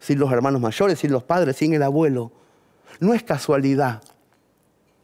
sin 0.00 0.18
los 0.18 0.32
hermanos 0.32 0.60
mayores, 0.60 0.98
sin 0.98 1.12
los 1.12 1.22
padres, 1.22 1.56
sin 1.56 1.74
el 1.74 1.82
abuelo. 1.82 2.32
No 3.00 3.14
es 3.14 3.22
casualidad, 3.22 4.02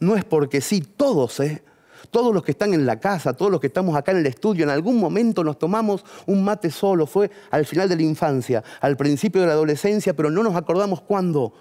no 0.00 0.16
es 0.16 0.24
porque 0.24 0.60
sí, 0.60 0.80
todos, 0.80 1.40
¿eh? 1.40 1.62
Todos 2.10 2.34
los 2.34 2.42
que 2.42 2.50
están 2.50 2.74
en 2.74 2.84
la 2.84 2.98
casa, 2.98 3.32
todos 3.32 3.50
los 3.50 3.60
que 3.60 3.68
estamos 3.68 3.96
acá 3.96 4.12
en 4.12 4.18
el 4.18 4.26
estudio, 4.26 4.64
en 4.64 4.70
algún 4.70 4.98
momento 4.98 5.44
nos 5.44 5.58
tomamos 5.58 6.04
un 6.26 6.44
mate 6.44 6.70
solo, 6.70 7.06
fue 7.06 7.30
al 7.50 7.64
final 7.64 7.88
de 7.88 7.96
la 7.96 8.02
infancia, 8.02 8.62
al 8.80 8.96
principio 8.96 9.40
de 9.40 9.46
la 9.46 9.52
adolescencia, 9.54 10.14
pero 10.14 10.30
no 10.30 10.42
nos 10.42 10.56
acordamos 10.56 11.00
cuándo. 11.00 11.54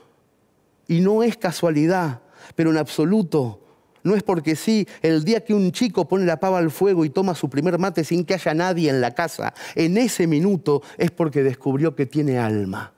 Y 0.87 0.99
no 0.99 1.23
es 1.23 1.37
casualidad, 1.37 2.21
pero 2.55 2.71
en 2.71 2.77
absoluto 2.77 3.60
no 4.03 4.15
es 4.15 4.23
porque 4.23 4.55
sí, 4.55 4.87
el 5.01 5.23
día 5.23 5.43
que 5.43 5.53
un 5.53 5.71
chico 5.71 6.07
pone 6.07 6.25
la 6.25 6.39
pava 6.39 6.57
al 6.57 6.71
fuego 6.71 7.05
y 7.05 7.09
toma 7.09 7.35
su 7.35 7.49
primer 7.49 7.77
mate 7.79 8.03
sin 8.03 8.25
que 8.25 8.33
haya 8.33 8.53
nadie 8.53 8.89
en 8.89 9.01
la 9.01 9.11
casa, 9.11 9.53
en 9.75 9.97
ese 9.97 10.27
minuto 10.27 10.81
es 10.97 11.11
porque 11.11 11.43
descubrió 11.43 11.95
que 11.95 12.05
tiene 12.05 12.37
alma. 12.37 12.93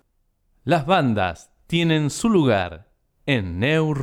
Las 0.64 0.86
bandas 0.86 1.52
tienen 1.68 2.10
su 2.10 2.30
lugar 2.30 2.90
en 3.26 3.60
New. 3.60 3.94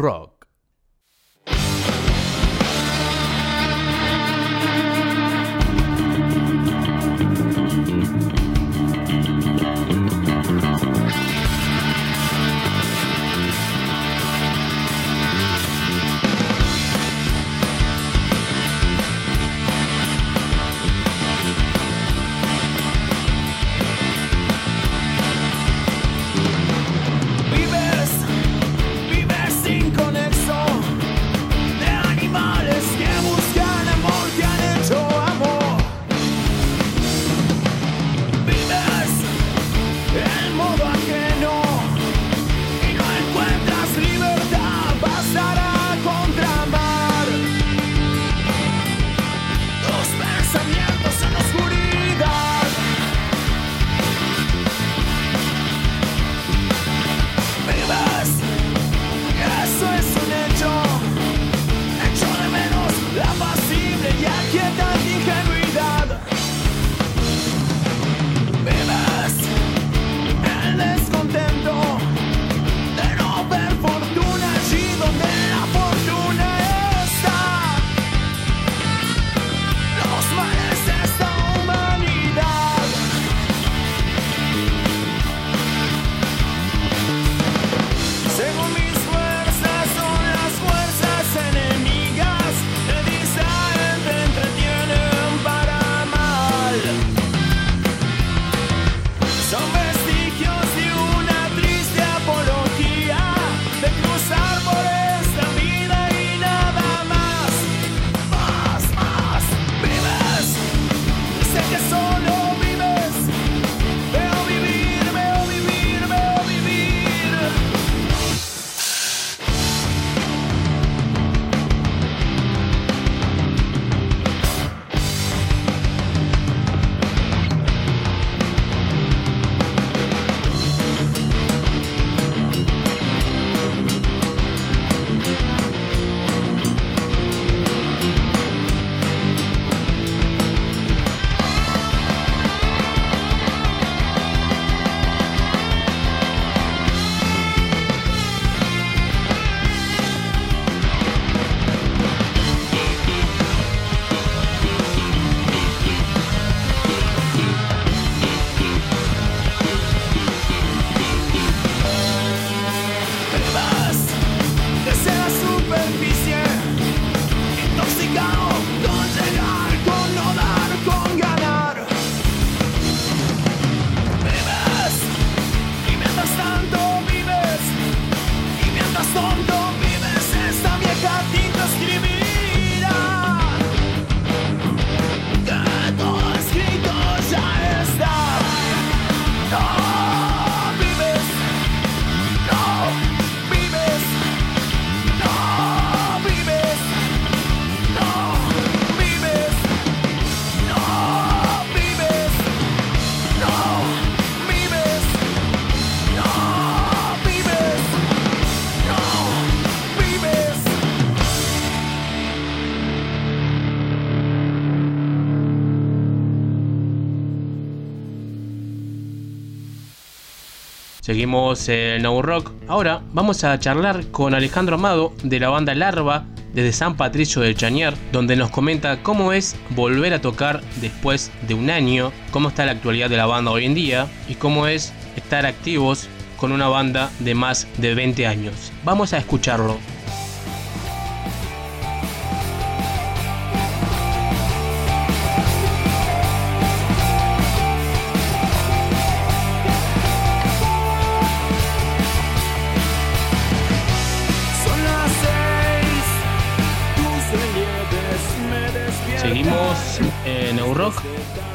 Seguimos 221.10 221.68
en 221.68 222.02
No 222.02 222.22
Rock. 222.22 222.52
Ahora 222.68 223.02
vamos 223.12 223.42
a 223.42 223.58
charlar 223.58 224.12
con 224.12 224.32
Alejandro 224.32 224.76
Amado 224.76 225.12
de 225.24 225.40
la 225.40 225.48
banda 225.48 225.74
Larva 225.74 226.24
desde 226.54 226.72
San 226.72 226.96
Patricio 226.96 227.42
del 227.42 227.56
Chañar, 227.56 227.94
donde 228.12 228.36
nos 228.36 228.52
comenta 228.52 229.02
cómo 229.02 229.32
es 229.32 229.56
volver 229.70 230.14
a 230.14 230.20
tocar 230.20 230.60
después 230.80 231.32
de 231.48 231.54
un 231.54 231.68
año, 231.68 232.12
cómo 232.30 232.48
está 232.48 232.64
la 232.64 232.70
actualidad 232.70 233.10
de 233.10 233.16
la 233.16 233.26
banda 233.26 233.50
hoy 233.50 233.64
en 233.64 233.74
día 233.74 234.06
y 234.28 234.36
cómo 234.36 234.68
es 234.68 234.92
estar 235.16 235.46
activos 235.46 236.06
con 236.36 236.52
una 236.52 236.68
banda 236.68 237.10
de 237.18 237.34
más 237.34 237.66
de 237.78 237.92
20 237.96 238.28
años. 238.28 238.70
Vamos 238.84 239.12
a 239.12 239.18
escucharlo. 239.18 239.78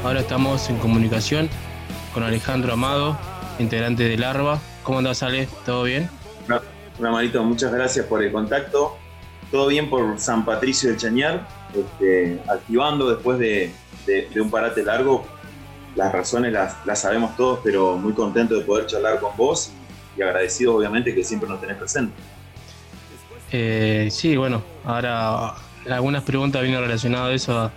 Ahora 0.04 0.20
estamos 0.22 0.70
en 0.70 0.78
comunicación 0.78 1.50
con 2.14 2.24
Alejandro 2.24 2.74
Amado, 2.74 3.18
integrante 3.60 4.04
de 4.08 4.18
Larva. 4.18 4.60
¿Cómo 4.84 5.00
andás, 5.00 5.24
Ale? 5.24 5.48
¿Todo 5.66 5.84
bien? 5.84 6.10
Hola, 6.48 6.62
hola, 7.00 7.12
Marito, 7.12 7.44
muchas 7.44 7.72
gracias 7.74 8.06
por 8.06 8.24
el 8.24 8.32
contacto. 8.32 8.98
Todo 9.52 9.68
bien 9.68 9.90
por 9.90 10.20
San 10.20 10.46
Patricio 10.46 10.90
del 10.90 10.98
Chañar, 10.98 11.48
este, 11.76 12.40
activando 12.48 13.10
después 13.10 13.40
de, 13.40 13.72
de- 14.06 14.30
de 14.34 14.42
un 14.42 14.50
parate 14.50 14.84
largo. 14.84 15.26
Las 15.96 16.12
razones 16.12 16.52
las, 16.52 16.76
las 16.86 17.00
sabemos 17.02 17.36
todos, 17.38 17.60
pero 17.64 17.98
muy 17.98 18.14
contento 18.14 18.56
de 18.56 18.62
poder 18.66 18.86
charlar 18.86 19.20
con 19.20 19.36
vos 19.38 19.72
y 20.18 20.22
agradecido 20.22 20.76
obviamente 20.76 21.14
que 21.16 21.24
siempre 21.24 21.48
nos 21.50 21.62
tenés 21.62 21.78
presente. 21.78 22.14
Eh, 23.52 24.10
sí, 24.12 24.36
bueno, 24.36 24.62
ahora 24.84 25.54
algunas 25.90 26.24
preguntas 26.24 26.62
vienen 26.64 26.82
relacionadas 26.82 27.30
a 27.30 27.34
eso, 27.34 27.58
a, 27.60 27.72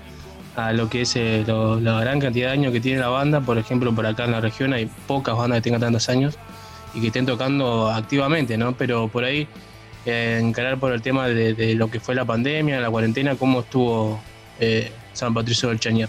a 0.59 0.73
lo 0.73 0.91
que 0.91 1.03
es 1.03 1.15
eh, 1.15 1.45
lo- 1.47 1.79
la 1.79 2.01
gran 2.01 2.19
cantidad 2.19 2.49
de 2.49 2.53
años 2.55 2.73
que 2.73 2.81
tiene 2.81 2.99
la 3.01 3.09
banda. 3.09 3.41
Por 3.41 3.59
ejemplo, 3.59 3.95
por 3.95 4.05
acá 4.07 4.25
en 4.25 4.33
la 4.33 4.41
región 4.41 4.73
hay 4.73 4.91
pocas 5.07 5.37
bandas 5.37 5.59
que 5.59 5.63
tengan 5.63 5.81
tantos 5.81 6.09
años 6.09 6.37
y 6.95 7.01
que 7.01 7.07
estén 7.09 7.27
tocando 7.27 7.89
activamente, 7.89 8.57
¿no? 8.59 8.73
Pero 8.77 9.07
por 9.09 9.23
ahí, 9.25 9.47
eh, 10.05 10.39
encarar 10.43 10.79
por 10.79 10.93
el 10.93 11.01
tema 11.01 11.29
de, 11.29 11.75
lo 11.77 11.89
que 11.91 12.01
fue 12.01 12.15
la 12.17 12.25
pandemia, 12.25 12.81
la 12.81 12.91
cuarentena, 12.91 13.37
¿cómo 13.37 13.61
estuvo 13.61 14.21
eh, 14.59 14.91
San 15.13 15.33
Patricio 15.33 15.69
del 15.69 15.79
Chañar? 15.79 16.09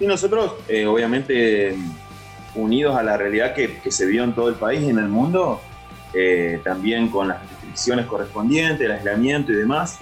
Y 0.00 0.06
nosotros, 0.06 0.54
eh, 0.68 0.86
obviamente, 0.86 1.76
unidos 2.56 2.96
a 2.96 3.02
la 3.04 3.16
realidad 3.16 3.54
que, 3.54 3.78
que 3.78 3.90
se 3.92 4.06
vio 4.06 4.24
en 4.24 4.32
todo 4.32 4.48
el 4.48 4.56
país 4.56 4.80
y 4.82 4.88
en 4.88 4.98
el 4.98 5.08
mundo, 5.08 5.60
eh, 6.14 6.60
también 6.64 7.08
con 7.08 7.28
las 7.28 7.38
restricciones 7.48 8.06
correspondientes, 8.06 8.80
el 8.80 8.92
aislamiento 8.92 9.52
y 9.52 9.56
demás, 9.56 9.98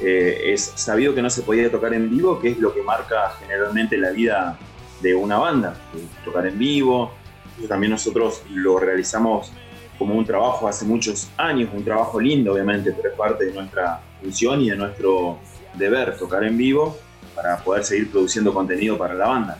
eh, 0.00 0.52
es 0.52 0.72
sabido 0.74 1.14
que 1.14 1.22
no 1.22 1.30
se 1.30 1.42
podía 1.42 1.70
tocar 1.70 1.94
en 1.94 2.10
vivo, 2.10 2.40
que 2.40 2.50
es 2.50 2.58
lo 2.58 2.74
que 2.74 2.82
marca 2.82 3.30
generalmente 3.38 3.96
la 3.96 4.10
vida 4.10 4.58
de 5.00 5.14
una 5.14 5.38
banda, 5.38 5.76
eh, 5.94 6.04
tocar 6.24 6.46
en 6.46 6.58
vivo. 6.58 7.12
Eso 7.58 7.68
también 7.68 7.92
nosotros 7.92 8.42
lo 8.50 8.78
realizamos 8.78 9.52
como 9.98 10.14
un 10.14 10.24
trabajo 10.24 10.66
hace 10.66 10.84
muchos 10.84 11.28
años, 11.36 11.70
un 11.72 11.84
trabajo 11.84 12.20
lindo 12.20 12.52
obviamente, 12.52 12.92
pero 12.92 13.10
es 13.10 13.14
parte 13.14 13.44
de 13.46 13.52
nuestra 13.52 14.00
función 14.20 14.60
y 14.60 14.70
de 14.70 14.76
nuestro 14.76 15.38
deber 15.74 16.16
tocar 16.16 16.42
en 16.42 16.56
vivo 16.56 16.96
para 17.34 17.58
poder 17.58 17.84
seguir 17.84 18.10
produciendo 18.10 18.52
contenido 18.52 18.98
para 18.98 19.14
la 19.14 19.28
banda. 19.28 19.58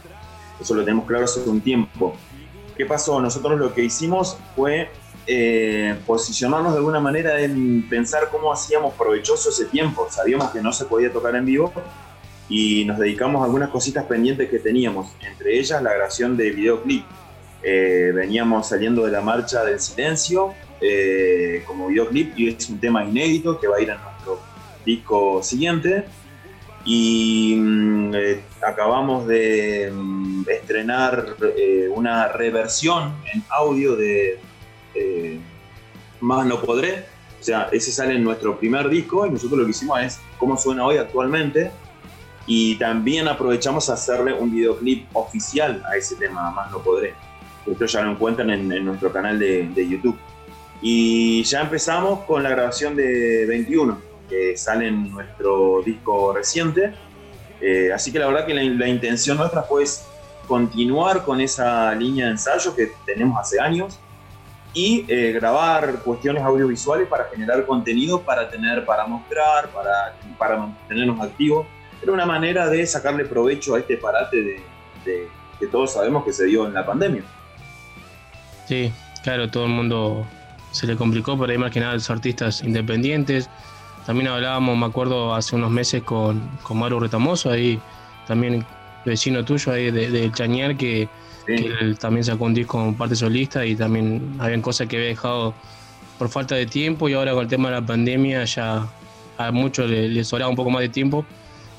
Eso 0.61 0.74
lo 0.74 0.85
tenemos 0.85 1.06
claro 1.06 1.24
hace 1.24 1.40
un 1.48 1.61
tiempo. 1.61 2.16
¿Qué 2.77 2.86
pasó? 2.86 3.20
Nosotros 3.20 3.59
lo 3.59 3.73
que 3.73 3.85
hicimos 3.85 4.36
fue 4.56 4.90
eh, 5.27 5.97
posicionarnos 6.07 6.73
de 6.73 6.79
alguna 6.79 7.01
manera 7.01 7.41
en 7.41 7.89
pensar 7.89 8.29
cómo 8.31 8.53
hacíamos 8.53 8.93
provechoso 8.95 9.49
ese 9.49 9.65
tiempo. 9.65 10.07
Sabíamos 10.11 10.51
que 10.51 10.61
no 10.61 10.73
se 10.73 10.85
podía 10.85 11.11
tocar 11.11 11.35
en 11.35 11.47
vivo 11.47 11.73
y 12.49 12.85
nos 12.85 12.99
dedicamos 12.99 13.41
a 13.41 13.47
algunas 13.47 13.71
cositas 13.71 14.05
pendientes 14.05 14.51
que 14.51 14.59
teníamos, 14.59 15.13
entre 15.23 15.59
ellas 15.59 15.83
la 15.83 15.95
grabación 15.95 16.37
de 16.37 16.51
videoclip. 16.51 17.05
Eh, 17.63 18.13
veníamos 18.15 18.69
saliendo 18.69 19.07
de 19.07 19.13
la 19.13 19.23
marcha 19.23 19.65
del 19.65 19.81
silencio 19.81 20.53
eh, 20.83 21.65
como 21.67 21.87
videoclip 21.87 22.39
y 22.39 22.49
es 22.49 22.69
un 22.69 22.79
tema 22.79 23.03
inédito 23.03 23.59
que 23.59 23.67
va 23.67 23.79
a 23.79 23.81
ir 23.81 23.89
en 23.89 23.97
nuestro 24.03 24.41
disco 24.85 25.43
siguiente. 25.43 26.05
Y 26.85 27.55
mm, 27.57 28.15
acabamos 28.61 29.27
de 29.27 29.91
mm, 29.91 30.45
estrenar 30.51 31.37
una 31.95 32.29
reversión 32.29 33.15
en 33.33 33.43
audio 33.49 33.97
de 33.97 34.39
eh, 34.95 35.41
Más 36.21 36.47
No 36.47 36.61
Podré. 36.61 37.07
O 37.41 37.43
sea, 37.45 37.69
ese 37.73 37.93
sale 37.93 38.15
en 38.15 38.25
nuestro 38.25 38.59
primer 38.59 38.89
disco 38.89 39.27
y 39.27 39.31
nosotros 39.31 39.59
lo 39.59 39.65
que 39.66 39.73
hicimos 39.73 40.01
es 40.01 40.21
cómo 40.39 40.57
suena 40.57 40.85
hoy 40.87 40.97
actualmente. 40.97 41.71
Y 42.47 42.77
también 42.77 43.29
aprovechamos 43.29 43.89
a 43.91 43.95
hacerle 43.95 44.33
un 44.33 44.51
videoclip 44.51 45.07
oficial 45.15 45.83
a 45.91 45.97
ese 45.97 46.16
tema, 46.16 46.51
Más 46.51 46.71
No 46.71 46.83
Podré. 46.83 47.15
Esto 47.66 47.87
ya 47.87 48.03
lo 48.03 48.12
encuentran 48.12 48.51
en, 48.51 48.85
nuestro 48.85 49.12
canal 49.12 49.39
de, 49.39 49.89
YouTube. 49.89 50.19
Y 50.83 51.43
ya 51.45 51.62
empezamos 51.62 52.21
con 52.21 52.43
la 52.43 52.51
grabación 52.51 52.95
de 52.97 53.47
21, 53.47 53.99
que 54.29 54.57
sale 54.57 54.89
en 54.89 55.11
nuestro 55.11 55.83
disco 55.85 56.35
reciente. 56.35 56.93
Eh, 57.61 57.91
así 57.93 58.12
que 58.12 58.19
la 58.19 58.27
verdad 58.27 58.47
que 58.47 58.53
la, 58.53 58.62
la 58.62 58.89
intención 58.89 59.39
nuestra 59.39 59.62
fue 59.62 59.85
continuar 60.47 61.25
con 61.25 61.41
esa 61.41 61.95
línea 61.95 62.27
de 62.27 62.33
ensayo 62.33 62.75
que 62.77 62.93
tenemos 63.07 63.41
hace 63.41 63.61
años 63.61 63.99
y 64.75 65.05
eh, 65.09 65.33
grabar 65.33 66.01
cuestiones 66.03 66.43
audiovisuales 66.43 67.07
para 67.09 67.25
generar 67.33 67.65
contenido, 67.65 68.21
para 68.23 68.51
tener, 68.51 68.85
para 68.85 69.07
mostrar, 69.07 69.69
para, 69.69 70.17
para 70.37 70.57
mantenernos 70.59 71.21
activos. 71.21 71.67
Era 72.03 72.13
una 72.13 72.27
manera 72.27 72.69
de 72.69 72.85
sacarle 72.87 73.25
provecho 73.25 73.77
a 73.77 73.79
este 73.79 73.97
parate 73.97 74.37
de, 74.37 74.63
de- 75.05 75.29
que 75.61 75.69
todos 75.69 75.93
sabemos 75.93 76.25
que 76.25 76.33
se 76.33 76.47
dio 76.47 76.67
en 76.67 76.75
la 76.75 76.85
pandemia. 76.85 77.23
Sí, 78.67 78.93
claro, 79.23 79.49
todo 79.49 79.65
el 79.67 79.71
mundo 79.71 80.27
se 80.73 80.87
le 80.89 80.97
complicó, 80.97 81.39
por 81.39 81.49
ahí 81.49 81.57
más 81.57 81.71
que 81.71 81.79
nada 81.81 81.95
los 81.95 82.11
artistas 82.11 82.63
independientes. 82.65 83.49
También 84.07 84.29
hablábamos, 84.29 84.77
me 84.77 84.87
acuerdo, 84.87 85.35
hace 85.35 85.55
unos 85.55 85.71
meses 85.71 86.03
con, 86.03 86.41
con 86.65 86.79
Maru 86.79 86.99
Retamoso, 86.99 87.51
ahí 87.51 87.81
también 88.27 88.67
vecino 89.05 89.45
tuyo 89.45 89.73
ahí 89.73 89.91
de- 89.93 90.11
del 90.11 90.33
Chañar, 90.33 90.77
que, 90.77 91.09
él 91.47 91.99
también 91.99 92.25
sacó 92.25 92.45
un 92.45 92.55
disco 92.55 92.79
con 92.79 92.97
parte 92.97 93.15
solista 93.16 93.65
y 93.66 93.75
también 93.77 94.37
habían 94.39 94.62
cosas 94.62 94.87
que 94.89 94.97
había 94.97 95.09
dejado 95.09 95.55
por 96.19 96.29
falta 96.29 96.55
de 96.55 96.66
tiempo 96.66 97.09
y 97.09 97.12
ahora 97.15 97.33
con 97.33 97.43
el 97.43 97.49
tema 97.49 97.69
de 97.69 97.75
la 97.81 97.87
pandemia 97.87 98.45
ya 98.45 98.87
a 99.37 99.51
muchos 99.51 99.91
le- 99.91 100.09
les 100.09 100.29
sobraba 100.29 100.49
un 100.49 100.57
poco 100.57 100.71
más 100.71 100.81
de 100.83 100.89
tiempo 100.89 101.27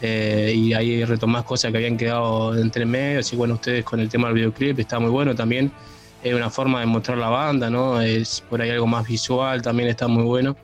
eh, 0.02 0.54
y 0.56 0.74
ahí 0.74 1.04
retomás 1.06 1.44
cosas 1.46 1.72
que 1.72 1.78
habían 1.78 1.98
quedado 1.98 2.56
entre 2.58 2.86
medio, 2.86 3.20
así 3.22 3.36
bueno, 3.36 3.54
ustedes 3.56 3.84
con 3.86 4.00
el 4.00 4.10
tema 4.10 4.28
del 4.28 4.36
videoclip 4.36 4.78
está 4.80 5.00
muy 5.00 5.10
bueno 5.10 5.34
también, 5.34 5.72
es 6.22 6.34
una 6.34 6.50
forma 6.50 6.82
de 6.82 6.86
mostrar 6.86 7.18
la 7.18 7.30
banda, 7.30 7.70
¿no? 7.70 8.02
Es 8.02 8.42
por 8.42 8.62
ahí 8.62 8.70
algo 8.72 8.88
más 8.88 9.08
visual, 9.08 9.62
también 9.62 9.90
está 9.90 10.08
muy 10.08 10.24
bueno. 10.24 10.58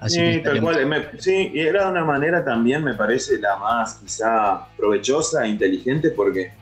Así 0.00 0.16
Sí, 0.34 0.40
tal 0.42 0.60
cual. 0.60 0.86
Me- 0.86 1.06
sí, 1.18 1.50
y 1.54 1.60
era 1.60 1.84
de 1.86 1.90
una 1.92 2.04
manera 2.04 2.44
también, 2.44 2.82
me 2.82 2.94
parece, 2.94 3.38
la 3.38 3.56
más 3.56 3.94
quizá 3.94 4.66
provechosa 4.76 5.46
e 5.46 5.48
inteligente, 5.50 6.10
porque 6.10 6.52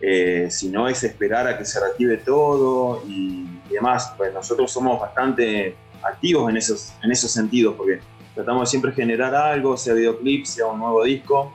eh, 0.00 0.48
si 0.50 0.68
no 0.68 0.88
es 0.88 1.02
esperar 1.04 1.46
a 1.46 1.56
que 1.56 1.64
se 1.64 1.80
reactive 1.80 2.18
todo 2.18 3.02
y, 3.06 3.46
y 3.68 3.72
demás, 3.72 4.12
pues 4.16 4.32
nosotros 4.32 4.70
somos 4.70 5.00
bastante 5.00 5.76
activos 6.02 6.50
en 6.50 6.56
esos, 6.56 6.92
en 7.02 7.10
esos 7.10 7.30
sentidos, 7.30 7.74
porque 7.76 8.00
tratamos 8.34 8.62
de 8.62 8.66
siempre 8.70 8.92
generar 8.92 9.34
algo, 9.34 9.76
sea 9.76 9.94
videoclip, 9.94 10.44
sea 10.44 10.66
un 10.66 10.78
nuevo 10.78 11.04
disco, 11.04 11.54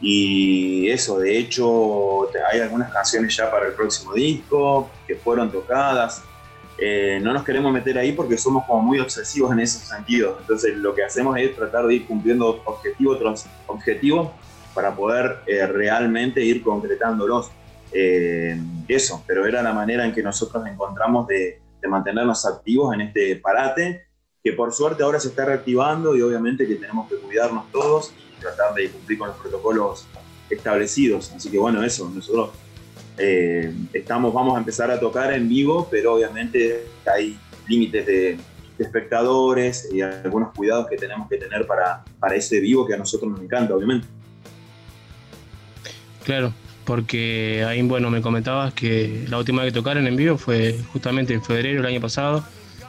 y 0.00 0.88
eso, 0.88 1.18
de 1.18 1.38
hecho, 1.38 2.28
hay 2.50 2.60
algunas 2.60 2.90
canciones 2.90 3.36
ya 3.36 3.50
para 3.50 3.66
el 3.66 3.74
próximo 3.74 4.14
disco 4.14 4.90
que 5.06 5.16
fueron 5.16 5.50
tocadas. 5.50 6.22
Eh, 6.78 7.20
no 7.22 7.34
nos 7.34 7.44
queremos 7.44 7.70
meter 7.70 7.98
ahí 7.98 8.12
porque 8.12 8.38
somos 8.38 8.64
como 8.64 8.82
muy 8.82 8.98
obsesivos 8.98 9.52
en 9.52 9.60
esos 9.60 9.82
sentidos. 9.82 10.38
Entonces 10.40 10.74
lo 10.76 10.94
que 10.94 11.04
hacemos 11.04 11.36
es 11.36 11.54
tratar 11.54 11.86
de 11.86 11.96
ir 11.96 12.06
cumpliendo 12.06 12.62
objetivo 12.64 13.18
tras 13.18 13.46
objetivo 13.66 14.32
para 14.72 14.94
poder 14.94 15.40
eh, 15.46 15.66
realmente 15.66 16.42
ir 16.42 16.62
concretándolos. 16.62 17.50
Eh, 17.92 18.58
eso, 18.88 19.24
pero 19.26 19.46
era 19.46 19.62
la 19.62 19.72
manera 19.72 20.04
en 20.04 20.12
que 20.12 20.22
nosotros 20.22 20.64
encontramos 20.66 21.26
de, 21.26 21.60
de 21.80 21.88
mantenernos 21.88 22.44
activos 22.46 22.94
en 22.94 23.02
este 23.02 23.36
parate, 23.36 24.06
que 24.42 24.52
por 24.52 24.72
suerte 24.72 25.02
ahora 25.02 25.20
se 25.20 25.28
está 25.28 25.44
reactivando 25.44 26.16
y 26.16 26.22
obviamente 26.22 26.66
que 26.66 26.76
tenemos 26.76 27.08
que 27.08 27.16
cuidarnos 27.16 27.70
todos 27.72 28.12
y 28.36 28.40
tratar 28.40 28.74
de 28.74 28.90
cumplir 28.90 29.18
con 29.18 29.28
los 29.28 29.36
protocolos 29.36 30.06
establecidos. 30.48 31.32
Así 31.32 31.50
que 31.50 31.58
bueno, 31.58 31.82
eso, 31.84 32.10
nosotros 32.12 32.50
eh, 33.18 33.72
estamos, 33.92 34.32
vamos 34.32 34.56
a 34.56 34.58
empezar 34.58 34.90
a 34.90 34.98
tocar 34.98 35.32
en 35.32 35.48
vivo, 35.48 35.88
pero 35.90 36.14
obviamente 36.14 36.86
hay 37.06 37.38
límites 37.68 38.06
de, 38.06 38.38
de 38.78 38.84
espectadores 38.84 39.88
y 39.92 40.00
algunos 40.00 40.52
cuidados 40.54 40.86
que 40.88 40.96
tenemos 40.96 41.28
que 41.28 41.36
tener 41.36 41.66
para, 41.66 42.02
para 42.18 42.34
ese 42.34 42.60
vivo 42.60 42.86
que 42.86 42.94
a 42.94 42.96
nosotros 42.96 43.30
nos 43.30 43.40
encanta, 43.40 43.74
obviamente. 43.74 44.06
Claro, 46.24 46.52
porque 46.90 47.64
ahí, 47.64 47.82
bueno, 47.82 48.10
me 48.10 48.20
comentabas 48.20 48.74
que 48.74 49.24
la 49.28 49.38
última 49.38 49.62
vez 49.62 49.72
que 49.72 49.78
tocaron 49.78 50.08
en 50.08 50.16
vivo 50.16 50.36
fue 50.36 50.76
justamente 50.92 51.32
en 51.32 51.40
febrero 51.40 51.80
del 51.80 51.86
año 51.86 52.00
pasado, 52.00 52.44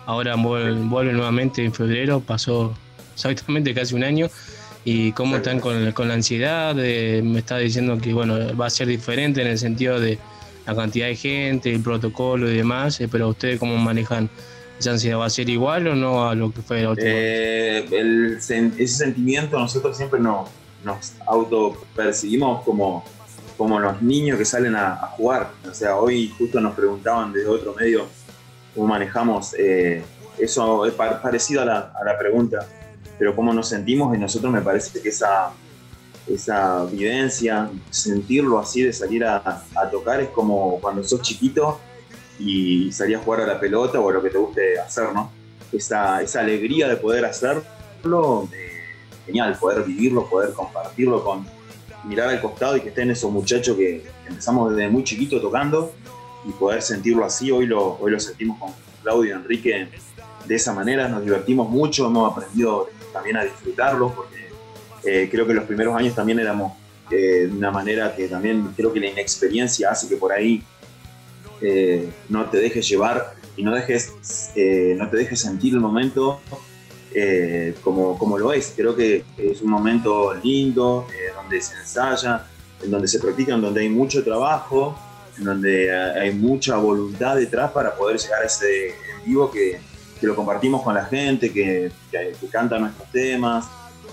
ahora 0.07 0.35
vuelven, 0.37 1.15
nuevamente 1.15 1.63
en 1.63 1.71
febrero, 1.71 2.19
pasó 2.19 2.73
exactamente 3.13 3.75
casi 3.75 3.93
un 3.93 4.03
año. 4.03 4.27
¿Y 4.85 5.11
cómo 5.11 5.35
están 5.35 5.59
con, 5.59 5.91
con 5.91 6.07
la 6.07 6.15
ansiedad? 6.15 6.75
Eh, 6.79 7.21
me 7.23 7.37
está 7.37 7.59
diciendo 7.59 7.99
que 7.99 8.11
bueno 8.11 8.57
va 8.57 8.65
a 8.65 8.69
ser 8.71 8.87
diferente 8.87 9.43
en 9.43 9.49
el 9.49 9.59
sentido 9.59 9.99
de 9.99 10.17
la 10.65 10.75
cantidad 10.75 11.05
de 11.05 11.15
gente, 11.15 11.71
el 11.71 11.83
protocolo 11.83 12.49
y 12.49 12.57
demás, 12.57 12.99
eh, 13.01 13.07
pero 13.07 13.29
ustedes 13.29 13.59
cómo 13.59 13.77
manejan 13.77 14.31
esa 14.79 14.93
ansiedad, 14.93 15.19
¿va 15.19 15.27
a 15.27 15.29
ser 15.29 15.47
igual 15.47 15.87
o 15.87 15.95
no 15.95 16.27
a 16.27 16.33
lo 16.33 16.51
que 16.51 16.63
fue 16.63 16.81
la 16.81 16.89
última? 16.89 17.07
Eh, 17.07 17.85
ese 18.79 18.87
sentimiento 18.87 19.59
nosotros 19.59 19.95
siempre 19.95 20.19
nos, 20.19 20.49
nos 20.83 21.13
autopercibimos 21.27 22.63
como, 22.63 23.05
como 23.61 23.79
los 23.79 24.01
niños 24.01 24.39
que 24.39 24.45
salen 24.45 24.75
a, 24.75 24.95
jugar. 25.15 25.51
O 25.69 25.71
sea, 25.71 25.95
hoy 25.95 26.33
justo 26.35 26.59
nos 26.59 26.73
preguntaban 26.73 27.31
desde 27.31 27.47
otro 27.47 27.75
medio 27.75 28.07
cómo 28.73 28.87
manejamos 28.87 29.53
eh, 29.53 30.03
eso, 30.39 30.83
es 30.87 30.93
pa- 30.93 31.21
parecido 31.21 31.61
a 31.61 31.65
la, 31.65 32.17
pregunta, 32.17 32.67
pero 33.19 33.35
cómo 33.35 33.53
nos 33.53 33.69
sentimos 33.69 34.17
y 34.17 34.19
nosotros 34.19 34.51
me 34.51 34.61
parece 34.61 34.99
que 34.99 35.09
esa, 35.09 35.53
vivencia, 36.91 37.69
sentirlo 37.91 38.57
así 38.57 38.81
de 38.81 38.93
salir 38.93 39.23
a, 39.23 39.63
tocar 39.91 40.21
es 40.21 40.29
como 40.29 40.79
cuando 40.81 41.03
sos 41.03 41.21
chiquito 41.21 41.79
y 42.39 42.91
salías 42.91 43.21
a 43.21 43.23
jugar 43.23 43.41
a 43.41 43.45
la 43.45 43.59
pelota 43.59 43.99
o 43.99 44.09
a 44.09 44.13
lo 44.13 44.23
que 44.23 44.31
te 44.31 44.39
guste 44.39 44.79
hacer, 44.79 45.13
¿no? 45.13 45.31
Esa, 45.71 46.17
alegría 46.17 46.87
de 46.87 46.95
poder 46.95 47.25
hacerlo, 47.25 48.49
eh, 48.51 48.81
genial, 49.27 49.55
poder 49.59 49.83
vivirlo, 49.83 50.27
poder 50.27 50.51
compartirlo 50.53 51.23
con 51.23 51.60
mirar 52.03 52.29
al 52.29 52.41
costado 52.41 52.77
y 52.77 52.81
que 52.81 52.89
estén 52.89 53.11
esos 53.11 53.31
muchachos 53.31 53.77
que 53.77 54.03
empezamos 54.27 54.75
desde 54.75 54.89
muy 54.89 55.03
chiquito 55.03 55.39
tocando 55.39 55.93
y 56.45 56.51
poder 56.51 56.81
sentirlo 56.81 57.23
así, 57.25 57.51
hoy 57.51 57.67
lo, 57.67 57.97
hoy 57.99 58.11
lo 58.11 58.19
sentimos 58.19 58.59
con 58.59 58.71
Claudio 59.03 59.31
y 59.31 59.33
Enrique 59.33 59.87
de 60.45 60.55
esa 60.55 60.73
manera, 60.73 61.07
nos 61.07 61.23
divertimos 61.23 61.69
mucho, 61.69 62.07
hemos 62.07 62.31
aprendido 62.31 62.89
también 63.13 63.37
a 63.37 63.43
disfrutarlo 63.43 64.13
porque 64.13 64.49
eh, 65.03 65.29
creo 65.31 65.45
que 65.45 65.53
los 65.53 65.65
primeros 65.65 65.95
años 65.95 66.15
también 66.15 66.39
éramos 66.39 66.73
eh, 67.11 67.47
de 67.47 67.57
una 67.57 67.71
manera 67.71 68.15
que 68.15 68.27
también 68.27 68.73
creo 68.75 68.93
que 68.93 68.99
la 68.99 69.07
inexperiencia 69.07 69.91
hace 69.91 70.07
que 70.07 70.15
por 70.15 70.31
ahí 70.31 70.63
eh, 71.61 72.09
no 72.29 72.49
te 72.49 72.57
dejes 72.57 72.87
llevar 72.87 73.35
y 73.55 73.63
no, 73.63 73.75
dejes, 73.75 74.51
eh, 74.55 74.95
no 74.97 75.09
te 75.09 75.17
dejes 75.17 75.41
sentir 75.41 75.73
el 75.73 75.79
momento 75.79 76.39
eh, 77.13 77.75
como, 77.83 78.17
como 78.17 78.37
lo 78.37 78.53
es. 78.53 78.73
Creo 78.75 78.95
que 78.95 79.23
es 79.37 79.61
un 79.61 79.69
momento 79.69 80.33
lindo, 80.33 81.07
eh, 81.11 81.31
donde 81.35 81.61
se 81.61 81.75
ensaya, 81.75 82.47
en 82.83 82.91
donde 82.91 83.07
se 83.07 83.19
practica, 83.19 83.53
en 83.53 83.61
donde 83.61 83.81
hay 83.81 83.89
mucho 83.89 84.23
trabajo, 84.23 84.97
en 85.37 85.43
donde 85.43 85.87
eh, 85.87 86.19
hay 86.19 86.33
mucha 86.33 86.77
voluntad 86.77 87.35
detrás 87.35 87.71
para 87.71 87.95
poder 87.95 88.17
llegar 88.17 88.43
a 88.43 88.45
ese 88.45 88.89
en 88.89 89.25
vivo 89.25 89.51
que, 89.51 89.79
que 90.19 90.27
lo 90.27 90.35
compartimos 90.35 90.81
con 90.81 90.93
la 90.93 91.05
gente, 91.05 91.51
que, 91.51 91.91
que, 92.11 92.33
que 92.39 92.47
canta 92.47 92.77
nuestros 92.79 93.09
temas, 93.11 93.67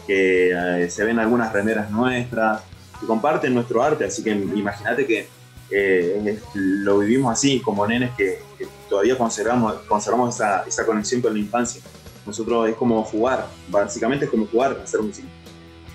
que 0.06 0.50
eh, 0.52 0.90
se 0.90 1.04
ven 1.04 1.18
algunas 1.18 1.52
remeras 1.52 1.90
nuestras, 1.90 2.62
que 2.98 3.06
comparten 3.06 3.54
nuestro 3.54 3.82
arte, 3.82 4.04
así 4.06 4.22
que 4.22 4.30
imagínate 4.30 5.06
que 5.06 5.28
eh, 5.70 6.38
lo 6.54 6.98
vivimos 7.00 7.32
así, 7.32 7.60
como 7.60 7.86
nenes 7.86 8.12
que, 8.16 8.38
que 8.56 8.66
todavía 8.88 9.18
conservamos, 9.18 9.74
conservamos 9.86 10.34
esa, 10.34 10.64
esa 10.66 10.86
conexión 10.86 11.20
con 11.20 11.34
la 11.34 11.38
infancia. 11.38 11.82
Nosotros 12.28 12.68
es 12.68 12.76
como 12.76 13.02
jugar, 13.04 13.48
básicamente 13.68 14.26
es 14.26 14.30
como 14.30 14.46
jugar, 14.46 14.80
hacer 14.84 15.00
música. 15.00 15.26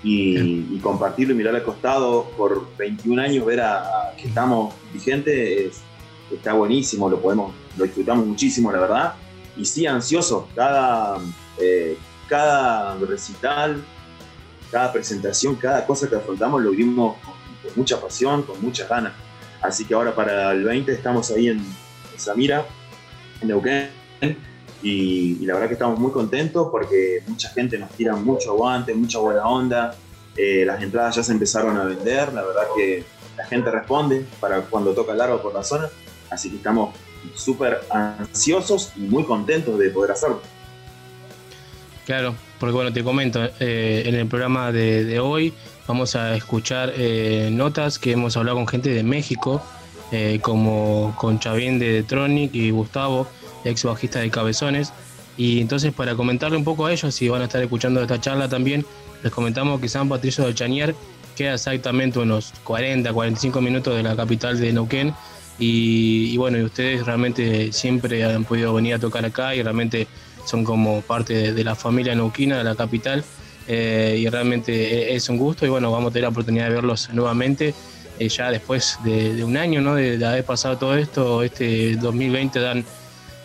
Y, 0.02 0.36
y 0.74 0.78
compartirlo 0.82 1.32
y 1.32 1.36
mirar 1.38 1.54
al 1.54 1.62
costado 1.62 2.24
por 2.36 2.76
21 2.76 3.22
años, 3.22 3.46
ver 3.46 3.60
a, 3.62 3.78
a 4.10 4.16
que 4.16 4.28
estamos 4.28 4.74
vigentes, 4.92 5.36
es- 5.66 5.80
está 6.30 6.52
buenísimo, 6.52 7.08
lo 7.08 7.20
podemos, 7.20 7.54
lo 7.78 7.84
disfrutamos 7.84 8.26
muchísimo, 8.26 8.70
la 8.72 8.80
verdad. 8.80 9.14
Y 9.56 9.64
sí, 9.64 9.86
ansioso, 9.86 10.48
cada, 10.54 11.16
eh, 11.58 11.96
cada 12.28 12.96
recital, 12.96 13.82
cada 14.70 14.92
presentación, 14.92 15.54
cada 15.54 15.86
cosa 15.86 16.08
que 16.10 16.16
afrontamos 16.16 16.60
lo 16.62 16.70
vivimos 16.72 17.16
con, 17.24 17.34
con 17.62 17.72
mucha 17.76 17.98
pasión, 18.00 18.42
con 18.42 18.60
muchas 18.60 18.88
ganas. 18.88 19.12
Así 19.62 19.84
que 19.86 19.94
ahora 19.94 20.14
para 20.14 20.52
el 20.52 20.64
20 20.64 20.92
estamos 20.92 21.30
ahí 21.30 21.48
en, 21.48 21.58
en 21.60 22.18
Samira, 22.18 22.66
en 23.40 23.48
Neuquén, 23.48 23.88
y, 24.84 25.46
la 25.46 25.54
verdad 25.54 25.68
que 25.68 25.72
estamos 25.72 25.98
muy 25.98 26.12
contentos 26.12 26.68
porque 26.70 27.22
mucha 27.26 27.48
gente 27.48 27.78
nos 27.78 27.90
tira 27.90 28.14
mucho 28.14 28.50
aguante, 28.50 28.94
mucha 28.94 29.18
buena 29.18 29.48
onda. 29.48 29.96
Eh, 30.36 30.64
las 30.66 30.82
entradas 30.82 31.16
ya 31.16 31.22
se 31.22 31.32
empezaron 31.32 31.76
a 31.78 31.84
vender, 31.84 32.32
la 32.32 32.42
verdad 32.42 32.64
que 32.76 33.02
la 33.36 33.46
gente 33.46 33.70
responde 33.70 34.26
para 34.40 34.60
cuando 34.62 34.92
toca 34.92 35.14
largo 35.14 35.40
por 35.40 35.54
la 35.54 35.62
zona, 35.62 35.88
así 36.28 36.50
que 36.50 36.56
estamos 36.56 36.94
súper 37.34 37.80
ansiosos 37.90 38.92
y 38.96 39.00
muy 39.00 39.24
contentos 39.24 39.78
de 39.78 39.90
poder 39.90 40.10
hacerlo. 40.10 40.42
Claro, 42.04 42.34
porque 42.60 42.74
bueno, 42.74 42.92
te 42.92 43.02
comento, 43.02 43.40
eh, 43.60 44.02
en 44.04 44.14
el 44.14 44.26
programa 44.26 44.70
de, 44.70 45.18
hoy 45.18 45.54
vamos 45.86 46.14
a 46.14 46.36
escuchar 46.36 46.92
eh, 46.96 47.48
notas 47.50 47.98
que 47.98 48.12
hemos 48.12 48.36
hablado 48.36 48.58
con 48.58 48.68
gente 48.68 48.90
de 48.90 49.02
México, 49.02 49.62
como 50.42 51.12
con 51.18 51.40
Chavín 51.40 51.80
de 51.80 52.04
Tronic 52.04 52.54
y 52.54 52.70
Gustavo, 52.70 53.26
ex 53.64 53.84
bajista 53.84 54.20
de 54.20 54.30
Cabezones. 54.30 54.92
Y 55.36 55.60
entonces 55.60 55.92
para 55.92 56.14
comentarle 56.14 56.56
un 56.56 56.64
poco 56.64 56.86
a 56.86 56.92
ellos, 56.92 57.14
si 57.14 57.28
van 57.28 57.42
a 57.42 57.44
estar 57.44 57.62
escuchando 57.62 58.00
esta 58.00 58.20
charla 58.20 58.48
también, 58.48 58.84
les 59.22 59.32
comentamos 59.32 59.80
que 59.80 59.88
San 59.88 60.08
Patricio 60.08 60.44
del 60.44 60.54
Chanier 60.54 60.94
queda 61.34 61.54
exactamente 61.54 62.18
unos 62.18 62.52
40, 62.62 63.12
45 63.12 63.60
minutos 63.60 63.96
de 63.96 64.02
la 64.02 64.14
capital 64.14 64.60
de 64.60 64.72
Neuquén. 64.72 65.14
Y, 65.58 66.36
bueno, 66.36 66.58
y 66.58 66.62
ustedes 66.62 67.06
realmente 67.06 67.72
siempre 67.72 68.24
han 68.24 68.44
podido 68.44 68.74
venir 68.74 68.94
a 68.94 68.98
tocar 68.98 69.24
acá 69.24 69.54
y 69.54 69.62
realmente 69.62 70.08
son 70.44 70.64
como 70.64 71.00
parte 71.02 71.52
de, 71.52 71.64
la 71.64 71.74
familia 71.74 72.14
neuquina 72.14 72.58
de 72.58 72.64
la 72.64 72.74
capital. 72.74 73.24
eh, 73.66 74.16
y 74.20 74.28
realmente 74.28 74.72
e- 74.72 75.16
es 75.16 75.28
un 75.30 75.38
gusto 75.38 75.64
y 75.64 75.70
bueno, 75.70 75.90
vamos 75.90 76.10
a 76.10 76.12
tener 76.12 76.24
la 76.24 76.28
oportunidad 76.28 76.68
de 76.68 76.74
verlos 76.74 77.08
nuevamente 77.14 77.74
eh, 78.18 78.28
ya 78.28 78.50
después 78.50 78.98
de, 79.04 79.42
un 79.42 79.56
año, 79.56 79.80
¿no? 79.80 79.94
De, 79.94 80.18
de 80.18 80.26
haber 80.26 80.44
pasado 80.44 80.76
todo 80.76 80.96
esto, 80.96 81.42
este 81.42 81.96
2020 81.96 82.60
tan, 82.60 82.84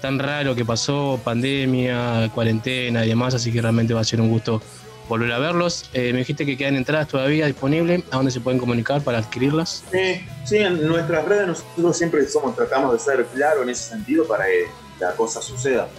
tan 0.01 0.19
raro 0.19 0.55
que 0.55 0.65
pasó, 0.65 1.19
pandemia, 1.23 2.29
cuarentena 2.33 3.05
y 3.05 3.09
demás, 3.09 3.33
así 3.33 3.51
que 3.51 3.61
realmente 3.61 3.93
va 3.93 4.01
a 4.01 4.03
ser 4.03 4.21
un 4.21 4.29
gusto 4.29 4.61
volver 5.09 5.31
a 5.31 5.39
verlos. 5.39 5.89
Eh, 5.93 6.13
me 6.13 6.19
dijiste 6.19 6.45
que 6.45 6.55
quedan 6.55 6.75
entradas 6.75 7.07
todavía 7.07 7.47
disponibles, 7.47 8.03
¿a 8.11 8.17
dónde 8.17 8.31
se 8.31 8.39
pueden 8.39 8.59
comunicar 8.59 9.01
para 9.01 9.17
adquirirlas? 9.17 9.83
Sí, 10.45 10.57
en 10.57 10.87
nuestras 10.87 11.25
redes 11.25 11.47
nosotros 11.47 11.97
siempre 11.97 12.25
somos, 12.27 12.55
tratamos 12.55 12.93
de 12.93 12.99
ser 12.99 13.25
claros 13.25 13.63
en 13.63 13.69
ese 13.69 13.89
sentido 13.89 14.25
para 14.25 14.45
que 14.45 14.67
la 14.99 15.11
cosa 15.13 15.41
suceda. 15.41 15.89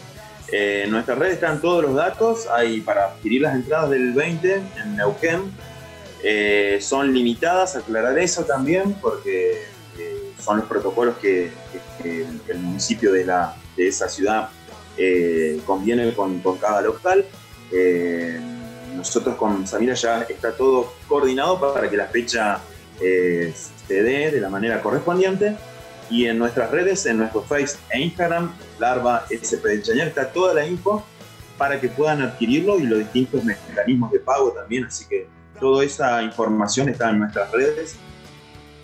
Eh, 0.52 0.82
en 0.84 0.90
nuestras 0.90 1.18
redes 1.18 1.34
están 1.34 1.60
todos 1.60 1.82
los 1.82 1.94
datos, 1.94 2.46
hay 2.46 2.80
para 2.80 3.06
adquirir 3.06 3.42
las 3.42 3.54
entradas 3.54 3.90
del 3.90 4.12
20 4.12 4.54
en 4.54 4.96
Neuquén. 4.96 5.42
Eh, 6.22 6.78
son 6.80 7.12
limitadas, 7.12 7.76
aclarar 7.76 8.18
eso 8.18 8.44
también, 8.44 8.94
porque 9.00 9.64
son 10.38 10.58
los 10.58 10.66
protocolos 10.66 11.16
que 11.18 11.50
el 12.48 12.58
municipio 12.58 13.12
de, 13.12 13.24
la, 13.26 13.54
de 13.80 13.88
esa 13.88 14.08
ciudad 14.08 14.50
eh, 14.98 15.60
conviene 15.64 16.12
con, 16.12 16.40
cada 16.60 16.82
local. 16.82 17.24
Eh, 17.72 18.38
nosotros 18.94 19.36
con 19.36 19.66
Samira 19.66 19.94
ya 19.94 20.22
está 20.22 20.52
todo 20.52 20.92
coordinado 21.08 21.58
para 21.58 21.88
que 21.88 21.96
la 21.96 22.06
fecha 22.06 22.60
eh, 23.00 23.54
se 23.88 24.02
dé 24.02 24.30
de 24.30 24.40
la 24.40 24.50
manera 24.50 24.82
correspondiente. 24.82 25.56
Y 26.10 26.26
en 26.26 26.38
nuestras 26.38 26.70
redes, 26.70 27.06
en 27.06 27.18
nuestro 27.18 27.42
Face 27.42 27.78
e 27.90 28.00
Instagram, 28.00 28.52
Larva 28.78 29.24
SP 29.30 29.80
está 29.80 30.30
toda 30.30 30.52
la 30.52 30.66
info 30.66 31.04
para 31.56 31.80
que 31.80 31.88
puedan 31.88 32.20
adquirirlo 32.20 32.78
y 32.78 32.82
los 32.82 32.98
distintos 32.98 33.44
mecanismos 33.44 34.10
de 34.10 34.18
pago 34.18 34.50
también. 34.50 34.84
Así 34.84 35.06
que 35.08 35.26
toda 35.58 35.84
esa 35.84 36.22
información 36.22 36.88
está 36.88 37.10
en 37.10 37.20
nuestras 37.20 37.50
redes. 37.52 37.96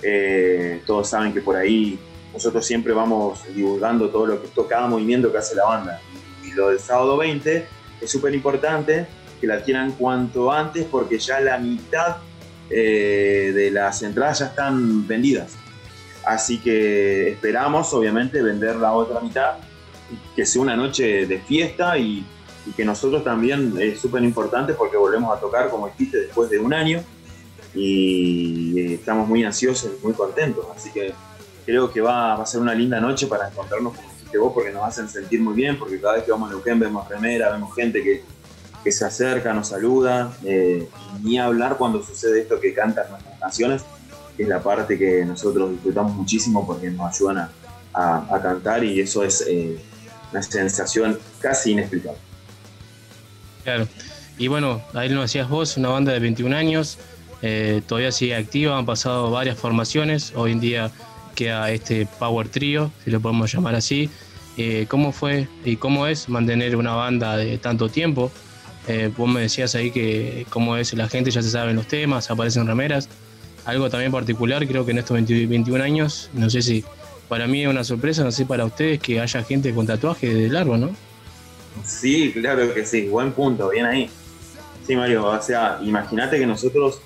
Eh, 0.03 0.83
todos 0.87 1.11
saben 1.11 1.33
que 1.35 1.41
por 1.41 1.57
ahí 1.57 1.99
nosotros 2.37 2.67
siempre 2.67 2.93
vamos 2.93 3.41
divulgando 3.55 4.11
todo 4.11 4.27
lo 4.27 4.43
que 4.43 4.49
cada 4.69 4.87
movimiento 4.89 5.33
que 5.33 5.39
hace 5.39 5.55
la 5.55 5.65
banda. 5.65 6.03
Y 6.45 6.53
lo 6.53 6.69
del 6.69 6.79
sábado 6.79 7.17
20 7.17 7.67
es 8.03 8.11
súper 8.11 8.35
importante 8.35 9.07
que 9.41 9.47
la 9.47 9.55
adquieran 9.55 9.93
cuanto 9.93 10.53
antes 10.53 10.85
porque 10.85 11.19
ya 11.19 11.41
la 11.41 11.57
mitad 11.57 12.19
eh, 12.69 13.53
de 13.55 13.71
las 13.71 14.03
entradas 14.03 14.41
ya 14.41 14.47
están 14.47 15.07
vendidas. 15.09 15.57
Así 16.27 16.59
que 16.59 17.31
esperamos, 17.31 17.95
obviamente, 17.95 18.43
vender 18.43 18.77
la 18.77 18.93
otra 18.93 19.21
mitad, 19.21 19.55
que 20.35 20.45
sea 20.45 20.61
una 20.61 20.77
noche 20.77 21.27
de 21.27 21.39
fiesta 21.39 21.97
y, 21.97 22.23
y 22.67 22.73
que 22.73 22.85
nosotros 22.85 23.25
también 23.25 23.77
es 23.81 23.99
súper 23.99 24.23
importante 24.23 24.75
porque 24.75 24.99
volvemos 24.99 25.35
a 25.35 25.41
tocar, 25.41 25.71
como 25.71 25.89
dijiste, 25.89 26.19
después 26.19 26.51
de 26.51 26.59
un 26.59 26.75
año 26.75 27.03
y 27.75 28.79
eh, 28.79 28.95
estamos 28.95 29.27
muy 29.27 29.43
ansiosos 29.43 29.93
muy 30.03 30.13
contentos. 30.13 30.67
Así 30.77 30.91
que 30.91 31.15
creo 31.67 31.93
que 31.93 32.01
va, 32.01 32.41
a 32.41 32.47
ser 32.47 32.61
una 32.61 32.75
linda 32.75 33.01
noche 33.01 33.27
para 33.27 33.49
encontrarnos, 33.49 33.95
como 33.95 34.09
dijiste 34.11 34.39
vos, 34.39 34.53
porque 34.55 34.73
nos 34.73 34.85
hacen 34.85 35.09
sentir 35.09 35.43
muy 35.43 35.55
bien, 35.55 35.79
porque 35.79 36.01
cada 36.01 36.15
vez 36.15 36.25
que 36.25 36.31
vamos 36.31 36.49
a 36.49 36.53
Neuquén 36.53 36.79
vemos 36.81 37.07
remera, 37.09 37.53
vemos 37.53 37.75
gente 37.75 38.03
que, 38.03 38.25
se 38.91 39.05
acerca, 39.05 39.53
nos 39.53 39.67
saluda, 39.67 40.33
eh, 40.45 40.89
ni 41.21 41.41
hablar 41.41 41.77
cuando 41.77 42.01
sucede 42.05 42.43
esto 42.43 42.61
que 42.61 42.73
cantan 42.73 43.11
nuestras 43.11 43.37
canciones, 43.41 43.83
que 44.37 44.45
es 44.45 44.49
la 44.49 44.63
parte 44.63 44.97
que 44.97 45.25
nosotros 45.25 45.73
disfrutamos 45.73 46.15
muchísimo 46.15 46.65
porque 46.65 46.89
nos 46.91 47.13
ayudan 47.13 47.49
a 47.93 48.41
cantar 48.41 48.85
y 48.85 49.01
eso 49.01 49.25
es 49.25 49.45
eh, 49.49 49.77
una 50.31 50.41
sensación 50.41 51.19
casi 51.41 51.73
inexplicable. 51.73 52.21
Claro. 53.65 53.89
Y 54.39 54.49
bueno, 54.49 54.83
ahí 54.95 55.09
lo 55.09 55.23
decías 55.23 55.49
vos, 55.49 55.77
una 55.77 55.89
banda 55.89 56.13
de 56.13 56.21
21 56.21 56.55
años, 56.55 56.99
eh, 57.43 57.83
todavía 57.87 58.13
sigue 58.13 58.37
activa, 58.37 58.79
han 58.79 58.87
pasado 58.87 59.31
varias 59.31 59.59
formaciones, 59.59 60.33
hoy 60.37 60.53
en 60.53 60.61
día 60.61 60.91
queda 61.37 61.71
este 61.71 62.09
Power 62.19 62.49
Trio, 62.49 62.91
si 63.05 63.13
lo 63.13 63.21
podemos 63.21 63.53
llamar 63.53 63.77
así. 63.77 64.11
Eh, 64.57 64.87
¿Cómo 64.89 65.13
fue 65.13 65.47
y 65.65 65.77
cómo 65.77 66.09
es 66.09 66.29
mantener 66.29 66.75
una 66.75 66.95
banda 66.95 67.37
de 67.37 67.59
tanto 67.59 67.89
tiempo? 67.89 68.33
Eh, 68.89 69.13
vos 69.17 69.29
me 69.29 69.43
decías 69.43 69.75
ahí 69.75 69.93
que 69.93 70.47
cómo 70.49 70.77
es 70.77 70.93
la 70.95 71.09
gente, 71.09 71.31
ya 71.31 71.43
se 71.43 71.51
saben 71.51 71.77
los 71.77 71.87
temas, 71.87 72.31
aparecen 72.31 72.67
remeras. 72.67 73.09
Algo 73.65 73.91
también 73.91 74.11
particular, 74.11 74.67
creo 74.67 74.85
que 74.85 74.93
en 74.93 74.99
estos 74.99 75.15
20 75.15 75.47
21 75.47 75.85
años, 75.85 76.31
no 76.33 76.49
sé 76.49 76.63
si 76.63 76.85
para 77.29 77.47
mí 77.47 77.63
es 77.63 77.69
una 77.69 77.85
sorpresa, 77.85 78.25
no 78.25 78.33
sé 78.33 78.47
para 78.47 78.65
ustedes 78.65 79.01
que 79.01 79.21
haya 79.21 79.43
gente 79.43 79.75
con 79.75 79.87
tatuaje 79.87 80.33
de 80.33 80.49
largo, 80.49 80.77
¿no? 80.77 80.91
Sí, 81.85 82.33
claro 82.33 82.73
que 82.73 82.87
sí, 82.87 83.09
buen 83.09 83.33
punto, 83.33 83.69
bien 83.71 83.87
ahí. 83.87 84.09
Sí, 84.87 84.95
Mario, 84.95 85.27
o 85.27 85.43
sea, 85.43 85.81
imagínate 85.83 86.39
que 86.39 86.47
nosotros, 86.47 87.01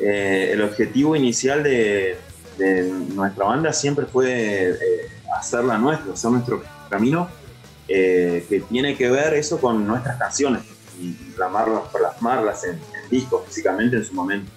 eh, 0.00 0.50
el 0.52 0.62
objetivo 0.62 1.16
inicial 1.16 1.64
de, 1.64 2.16
de 2.58 2.92
nuestra 3.14 3.46
banda 3.46 3.72
siempre 3.72 4.04
fue 4.06 4.70
eh, 4.70 4.76
hacerla 5.38 5.78
nuestra, 5.78 6.12
hacer 6.12 6.30
nuestro 6.30 6.62
camino, 6.90 7.28
eh, 7.88 8.44
que 8.48 8.60
tiene 8.60 8.96
que 8.96 9.10
ver 9.10 9.34
eso 9.34 9.58
con 9.60 9.86
nuestras 9.86 10.18
canciones 10.18 10.62
y 11.00 11.12
plasmarlas, 11.12 11.82
plasmarlas 11.92 12.64
en, 12.64 12.72
en 12.72 13.10
discos 13.10 13.46
físicamente 13.46 13.96
en 13.96 14.04
su 14.04 14.12
momento. 14.12 14.50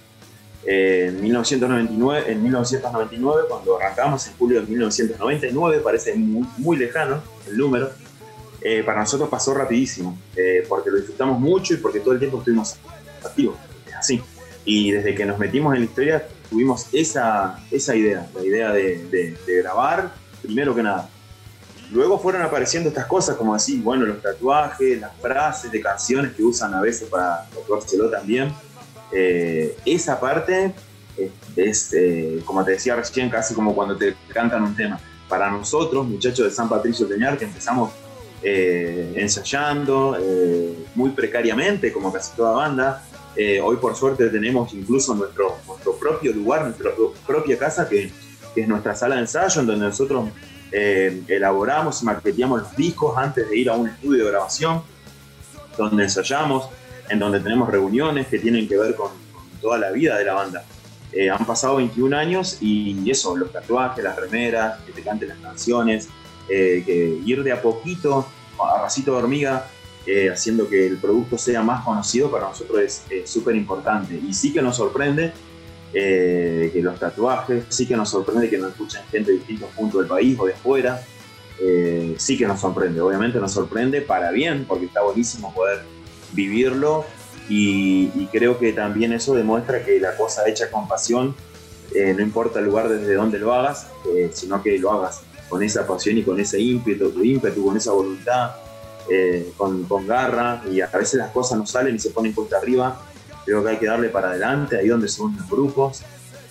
Eh, 0.66 1.08
en, 1.10 1.22
1999, 1.22 2.32
en 2.32 2.44
1999, 2.44 3.44
cuando 3.50 3.80
arrancamos 3.80 4.28
en 4.28 4.34
julio 4.34 4.62
de 4.62 4.68
1999, 4.68 5.80
parece 5.84 6.16
muy, 6.16 6.48
muy 6.58 6.78
lejano 6.78 7.22
el 7.48 7.58
número, 7.58 7.92
eh, 8.62 8.84
para 8.84 9.00
nosotros 9.00 9.28
pasó 9.28 9.56
rapidísimo, 9.56 10.18
eh, 10.36 10.64
porque 10.70 10.92
lo 10.92 10.98
disfrutamos 10.98 11.40
mucho 11.40 11.74
y 11.74 11.78
porque 11.78 12.00
todo 12.00 12.14
el 12.14 12.20
tiempo 12.20 12.38
estuvimos 12.40 12.76
activos, 13.24 13.58
así. 13.98 14.22
Y 14.64 14.92
desde 14.92 15.16
que 15.16 15.26
nos 15.26 15.40
metimos 15.40 15.74
en 15.74 15.80
la 15.80 15.86
historia 15.86 16.28
tuvimos 16.52 16.88
esa, 16.94 17.58
esa 17.72 17.96
idea, 17.96 18.30
la 18.36 18.44
idea 18.44 18.72
de, 18.72 19.08
de- 19.08 19.38
de 19.48 19.58
grabar, 19.64 20.12
primero 20.44 20.76
que 20.76 20.84
nada. 20.84 21.10
Luego 21.92 22.20
fueron 22.20 22.42
apareciendo 22.44 22.90
estas 22.90 23.06
cosas, 23.06 23.36
como 23.38 23.56
así, 23.56 23.80
bueno, 23.82 24.06
los 24.06 24.22
tatuajes, 24.22 25.00
las 25.00 25.12
frases 25.20 25.72
de 25.72 25.82
canciones 25.82 26.34
que 26.34 26.44
usan 26.44 26.74
a 26.74 26.82
veces 26.82 27.10
para 27.10 27.48
tatuárselo 27.54 28.10
también. 28.10 28.54
Eh, 29.14 29.76
esa 29.86 30.20
parte 30.20 30.74
es, 31.18 31.32
es, 31.58 31.94
eh, 31.94 32.42
como 32.46 32.64
te 32.64 32.72
decía 32.72 32.96
recién, 32.96 33.30
casi 33.30 33.54
como 33.54 33.74
cuando 33.76 33.98
te 33.98 34.16
cantan 34.34 34.64
un 34.64 34.76
tema. 34.76 35.00
Para 35.28 35.50
nosotros, 35.50 36.06
muchachos 36.06 36.46
de 36.46 36.52
San 36.52 36.68
Patricio 36.70 37.08
Teñar, 37.08 37.38
que 37.38 37.46
empezamos 37.46 37.92
eh, 38.44 39.14
ensayando 39.18 40.18
eh, 40.20 40.86
muy 40.96 41.10
precariamente, 41.12 41.92
como 41.92 42.12
casi 42.12 42.36
toda 42.36 42.52
banda. 42.54 43.04
Eh, 43.36 43.62
hoy 43.62 43.78
por 43.78 43.96
suerte 43.96 44.28
tenemos 44.30 44.74
incluso 44.74 45.16
nuestro, 45.16 45.58
nuestro 45.68 45.96
propio 45.96 46.34
lugar, 46.34 46.64
nuestra 46.66 46.92
pro- 46.94 47.14
propia 47.26 47.58
casa, 47.58 47.88
que, 47.88 48.12
que 48.54 48.62
es 48.62 48.68
nuestra 48.68 48.94
sala 48.96 49.16
de 49.16 49.22
ensayo, 49.22 49.62
en 49.62 49.68
donde 49.68 49.86
nosotros 49.86 50.30
eh, 50.72 51.22
elaboramos 51.28 52.02
y 52.02 52.06
maqueteamos 52.06 52.62
los 52.62 52.76
discos 52.76 53.18
antes 53.18 53.50
de 53.50 53.58
ir 53.58 53.70
a 53.70 53.76
un 53.76 53.88
estudio 53.88 54.26
de 54.26 54.32
grabación, 54.32 54.82
donde 55.78 56.04
ensayamos, 56.04 56.68
en 57.10 57.20
donde 57.20 57.40
tenemos 57.40 57.70
reuniones 57.70 58.28
que 58.28 58.40
tienen 58.40 58.68
que 58.68 58.78
ver 58.78 58.96
con, 58.96 59.10
con 59.34 59.44
toda 59.62 59.78
la 59.78 59.92
vida 59.92 60.18
de 60.18 60.26
la 60.26 60.34
banda. 60.34 60.64
Eh, 61.14 61.30
han 61.30 61.46
pasado 61.46 61.78
21 61.78 62.16
años 62.18 62.58
y 62.62 63.10
eso, 63.10 63.36
los 63.36 63.52
tatuajes, 63.52 64.04
las 64.04 64.16
remeras, 64.16 64.80
que 64.86 64.92
te 64.94 65.02
canten 65.02 65.30
las 65.30 65.38
canciones, 65.40 66.08
eh, 66.50 66.84
que 66.86 67.20
ir 67.26 67.44
de 67.44 67.52
a 67.52 67.62
poquito, 67.62 68.26
a 68.62 68.82
rasito 68.82 69.12
de 69.12 69.18
hormiga, 69.18 69.68
eh, 70.06 70.30
haciendo 70.30 70.68
que 70.68 70.88
el 70.88 70.98
producto 70.98 71.38
sea 71.38 71.62
más 71.62 71.84
conocido 71.84 72.32
para 72.32 72.50
nosotros 72.50 72.82
es 72.82 73.04
eh, 73.10 73.24
súper 73.26 73.56
importante. 73.56 74.16
Y 74.16 74.34
sí 74.34 74.52
que 74.52 74.62
nos 74.62 74.78
sorprende 74.78 75.34
eh, 75.94 76.70
que 76.72 76.82
los 76.82 76.98
tatuajes, 76.98 77.66
sí 77.68 77.86
que 77.86 77.98
nos 77.98 78.10
sorprende 78.10 78.50
que 78.50 78.58
nos 78.58 78.72
escuchen 78.72 79.02
gente 79.12 79.32
de 79.32 79.38
distintos 79.40 79.70
puntos 79.72 80.00
del 80.02 80.08
país 80.08 80.38
o 80.40 80.46
de 80.46 80.54
afuera. 80.54 81.02
Eh, 81.60 82.16
sí 82.18 82.38
que 82.38 82.48
nos 82.48 82.62
sorprende, 82.62 83.02
obviamente 83.02 83.40
nos 83.40 83.52
sorprende 83.52 84.02
para 84.02 84.32
bien, 84.32 84.66
porque 84.66 84.86
está 84.86 85.02
buenísimo 85.02 85.54
poder 85.54 85.82
vivirlo 86.32 87.06
y, 87.50 88.10
y 88.16 88.30
creo 88.32 88.58
que 88.58 88.72
también 88.72 89.12
eso 89.12 89.36
demuestra 89.36 89.84
que 89.84 90.00
la 90.00 90.16
cosa 90.16 90.48
hecha 90.48 90.72
con 90.72 90.88
pasión, 90.88 91.36
eh, 91.94 92.14
no 92.16 92.24
importa 92.24 92.60
el 92.60 92.66
lugar 92.66 92.88
desde 92.88 93.14
donde 93.14 93.38
lo 93.38 93.54
hagas, 93.54 93.88
sino 94.32 94.64
que 94.64 94.80
lo 94.80 94.92
hagas 94.92 95.22
con 95.50 95.62
esa 95.62 95.86
pasión 95.86 96.18
y 96.18 96.24
con 96.24 96.40
ese 96.40 96.60
ímpetu, 96.60 97.14
ímpetu 97.22 97.66
con 97.66 97.76
esa 97.76 97.92
voluntad, 97.92 98.52
eh, 99.10 99.52
con, 99.58 99.84
con 99.86 100.08
garra, 100.08 100.62
y 100.70 100.82
a 100.82 100.88
veces 100.88 101.16
las 101.16 101.32
cosas 101.32 101.58
no 101.58 101.66
salen 101.66 101.96
y 101.96 102.00
se 102.00 102.12
ponen 102.12 102.34
cuesta 102.34 102.58
arriba. 102.58 103.02
Creo 103.46 103.64
que 103.64 103.72
hay 103.72 103.78
que 103.78 103.88
darle 103.88 104.10
para 104.10 104.30
adelante, 104.30 104.78
ahí 104.78 104.88
donde 104.88 105.08
son 105.08 105.36
los 105.36 105.50
grupos. 105.50 106.04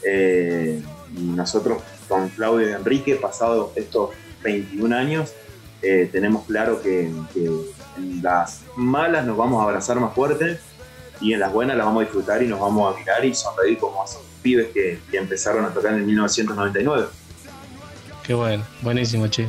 Eh, 0.02 0.82
nosotros 1.12 1.82
con 2.08 2.28
Claudio 2.30 2.70
y 2.70 2.72
Enrique, 2.72 3.16
pasado 3.16 3.72
estos 3.76 4.10
21 4.42 4.96
años, 4.96 5.32
eh, 5.82 6.08
tenemos 6.10 6.44
claro 6.46 6.82
que, 6.82 7.10
que 7.32 7.46
en 7.96 8.22
las 8.22 8.62
malas 8.76 9.24
nos 9.24 9.36
vamos 9.36 9.60
a 9.60 9.64
abrazar 9.64 9.98
más 9.98 10.14
fuerte 10.14 10.58
y 11.20 11.32
en 11.32 11.40
las 11.40 11.52
buenas 11.52 11.76
las 11.76 11.86
vamos 11.86 12.02
a 12.02 12.04
disfrutar 12.04 12.42
y 12.42 12.48
nos 12.48 12.60
vamos 12.60 12.94
a 12.94 12.98
mirar 12.98 13.24
y 13.24 13.34
sonreír 13.34 13.78
como 13.78 14.04
esos 14.04 14.22
pibes 14.42 14.68
que, 14.72 14.98
que 15.10 15.16
empezaron 15.18 15.64
a 15.64 15.68
tocar 15.68 15.94
en 15.94 16.06
1999. 16.06 17.08
Qué 18.22 18.34
bueno, 18.34 18.64
buenísimo, 18.82 19.26
che. 19.28 19.48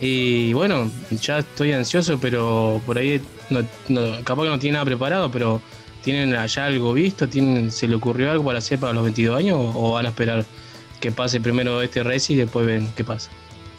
Y 0.00 0.52
bueno, 0.52 0.90
ya 1.10 1.38
estoy 1.40 1.72
ansioso, 1.72 2.18
pero 2.20 2.80
por 2.86 2.98
ahí 2.98 3.20
no, 3.50 3.62
no- 3.88 4.24
capaz 4.24 4.44
que 4.44 4.48
no 4.50 4.58
tiene 4.58 4.74
nada 4.74 4.84
preparado, 4.84 5.30
pero 5.30 5.60
¿tienen 6.02 6.34
allá 6.36 6.66
algo 6.66 6.92
visto? 6.92 7.28
¿Tienen, 7.28 7.70
¿Se 7.72 7.88
le 7.88 7.96
ocurrió 7.96 8.30
algo 8.30 8.44
para 8.44 8.58
hacer 8.58 8.78
para 8.78 8.92
los 8.92 9.02
22 9.02 9.36
años 9.36 9.58
o, 9.58 9.88
o 9.88 9.92
van 9.92 10.06
a 10.06 10.10
esperar 10.10 10.44
que 11.00 11.10
pase 11.12 11.40
primero 11.40 11.82
este 11.82 12.02
race 12.02 12.32
y 12.32 12.36
después 12.36 12.64
ven 12.66 12.88
qué 12.96 13.02
pasa? 13.04 13.30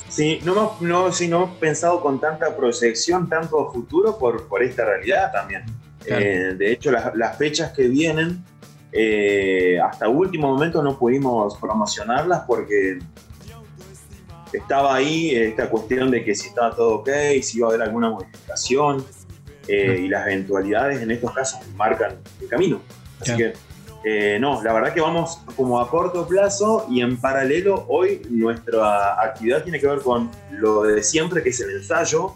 Sí, 0.09 0.39
no 0.43 0.53
hemos, 0.53 0.81
no, 0.81 1.11
sí, 1.13 1.27
no 1.27 1.37
hemos 1.43 1.57
pensado 1.57 2.01
con 2.01 2.19
tanta 2.19 2.55
proyección, 2.57 3.29
tanto 3.29 3.71
futuro 3.71 4.17
por, 4.17 4.47
por 4.47 4.63
esta 4.63 4.83
realidad 4.83 5.31
también. 5.31 5.63
Claro. 6.03 6.25
Eh, 6.25 6.53
de 6.55 6.71
hecho, 6.73 6.91
las, 6.91 7.15
las 7.15 7.37
fechas 7.37 7.71
que 7.73 7.87
vienen, 7.87 8.43
eh, 8.91 9.77
hasta 9.79 10.09
último 10.09 10.47
momento 10.47 10.81
no 10.81 10.97
pudimos 10.97 11.55
promocionarlas 11.57 12.41
porque 12.47 12.97
estaba 14.53 14.95
ahí 14.95 15.35
esta 15.35 15.69
cuestión 15.69 16.11
de 16.11 16.23
que 16.23 16.35
si 16.35 16.49
estaba 16.49 16.75
todo 16.75 16.95
ok, 16.95 17.09
si 17.41 17.57
iba 17.57 17.67
a 17.67 17.69
haber 17.71 17.83
alguna 17.83 18.09
modificación, 18.09 19.05
eh, 19.67 20.01
y 20.05 20.07
las 20.07 20.25
eventualidades 20.25 21.01
en 21.01 21.11
estos 21.11 21.31
casos 21.31 21.59
marcan 21.75 22.17
el 22.41 22.47
camino. 22.47 22.81
Así 23.21 23.35
que, 23.35 23.53
eh, 24.03 24.37
no, 24.39 24.63
la 24.63 24.73
verdad 24.73 24.93
que 24.93 25.01
vamos 25.01 25.39
como 25.55 25.79
a 25.79 25.89
corto 25.89 26.25
plazo 26.25 26.87
y 26.89 27.01
en 27.01 27.17
paralelo 27.17 27.85
hoy 27.87 28.21
nuestra 28.29 29.21
actividad 29.21 29.63
tiene 29.63 29.79
que 29.79 29.87
ver 29.87 29.99
con 29.99 30.31
lo 30.51 30.83
de 30.83 31.03
siempre, 31.03 31.43
que 31.43 31.49
es 31.49 31.59
el 31.59 31.71
ensayo, 31.71 32.33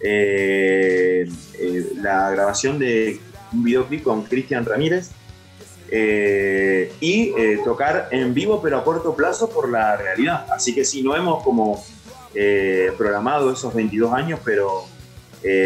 eh, 0.00 1.28
eh, 1.58 1.92
la 1.96 2.30
grabación 2.30 2.78
de 2.78 3.20
un 3.52 3.62
videoclip 3.62 4.02
con 4.02 4.22
Cristian 4.22 4.64
Ramírez 4.64 5.10
eh, 5.94 6.90
y 7.00 7.34
eh, 7.36 7.60
tocar 7.62 8.08
en 8.12 8.32
vivo 8.32 8.62
pero 8.62 8.78
a 8.78 8.84
corto 8.84 9.14
plazo 9.14 9.50
por 9.50 9.68
la 9.68 9.94
realidad. 9.94 10.46
Así 10.50 10.74
que 10.74 10.86
sí, 10.86 11.02
no 11.02 11.14
hemos 11.14 11.42
como 11.42 11.84
eh, 12.34 12.90
programado 12.96 13.52
esos 13.52 13.74
22 13.74 14.10
años, 14.14 14.40
pero 14.42 14.84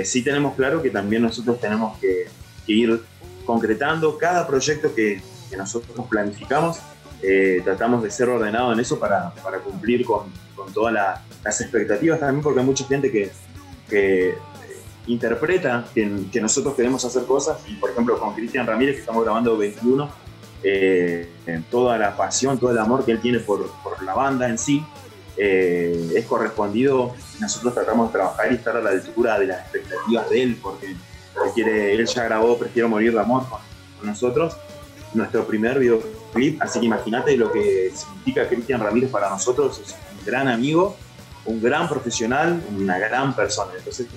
sí 0.05 0.25
tenemos 0.25 0.55
claro 0.57 0.83
que 0.83 0.91
también 0.91 1.23
nosotros 1.23 1.61
tenemos 1.61 1.99
que, 1.99 2.27
ir 2.67 3.01
concretando 3.45 4.19
cada 4.19 4.47
proyecto 4.47 4.93
que, 4.93 5.23
nosotros 5.57 6.07
planificamos. 6.09 6.79
tratamos 7.65 8.03
de 8.03 8.11
ser 8.11 8.29
ordenados 8.29 8.75
en 8.75 8.81
eso 8.81 8.99
para, 8.99 9.33
cumplir 9.63 10.05
con, 10.05 10.25
todas 10.75 10.93
la- 10.93 11.23
las 11.45 11.61
expectativas 11.61 12.19
también, 12.19 12.43
porque 12.43 12.59
hay 12.61 12.67
mucha 12.67 12.85
gente 12.87 13.13
que, 13.13 13.31
interpreta 15.07 15.87
que, 15.95 16.27
que 16.33 16.41
nosotros 16.41 16.75
queremos 16.75 17.05
hacer 17.05 17.25
cosas, 17.25 17.59
y 17.69 17.75
por 17.75 17.91
ejemplo 17.91 18.19
con 18.19 18.35
Cristian 18.35 18.67
Ramírez, 18.67 18.97
que 18.97 19.01
estamos 19.01 19.25
grabando 19.25 19.57
21, 19.57 20.09
eh, 20.63 21.29
toda 21.71 21.99
la 21.99 22.17
pasión, 22.17 22.59
todo 22.59 22.71
el 22.71 22.79
amor 22.79 23.05
que 23.05 23.13
él 23.13 23.21
tiene 23.21 23.39
por, 23.39 23.71
por 23.83 24.03
la 24.03 24.15
banda 24.15 24.49
en 24.49 24.59
sí, 24.59 24.85
eh, 25.37 26.13
es 26.15 26.25
correspondido. 26.27 27.15
Nosotros 27.41 27.75
tratamos 27.75 28.09
de 28.09 28.19
trabajar 28.19 28.51
y 28.51 28.57
estar 28.57 28.77
a 28.77 28.81
la 28.81 28.91
altura 28.91 29.39
de 29.39 29.47
las 29.47 29.61
expectativas 29.61 30.29
de 30.31 30.43
él, 30.43 30.59
porque 30.61 30.87
él, 30.87 30.97
quiere, 31.55 31.95
él 31.95 32.07
ya 32.07 32.25
grabó 32.25 32.59
Prefiero 32.59 32.89
Morir 32.89 33.13
de 33.13 33.21
Amor 33.21 33.49
con, 33.49 33.61
con 33.99 34.07
nosotros, 34.07 34.57
nuestro 35.15 35.47
primer 35.47 35.79
videoclip, 35.79 36.61
así 36.63 36.81
que 36.81 36.87
imagínate 36.87 37.37
lo 37.37 37.53
que 37.53 37.93
significa 37.95 38.49
Cristian 38.49 38.81
Ramírez 38.81 39.11
para 39.11 39.31
nosotros, 39.31 39.81
es 39.85 39.95
un 40.19 40.25
gran 40.25 40.49
amigo, 40.49 40.97
un 41.45 41.63
gran 41.63 41.89
profesional, 41.89 42.61
una 42.77 42.99
gran 42.99 43.37
persona. 43.37 43.73
Entonces, 43.77 44.09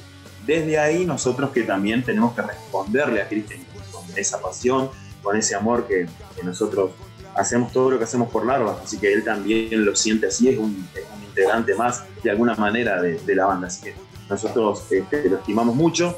desde 0.49 0.79
ahí 0.79 1.05
nosotros 1.05 1.51
que 1.51 1.61
también 1.61 2.03
tenemos 2.03 2.33
que 2.33 2.41
responderle 2.41 3.21
a 3.21 3.27
Cristian 3.27 3.59
con 3.91 4.03
esa 4.17 4.41
pasión, 4.41 4.89
con 5.21 5.37
ese 5.37 5.53
amor 5.53 5.87
que, 5.87 6.07
nosotros 6.43 6.91
hacemos 7.35 7.71
todo 7.71 7.91
lo 7.91 7.97
que 7.99 8.05
hacemos 8.05 8.31
por 8.31 8.45
Larva, 8.45 8.79
así 8.83 8.97
que 8.97 9.13
él 9.13 9.23
también 9.23 9.85
lo 9.85 9.95
siente 9.95 10.27
así, 10.27 10.49
es 10.49 10.57
un, 10.57 10.87
es 10.95 11.03
un 11.15 11.23
integrante 11.23 11.75
más 11.75 12.03
de 12.23 12.31
alguna 12.31 12.55
manera 12.55 12.99
de, 13.01 13.19
de 13.19 13.35
la 13.35 13.45
banda, 13.45 13.67
así 13.67 13.83
que 13.83 13.95
nosotros 14.27 14.85
este, 14.89 15.29
lo 15.29 15.37
estimamos 15.37 15.75
mucho 15.75 16.17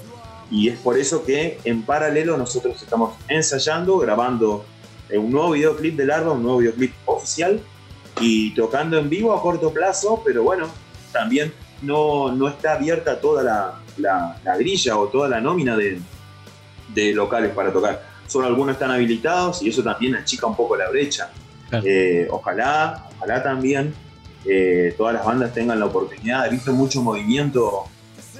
y 0.49 0.69
es 0.69 0.79
por 0.79 0.97
eso 0.97 1.25
que 1.25 1.59
en 1.65 1.81
paralelo 1.81 2.37
nosotros 2.37 2.81
estamos 2.81 3.15
ensayando, 3.27 3.97
grabando 3.97 4.63
eh, 5.09 5.17
un 5.17 5.31
nuevo 5.31 5.51
videoclip 5.51 5.97
de 5.97 6.05
Larva, 6.05 6.31
un 6.31 6.43
nuevo 6.43 6.59
videoclip 6.59 6.93
oficial 7.05 7.59
y 8.21 8.53
tocando 8.53 8.97
en 8.97 9.09
vivo 9.09 9.33
a 9.33 9.41
corto 9.41 9.73
plazo, 9.73 10.21
pero 10.23 10.43
bueno, 10.43 10.67
también 11.11 11.51
no, 11.81 12.31
no 12.31 12.47
está 12.47 12.73
abierta 12.73 13.19
toda 13.19 13.43
la, 13.43 13.79
la- 13.97 14.37
la 14.43 14.57
grilla 14.57 14.97
o 14.97 15.07
toda 15.07 15.27
la 15.29 15.41
nómina 15.41 15.75
de, 15.77 15.99
de 16.93 17.13
locales 17.13 17.51
para 17.53 17.71
tocar. 17.71 18.03
Solo 18.27 18.47
algunos 18.47 18.73
están 18.73 18.91
habilitados 18.91 19.61
y 19.61 19.69
eso 19.69 19.83
también 19.83 20.15
achica 20.15 20.45
un 20.47 20.55
poco 20.55 20.75
la 20.75 20.89
brecha. 20.89 21.29
Eh, 21.83 22.27
ojalá, 22.29 23.09
ojalá 23.17 23.41
también 23.43 23.93
eh, 24.45 24.93
todas 24.97 25.13
las 25.13 25.25
bandas 25.25 25.53
tengan 25.53 25.79
la 25.79 25.85
oportunidad. 25.85 26.45
He 26.47 26.49
visto 26.49 26.71
mucho 26.73 27.01
movimiento 27.01 27.83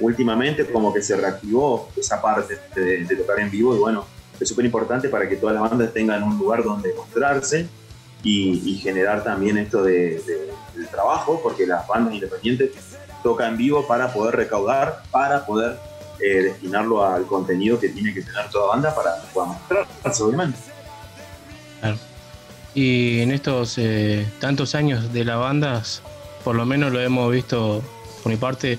últimamente, 0.00 0.66
como 0.66 0.92
que 0.92 1.02
se 1.02 1.16
reactivó 1.16 1.88
esa 1.96 2.20
parte 2.20 2.58
de, 2.74 3.04
de 3.04 3.16
tocar 3.16 3.38
en 3.40 3.50
vivo 3.50 3.74
y 3.76 3.78
bueno, 3.78 4.06
es 4.40 4.48
súper 4.48 4.64
importante 4.64 5.08
para 5.08 5.28
que 5.28 5.36
todas 5.36 5.54
las 5.54 5.70
bandas 5.70 5.92
tengan 5.92 6.22
un 6.22 6.36
lugar 6.38 6.64
donde 6.64 6.92
mostrarse 6.94 7.68
y, 8.22 8.60
y 8.70 8.78
generar 8.78 9.22
también 9.22 9.58
esto 9.58 9.82
de, 9.82 10.20
de- 10.26 10.52
del 10.74 10.88
trabajo, 10.88 11.38
porque 11.42 11.66
las 11.66 11.86
bandas 11.86 12.14
independientes 12.14 12.70
tocan 13.22 13.52
en 13.52 13.56
vivo 13.56 13.86
para 13.86 14.12
poder 14.12 14.36
recaudar, 14.36 15.02
para 15.10 15.44
poder 15.46 15.78
eh, 16.20 16.42
destinarlo 16.42 17.04
al 17.04 17.26
contenido 17.26 17.80
que 17.80 17.88
tiene 17.88 18.14
que 18.14 18.22
tener 18.22 18.48
toda 18.50 18.68
banda 18.68 18.94
para 18.94 19.20
que 19.20 19.26
pueda 19.32 19.46
mostrarse, 19.48 20.22
obviamente. 20.22 20.58
Y 22.74 23.20
en 23.20 23.32
estos 23.32 23.76
eh, 23.76 24.26
tantos 24.40 24.74
años 24.74 25.12
de 25.12 25.24
la 25.24 25.36
banda, 25.36 25.82
por 26.42 26.54
lo 26.54 26.64
menos 26.64 26.92
lo 26.92 27.00
hemos 27.00 27.30
visto, 27.30 27.82
por 28.22 28.32
mi 28.32 28.38
parte, 28.38 28.78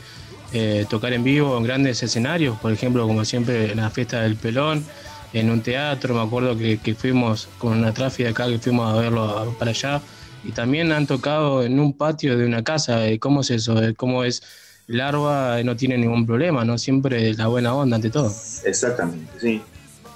eh, 0.51 0.85
tocar 0.89 1.13
en 1.13 1.23
vivo 1.23 1.57
en 1.57 1.63
grandes 1.63 2.01
escenarios, 2.01 2.57
por 2.59 2.71
ejemplo, 2.71 3.05
como 3.05 3.23
siempre 3.25 3.71
en 3.71 3.77
la 3.77 3.89
fiesta 3.89 4.21
del 4.21 4.35
pelón, 4.35 4.85
en 5.33 5.49
un 5.49 5.61
teatro, 5.61 6.15
me 6.15 6.21
acuerdo 6.21 6.57
que, 6.57 6.79
que 6.79 6.95
fuimos 6.95 7.49
con 7.57 7.77
una 7.77 7.93
tráfica 7.93 8.29
acá, 8.29 8.47
que 8.47 8.59
fuimos 8.59 8.91
a 8.91 8.99
verlo 8.99 9.55
para 9.59 9.71
allá, 9.71 10.01
y 10.43 10.51
también 10.51 10.91
han 10.91 11.07
tocado 11.07 11.63
en 11.63 11.79
un 11.79 11.93
patio 11.97 12.37
de 12.37 12.45
una 12.45 12.63
casa, 12.63 13.07
eh, 13.07 13.19
¿cómo 13.19 13.41
es 13.41 13.51
eso? 13.51 13.81
Eh, 13.81 13.93
¿Cómo 13.95 14.23
es? 14.23 14.43
Larva 14.87 15.59
eh, 15.59 15.63
no 15.63 15.77
tiene 15.77 15.97
ningún 15.97 16.25
problema, 16.25 16.65
¿no? 16.65 16.77
Siempre 16.77 17.33
la 17.35 17.47
buena 17.47 17.73
onda 17.73 17.95
ante 17.95 18.09
todo. 18.09 18.31
Exactamente, 18.65 19.31
sí. 19.39 19.61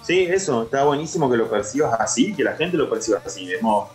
Sí, 0.03 0.21
eso, 0.23 0.63
está 0.63 0.83
buenísimo 0.83 1.29
que 1.29 1.37
lo 1.37 1.49
percibas 1.49 1.99
así, 1.99 2.33
que 2.33 2.43
la 2.43 2.55
gente 2.55 2.77
lo 2.77 2.89
perciba 2.89 3.21
así. 3.25 3.49
Hemos 3.51 3.89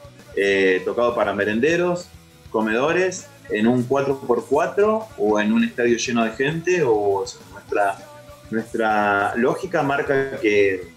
tocado 0.84 1.14
para 1.14 1.34
merenderos, 1.34 2.06
comedores, 2.50 3.26
en 3.50 3.66
un 3.66 3.86
4x4 3.86 5.06
o 5.18 5.40
en 5.40 5.52
un 5.52 5.64
estadio 5.64 5.96
lleno 5.96 6.24
de 6.24 6.30
gente, 6.32 6.82
o 6.82 7.24
nuestra, 7.52 7.96
nuestra 8.50 9.34
lógica 9.36 9.82
marca 9.82 10.38
que 10.38 10.92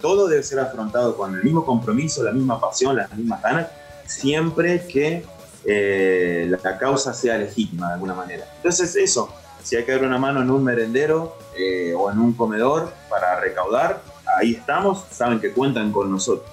todo 0.00 0.28
debe 0.28 0.42
ser 0.44 0.60
afrontado 0.60 1.16
con 1.16 1.34
el 1.34 1.42
mismo 1.42 1.64
compromiso, 1.64 2.22
la 2.22 2.30
misma 2.30 2.60
pasión, 2.60 2.94
las 2.94 3.12
mismas 3.12 3.42
ganas, 3.42 3.66
siempre 4.06 4.86
que 4.86 5.24
eh, 5.64 6.46
la 6.48 6.78
causa 6.78 7.14
sea 7.14 7.38
legítima 7.38 7.88
de 7.88 7.94
alguna 7.94 8.14
manera. 8.14 8.44
Entonces, 8.56 8.94
eso, 8.96 9.32
si 9.62 9.76
hay 9.76 9.84
que 9.84 9.92
dar 9.92 10.04
una 10.04 10.18
mano 10.18 10.42
en 10.42 10.50
un 10.50 10.62
merendero 10.62 11.36
eh, 11.56 11.94
o 11.96 12.10
en 12.10 12.18
un 12.18 12.32
comedor 12.34 12.92
para 13.08 13.40
recaudar, 13.40 14.02
ahí 14.38 14.52
estamos, 14.54 15.04
saben 15.10 15.40
que 15.40 15.52
cuentan 15.52 15.90
con 15.92 16.10
nosotros. 16.10 16.48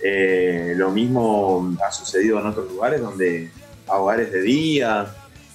Eh, 0.00 0.74
lo 0.76 0.90
mismo 0.90 1.74
ha 1.86 1.90
sucedido 1.90 2.38
en 2.38 2.46
otros 2.46 2.70
lugares 2.70 3.00
donde 3.00 3.50
a 3.88 3.96
hogares 3.98 4.30
de 4.32 4.42
día 4.42 5.06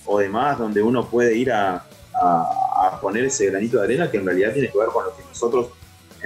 o 0.06 0.20
demás, 0.20 0.58
donde 0.58 0.82
uno 0.82 1.08
puede 1.08 1.36
ir 1.36 1.52
a, 1.52 1.84
a- 2.14 2.88
a 2.88 3.00
poner 3.00 3.26
ese 3.26 3.46
granito 3.48 3.78
de 3.78 3.84
arena 3.84 4.10
que 4.10 4.18
en 4.18 4.26
realidad 4.26 4.52
tiene 4.54 4.70
que 4.72 4.78
ver 4.78 4.88
con 4.90 5.06
lo 5.06 5.16
que 5.16 5.24
nosotros 5.28 5.68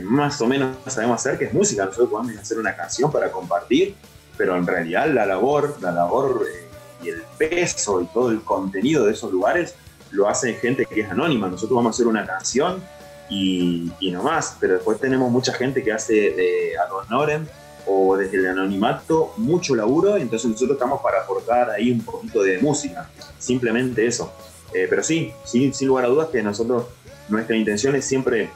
más 0.04 0.40
o 0.42 0.48
menos 0.48 0.76
sabemos 0.88 1.20
hacer, 1.22 1.38
que 1.38 1.46
es 1.46 1.54
música. 1.54 1.86
Nosotros 1.86 2.10
podemos 2.10 2.38
hacer 2.42 2.58
una 2.58 2.76
canción 2.76 3.12
para 3.12 3.32
compartir, 3.32 3.96
pero 4.38 4.56
en 4.58 4.66
realidad 4.66 5.08
la 5.08 5.26
labor, 5.26 5.78
la 5.82 5.92
labor 5.92 6.46
eh, 6.50 6.68
y 7.04 7.10
el 7.10 7.24
peso 7.38 8.02
y 8.02 8.06
todo 8.08 8.32
el 8.32 8.42
contenido 8.42 9.06
de 9.06 9.14
esos 9.14 9.32
lugares 9.32 9.76
lo 10.12 10.28
hace 10.28 10.54
gente 10.56 10.86
que 10.86 11.02
es 11.02 11.10
anónima. 11.10 11.48
Nosotros 11.48 11.76
vamos 11.76 11.92
a 11.92 11.96
hacer 11.96 12.08
una 12.08 12.26
canción 12.26 12.82
y, 13.30 13.92
y 14.00 14.12
no 14.12 14.24
más, 14.24 14.58
pero 14.60 14.74
después 14.74 15.00
tenemos 15.00 15.32
mucha 15.32 15.54
gente 15.54 15.84
que 15.84 15.92
hace 15.92 16.14
de 16.14 16.74
ad 16.78 16.92
honorem 16.92 17.46
o 17.88 18.18
desde 18.18 18.38
el 18.38 18.48
anonimato 18.48 19.34
mucho 19.38 19.76
laburo, 19.76 20.18
entonces 20.18 20.50
nosotros 20.50 20.76
estamos 20.76 21.02
para 21.02 21.22
aportar 21.22 21.70
ahí 21.70 21.92
un 21.92 22.02
poquito 22.02 22.42
de 22.42 22.58
música, 22.58 23.10
simplemente 23.38 24.06
eso. 24.06 24.34
Eh, 24.74 24.88
pero 24.90 25.04
sí, 25.04 25.32
sí, 25.44 25.72
sin 25.74 25.88
lugar 25.88 26.06
a 26.06 26.08
dudas 26.08 26.30
que 26.30 26.42
nosotros, 26.42 26.86
nuestra 27.30 27.56
intención 27.56 27.96
es 27.96 28.06
siempre 28.06 28.50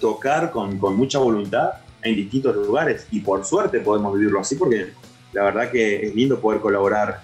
tocar 0.00 0.50
con, 0.50 0.78
con 0.78 0.96
mucha 0.96 1.18
voluntad 1.18 1.70
en 2.06 2.16
distintos 2.16 2.54
lugares 2.56 3.06
y 3.10 3.20
por 3.20 3.44
suerte 3.44 3.80
podemos 3.80 4.14
vivirlo 4.14 4.40
así 4.40 4.56
porque 4.56 4.92
la 5.32 5.44
verdad 5.44 5.70
que 5.70 6.06
es 6.06 6.14
lindo 6.14 6.40
poder 6.40 6.60
colaborar 6.60 7.20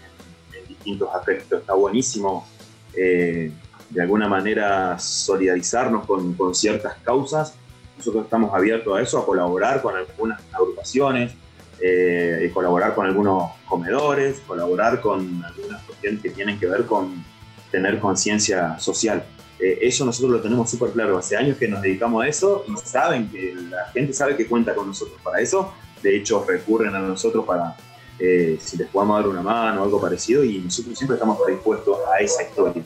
en, 0.52 0.68
distintos 0.68 1.08
aspectos, 1.14 1.60
está 1.60 1.74
buenísimo 1.74 2.46
eh, 2.94 3.50
de 3.90 4.02
alguna 4.02 4.28
manera 4.28 4.98
solidarizarnos 4.98 6.06
con, 6.06 6.54
ciertas 6.54 6.94
causas. 7.04 7.54
Nosotros 7.96 8.24
estamos 8.24 8.52
abiertos 8.54 8.98
a 8.98 9.02
eso, 9.02 9.18
a 9.18 9.26
colaborar 9.26 9.82
con 9.82 9.94
algunas 9.94 10.40
agrupaciones, 10.52 11.32
eh, 11.80 12.50
colaborar 12.52 12.94
con 12.94 13.06
algunos 13.06 13.52
comedores, 13.66 14.40
colaborar 14.46 15.00
con 15.00 15.44
algunas 15.44 15.82
cuestiones 15.82 16.22
que 16.22 16.30
tienen 16.30 16.58
que 16.58 16.66
ver 16.66 16.86
con 16.86 17.22
tener 17.70 17.98
conciencia 17.98 18.78
social. 18.78 19.24
Eh, 19.62 19.78
eso 19.80 20.04
nosotros 20.04 20.32
lo 20.32 20.40
tenemos 20.40 20.68
súper 20.68 20.90
claro. 20.90 21.16
Hace 21.16 21.36
años 21.36 21.56
que 21.56 21.68
nos 21.68 21.80
dedicamos 21.80 22.24
a 22.24 22.28
eso 22.28 22.64
y 22.66 22.76
saben 22.84 23.30
que 23.30 23.54
la 23.70 23.86
gente 23.92 24.12
sabe 24.12 24.36
que 24.36 24.48
cuenta 24.48 24.74
con 24.74 24.88
nosotros 24.88 25.20
para 25.22 25.40
eso. 25.40 25.72
De 26.02 26.16
hecho, 26.16 26.44
recurren 26.44 26.92
a 26.96 26.98
nosotros 26.98 27.44
para 27.46 27.76
eh, 28.18 28.58
si 28.60 28.76
les 28.76 28.88
podamos 28.88 29.20
dar 29.20 29.28
una 29.28 29.40
mano 29.40 29.82
o 29.82 29.84
algo 29.84 30.00
parecido 30.00 30.42
y 30.42 30.58
nosotros 30.58 30.98
siempre 30.98 31.14
estamos 31.14 31.38
predispuestos 31.40 31.96
a 32.12 32.18
esa 32.18 32.42
historia. 32.42 32.82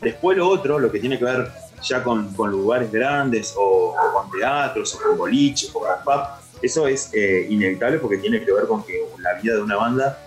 Después 0.00 0.38
lo 0.38 0.48
otro, 0.48 0.78
lo 0.78 0.92
que 0.92 1.00
tiene 1.00 1.18
que 1.18 1.24
ver 1.24 1.48
ya 1.82 2.04
con, 2.04 2.32
con 2.34 2.52
lugares 2.52 2.92
grandes 2.92 3.52
o, 3.56 3.96
con 4.14 4.30
teatros 4.38 4.94
o 4.94 5.02
con 5.02 5.18
boliches 5.18 5.70
o 5.74 5.80
con 5.80 5.88
pub, 6.04 6.22
eso 6.62 6.86
es 6.86 7.10
eh, 7.12 7.46
inevitable 7.50 7.98
porque 7.98 8.18
tiene 8.18 8.44
que 8.44 8.52
ver 8.52 8.68
con 8.68 8.84
que 8.84 9.04
la 9.18 9.34
vida 9.40 9.54
de 9.54 9.62
una 9.62 9.76
banda 9.76 10.18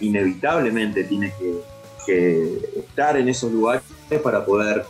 inevitablemente 0.00 1.04
tiene 1.04 1.32
que 2.04 2.60
estar 2.76 3.16
en 3.16 3.26
esos 3.30 3.50
lugares 3.50 3.82
para 4.22 4.44
poder 4.44 4.84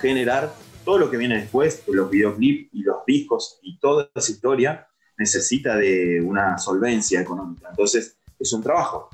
generar 0.00 0.52
todo 0.84 0.98
lo 0.98 1.10
que 1.10 1.16
viene 1.16 1.36
después, 1.36 1.82
los 1.86 2.10
videoclips 2.10 2.70
y 2.72 2.82
los 2.82 3.04
discos 3.06 3.58
y 3.62 3.78
toda 3.78 4.10
esa 4.14 4.32
historia 4.32 4.88
necesita 5.16 5.76
de 5.76 6.20
una 6.20 6.58
solvencia 6.58 7.20
económica. 7.20 7.68
Entonces, 7.70 8.16
es 8.38 8.52
un 8.52 8.62
trabajo. 8.62 9.08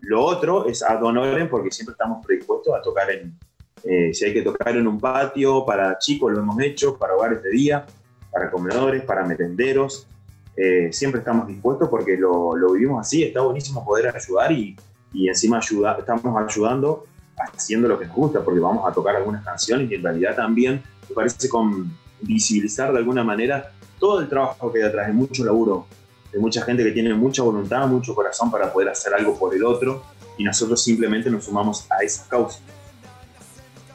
Lo 0.00 0.24
otro 0.24 0.66
es 0.66 0.82
ad 0.82 1.02
honorem 1.02 1.48
porque 1.48 1.70
siempre 1.70 1.92
estamos 1.92 2.24
predispuestos 2.26 2.74
a 2.74 2.82
tocar 2.82 3.10
en, 3.10 3.38
eh, 3.84 4.12
si 4.12 4.24
hay 4.24 4.32
que 4.32 4.42
tocar 4.42 4.76
en 4.76 4.86
un 4.86 4.98
patio, 4.98 5.64
para 5.64 5.98
chicos 5.98 6.32
lo 6.32 6.40
hemos 6.40 6.60
hecho, 6.60 6.98
para 6.98 7.14
hogares 7.14 7.42
de 7.42 7.50
día, 7.50 7.86
para 8.32 8.50
comedores, 8.50 9.02
para 9.04 9.24
merenderos. 9.24 10.08
Eh, 10.56 10.92
siempre 10.92 11.20
estamos 11.20 11.46
dispuestos 11.46 11.88
porque 11.88 12.16
lo, 12.16 12.56
lo 12.56 12.72
vivimos 12.72 13.00
así, 13.00 13.22
está 13.22 13.40
buenísimo 13.40 13.84
poder 13.84 14.14
ayudar 14.14 14.52
y, 14.52 14.76
y 15.12 15.28
encima 15.28 15.58
ayuda, 15.58 15.96
estamos 15.98 16.24
ayudando 16.36 17.04
haciendo 17.36 17.88
lo 17.88 17.98
que 17.98 18.06
nos 18.06 18.14
gusta, 18.14 18.44
porque 18.44 18.60
vamos 18.60 18.88
a 18.88 18.92
tocar 18.92 19.16
algunas 19.16 19.44
canciones 19.44 19.90
y 19.90 19.94
en 19.94 20.02
realidad 20.02 20.36
también 20.36 20.82
me 21.08 21.14
parece 21.14 21.48
con 21.48 21.92
visibilizar 22.20 22.92
de 22.92 22.98
alguna 22.98 23.24
manera 23.24 23.72
todo 23.98 24.20
el 24.20 24.28
trabajo 24.28 24.72
que 24.72 24.78
hay 24.78 24.84
detrás, 24.84 25.06
de 25.06 25.12
mucho 25.12 25.44
laburo, 25.44 25.86
de 26.32 26.38
mucha 26.38 26.62
gente 26.62 26.82
que 26.82 26.92
tiene 26.92 27.14
mucha 27.14 27.42
voluntad, 27.42 27.86
mucho 27.86 28.14
corazón 28.14 28.50
para 28.50 28.72
poder 28.72 28.88
hacer 28.88 29.14
algo 29.14 29.38
por 29.38 29.54
el 29.54 29.64
otro 29.64 30.02
y 30.38 30.44
nosotros 30.44 30.82
simplemente 30.82 31.30
nos 31.30 31.44
sumamos 31.44 31.86
a 31.90 32.02
esa 32.02 32.26
causa. 32.28 32.60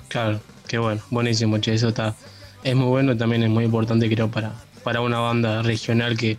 Claro, 0.08 0.40
qué 0.68 0.78
bueno, 0.78 1.02
buenísimo, 1.10 1.58
che, 1.58 1.74
eso 1.74 1.90
está, 1.90 2.16
es 2.64 2.76
muy 2.76 2.88
bueno 2.88 3.18
también 3.18 3.44
es 3.44 3.50
muy 3.50 3.66
importante 3.66 4.10
creo 4.10 4.30
para, 4.30 4.54
para 4.84 5.02
una 5.02 5.20
banda 5.20 5.62
regional 5.62 6.18
que, 6.18 6.38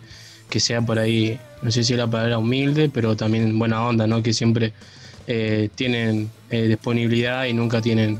que 0.48 0.60
sea 0.60 0.80
por 0.80 0.98
ahí, 0.98 1.38
no 1.62 1.70
sé 1.70 1.84
si 1.84 1.94
la 1.94 2.06
palabra 2.06 2.38
humilde, 2.38 2.90
pero 2.92 3.16
también 3.16 3.58
buena 3.58 3.84
onda, 3.84 4.06
¿no? 4.06 4.22
Que 4.22 4.32
siempre 4.32 4.72
eh, 5.28 5.68
tienen 5.74 6.30
eh, 6.50 6.62
disponibilidad 6.62 7.44
y 7.44 7.52
nunca 7.52 7.80
tienen, 7.80 8.18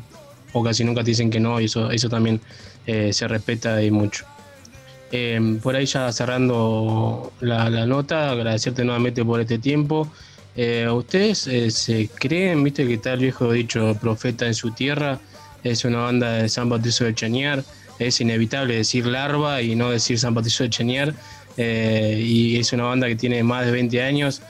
o 0.52 0.62
casi 0.62 0.84
nunca 0.84 1.02
dicen 1.02 1.30
que 1.30 1.40
no, 1.40 1.60
y 1.60 1.64
eso, 1.64 1.90
eso 1.90 2.08
también 2.08 2.40
eh, 2.86 3.12
se 3.12 3.26
respeta 3.26 3.82
y 3.82 3.90
mucho. 3.90 4.24
Eh, 5.10 5.58
por 5.62 5.74
ahí 5.74 5.86
ya 5.86 6.12
cerrando 6.12 7.32
la, 7.40 7.70
la 7.70 7.86
nota, 7.86 8.30
agradecerte 8.30 8.84
nuevamente 8.84 9.24
por 9.24 9.40
este 9.40 9.58
tiempo. 9.58 10.06
Eh, 10.54 10.86
¿Ustedes 10.90 11.46
eh, 11.46 11.70
se 11.70 12.08
creen, 12.08 12.62
viste 12.62 12.86
que 12.86 13.00
el 13.10 13.18
viejo 13.20 13.52
dicho 13.52 13.96
profeta 14.00 14.46
en 14.46 14.54
su 14.54 14.72
tierra? 14.72 15.18
Es 15.64 15.84
una 15.84 15.98
banda 15.98 16.32
de 16.32 16.48
San 16.48 16.68
Bautizo 16.68 17.04
de 17.04 17.14
Chañar. 17.14 17.64
es 17.98 18.20
inevitable 18.20 18.76
decir 18.76 19.06
Larva 19.06 19.62
y 19.62 19.74
no 19.74 19.90
decir 19.90 20.18
San 20.18 20.34
Patricio 20.34 20.64
de 20.64 20.70
Chañar. 20.70 21.14
eh, 21.56 22.20
y 22.22 22.58
es 22.58 22.72
una 22.72 22.84
banda 22.84 23.08
que 23.08 23.16
tiene 23.16 23.42
más 23.42 23.64
de 23.66 23.72
20 23.72 24.02
años 24.02 24.42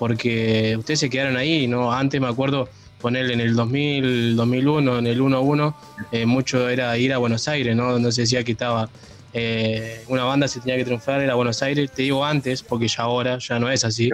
porque 0.00 0.76
ustedes 0.78 0.98
se 0.98 1.10
quedaron 1.10 1.36
ahí, 1.36 1.66
¿no? 1.66 1.92
Antes 1.92 2.18
me 2.22 2.26
acuerdo 2.26 2.70
ponerle 3.02 3.34
en 3.34 3.40
el 3.40 3.54
2000, 3.54 4.34
2001, 4.34 4.98
en 4.98 5.06
el 5.06 5.20
1-1, 5.20 5.74
eh, 6.10 6.24
mucho 6.24 6.70
era 6.70 6.96
ir 6.96 7.12
a 7.12 7.18
Buenos 7.18 7.46
Aires, 7.48 7.76
¿no? 7.76 7.92
Donde 7.92 8.10
se 8.10 8.22
decía 8.22 8.42
que 8.42 8.52
estaba 8.52 8.88
eh, 9.34 10.02
una 10.08 10.24
banda 10.24 10.48
se 10.48 10.60
tenía 10.60 10.78
que 10.78 10.86
triunfar, 10.86 11.20
era 11.20 11.34
Buenos 11.34 11.62
Aires, 11.62 11.92
te 11.92 12.00
digo 12.00 12.24
antes, 12.24 12.62
porque 12.62 12.88
ya 12.88 13.02
ahora 13.02 13.36
ya 13.36 13.58
no 13.58 13.70
es 13.70 13.84
así. 13.84 14.08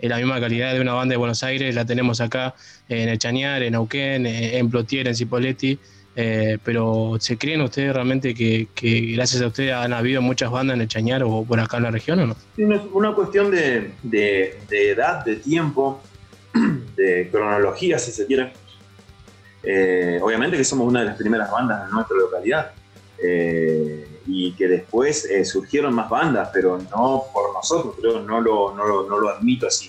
Es 0.00 0.10
la 0.10 0.16
misma 0.16 0.40
calidad 0.40 0.74
de 0.74 0.80
una 0.80 0.94
banda 0.94 1.12
de 1.12 1.18
Buenos 1.18 1.44
Aires, 1.44 1.72
la 1.72 1.84
tenemos 1.84 2.20
acá 2.20 2.56
en 2.88 3.08
el 3.08 3.18
Chañar, 3.20 3.62
en 3.62 3.74
Neuquén, 3.74 4.26
en 4.26 4.68
Plotier, 4.68 5.06
en 5.06 5.14
Cipoletti. 5.14 5.78
Eh, 6.20 6.58
pero 6.64 7.16
¿se 7.20 7.38
creen 7.38 7.60
ustedes 7.60 7.92
realmente 7.94 8.34
que, 8.34 8.66
que 8.74 9.12
gracias 9.12 9.40
a 9.40 9.46
ustedes 9.46 9.72
han 9.72 9.92
habido 9.92 10.20
muchas 10.20 10.50
bandas 10.50 10.74
en 10.74 10.80
el 10.80 10.88
Chañar 10.88 11.22
o 11.22 11.44
por 11.44 11.60
acá 11.60 11.76
en 11.76 11.84
la 11.84 11.92
región 11.92 12.18
o 12.18 12.26
no? 12.26 12.36
Es 12.56 12.80
una 12.92 13.14
cuestión 13.14 13.52
de, 13.52 13.92
de- 14.02 14.58
de 14.68 14.90
edad, 14.90 15.24
de 15.24 15.36
tiempo, 15.36 16.00
de 16.96 17.28
cronología, 17.30 18.00
si 18.00 18.10
se 18.10 18.26
quiere. 18.26 18.52
Eh, 19.62 20.18
obviamente 20.20 20.56
que 20.56 20.64
somos 20.64 20.88
una 20.88 21.00
de 21.00 21.06
las 21.06 21.16
primeras 21.16 21.50
bandas 21.52 21.86
de 21.86 21.92
nuestra 21.92 22.16
localidad 22.16 22.72
eh, 23.22 24.06
y 24.26 24.52
que 24.52 24.66
después 24.66 25.24
eh, 25.24 25.44
surgieron 25.44 25.94
más 25.94 26.10
bandas, 26.10 26.50
pero 26.52 26.78
no 26.90 27.24
por 27.32 27.52
nosotros, 27.54 27.94
creo, 28.00 28.20
no 28.22 28.40
lo, 28.40 28.74
no 28.74 28.84
lo, 28.84 29.08
no 29.08 29.18
lo 29.20 29.28
admito 29.28 29.68
así. 29.68 29.88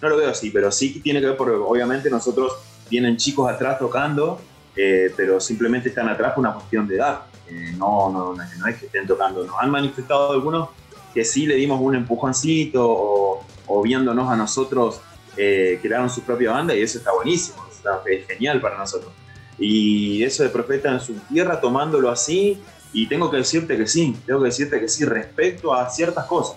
No 0.00 0.08
lo 0.08 0.16
veo 0.18 0.30
así, 0.30 0.50
pero 0.50 0.70
sí 0.70 1.00
tiene 1.00 1.20
que 1.20 1.26
ver 1.26 1.36
porque 1.36 1.54
obviamente 1.56 2.10
nosotros 2.10 2.52
vienen 2.90 3.16
chicos 3.16 3.50
atrás 3.50 3.78
tocando, 3.78 4.40
eh, 4.76 5.12
pero 5.16 5.40
simplemente 5.40 5.88
están 5.88 6.08
atrás 6.08 6.32
por 6.32 6.40
una 6.40 6.54
cuestión 6.54 6.86
de 6.86 6.96
edad. 6.96 7.22
Eh, 7.48 7.74
no, 7.76 8.10
no, 8.10 8.34
no, 8.34 8.66
es 8.66 8.76
que 8.78 8.86
estén 8.86 9.06
tocando. 9.06 9.44
Nos 9.44 9.56
han 9.60 9.70
manifestado 9.70 10.32
algunos 10.32 10.70
que 11.12 11.24
sí 11.24 11.46
le 11.46 11.54
dimos 11.54 11.80
un 11.80 11.94
empujoncito 11.94 12.84
o, 12.86 13.44
o 13.66 13.82
viéndonos 13.82 14.30
a 14.30 14.36
nosotros 14.36 15.00
eh, 15.36 15.78
crearon 15.82 16.08
su 16.08 16.22
propia 16.22 16.52
banda 16.52 16.74
y 16.74 16.82
eso 16.82 16.98
está 16.98 17.12
buenísimo, 17.12 17.64
está, 17.70 18.00
es 18.06 18.26
genial 18.26 18.60
para 18.60 18.78
nosotros. 18.78 19.12
Y 19.58 20.22
eso 20.22 20.42
de 20.42 20.48
Profeta 20.48 20.90
en 20.90 21.00
su 21.00 21.14
tierra 21.28 21.60
tomándolo 21.60 22.10
así, 22.10 22.60
y 22.92 23.08
tengo 23.08 23.30
que 23.30 23.38
decirte 23.38 23.76
que 23.76 23.86
sí, 23.86 24.16
tengo 24.26 24.40
que 24.40 24.46
decirte 24.46 24.80
que 24.80 24.88
sí 24.88 25.04
respecto 25.04 25.74
a 25.74 25.90
ciertas 25.90 26.26
cosas. 26.26 26.56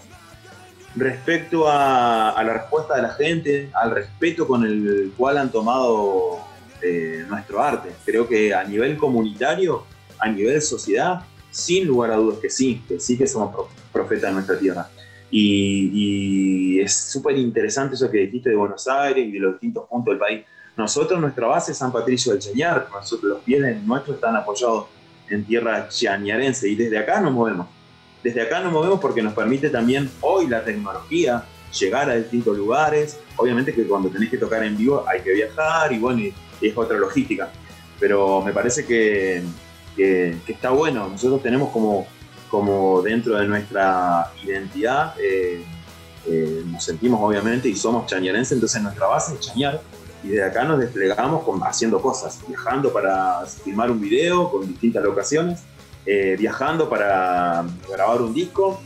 Respecto 0.96 1.68
a, 1.68 2.32
a 2.32 2.44
la 2.44 2.54
respuesta 2.54 2.96
de 2.96 3.02
la 3.02 3.10
gente, 3.10 3.70
al 3.74 3.92
respeto 3.92 4.48
con 4.48 4.64
el 4.64 5.14
cual 5.18 5.38
han 5.38 5.52
tomado 5.52 6.40
eh, 6.82 7.26
nuestro 7.28 7.62
arte. 7.62 7.90
Creo 8.06 8.28
que 8.28 8.54
a 8.54 8.64
nivel 8.64 8.98
comunitario, 8.98 9.84
a 10.20 10.30
nivel 10.30 10.62
sociedad, 10.62 11.22
sin 11.52 11.88
lugar 11.88 12.12
a 12.12 12.16
dudas 12.16 12.40
que 12.40 12.50
sí, 12.50 12.84
que 12.88 13.00
sí 13.00 13.18
que 13.18 13.28
somos 13.28 13.54
pro- 13.54 13.70
profetas 13.92 14.30
de 14.30 14.34
nuestra 14.34 14.58
tierra. 14.60 14.90
Y, 15.30 15.92
y 15.94 16.80
es 16.80 16.96
súper 16.96 17.38
interesante 17.38 17.96
eso 17.96 18.10
que 18.10 18.20
dijiste 18.20 18.50
de 18.50 18.56
Buenos 18.56 18.88
Aires 18.88 19.28
y 19.28 19.32
de 19.32 19.40
los 19.40 19.54
distintos 19.54 19.88
puntos 19.90 20.14
del 20.14 20.20
país. 20.20 20.46
Nosotros, 20.78 21.20
nuestra 21.20 21.48
base 21.48 21.72
es 21.72 21.78
San 21.78 21.92
Patricio 21.92 22.32
del 22.32 22.42
Chañar, 22.42 22.88
nosotros 22.94 23.32
los 23.32 23.42
pies 23.42 23.62
de 23.62 23.76
nuestros 23.76 24.16
están 24.16 24.36
apoyados 24.36 24.86
en 25.30 25.44
tierra 25.44 25.90
chañarense 25.90 26.70
y 26.70 26.76
desde 26.76 26.98
acá 26.98 27.20
nos 27.20 27.34
movemos. 27.34 27.68
Desde 28.24 28.42
acá 28.42 28.62
nos 28.62 28.72
movemos 28.72 29.00
porque 29.00 29.22
nos 29.22 29.34
permite 29.34 29.70
también 29.70 30.10
hoy 30.22 30.48
la 30.48 30.64
tecnología 30.64 31.44
llegar 31.78 32.10
a 32.10 32.16
distintos 32.16 32.56
lugares. 32.58 33.20
Obviamente 33.36 33.74
que 33.74 33.86
cuando 33.86 34.10
tenés 34.10 34.30
que 34.30 34.38
tocar 34.38 34.64
en 34.64 34.78
vivo 34.78 35.04
hay 35.08 35.22
que 35.22 35.34
viajar 35.34 35.92
y 35.92 36.00
bueno, 36.00 36.22
es 36.62 36.78
otra 36.78 36.98
logística. 36.98 37.50
Pero 38.00 38.42
me 38.42 38.52
parece 38.54 38.86
que, 38.86 39.44
que- 39.96 40.38
está 40.48 40.70
bueno. 40.72 41.08
Nosotros 41.08 41.42
tenemos 41.42 41.70
como, 41.72 42.06
como 42.50 43.02
dentro 43.02 43.38
de 43.38 43.48
nuestra 43.48 44.32
identidad, 44.44 45.14
eh, 45.20 45.64
eh, 46.28 46.64
nos 46.66 46.84
sentimos 46.84 47.20
obviamente 47.22 47.68
y 47.70 47.76
somos 47.76 48.06
chañarenses, 48.06 48.54
entonces 48.54 48.82
nuestra 48.82 49.08
base 49.08 49.34
es 49.34 49.40
chañar. 49.40 49.82
Y 50.24 50.30
desde 50.30 50.44
acá 50.46 50.64
nos 50.64 50.80
desplegamos 50.80 51.44
con- 51.44 51.62
haciendo 51.64 52.02
cosas, 52.02 52.40
viajando 52.48 52.92
para 52.92 53.46
filmar 53.46 53.90
un 53.92 54.00
video 54.02 54.50
con 54.52 54.68
distintas 54.68 55.04
locaciones, 55.04 55.62
eh, 56.06 56.36
viajando 56.38 56.90
para 56.90 57.66
grabar 57.90 58.22
un 58.22 58.34
disco, 58.34 58.80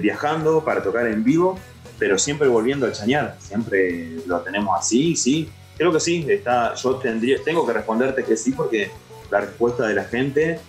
viajando 0.00 0.64
para 0.64 0.82
tocar 0.82 1.06
en 1.06 1.22
vivo, 1.22 1.58
pero 1.98 2.18
siempre 2.18 2.48
volviendo 2.48 2.86
al 2.86 2.92
chañar, 2.92 3.36
siempre 3.38 4.16
lo 4.26 4.40
tenemos 4.40 4.78
así, 4.78 5.14
sí. 5.14 5.48
Creo 5.76 5.92
que 5.92 6.00
sí, 6.00 6.26
está, 6.28 6.74
yo 6.74 6.96
tendría, 6.96 7.42
tengo 7.42 7.66
que 7.66 7.72
responderte 7.72 8.24
que 8.24 8.36
sí 8.36 8.52
porque 8.52 8.90
la 9.30 9.40
respuesta 9.40 9.86
de 9.86 9.94
la 9.94 10.04
gente 10.04 10.60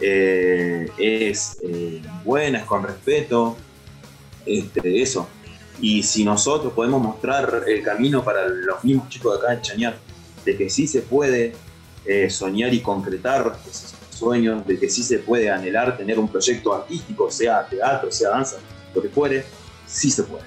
eh, 0.00 0.88
es 0.98 1.58
eh, 1.62 2.02
buena, 2.24 2.58
es 2.58 2.64
con 2.64 2.82
respeto, 2.82 3.56
este, 4.44 5.02
eso. 5.02 5.28
Y 5.80 6.02
si 6.02 6.24
nosotros 6.24 6.72
podemos 6.72 7.00
mostrar 7.00 7.64
el 7.66 7.82
camino 7.82 8.24
para 8.24 8.48
los 8.48 8.82
mismos 8.82 9.08
chicos 9.08 9.40
de 9.40 9.46
acá 9.46 9.56
de 9.56 9.62
Chañar, 9.62 9.98
de 10.44 10.56
que 10.56 10.68
sí 10.68 10.86
se 10.86 11.02
puede 11.02 11.54
eh, 12.04 12.28
soñar 12.30 12.74
y 12.74 12.80
concretar 12.80 13.56
esos 13.68 13.94
sueños, 14.10 14.66
de 14.66 14.78
que 14.78 14.88
sí 14.88 15.02
se 15.02 15.18
puede 15.18 15.50
anhelar 15.50 15.96
tener 15.96 16.18
un 16.18 16.28
proyecto 16.28 16.74
artístico, 16.74 17.30
sea 17.30 17.66
teatro, 17.68 18.10
sea 18.10 18.30
danza, 18.30 18.56
lo 18.94 19.00
que 19.00 19.08
fuere, 19.08 19.44
sí 19.86 20.10
se 20.10 20.24
puede. 20.24 20.44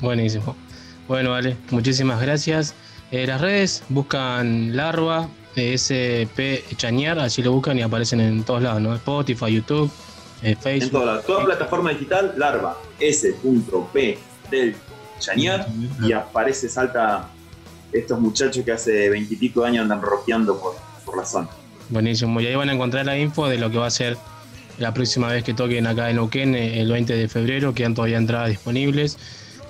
Buenísimo. 0.00 0.56
Bueno, 1.12 1.32
vale, 1.32 1.58
muchísimas 1.70 2.22
gracias. 2.22 2.74
Eh, 3.10 3.26
las 3.26 3.38
redes 3.38 3.82
buscan 3.90 4.74
Larva, 4.74 5.28
eh, 5.56 5.74
SP 5.76 6.64
Chañar, 6.74 7.18
así 7.18 7.42
lo 7.42 7.52
buscan 7.52 7.78
y 7.78 7.82
aparecen 7.82 8.20
en 8.20 8.42
todos 8.44 8.62
lados, 8.62 8.80
¿no? 8.80 8.94
Spotify, 8.94 9.52
YouTube, 9.56 9.90
eh, 10.42 10.52
En 10.52 10.56
Facebook. 10.56 10.92
toda, 11.02 11.16
la- 11.16 11.20
toda 11.20 11.44
plataforma 11.44 11.90
digital, 11.90 12.32
larva, 12.38 12.78
S.P 12.98 14.18
del 14.50 14.74
Chañar, 15.18 15.66
y 16.02 16.12
aparece, 16.12 16.70
salta 16.70 17.28
estos 17.92 18.18
muchachos 18.18 18.64
que 18.64 18.72
hace 18.72 19.10
veintipico 19.10 19.60
de 19.60 19.68
años 19.68 19.82
andan 19.82 20.00
rockeando 20.00 20.58
por, 20.58 20.76
por 21.04 21.18
la 21.18 21.26
zona. 21.26 21.48
Buenísimo. 21.90 22.40
Y 22.40 22.46
ahí 22.46 22.54
van 22.54 22.70
a 22.70 22.72
encontrar 22.72 23.04
la 23.04 23.18
info 23.18 23.48
de 23.48 23.58
lo 23.58 23.70
que 23.70 23.76
va 23.76 23.86
a 23.86 23.90
ser 23.90 24.16
la 24.78 24.94
próxima 24.94 25.28
vez 25.28 25.44
que 25.44 25.52
toquen 25.52 25.86
acá 25.86 26.08
en 26.08 26.16
Neuquén, 26.16 26.54
eh, 26.54 26.80
el 26.80 26.90
20 26.90 27.14
de 27.14 27.28
febrero. 27.28 27.74
Quedan 27.74 27.94
todavía 27.94 28.16
entradas 28.16 28.48
disponibles. 28.48 29.18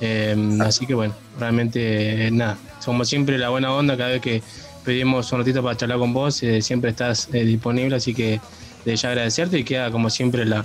Eh, 0.05 0.59
así 0.61 0.85
que 0.85 0.95
bueno, 0.95 1.15
realmente 1.39 2.27
eh, 2.27 2.31
nada. 2.33 2.59
Como 2.85 3.05
siempre, 3.05 3.39
la 3.39 3.51
buena 3.51 3.73
onda. 3.73 3.97
Cada 3.97 4.11
vez 4.11 4.21
que 4.21 4.43
pedimos 4.85 5.31
un 5.33 5.39
ratito 5.39 5.63
para 5.63 5.77
charlar 5.77 5.99
con 5.99 6.13
vos, 6.13 6.43
eh, 6.43 6.61
siempre 6.61 6.91
estás 6.91 7.29
eh, 7.33 7.45
disponible. 7.45 7.95
Así 7.97 8.13
que 8.13 8.41
de 8.85 8.97
ya 8.97 9.11
agradecerte 9.11 9.61
y 9.61 9.65
queda 9.65 9.93
como 9.93 10.11
siempre 10.11 10.45
la, 10.45 10.65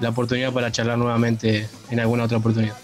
la 0.00 0.08
oportunidad 0.08 0.50
para 0.52 0.72
charlar 0.72 0.96
nuevamente 0.96 1.68
en 1.90 2.00
alguna 2.00 2.24
otra 2.24 2.38
oportunidad. 2.38 2.76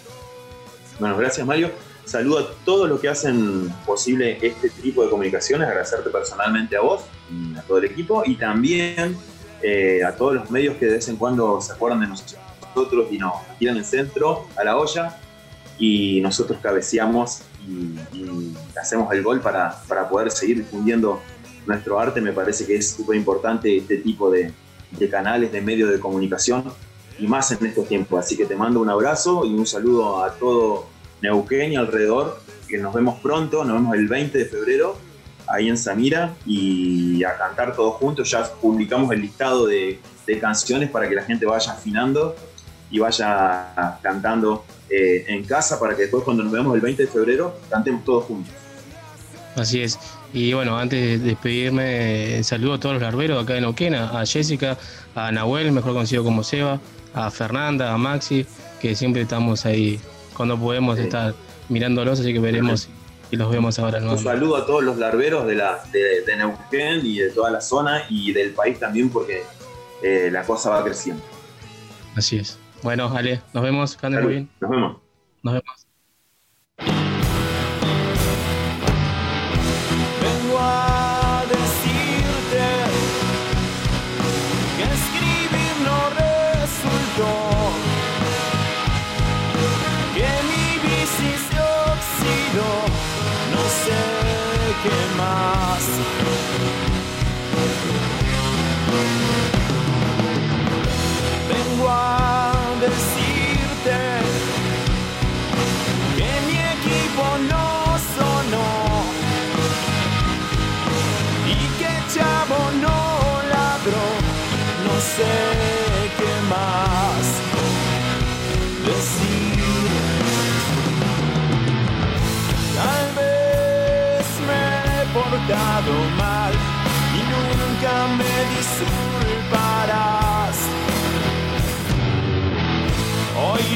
Bueno, 0.99 1.17
gracias 1.17 1.45
Mario. 1.45 1.71
Saludo 2.05 2.39
a 2.39 2.47
todos 2.63 2.87
los 2.87 3.01
que 3.01 3.09
hacen 3.09 3.69
posible 3.85 4.37
este 4.41 4.69
tipo 4.69 5.03
de 5.03 5.09
comunicaciones, 5.09 5.67
agradecerte 5.67 6.09
personalmente 6.09 6.77
a 6.77 6.81
vos 6.81 7.01
a 7.57 7.61
todo 7.63 7.79
el 7.79 7.85
equipo 7.85 8.23
y 8.25 8.35
también 8.35 9.17
eh, 9.61 10.01
a 10.05 10.15
todos 10.15 10.35
los 10.35 10.49
medios 10.49 10.77
que 10.77 10.85
de 10.85 10.93
vez 10.93 11.07
en 11.09 11.17
cuando 11.17 11.59
se 11.59 11.73
acuerdan 11.73 11.99
de 11.99 12.07
nosotros 12.07 13.07
y 13.11 13.17
nos 13.17 13.33
tiran 13.59 13.75
el 13.75 13.83
centro 13.83 14.47
a 14.55 14.63
la 14.63 14.77
olla 14.77 15.19
y 15.77 16.21
nosotros 16.21 16.59
cabeceamos 16.61 17.41
y, 17.67 18.17
y 18.17 18.55
hacemos 18.79 19.11
el 19.13 19.23
gol 19.23 19.41
para, 19.41 19.81
para 19.87 20.07
poder 20.09 20.31
seguir 20.31 20.57
difundiendo 20.57 21.21
nuestro 21.65 21.99
arte. 21.99 22.21
Me 22.21 22.31
parece 22.31 22.65
que 22.65 22.75
es 22.75 22.91
súper 22.91 23.15
importante 23.17 23.77
este 23.77 23.97
tipo 23.97 24.29
de, 24.31 24.53
de 24.91 25.09
canales, 25.09 25.51
de 25.51 25.61
medios 25.61 25.91
de 25.91 25.99
comunicación 25.99 26.63
y 27.19 27.27
más 27.27 27.51
en 27.51 27.65
estos 27.65 27.87
tiempos. 27.87 28.19
Así 28.19 28.37
que 28.37 28.45
te 28.45 28.55
mando 28.55 28.79
un 28.79 28.89
abrazo 28.89 29.45
y 29.45 29.53
un 29.53 29.65
saludo 29.65 30.23
a 30.23 30.33
todo 30.33 30.87
Neuquén 31.21 31.73
y 31.73 31.75
alrededor, 31.75 32.39
que 32.67 32.77
nos 32.77 32.93
vemos 32.93 33.19
pronto, 33.19 33.63
nos 33.63 33.75
vemos 33.75 33.95
el 33.95 34.07
20 34.07 34.37
de 34.37 34.45
febrero 34.45 34.97
ahí 35.47 35.69
en 35.69 35.77
Samira 35.77 36.35
y 36.45 37.23
a 37.23 37.37
cantar 37.37 37.75
todos 37.75 37.95
juntos. 37.95 38.29
Ya 38.29 38.43
publicamos 38.61 39.11
el 39.11 39.21
listado 39.21 39.65
de, 39.65 39.99
de 40.25 40.39
canciones 40.39 40.89
para 40.89 41.07
que 41.07 41.15
la 41.15 41.23
gente 41.23 41.45
vaya 41.45 41.71
afinando 41.71 42.35
y 42.89 42.99
vaya 42.99 43.99
cantando 44.01 44.63
eh, 44.89 45.25
en 45.27 45.43
casa 45.43 45.79
para 45.79 45.95
que 45.95 46.03
después 46.03 46.23
cuando 46.23 46.43
nos 46.43 46.51
vemos 46.51 46.73
el 46.75 46.81
20 46.81 47.03
de 47.05 47.09
febrero 47.09 47.57
cantemos 47.69 48.03
todos 48.05 48.25
juntos. 48.25 48.53
Así 49.55 49.81
es. 49.81 49.97
Y 50.33 50.53
bueno, 50.53 50.77
antes 50.77 50.99
de 51.21 51.29
despedirme, 51.29 52.43
saludo 52.43 52.73
a 52.73 52.79
todos 52.79 52.93
los 52.95 53.01
larberos 53.01 53.41
acá 53.43 53.53
de 53.53 53.61
Neuquén, 53.61 53.95
a 53.95 54.23
Jessica, 54.25 54.77
a 55.15 55.31
Nahuel, 55.31 55.71
mejor 55.71 55.93
conocido 55.93 56.23
como 56.23 56.43
Seba, 56.43 56.79
a 57.13 57.31
Fernanda, 57.31 57.93
a 57.93 57.97
Maxi, 57.97 58.45
que 58.79 58.93
siempre 58.95 59.23
estamos 59.23 59.65
ahí 59.65 59.99
cuando 60.35 60.57
podemos 60.59 60.99
estar 60.99 61.33
mirándolos, 61.69 62.19
así 62.19 62.31
que 62.33 62.39
veremos 62.39 62.87
y 63.31 63.35
los 63.35 63.49
vemos 63.51 63.79
ahora 63.79 63.97
Un 63.97 64.05
nuevamente. 64.05 64.29
saludo 64.31 64.55
a 64.57 64.65
todos 64.65 64.83
los 64.83 64.97
larberos 64.97 65.47
de, 65.47 65.55
la, 65.55 65.83
de, 65.91 66.21
de 66.21 66.35
Neuquén 66.37 67.05
y 67.05 67.17
de 67.17 67.29
toda 67.31 67.49
la 67.49 67.59
zona 67.61 68.03
y 68.09 68.31
del 68.33 68.51
país 68.51 68.79
también 68.79 69.09
porque 69.09 69.43
eh, 70.03 70.29
la 70.31 70.43
cosa 70.43 70.69
va 70.69 70.83
creciendo. 70.83 71.23
Así 72.15 72.37
es. 72.37 72.57
Bueno, 72.83 73.11
Ale, 73.15 73.41
nos 73.53 73.63
vemos, 73.63 73.97
que 73.97 74.09
muy. 74.09 74.47
Nos 74.59 74.69
vemos. 74.69 74.97
Nos 75.43 75.53
vemos. 75.53 75.87
Vengo 80.21 80.57
a 80.59 81.43
decirte 81.49 82.65
que 84.77 84.83
escribir 84.83 85.73
no 85.83 85.99
resultó, 86.21 87.33
que 90.13 90.29
mi 90.49 90.79
bici 90.83 91.31
se 91.49 91.59
oxidó, 91.59 92.73
no 93.53 93.63
sé 93.83 94.01
qué 94.83 94.97
más. 95.17 96.16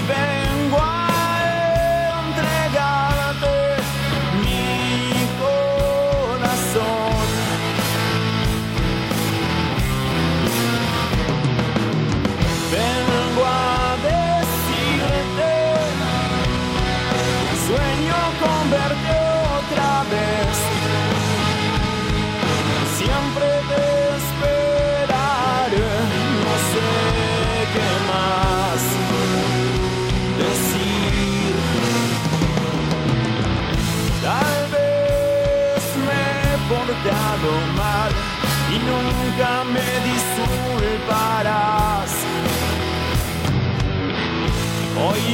Hoy 0.07 0.40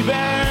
Hoy 0.07 0.46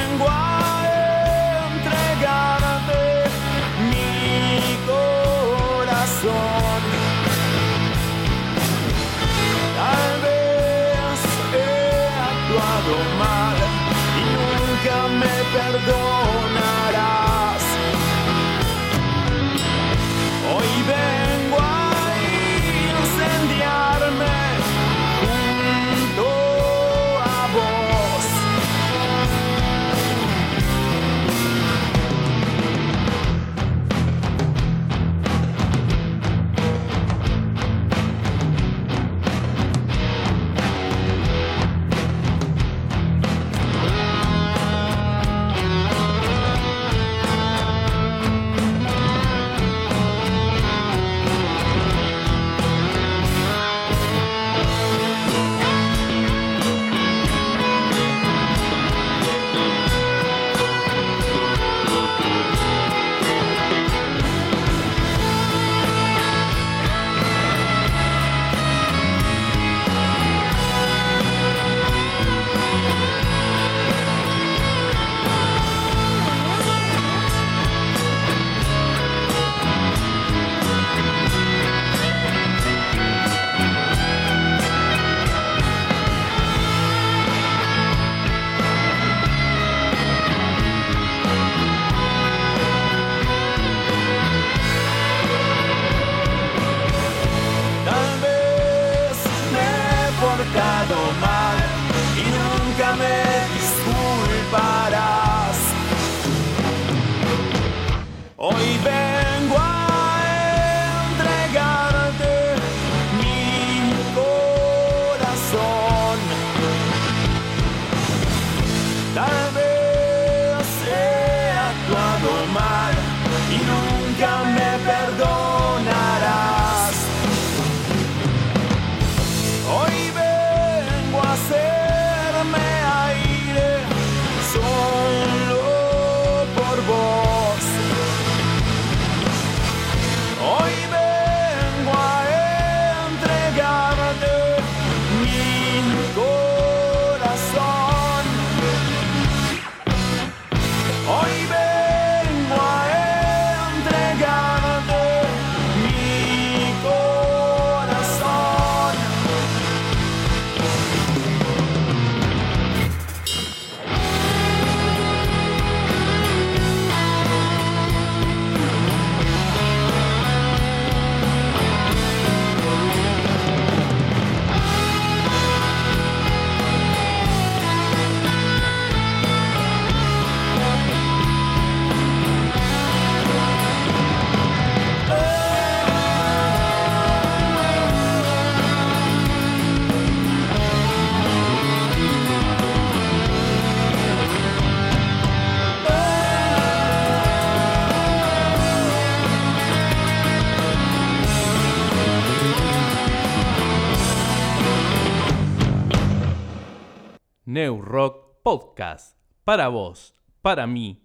Para 209.47 209.69
vos, 209.69 210.13
para 210.41 210.67
mí, 210.67 211.01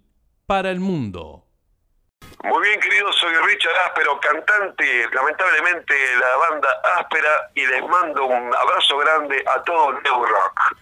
para 0.49 0.73
el 0.73 0.81
mundo. 0.81 1.45
Muy 2.43 2.61
bien, 2.67 2.81
queridos, 2.81 3.15
soy 3.21 3.33
Richard 3.37 3.73
Áspero, 3.87 4.19
cantante, 4.19 5.07
lamentablemente, 5.13 5.95
de 5.95 6.17
la 6.17 6.37
banda 6.51 6.69
Áspera, 6.99 7.53
y 7.55 7.65
les 7.65 7.87
mando 7.87 8.27
un 8.27 8.53
abrazo 8.53 8.99
grande 8.99 9.45
a 9.47 9.63
todo 9.63 9.93
New 9.93 10.25
Rock. 10.25 10.77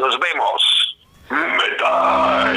Nos 0.00 0.18
vemos. 0.18 0.98
Metal. 1.30 2.56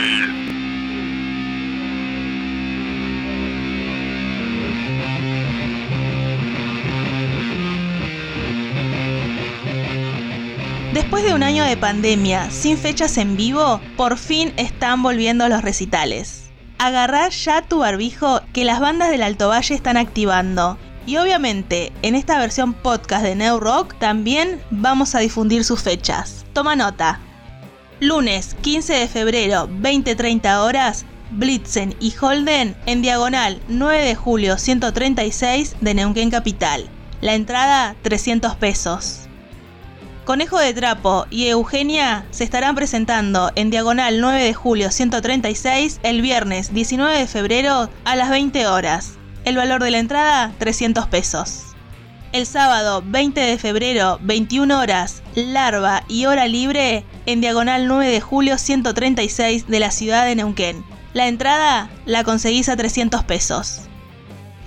Después 10.98 11.24
de 11.24 11.36
un 11.36 11.44
año 11.44 11.64
de 11.64 11.78
pandemia, 11.78 12.50
sin 12.50 12.76
fechas 12.76 13.20
en 13.20 13.38
vivo, 13.38 13.80
por 13.98 14.18
fin 14.18 14.52
están 14.58 15.04
volviendo 15.04 15.48
los 15.48 15.62
recitales. 15.62 16.50
Agarrá 16.80 17.30
ya 17.30 17.62
tu 17.62 17.78
barbijo 17.78 18.42
que 18.52 18.66
las 18.66 18.80
bandas 18.80 19.12
del 19.12 19.22
Alto 19.22 19.50
Valle 19.50 19.76
están 19.76 19.96
activando. 19.96 20.80
Y 21.06 21.18
obviamente, 21.18 21.94
en 22.02 22.16
esta 22.16 22.40
versión 22.40 22.74
podcast 22.74 23.24
de 23.24 23.36
New 23.36 23.60
Rock 23.60 23.94
también 24.00 24.60
vamos 24.72 25.14
a 25.14 25.20
difundir 25.20 25.64
sus 25.66 25.84
fechas. 25.84 26.48
Toma 26.54 26.76
nota. 26.76 27.20
Lunes 28.00 28.56
15 28.62 28.94
de 28.94 29.08
febrero, 29.08 29.70
20-30 29.70 30.64
horas, 30.64 31.06
Blitzen 31.30 31.96
y 32.00 32.12
Holden 32.20 32.76
en 32.88 33.04
diagonal 33.04 33.62
9 33.68 34.04
de 34.04 34.16
julio 34.16 34.58
136 34.58 35.76
de 35.80 35.94
Neuquén 35.94 36.32
Capital. 36.32 36.90
La 37.22 37.36
entrada 37.36 37.96
300 38.02 38.56
pesos. 38.56 39.27
Conejo 40.28 40.60
de 40.60 40.74
Trapo 40.74 41.26
y 41.30 41.48
Eugenia 41.48 42.26
se 42.32 42.44
estarán 42.44 42.76
presentando 42.76 43.50
en 43.56 43.70
Diagonal 43.70 44.20
9 44.20 44.44
de 44.44 44.54
julio 44.54 44.92
136 44.92 46.02
el 46.04 46.22
viernes 46.22 46.74
19 46.74 47.18
de 47.18 47.28
febrero 47.28 47.90
a 48.04 48.16
las 48.18 48.30
20 48.30 48.68
horas. 48.68 49.14
El 49.46 49.56
valor 49.56 49.82
de 49.82 49.92
la 49.92 50.00
entrada 50.00 50.52
300 50.58 51.08
pesos. 51.08 51.68
El 52.34 52.46
sábado 52.46 53.02
20 53.06 53.40
de 53.40 53.58
febrero 53.58 54.20
21 54.22 54.78
horas, 54.78 55.24
larva 55.34 56.04
y 56.10 56.26
hora 56.26 56.46
libre 56.46 57.06
en 57.26 57.40
Diagonal 57.40 57.88
9 57.88 58.10
de 58.10 58.20
julio 58.20 58.58
136 58.58 59.68
de 59.70 59.80
la 59.80 59.92
ciudad 59.92 60.26
de 60.26 60.36
Neuquén. 60.36 60.84
La 61.14 61.30
entrada 61.30 61.90
la 62.06 62.26
conseguís 62.26 62.68
a 62.68 62.76
300 62.76 63.24
pesos. 63.24 63.87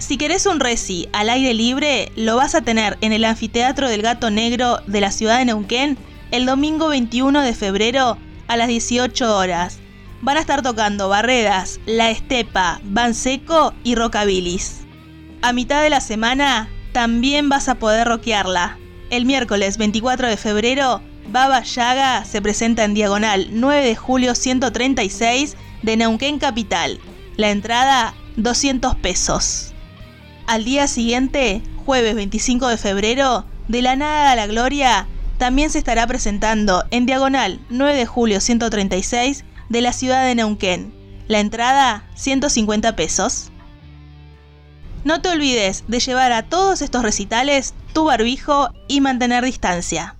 Si 0.00 0.16
querés 0.16 0.46
un 0.46 0.60
reci 0.60 1.10
al 1.12 1.28
aire 1.28 1.52
libre, 1.52 2.10
lo 2.16 2.36
vas 2.36 2.54
a 2.54 2.62
tener 2.62 2.96
en 3.02 3.12
el 3.12 3.22
Anfiteatro 3.22 3.86
del 3.86 4.00
Gato 4.00 4.30
Negro 4.30 4.78
de 4.86 5.02
la 5.02 5.12
ciudad 5.12 5.38
de 5.38 5.44
Neuquén 5.44 5.98
el 6.30 6.46
domingo 6.46 6.88
21 6.88 7.42
de 7.42 7.52
febrero 7.52 8.16
a 8.48 8.56
las 8.56 8.68
18 8.68 9.36
horas. 9.36 9.78
Van 10.22 10.38
a 10.38 10.40
estar 10.40 10.62
tocando 10.62 11.10
Barredas, 11.10 11.80
La 11.84 12.10
Estepa, 12.10 12.80
Van 12.82 13.12
Seco 13.12 13.74
y 13.84 13.94
Rockabilis. 13.94 14.80
A 15.42 15.52
mitad 15.52 15.82
de 15.82 15.90
la 15.90 16.00
semana 16.00 16.70
también 16.92 17.50
vas 17.50 17.68
a 17.68 17.74
poder 17.74 18.08
rockearla. 18.08 18.78
El 19.10 19.26
miércoles 19.26 19.76
24 19.76 20.28
de 20.28 20.38
febrero, 20.38 21.02
Baba 21.28 21.62
Yaga 21.62 22.24
se 22.24 22.40
presenta 22.40 22.84
en 22.84 22.94
diagonal 22.94 23.48
9 23.52 23.84
de 23.84 23.96
julio 23.96 24.34
136 24.34 25.56
de 25.82 25.96
Neuquén 25.98 26.38
Capital. 26.38 26.98
La 27.36 27.50
entrada 27.50 28.14
200 28.36 28.96
pesos. 28.96 29.69
Al 30.50 30.64
día 30.64 30.88
siguiente, 30.88 31.62
jueves 31.86 32.16
25 32.16 32.66
de 32.66 32.76
febrero, 32.76 33.44
de 33.68 33.82
la 33.82 33.94
nada 33.94 34.32
a 34.32 34.34
la 34.34 34.48
gloria, 34.48 35.06
también 35.38 35.70
se 35.70 35.78
estará 35.78 36.04
presentando 36.08 36.84
en 36.90 37.06
diagonal 37.06 37.60
9 37.70 37.94
de 37.94 38.04
julio 38.04 38.40
136 38.40 39.44
de 39.68 39.80
la 39.80 39.92
ciudad 39.92 40.26
de 40.26 40.34
Neuquén. 40.34 40.92
La 41.28 41.38
entrada 41.38 42.02
150 42.16 42.96
pesos. 42.96 43.52
No 45.04 45.22
te 45.22 45.28
olvides 45.28 45.84
de 45.86 46.00
llevar 46.00 46.32
a 46.32 46.42
todos 46.42 46.82
estos 46.82 47.04
recitales 47.04 47.72
tu 47.92 48.06
barbijo 48.06 48.70
y 48.88 49.00
mantener 49.00 49.44
distancia. 49.44 50.16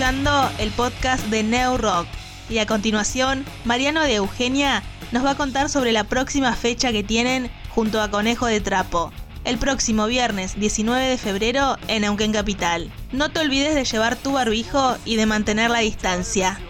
El 0.00 0.70
podcast 0.76 1.26
de 1.26 1.42
Neo 1.42 1.76
Rock 1.76 2.06
y 2.48 2.58
a 2.58 2.66
continuación 2.66 3.44
Mariano 3.64 4.04
de 4.04 4.14
Eugenia 4.14 4.84
nos 5.10 5.24
va 5.24 5.32
a 5.32 5.36
contar 5.36 5.68
sobre 5.68 5.90
la 5.90 6.04
próxima 6.04 6.52
fecha 6.52 6.92
que 6.92 7.02
tienen 7.02 7.50
junto 7.74 8.00
a 8.00 8.08
Conejo 8.08 8.46
de 8.46 8.60
Trapo. 8.60 9.10
El 9.44 9.58
próximo 9.58 10.06
viernes 10.06 10.54
19 10.54 11.04
de 11.04 11.18
febrero 11.18 11.78
en 11.88 12.02
Neuquén 12.02 12.32
Capital. 12.32 12.92
No 13.10 13.32
te 13.32 13.40
olvides 13.40 13.74
de 13.74 13.84
llevar 13.84 14.14
tu 14.14 14.34
barbijo 14.34 14.96
y 15.04 15.16
de 15.16 15.26
mantener 15.26 15.68
la 15.68 15.80
distancia. 15.80 16.60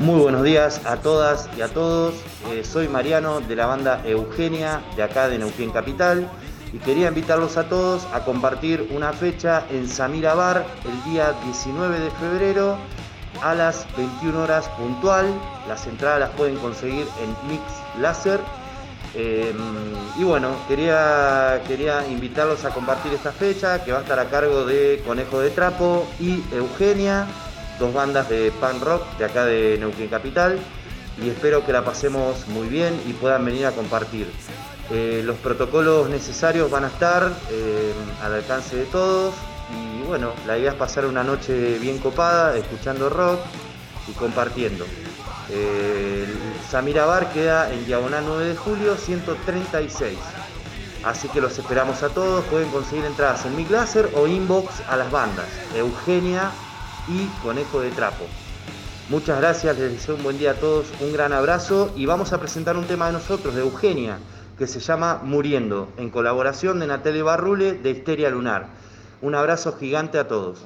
Muy 0.00 0.18
buenos 0.18 0.44
días 0.44 0.80
a 0.86 0.96
todas 0.96 1.50
y 1.58 1.60
a 1.60 1.68
todos. 1.68 2.14
Eh, 2.50 2.64
soy 2.64 2.88
Mariano 2.88 3.42
de 3.42 3.54
la 3.54 3.66
banda 3.66 4.00
Eugenia 4.06 4.80
de 4.96 5.02
acá 5.02 5.28
de 5.28 5.36
Neuquén 5.36 5.72
Capital 5.72 6.26
y 6.72 6.78
quería 6.78 7.08
invitarlos 7.08 7.56
a 7.56 7.68
todos 7.68 8.06
a 8.12 8.24
compartir 8.24 8.88
una 8.90 9.12
fecha 9.12 9.64
en 9.70 9.88
Samira 9.88 10.34
Bar 10.34 10.66
el 10.84 11.12
día 11.12 11.34
19 11.44 12.00
de 12.00 12.10
febrero 12.10 12.76
a 13.42 13.54
las 13.54 13.86
21 13.96 14.42
horas 14.42 14.68
puntual. 14.70 15.26
Las 15.66 15.86
entradas 15.86 16.20
las 16.20 16.30
pueden 16.30 16.56
conseguir 16.56 17.06
en 17.22 17.48
Mix 17.48 17.62
Láser. 18.00 18.40
Eh, 19.14 19.54
y 20.18 20.24
bueno, 20.24 20.50
quería, 20.68 21.62
quería 21.66 22.06
invitarlos 22.08 22.64
a 22.64 22.70
compartir 22.70 23.12
esta 23.12 23.32
fecha 23.32 23.82
que 23.82 23.92
va 23.92 23.98
a 23.98 24.02
estar 24.02 24.18
a 24.18 24.28
cargo 24.28 24.66
de 24.66 25.02
Conejo 25.06 25.40
de 25.40 25.50
Trapo 25.50 26.06
y 26.20 26.42
Eugenia, 26.52 27.26
dos 27.78 27.94
bandas 27.94 28.28
de 28.28 28.52
pan 28.60 28.80
rock 28.80 29.02
de 29.18 29.24
acá 29.24 29.46
de 29.46 29.78
Neuquén 29.78 30.08
Capital. 30.08 30.58
Y 31.22 31.30
espero 31.30 31.64
que 31.64 31.72
la 31.72 31.84
pasemos 31.84 32.46
muy 32.48 32.68
bien 32.68 32.94
y 33.08 33.12
puedan 33.12 33.44
venir 33.44 33.66
a 33.66 33.72
compartir. 33.72 34.28
Eh, 34.90 35.22
los 35.24 35.36
protocolos 35.36 36.08
necesarios 36.08 36.70
van 36.70 36.84
a 36.84 36.88
estar 36.88 37.30
eh, 37.50 37.92
al 38.22 38.34
alcance 38.34 38.76
de 38.76 38.84
todos. 38.84 39.34
Y 39.70 40.06
bueno, 40.06 40.32
la 40.46 40.56
idea 40.56 40.70
es 40.70 40.76
pasar 40.76 41.04
una 41.04 41.22
noche 41.22 41.78
bien 41.78 41.98
copada, 41.98 42.56
escuchando 42.56 43.10
rock 43.10 43.40
y 44.08 44.12
compartiendo. 44.12 44.86
Eh, 45.50 46.26
Samira 46.70 47.04
Bar 47.04 47.32
queda 47.32 47.72
en 47.72 47.84
diagonal 47.86 48.24
9 48.26 48.46
de 48.46 48.56
julio 48.56 48.96
136. 48.96 50.18
Así 51.04 51.28
que 51.28 51.40
los 51.40 51.58
esperamos 51.58 52.02
a 52.02 52.08
todos. 52.08 52.44
Pueden 52.46 52.70
conseguir 52.70 53.04
entradas 53.04 53.44
en 53.44 53.56
Mic 53.56 53.70
Láser 53.70 54.10
o 54.14 54.26
inbox 54.26 54.82
a 54.88 54.96
las 54.96 55.10
bandas 55.10 55.46
Eugenia 55.74 56.50
y 57.08 57.26
Conejo 57.42 57.80
de 57.80 57.90
Trapo. 57.90 58.24
Muchas 59.10 59.38
gracias, 59.40 59.78
les 59.78 59.92
deseo 59.92 60.16
un 60.16 60.22
buen 60.22 60.36
día 60.36 60.50
a 60.50 60.54
todos, 60.54 60.88
un 61.00 61.14
gran 61.14 61.32
abrazo 61.32 61.90
y 61.96 62.04
vamos 62.04 62.34
a 62.34 62.38
presentar 62.40 62.76
un 62.76 62.84
tema 62.84 63.06
de 63.06 63.14
nosotros, 63.14 63.54
de 63.54 63.62
Eugenia, 63.62 64.18
que 64.58 64.66
se 64.66 64.80
llama 64.80 65.20
Muriendo, 65.22 65.88
en 65.96 66.10
colaboración 66.10 66.80
de 66.80 66.88
Natalia 66.88 67.22
Barrule 67.22 67.74
de 67.74 67.90
Histeria 67.90 68.28
Lunar. 68.28 68.66
Un 69.22 69.34
abrazo 69.34 69.76
gigante 69.78 70.18
a 70.18 70.26
todos. 70.26 70.64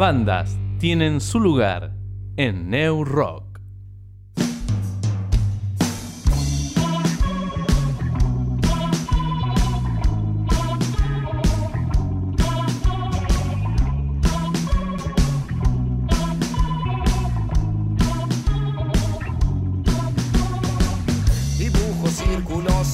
Bandas 0.00 0.56
tienen 0.78 1.20
su 1.20 1.38
lugar 1.38 1.92
en 2.38 2.70
New 2.70 3.04
Rock. 3.04 3.50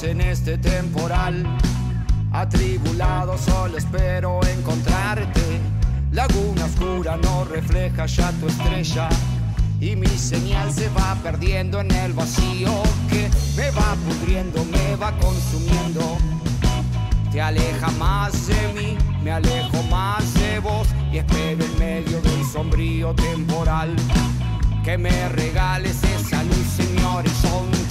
En 0.02 0.20
este 0.20 0.56
temporal. 0.58 1.44
Atribulado 2.30 3.36
solo 3.38 3.76
espero 3.76 4.40
encontrarte. 4.46 5.75
Laguna 6.16 6.64
oscura 6.64 7.18
no 7.18 7.44
refleja 7.44 8.06
ya 8.06 8.32
tu 8.40 8.46
estrella. 8.46 9.10
Y 9.78 9.94
mi 9.96 10.06
señal 10.06 10.72
se 10.72 10.88
va 10.88 11.14
perdiendo 11.22 11.80
en 11.80 11.90
el 11.90 12.14
vacío 12.14 12.72
que 13.10 13.28
me 13.54 13.70
va 13.72 13.94
pudriendo, 14.06 14.64
me 14.64 14.96
va 14.96 15.12
consumiendo. 15.18 16.16
Te 17.30 17.42
aleja 17.42 17.90
más 17.98 18.46
de 18.46 18.72
mí, 18.72 18.96
me 19.22 19.30
alejo 19.30 19.82
más 19.90 20.32
de 20.32 20.58
vos 20.60 20.88
y 21.12 21.18
espero 21.18 21.62
en 21.62 21.78
medio 21.78 22.22
del 22.22 22.44
sombrío 22.46 23.14
temporal 23.14 23.94
que 24.82 24.96
me 24.96 25.28
regales 25.28 26.02
esa 26.02 26.42
luz 26.44 26.78
mi 26.94 27.02
horizonte. 27.02 27.85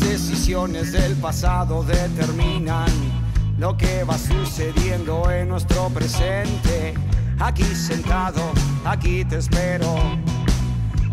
Decisiones 0.00 0.92
del 0.92 1.14
pasado 1.16 1.82
determinan 1.82 2.88
lo 3.58 3.76
que 3.76 4.04
va 4.04 4.16
sucediendo 4.18 5.30
en 5.30 5.48
nuestro 5.48 5.88
presente. 5.90 6.94
Aquí 7.38 7.64
sentado, 7.64 8.40
aquí 8.84 9.24
te 9.24 9.36
espero, 9.36 9.96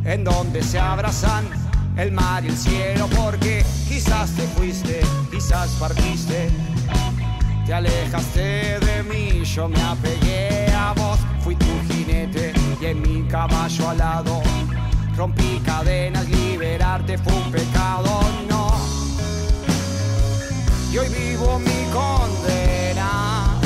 en 0.03 0.23
donde 0.23 0.63
se 0.63 0.79
abrazan 0.79 1.45
el 1.97 2.11
mar 2.11 2.43
y 2.43 2.47
el 2.49 2.57
cielo, 2.57 3.07
porque 3.15 3.65
quizás 3.87 4.31
te 4.31 4.43
fuiste, 4.49 5.01
quizás 5.31 5.69
partiste, 5.79 6.49
te 7.65 7.73
alejaste 7.73 8.79
de 8.79 9.03
mí, 9.03 9.43
yo 9.43 9.67
me 9.67 9.81
apegué 9.81 10.71
a 10.73 10.93
vos, 10.93 11.19
fui 11.41 11.55
tu 11.55 11.65
jinete 11.89 12.53
y 12.81 12.85
en 12.85 13.01
mi 13.01 13.27
caballo 13.27 13.89
alado. 13.89 14.41
Rompí 15.15 15.61
cadenas, 15.63 16.27
liberarte 16.27 17.17
fue 17.17 17.33
un 17.33 17.51
pecado, 17.51 18.19
no. 18.49 18.74
Y 20.95 20.97
hoy 20.97 21.09
vivo 21.09 21.59
mi 21.59 21.91
condena. 21.91 23.59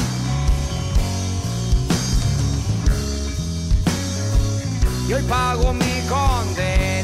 Y 5.07 5.13
hoy 5.13 5.21
pago 5.29 5.71
mi 5.71 6.01
condena, 6.09 6.98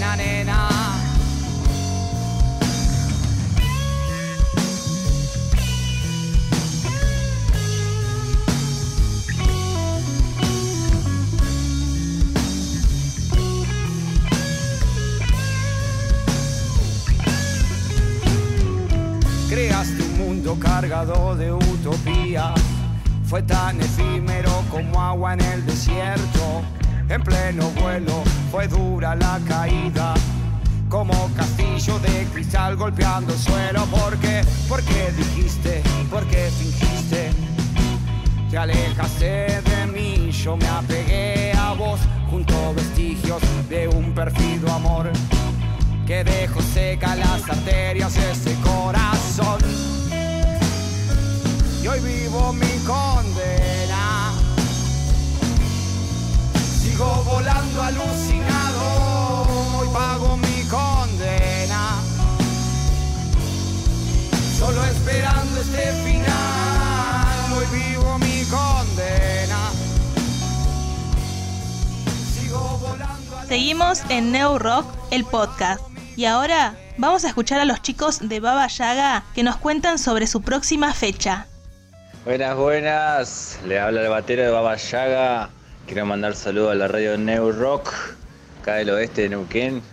cargado 20.60 21.36
de 21.36 21.52
utopía. 21.52 22.53
Fue 23.26 23.41
tan 23.44 23.80
efímero 23.82 24.64
como 24.69 25.02
agua 25.02 25.34
en 25.34 25.41
el 25.41 25.65
desierto. 25.65 26.61
En 27.10 27.22
pleno 27.22 27.69
vuelo 27.82 28.23
fue 28.52 28.68
dura 28.68 29.15
la 29.15 29.40
caída. 29.48 30.14
como 30.90 31.14
castillo 31.36 31.99
de 31.99 32.26
cristal 32.34 32.76
golpeando 32.76 33.34
el 33.34 33.40
suelo. 33.40 33.86
¿Por 33.86 34.18
qué? 34.18 34.44
¿Por 34.69 34.82
qué 34.84 35.11
dijiste? 35.18 35.82
¿Por 36.10 36.26
qué 36.27 36.49
fingiste? 36.57 37.32
Te 38.49 38.57
alejaste 38.57 39.61
de 39.61 39.88
mí, 39.88 40.32
yo 40.32 40.56
me 40.56 40.68
apegué 40.68 41.52
a 41.53 41.73
vos 41.73 41.99
junto 42.30 42.73
vestigios 42.73 43.41
de 43.68 43.88
un 43.88 44.14
perfido 44.14 44.72
amor 44.72 45.11
que 46.06 46.23
dejó 46.23 46.61
seca 46.61 47.15
las 47.15 47.49
arterias 47.49 48.14
de 48.14 48.32
ese 48.32 48.56
corazón. 48.61 50.05
Y 51.86 51.88
hoy 51.88 51.99
vivo 51.99 52.52
mi 52.52 52.80
condena. 52.84 54.34
Sigo 56.82 57.24
volando 57.26 57.80
alucinado, 57.80 59.78
hoy 59.78 59.88
pago 59.94 60.36
mi 60.36 60.64
condena. 60.64 62.02
Solo 64.57 64.84
esperando 64.84 65.62
este 65.62 65.94
final, 66.03 67.53
hoy 67.56 67.66
vivo 67.72 68.18
mi 68.18 68.44
condena. 68.45 69.70
Sigo 72.34 72.80
volando 72.80 73.48
Seguimos 73.48 74.02
en 74.10 74.32
Neo 74.32 74.57
Rock, 74.57 74.88
el 75.12 75.24
podcast. 75.24 75.84
Y 76.16 76.26
ahora 76.26 76.80
vamos 76.98 77.26
a 77.26 77.28
escuchar 77.28 77.60
a 77.60 77.66
los 77.66 77.84
chicos 77.84 78.28
de 78.28 78.40
Baba 78.40 78.66
Yaga 78.66 79.24
que 79.36 79.44
nos 79.44 79.57
cuentan 79.57 79.99
sobre 79.99 80.26
su 80.26 80.41
próxima 80.41 80.91
fecha. 80.91 81.45
Buenas, 82.26 82.57
buenas. 82.57 83.60
Le 83.68 83.80
habla 83.80 84.02
el 84.02 84.10
batero 84.10 84.41
de 84.41 84.49
Baba 84.49 84.76
Yaga. 84.77 85.52
Quiero 85.85 86.07
mandar 86.07 86.34
saludos 86.35 86.72
a 86.72 86.76
la 86.76 86.88
radio 86.88 87.15
New 87.19 87.52
Rock, 87.52 87.93
acá 88.61 88.77
del 88.77 88.89
oeste 88.89 89.22
de 89.22 89.30
Neuquén. 89.30 89.84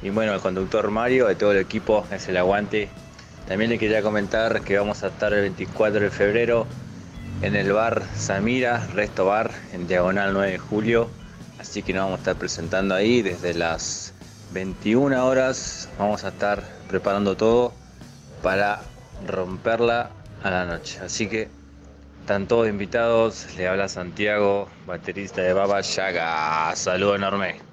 Y 0.00 0.08
bueno, 0.08 0.32
al 0.32 0.40
conductor 0.40 0.90
Mario, 0.90 1.26
de 1.26 1.34
todo 1.34 1.52
el 1.52 1.58
equipo, 1.58 2.06
es 2.10 2.28
el 2.28 2.38
aguante. 2.38 2.88
También 3.46 3.68
le 3.68 3.78
quería 3.78 4.00
comentar 4.00 4.62
que 4.62 4.78
vamos 4.78 5.02
a 5.02 5.08
estar 5.08 5.34
el 5.34 5.42
24 5.42 6.00
de 6.00 6.10
febrero 6.10 6.66
en 7.42 7.54
el 7.54 7.70
bar 7.70 8.04
Samira, 8.16 8.86
Resto 8.94 9.26
Bar, 9.26 9.50
en 9.74 9.86
Diagonal 9.86 10.32
9 10.32 10.52
de 10.52 10.58
Julio. 10.58 11.10
Así 11.58 11.82
que 11.82 11.92
nos 11.92 12.04
vamos 12.04 12.20
a 12.20 12.22
estar 12.22 12.36
presentando 12.36 12.94
ahí 12.94 13.20
desde 13.20 13.52
las 13.52 14.14
21 14.54 15.26
horas. 15.26 15.90
Vamos 15.98 16.24
a 16.24 16.28
estar 16.28 16.62
preparando 16.88 17.36
todo 17.36 17.74
para 18.42 18.80
romperla 19.26 20.08
a 20.42 20.50
la 20.50 20.64
noche. 20.64 21.00
Así 21.04 21.28
que 21.28 21.55
están 22.26 22.48
todos 22.48 22.68
invitados. 22.68 23.46
Le 23.56 23.68
habla 23.68 23.86
Santiago, 23.88 24.68
baterista 24.84 25.42
de 25.42 25.52
Baba 25.52 25.80
Yaga. 25.80 26.74
Saludo 26.74 27.14
enorme. 27.14 27.65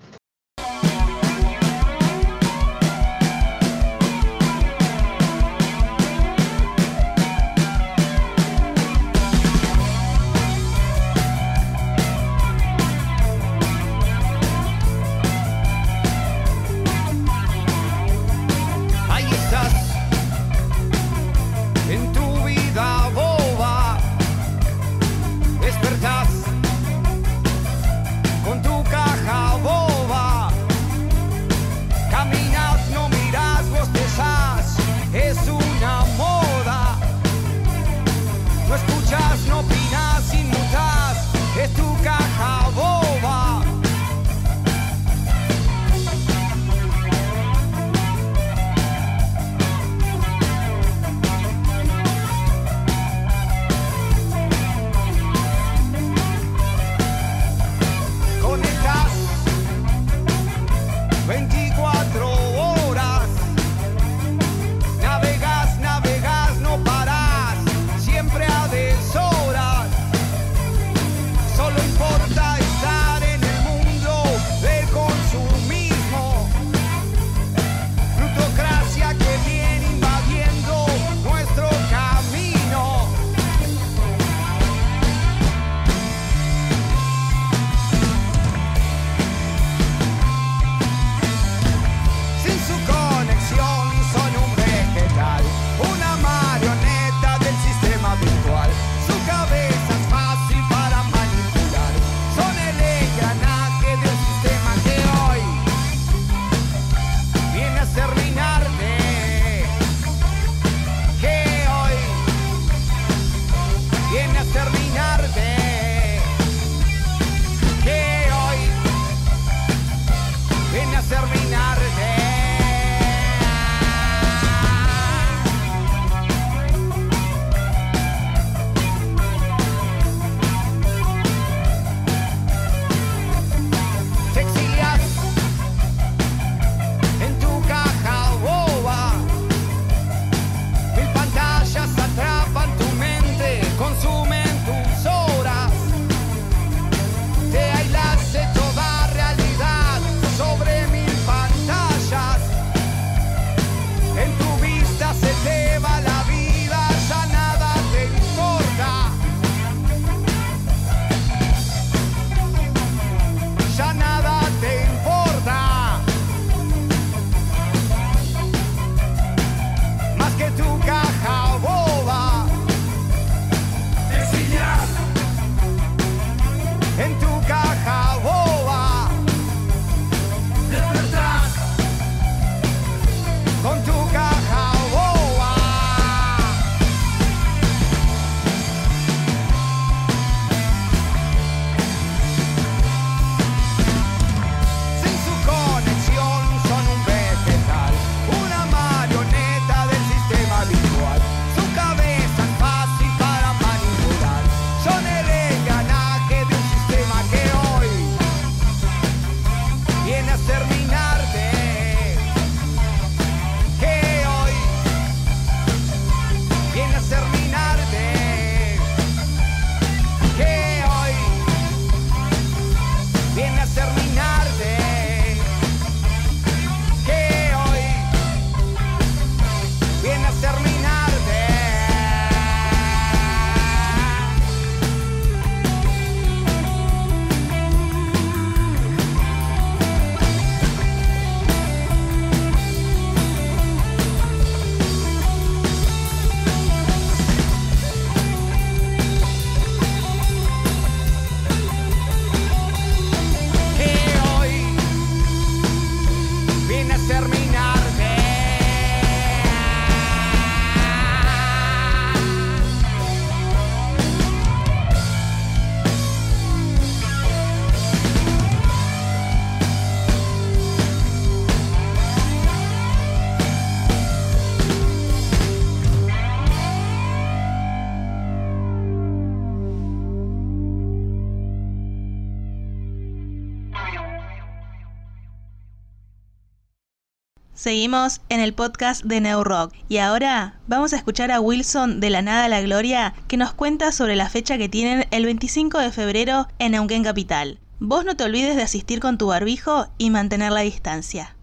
Seguimos 287.63 288.19
en 288.27 288.41
el 288.41 288.53
podcast 288.53 289.05
de 289.05 289.21
New 289.21 289.41
Rock 289.41 289.71
y 289.87 289.99
ahora 289.99 290.59
vamos 290.67 290.91
a 290.91 290.97
escuchar 290.97 291.31
a 291.31 291.39
Wilson 291.39 292.01
de 292.01 292.09
La 292.09 292.21
Nada 292.21 292.43
a 292.43 292.49
la 292.49 292.61
Gloria 292.61 293.13
que 293.29 293.37
nos 293.37 293.53
cuenta 293.53 293.93
sobre 293.93 294.17
la 294.17 294.27
fecha 294.27 294.57
que 294.57 294.67
tienen 294.67 295.07
el 295.11 295.23
25 295.23 295.79
de 295.79 295.89
febrero 295.91 296.49
en 296.59 296.73
Neuquén 296.73 297.05
Capital. 297.05 297.59
Vos 297.79 298.03
no 298.03 298.17
te 298.17 298.25
olvides 298.25 298.57
de 298.57 298.63
asistir 298.63 298.99
con 298.99 299.17
tu 299.17 299.27
barbijo 299.27 299.87
y 299.97 300.09
mantener 300.09 300.51
la 300.51 300.59
distancia. 300.59 301.37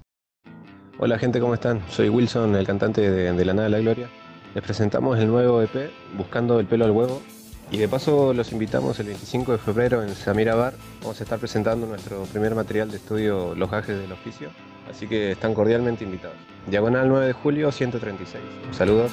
Hola 0.98 1.18
gente, 1.18 1.40
¿cómo 1.40 1.54
están? 1.54 1.80
Soy 1.88 2.10
Wilson, 2.10 2.54
el 2.54 2.66
cantante 2.66 3.10
de, 3.10 3.44
La 3.46 3.54
Nada 3.54 3.68
a 3.68 3.70
la 3.70 3.78
Gloria. 3.78 4.10
Les 4.54 4.62
presentamos 4.62 5.18
el 5.18 5.28
nuevo 5.28 5.62
EP, 5.62 5.90
Buscando 6.18 6.60
el 6.60 6.66
pelo 6.66 6.84
al 6.84 6.90
huevo. 6.90 7.22
Y 7.70 7.78
de 7.78 7.88
paso 7.88 8.34
los 8.34 8.52
invitamos 8.52 9.00
el 9.00 9.06
25 9.06 9.52
de 9.52 9.58
febrero 9.58 10.02
en 10.02 10.14
Samira 10.14 10.54
Bar. 10.54 10.74
Vamos 11.00 11.18
a 11.18 11.22
estar 11.22 11.38
presentando 11.38 11.86
nuestro 11.86 12.24
primer 12.24 12.54
material 12.54 12.90
de 12.90 12.98
estudio, 12.98 13.54
Los 13.54 13.70
gajes 13.70 13.98
del 13.98 14.12
oficio. 14.12 14.50
Así 14.90 15.06
que 15.06 15.32
están 15.32 15.54
cordialmente 15.54 16.04
invitados. 16.04 16.36
Diagonal 16.66 17.08
9 17.08 17.26
de 17.26 17.32
julio 17.32 17.72
136. 17.72 18.42
Saludos. 18.72 19.10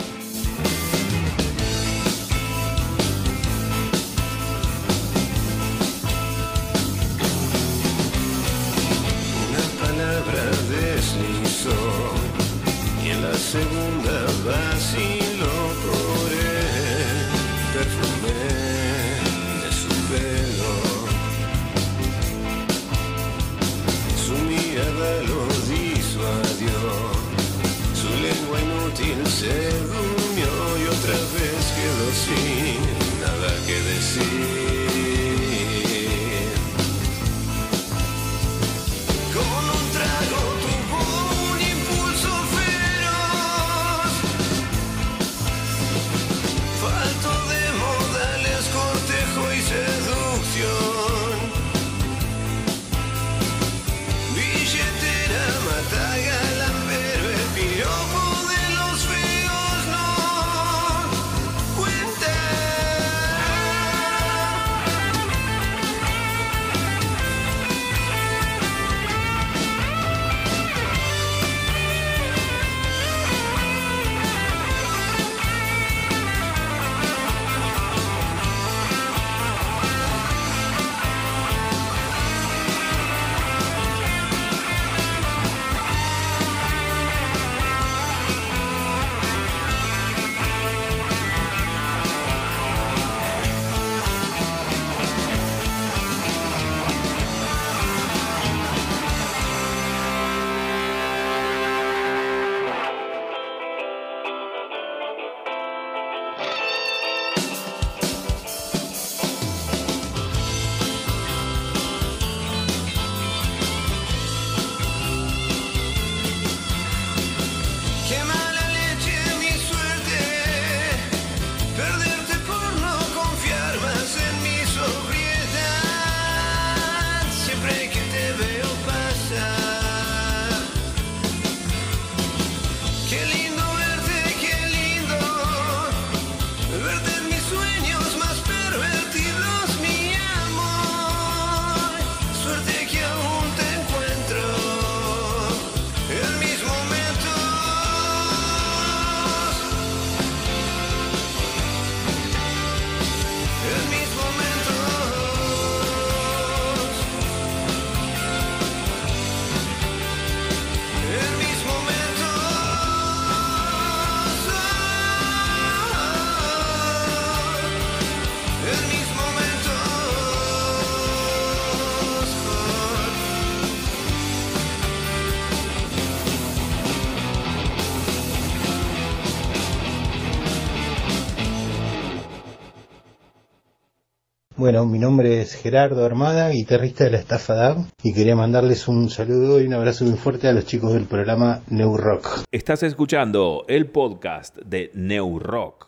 Bueno, 184.68 184.86
mi 184.86 185.00
nombre 185.00 185.40
es 185.40 185.54
Gerardo 185.54 186.04
Armada, 186.04 186.50
guitarrista 186.50 187.06
de 187.06 187.12
la 187.12 187.20
estafa 187.20 187.54
DAB, 187.54 187.86
y 188.04 188.14
quería 188.14 188.36
mandarles 188.36 188.90
un 188.90 189.10
saludo 189.10 189.62
y 189.62 189.66
un 189.66 189.74
abrazo 189.74 190.04
muy 190.04 190.18
fuerte 190.18 190.50
a 190.50 190.52
los 190.52 190.66
chicos 190.66 190.92
del 190.92 191.06
programa 191.06 191.62
New 191.70 191.96
Rock. 191.96 192.42
Estás 192.52 192.84
escuchando 192.84 193.64
el 193.70 193.90
podcast 193.90 194.58
de 194.58 194.92
New 194.94 195.40
Rock. 195.40 195.88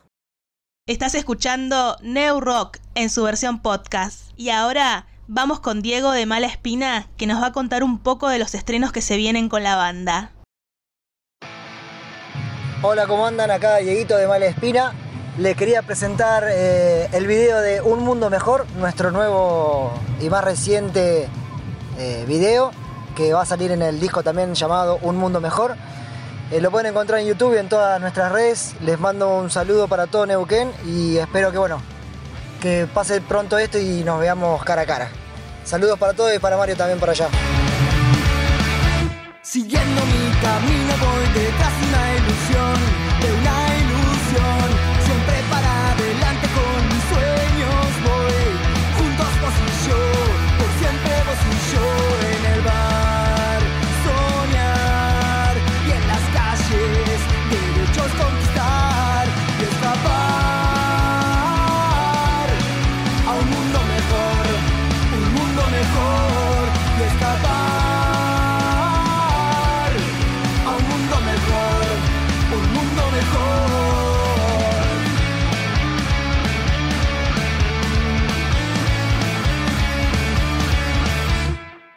Estás 0.87 1.13
escuchando 1.15 1.97
New 2.03 2.39
Rock 2.39 2.77
en 2.95 3.09
su 3.09 3.23
versión 3.23 3.61
podcast. 3.61 4.31
Y 4.37 4.49
ahora 4.49 5.07
vamos 5.27 5.59
con 5.59 5.81
Diego 5.81 6.13
de 6.13 6.25
Mala 6.25 6.47
Espina 6.47 7.07
que 7.17 7.27
nos 7.27 7.41
va 7.41 7.47
a 7.47 7.51
contar 7.51 7.83
un 7.83 7.99
poco 7.99 8.29
de 8.29 8.39
los 8.39 8.55
estrenos 8.55 8.93
que 8.93 9.01
se 9.01 9.17
vienen 9.17 9.49
con 9.49 9.61
la 9.61 9.75
banda. 9.75 10.31
Hola, 12.81 13.07
¿cómo 13.07 13.27
andan? 13.27 13.51
Acá 13.51 13.75
Dieguito 13.79 14.15
de 14.15 14.25
Mala 14.25 14.45
Espina. 14.45 14.93
Les 15.39 15.55
quería 15.55 15.81
presentar 15.81 16.43
eh, 16.49 17.07
el 17.13 17.25
video 17.25 17.61
de 17.61 17.79
Un 17.79 18.03
Mundo 18.03 18.29
Mejor, 18.29 18.65
nuestro 18.75 19.09
nuevo 19.09 19.93
y 20.19 20.29
más 20.29 20.43
reciente 20.43 21.29
eh, 21.97 22.25
video, 22.27 22.71
que 23.15 23.31
va 23.31 23.43
a 23.43 23.45
salir 23.45 23.71
en 23.71 23.81
el 23.81 24.01
disco 24.01 24.21
también 24.21 24.53
llamado 24.53 24.99
Un 25.01 25.15
Mundo 25.15 25.39
Mejor. 25.39 25.77
Eh, 26.51 26.59
lo 26.59 26.71
pueden 26.71 26.87
encontrar 26.87 27.21
en 27.21 27.27
YouTube 27.27 27.55
y 27.55 27.57
en 27.57 27.69
todas 27.69 28.01
nuestras 28.01 28.33
redes. 28.33 28.75
Les 28.81 28.99
mando 28.99 29.33
un 29.37 29.49
saludo 29.49 29.87
para 29.87 30.07
todo 30.07 30.25
Neuquén 30.25 30.73
y 30.85 31.15
espero 31.15 31.53
que 31.53 31.57
bueno, 31.57 31.81
que 32.61 32.85
pase 32.93 33.21
pronto 33.21 33.57
esto 33.57 33.79
y 33.79 34.03
nos 34.03 34.19
veamos 34.19 34.61
cara 34.65 34.81
a 34.81 34.85
cara. 34.85 35.07
Saludos 35.63 35.97
para 35.97 36.11
todos 36.11 36.35
y 36.35 36.39
para 36.39 36.57
Mario 36.57 36.75
también 36.75 36.99
por 36.99 37.11
allá. 37.11 37.29
Siguiendo 39.41 40.01
mi 40.05 40.31
camino 40.41 40.93
voy 40.99 41.41
detrás 41.41 41.79
de 41.79 41.87
una 41.87 42.15
ilusión, 42.17 42.75
de 43.21 43.33
una 43.39 43.68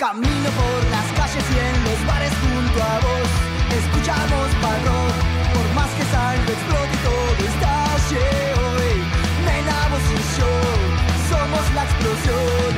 Camino 0.03 0.51
por 0.59 0.91
las 0.91 1.07
calles 1.13 1.45
y 1.55 1.59
en 1.63 1.85
los 1.85 2.07
bares 2.09 2.33
junto 2.43 2.83
a 2.83 2.99
vos. 3.07 3.29
Escuchamos 3.71 4.51
rock, 4.83 5.15
por 5.55 5.67
más 5.77 5.91
que 5.91 6.03
salga 6.11 6.43
explote 6.43 6.97
todo 7.07 7.31
estalle 7.47 8.27
hoy. 8.67 8.99
Nena, 9.47 9.79
vos 9.93 10.03
y 10.11 10.19
yo 10.41 10.51
somos 11.31 11.65
la 11.77 11.85
explosión 11.85 12.72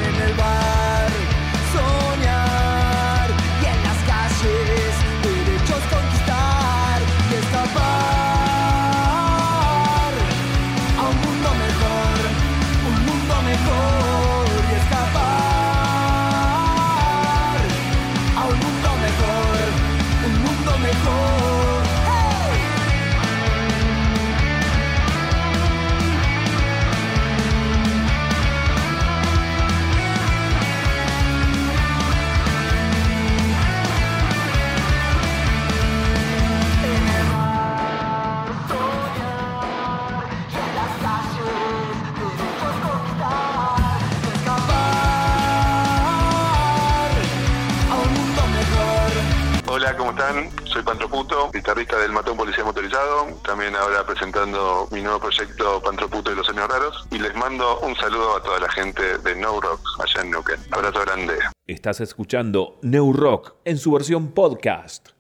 Hola, 49.85 49.99
¿cómo 49.99 50.11
están? 50.13 50.51
Soy 50.65 50.83
Pantroputo, 50.83 51.51
guitarrista 51.53 51.99
del 51.99 52.11
Matón 52.11 52.39
Policía 52.39 52.65
Motorizado, 52.65 53.27
también 53.45 53.77
ahora 53.77 54.03
presentando 54.07 54.89
mi 54.91 55.03
nuevo 55.03 55.21
proyecto 55.21 55.83
Pantroputo 55.83 56.33
y 56.33 56.37
los 56.37 56.49
Años 56.49 56.69
Raros, 56.69 57.07
y 57.11 57.19
les 57.19 57.37
mando 57.37 57.81
un 57.81 57.95
saludo 57.97 58.35
a 58.35 58.43
toda 58.43 58.61
la 58.61 58.71
gente 58.71 59.19
de 59.19 59.37
No 59.37 59.61
Rock 59.61 59.81
allá 60.03 60.23
en 60.23 60.31
Neuquén. 60.31 60.59
Abrazo 60.71 61.01
grande. 61.01 61.35
Estás 61.67 62.01
escuchando 62.01 62.79
New 62.81 63.13
Rock 63.13 63.57
en 63.67 63.77
su 63.77 63.93
versión 63.93 64.33
podcast. 64.33 65.11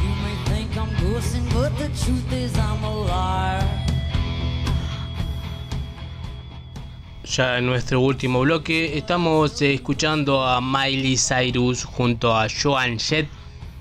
You 0.00 0.14
may 0.22 0.34
think 0.46 0.74
I'm 0.78 0.88
ghosting, 1.12 1.44
but 1.52 1.76
the 1.76 1.88
truth 1.88 2.32
is 2.32 2.56
I'm 2.56 2.82
a 2.82 3.04
liar. 3.04 3.83
Ya 7.36 7.58
en 7.58 7.66
nuestro 7.66 8.00
último 8.00 8.42
bloque. 8.42 8.96
Estamos 8.96 9.60
eh, 9.60 9.74
escuchando 9.74 10.44
a 10.44 10.60
Miley 10.60 11.16
Cyrus 11.16 11.82
junto 11.82 12.32
a 12.32 12.46
Joan 12.48 13.00
Jett 13.00 13.26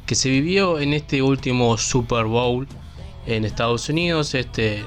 que 0.07 0.15
se 0.15 0.31
vivió 0.31 0.79
en 0.79 0.93
este 0.93 1.21
último 1.21 1.77
Super 1.77 2.25
Bowl 2.25 2.67
en 3.27 3.45
Estados 3.45 3.89
Unidos, 3.89 4.33
este 4.33 4.83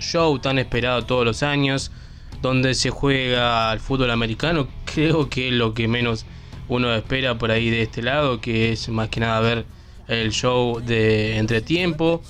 show 0.00 0.40
tan 0.40 0.58
esperado 0.58 1.04
todos 1.04 1.24
los 1.24 1.44
años 1.44 1.92
donde 2.40 2.74
se 2.74 2.90
juega 2.90 3.70
al 3.70 3.78
fútbol 3.78 4.10
americano, 4.10 4.66
creo 4.84 5.28
que 5.28 5.46
es 5.46 5.54
lo 5.54 5.72
que 5.72 5.86
menos 5.86 6.26
uno 6.68 6.92
espera 6.92 7.38
por 7.38 7.52
ahí 7.52 7.70
de 7.70 7.82
este 7.82 8.02
lado, 8.02 8.40
que 8.40 8.72
es 8.72 8.88
más 8.88 9.08
que 9.08 9.20
nada 9.20 9.38
ver 9.38 9.66
el 10.08 10.32
show 10.32 10.80
de 10.80 11.36
entretiempo, 11.36 12.22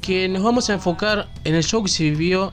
que 0.00 0.28
nos 0.28 0.42
vamos 0.42 0.70
a 0.70 0.72
enfocar 0.72 1.28
en 1.44 1.54
el 1.54 1.62
show 1.62 1.84
que 1.84 1.88
se 1.88 2.02
vivió 2.02 2.52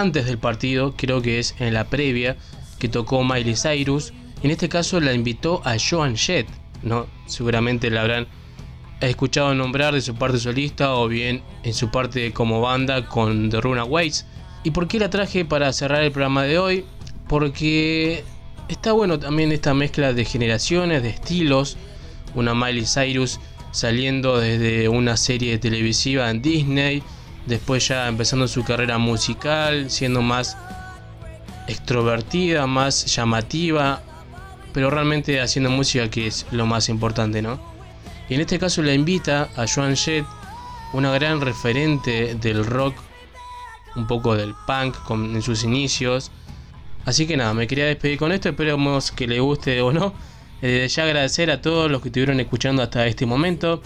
antes 0.00 0.26
del 0.26 0.38
partido, 0.38 0.94
creo 0.96 1.22
que 1.22 1.38
es 1.38 1.54
en 1.58 1.74
la 1.74 1.84
previa, 1.84 2.36
que 2.78 2.88
tocó 2.88 3.24
Miley 3.24 3.56
Cyrus. 3.56 4.12
En 4.42 4.50
este 4.50 4.68
caso 4.68 5.00
la 5.00 5.12
invitó 5.12 5.60
a 5.64 5.76
Joan 5.78 6.16
Jett, 6.16 6.46
¿no? 6.82 7.06
Seguramente 7.26 7.90
la 7.90 8.02
habrán 8.02 8.28
escuchado 9.00 9.54
nombrar 9.54 9.94
de 9.94 10.00
su 10.00 10.14
parte 10.14 10.38
solista 10.38 10.94
o 10.94 11.08
bien 11.08 11.42
en 11.62 11.74
su 11.74 11.90
parte 11.90 12.32
como 12.32 12.60
banda 12.60 13.06
con 13.06 13.50
The 13.50 13.60
Runaways. 13.60 14.26
¿Y 14.64 14.70
por 14.70 14.88
qué 14.88 14.98
la 14.98 15.10
traje 15.10 15.44
para 15.44 15.72
cerrar 15.72 16.02
el 16.02 16.12
programa 16.12 16.44
de 16.44 16.58
hoy? 16.58 16.84
Porque 17.28 18.24
está 18.68 18.92
bueno 18.92 19.18
también 19.18 19.52
esta 19.52 19.74
mezcla 19.74 20.12
de 20.12 20.24
generaciones, 20.24 21.02
de 21.02 21.10
estilos. 21.10 21.76
Una 22.34 22.54
Miley 22.54 22.84
Cyrus 22.86 23.40
saliendo 23.70 24.38
desde 24.38 24.88
una 24.88 25.16
serie 25.16 25.58
televisiva 25.58 26.30
en 26.30 26.42
Disney, 26.42 27.02
después 27.48 27.88
ya 27.88 28.06
empezando 28.06 28.46
su 28.46 28.62
carrera 28.62 28.98
musical, 28.98 29.90
siendo 29.90 30.22
más 30.22 30.56
extrovertida, 31.66 32.66
más 32.66 33.06
llamativa, 33.06 34.02
pero 34.72 34.90
realmente 34.90 35.40
haciendo 35.40 35.70
música 35.70 36.08
que 36.08 36.26
es 36.26 36.46
lo 36.50 36.66
más 36.66 36.88
importante, 36.88 37.42
¿no? 37.42 37.58
Y 38.28 38.34
en 38.34 38.42
este 38.42 38.58
caso 38.58 38.82
la 38.82 38.92
invita 38.92 39.48
a 39.56 39.66
Joan 39.66 39.96
Jett, 39.96 40.26
una 40.92 41.10
gran 41.12 41.40
referente 41.40 42.34
del 42.34 42.64
rock, 42.64 42.94
un 43.96 44.06
poco 44.06 44.36
del 44.36 44.54
punk 44.66 44.96
en 45.10 45.42
sus 45.42 45.64
inicios. 45.64 46.30
Así 47.04 47.26
que 47.26 47.36
nada, 47.36 47.54
me 47.54 47.66
quería 47.66 47.86
despedir 47.86 48.18
con 48.18 48.32
esto, 48.32 48.50
esperemos 48.50 49.10
que 49.10 49.26
le 49.26 49.40
guste 49.40 49.80
o 49.80 49.92
no. 49.92 50.12
Eh, 50.60 50.86
ya 50.88 51.04
agradecer 51.04 51.50
a 51.50 51.62
todos 51.62 51.90
los 51.90 52.02
que 52.02 52.08
estuvieron 52.08 52.40
escuchando 52.40 52.82
hasta 52.82 53.06
este 53.06 53.24
momento, 53.26 53.80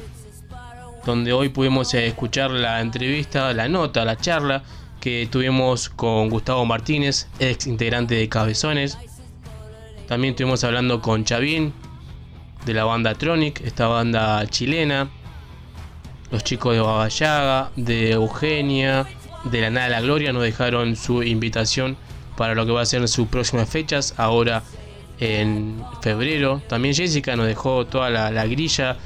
donde 1.04 1.32
hoy 1.32 1.48
pudimos 1.48 1.92
eh, 1.94 2.06
escuchar 2.06 2.50
la 2.50 2.80
entrevista, 2.80 3.52
la 3.52 3.68
nota, 3.68 4.04
la 4.04 4.16
charla 4.16 4.62
que 5.00 5.28
tuvimos 5.30 5.88
con 5.88 6.28
Gustavo 6.30 6.64
Martínez, 6.64 7.28
ex 7.40 7.66
integrante 7.66 8.14
de 8.14 8.28
Cabezones. 8.28 8.98
También 10.06 10.32
estuvimos 10.32 10.62
hablando 10.62 11.00
con 11.00 11.24
Chavín, 11.24 11.72
de 12.64 12.74
la 12.74 12.84
banda 12.84 13.14
Tronic, 13.14 13.60
esta 13.62 13.88
banda 13.88 14.46
chilena. 14.46 15.10
Los 16.30 16.44
chicos 16.44 16.74
de 16.74 16.80
Babayaga, 16.80 17.70
de 17.76 18.12
Eugenia, 18.12 19.06
de 19.44 19.60
la 19.60 19.70
Nada 19.70 19.86
de 19.86 19.92
la 19.92 20.00
Gloria 20.00 20.32
nos 20.32 20.42
dejaron 20.42 20.96
su 20.96 21.22
invitación 21.22 21.96
para 22.36 22.54
lo 22.54 22.64
que 22.64 22.72
va 22.72 22.82
a 22.82 22.86
ser 22.86 23.06
sus 23.08 23.26
próximas 23.28 23.68
fechas, 23.68 24.14
ahora 24.16 24.62
en 25.18 25.82
febrero. 26.00 26.62
También 26.68 26.94
Jessica 26.94 27.36
nos 27.36 27.46
dejó 27.46 27.86
toda 27.86 28.08
la, 28.08 28.30
la 28.30 28.46
grilla, 28.46 28.96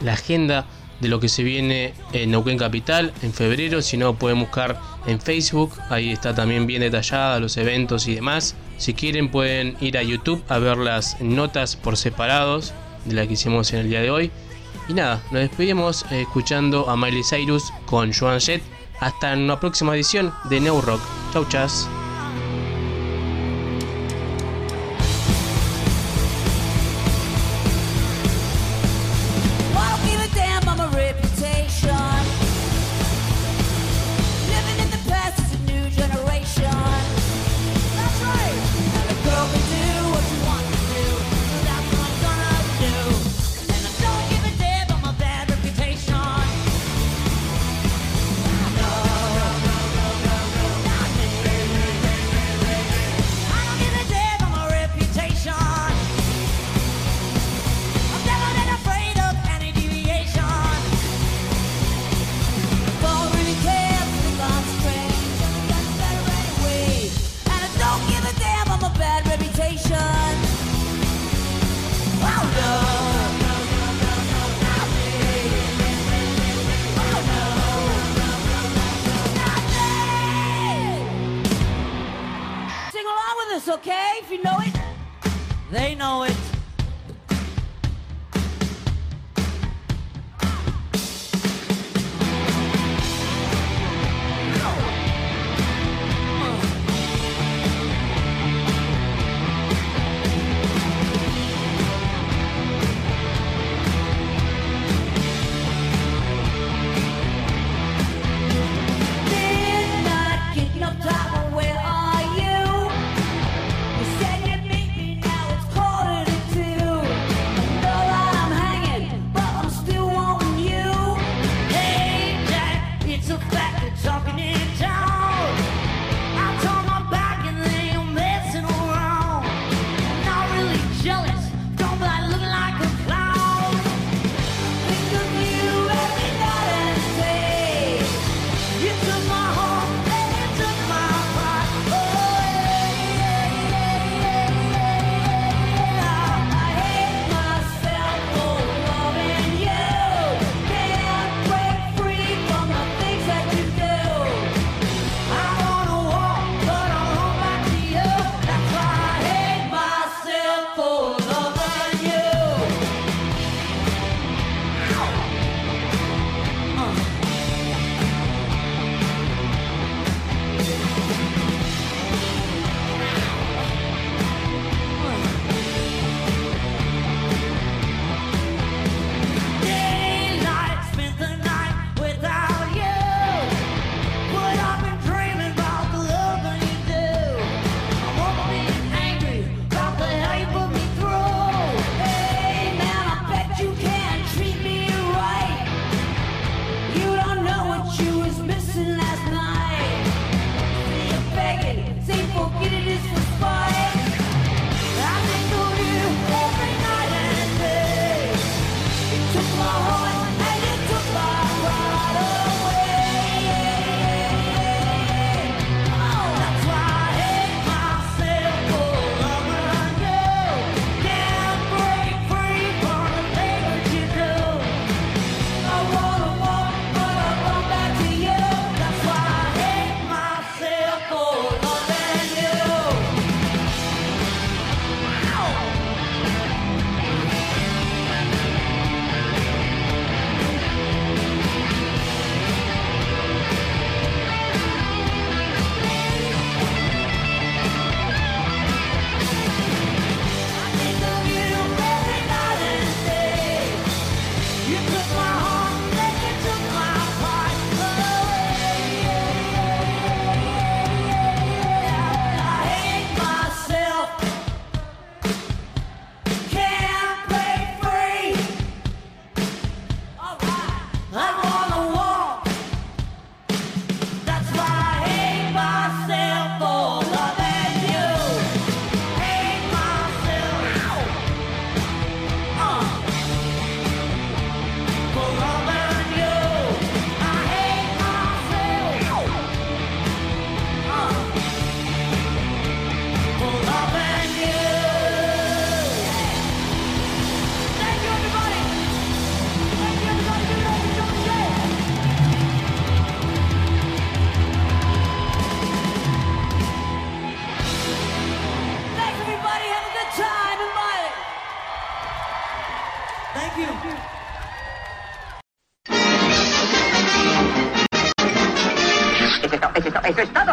la 0.00 0.12
agenda 0.12 0.66
de 1.00 1.08
lo 1.08 1.20
que 1.20 1.28
se 1.28 1.42
viene 1.42 1.94
en 2.12 2.30
Neuquén 2.30 2.58
Capital 2.58 3.12
en 3.22 3.32
febrero. 3.32 3.82
Si 3.82 3.96
no, 3.96 4.14
pueden 4.14 4.40
buscar 4.40 4.80
en 5.06 5.20
Facebook, 5.20 5.72
ahí 5.90 6.10
está 6.10 6.34
también 6.34 6.66
bien 6.66 6.80
detallada 6.80 7.40
los 7.40 7.56
eventos 7.56 8.08
y 8.08 8.14
demás. 8.14 8.56
Si 8.78 8.94
quieren, 8.94 9.30
pueden 9.30 9.76
ir 9.80 9.98
a 9.98 10.02
YouTube 10.02 10.42
a 10.48 10.58
ver 10.58 10.78
las 10.78 11.20
notas 11.20 11.76
por 11.76 11.96
separados 11.96 12.72
de 13.04 13.14
la 13.14 13.26
que 13.26 13.34
hicimos 13.34 13.72
en 13.72 13.80
el 13.80 13.88
día 13.88 14.00
de 14.00 14.10
hoy. 14.10 14.30
Y 14.88 14.94
nada, 14.94 15.22
nos 15.30 15.40
despedimos 15.40 16.04
eh, 16.10 16.22
escuchando 16.22 16.88
a 16.88 16.96
Miley 16.96 17.22
Cyrus 17.24 17.72
con 17.86 18.12
Joan 18.12 18.40
Jett. 18.40 18.62
Hasta 19.00 19.34
una 19.34 19.60
próxima 19.60 19.94
edición 19.94 20.32
de 20.48 20.60
New 20.60 20.80
Rock. 20.80 21.00
Chau, 21.32 21.44
chas. 21.48 21.88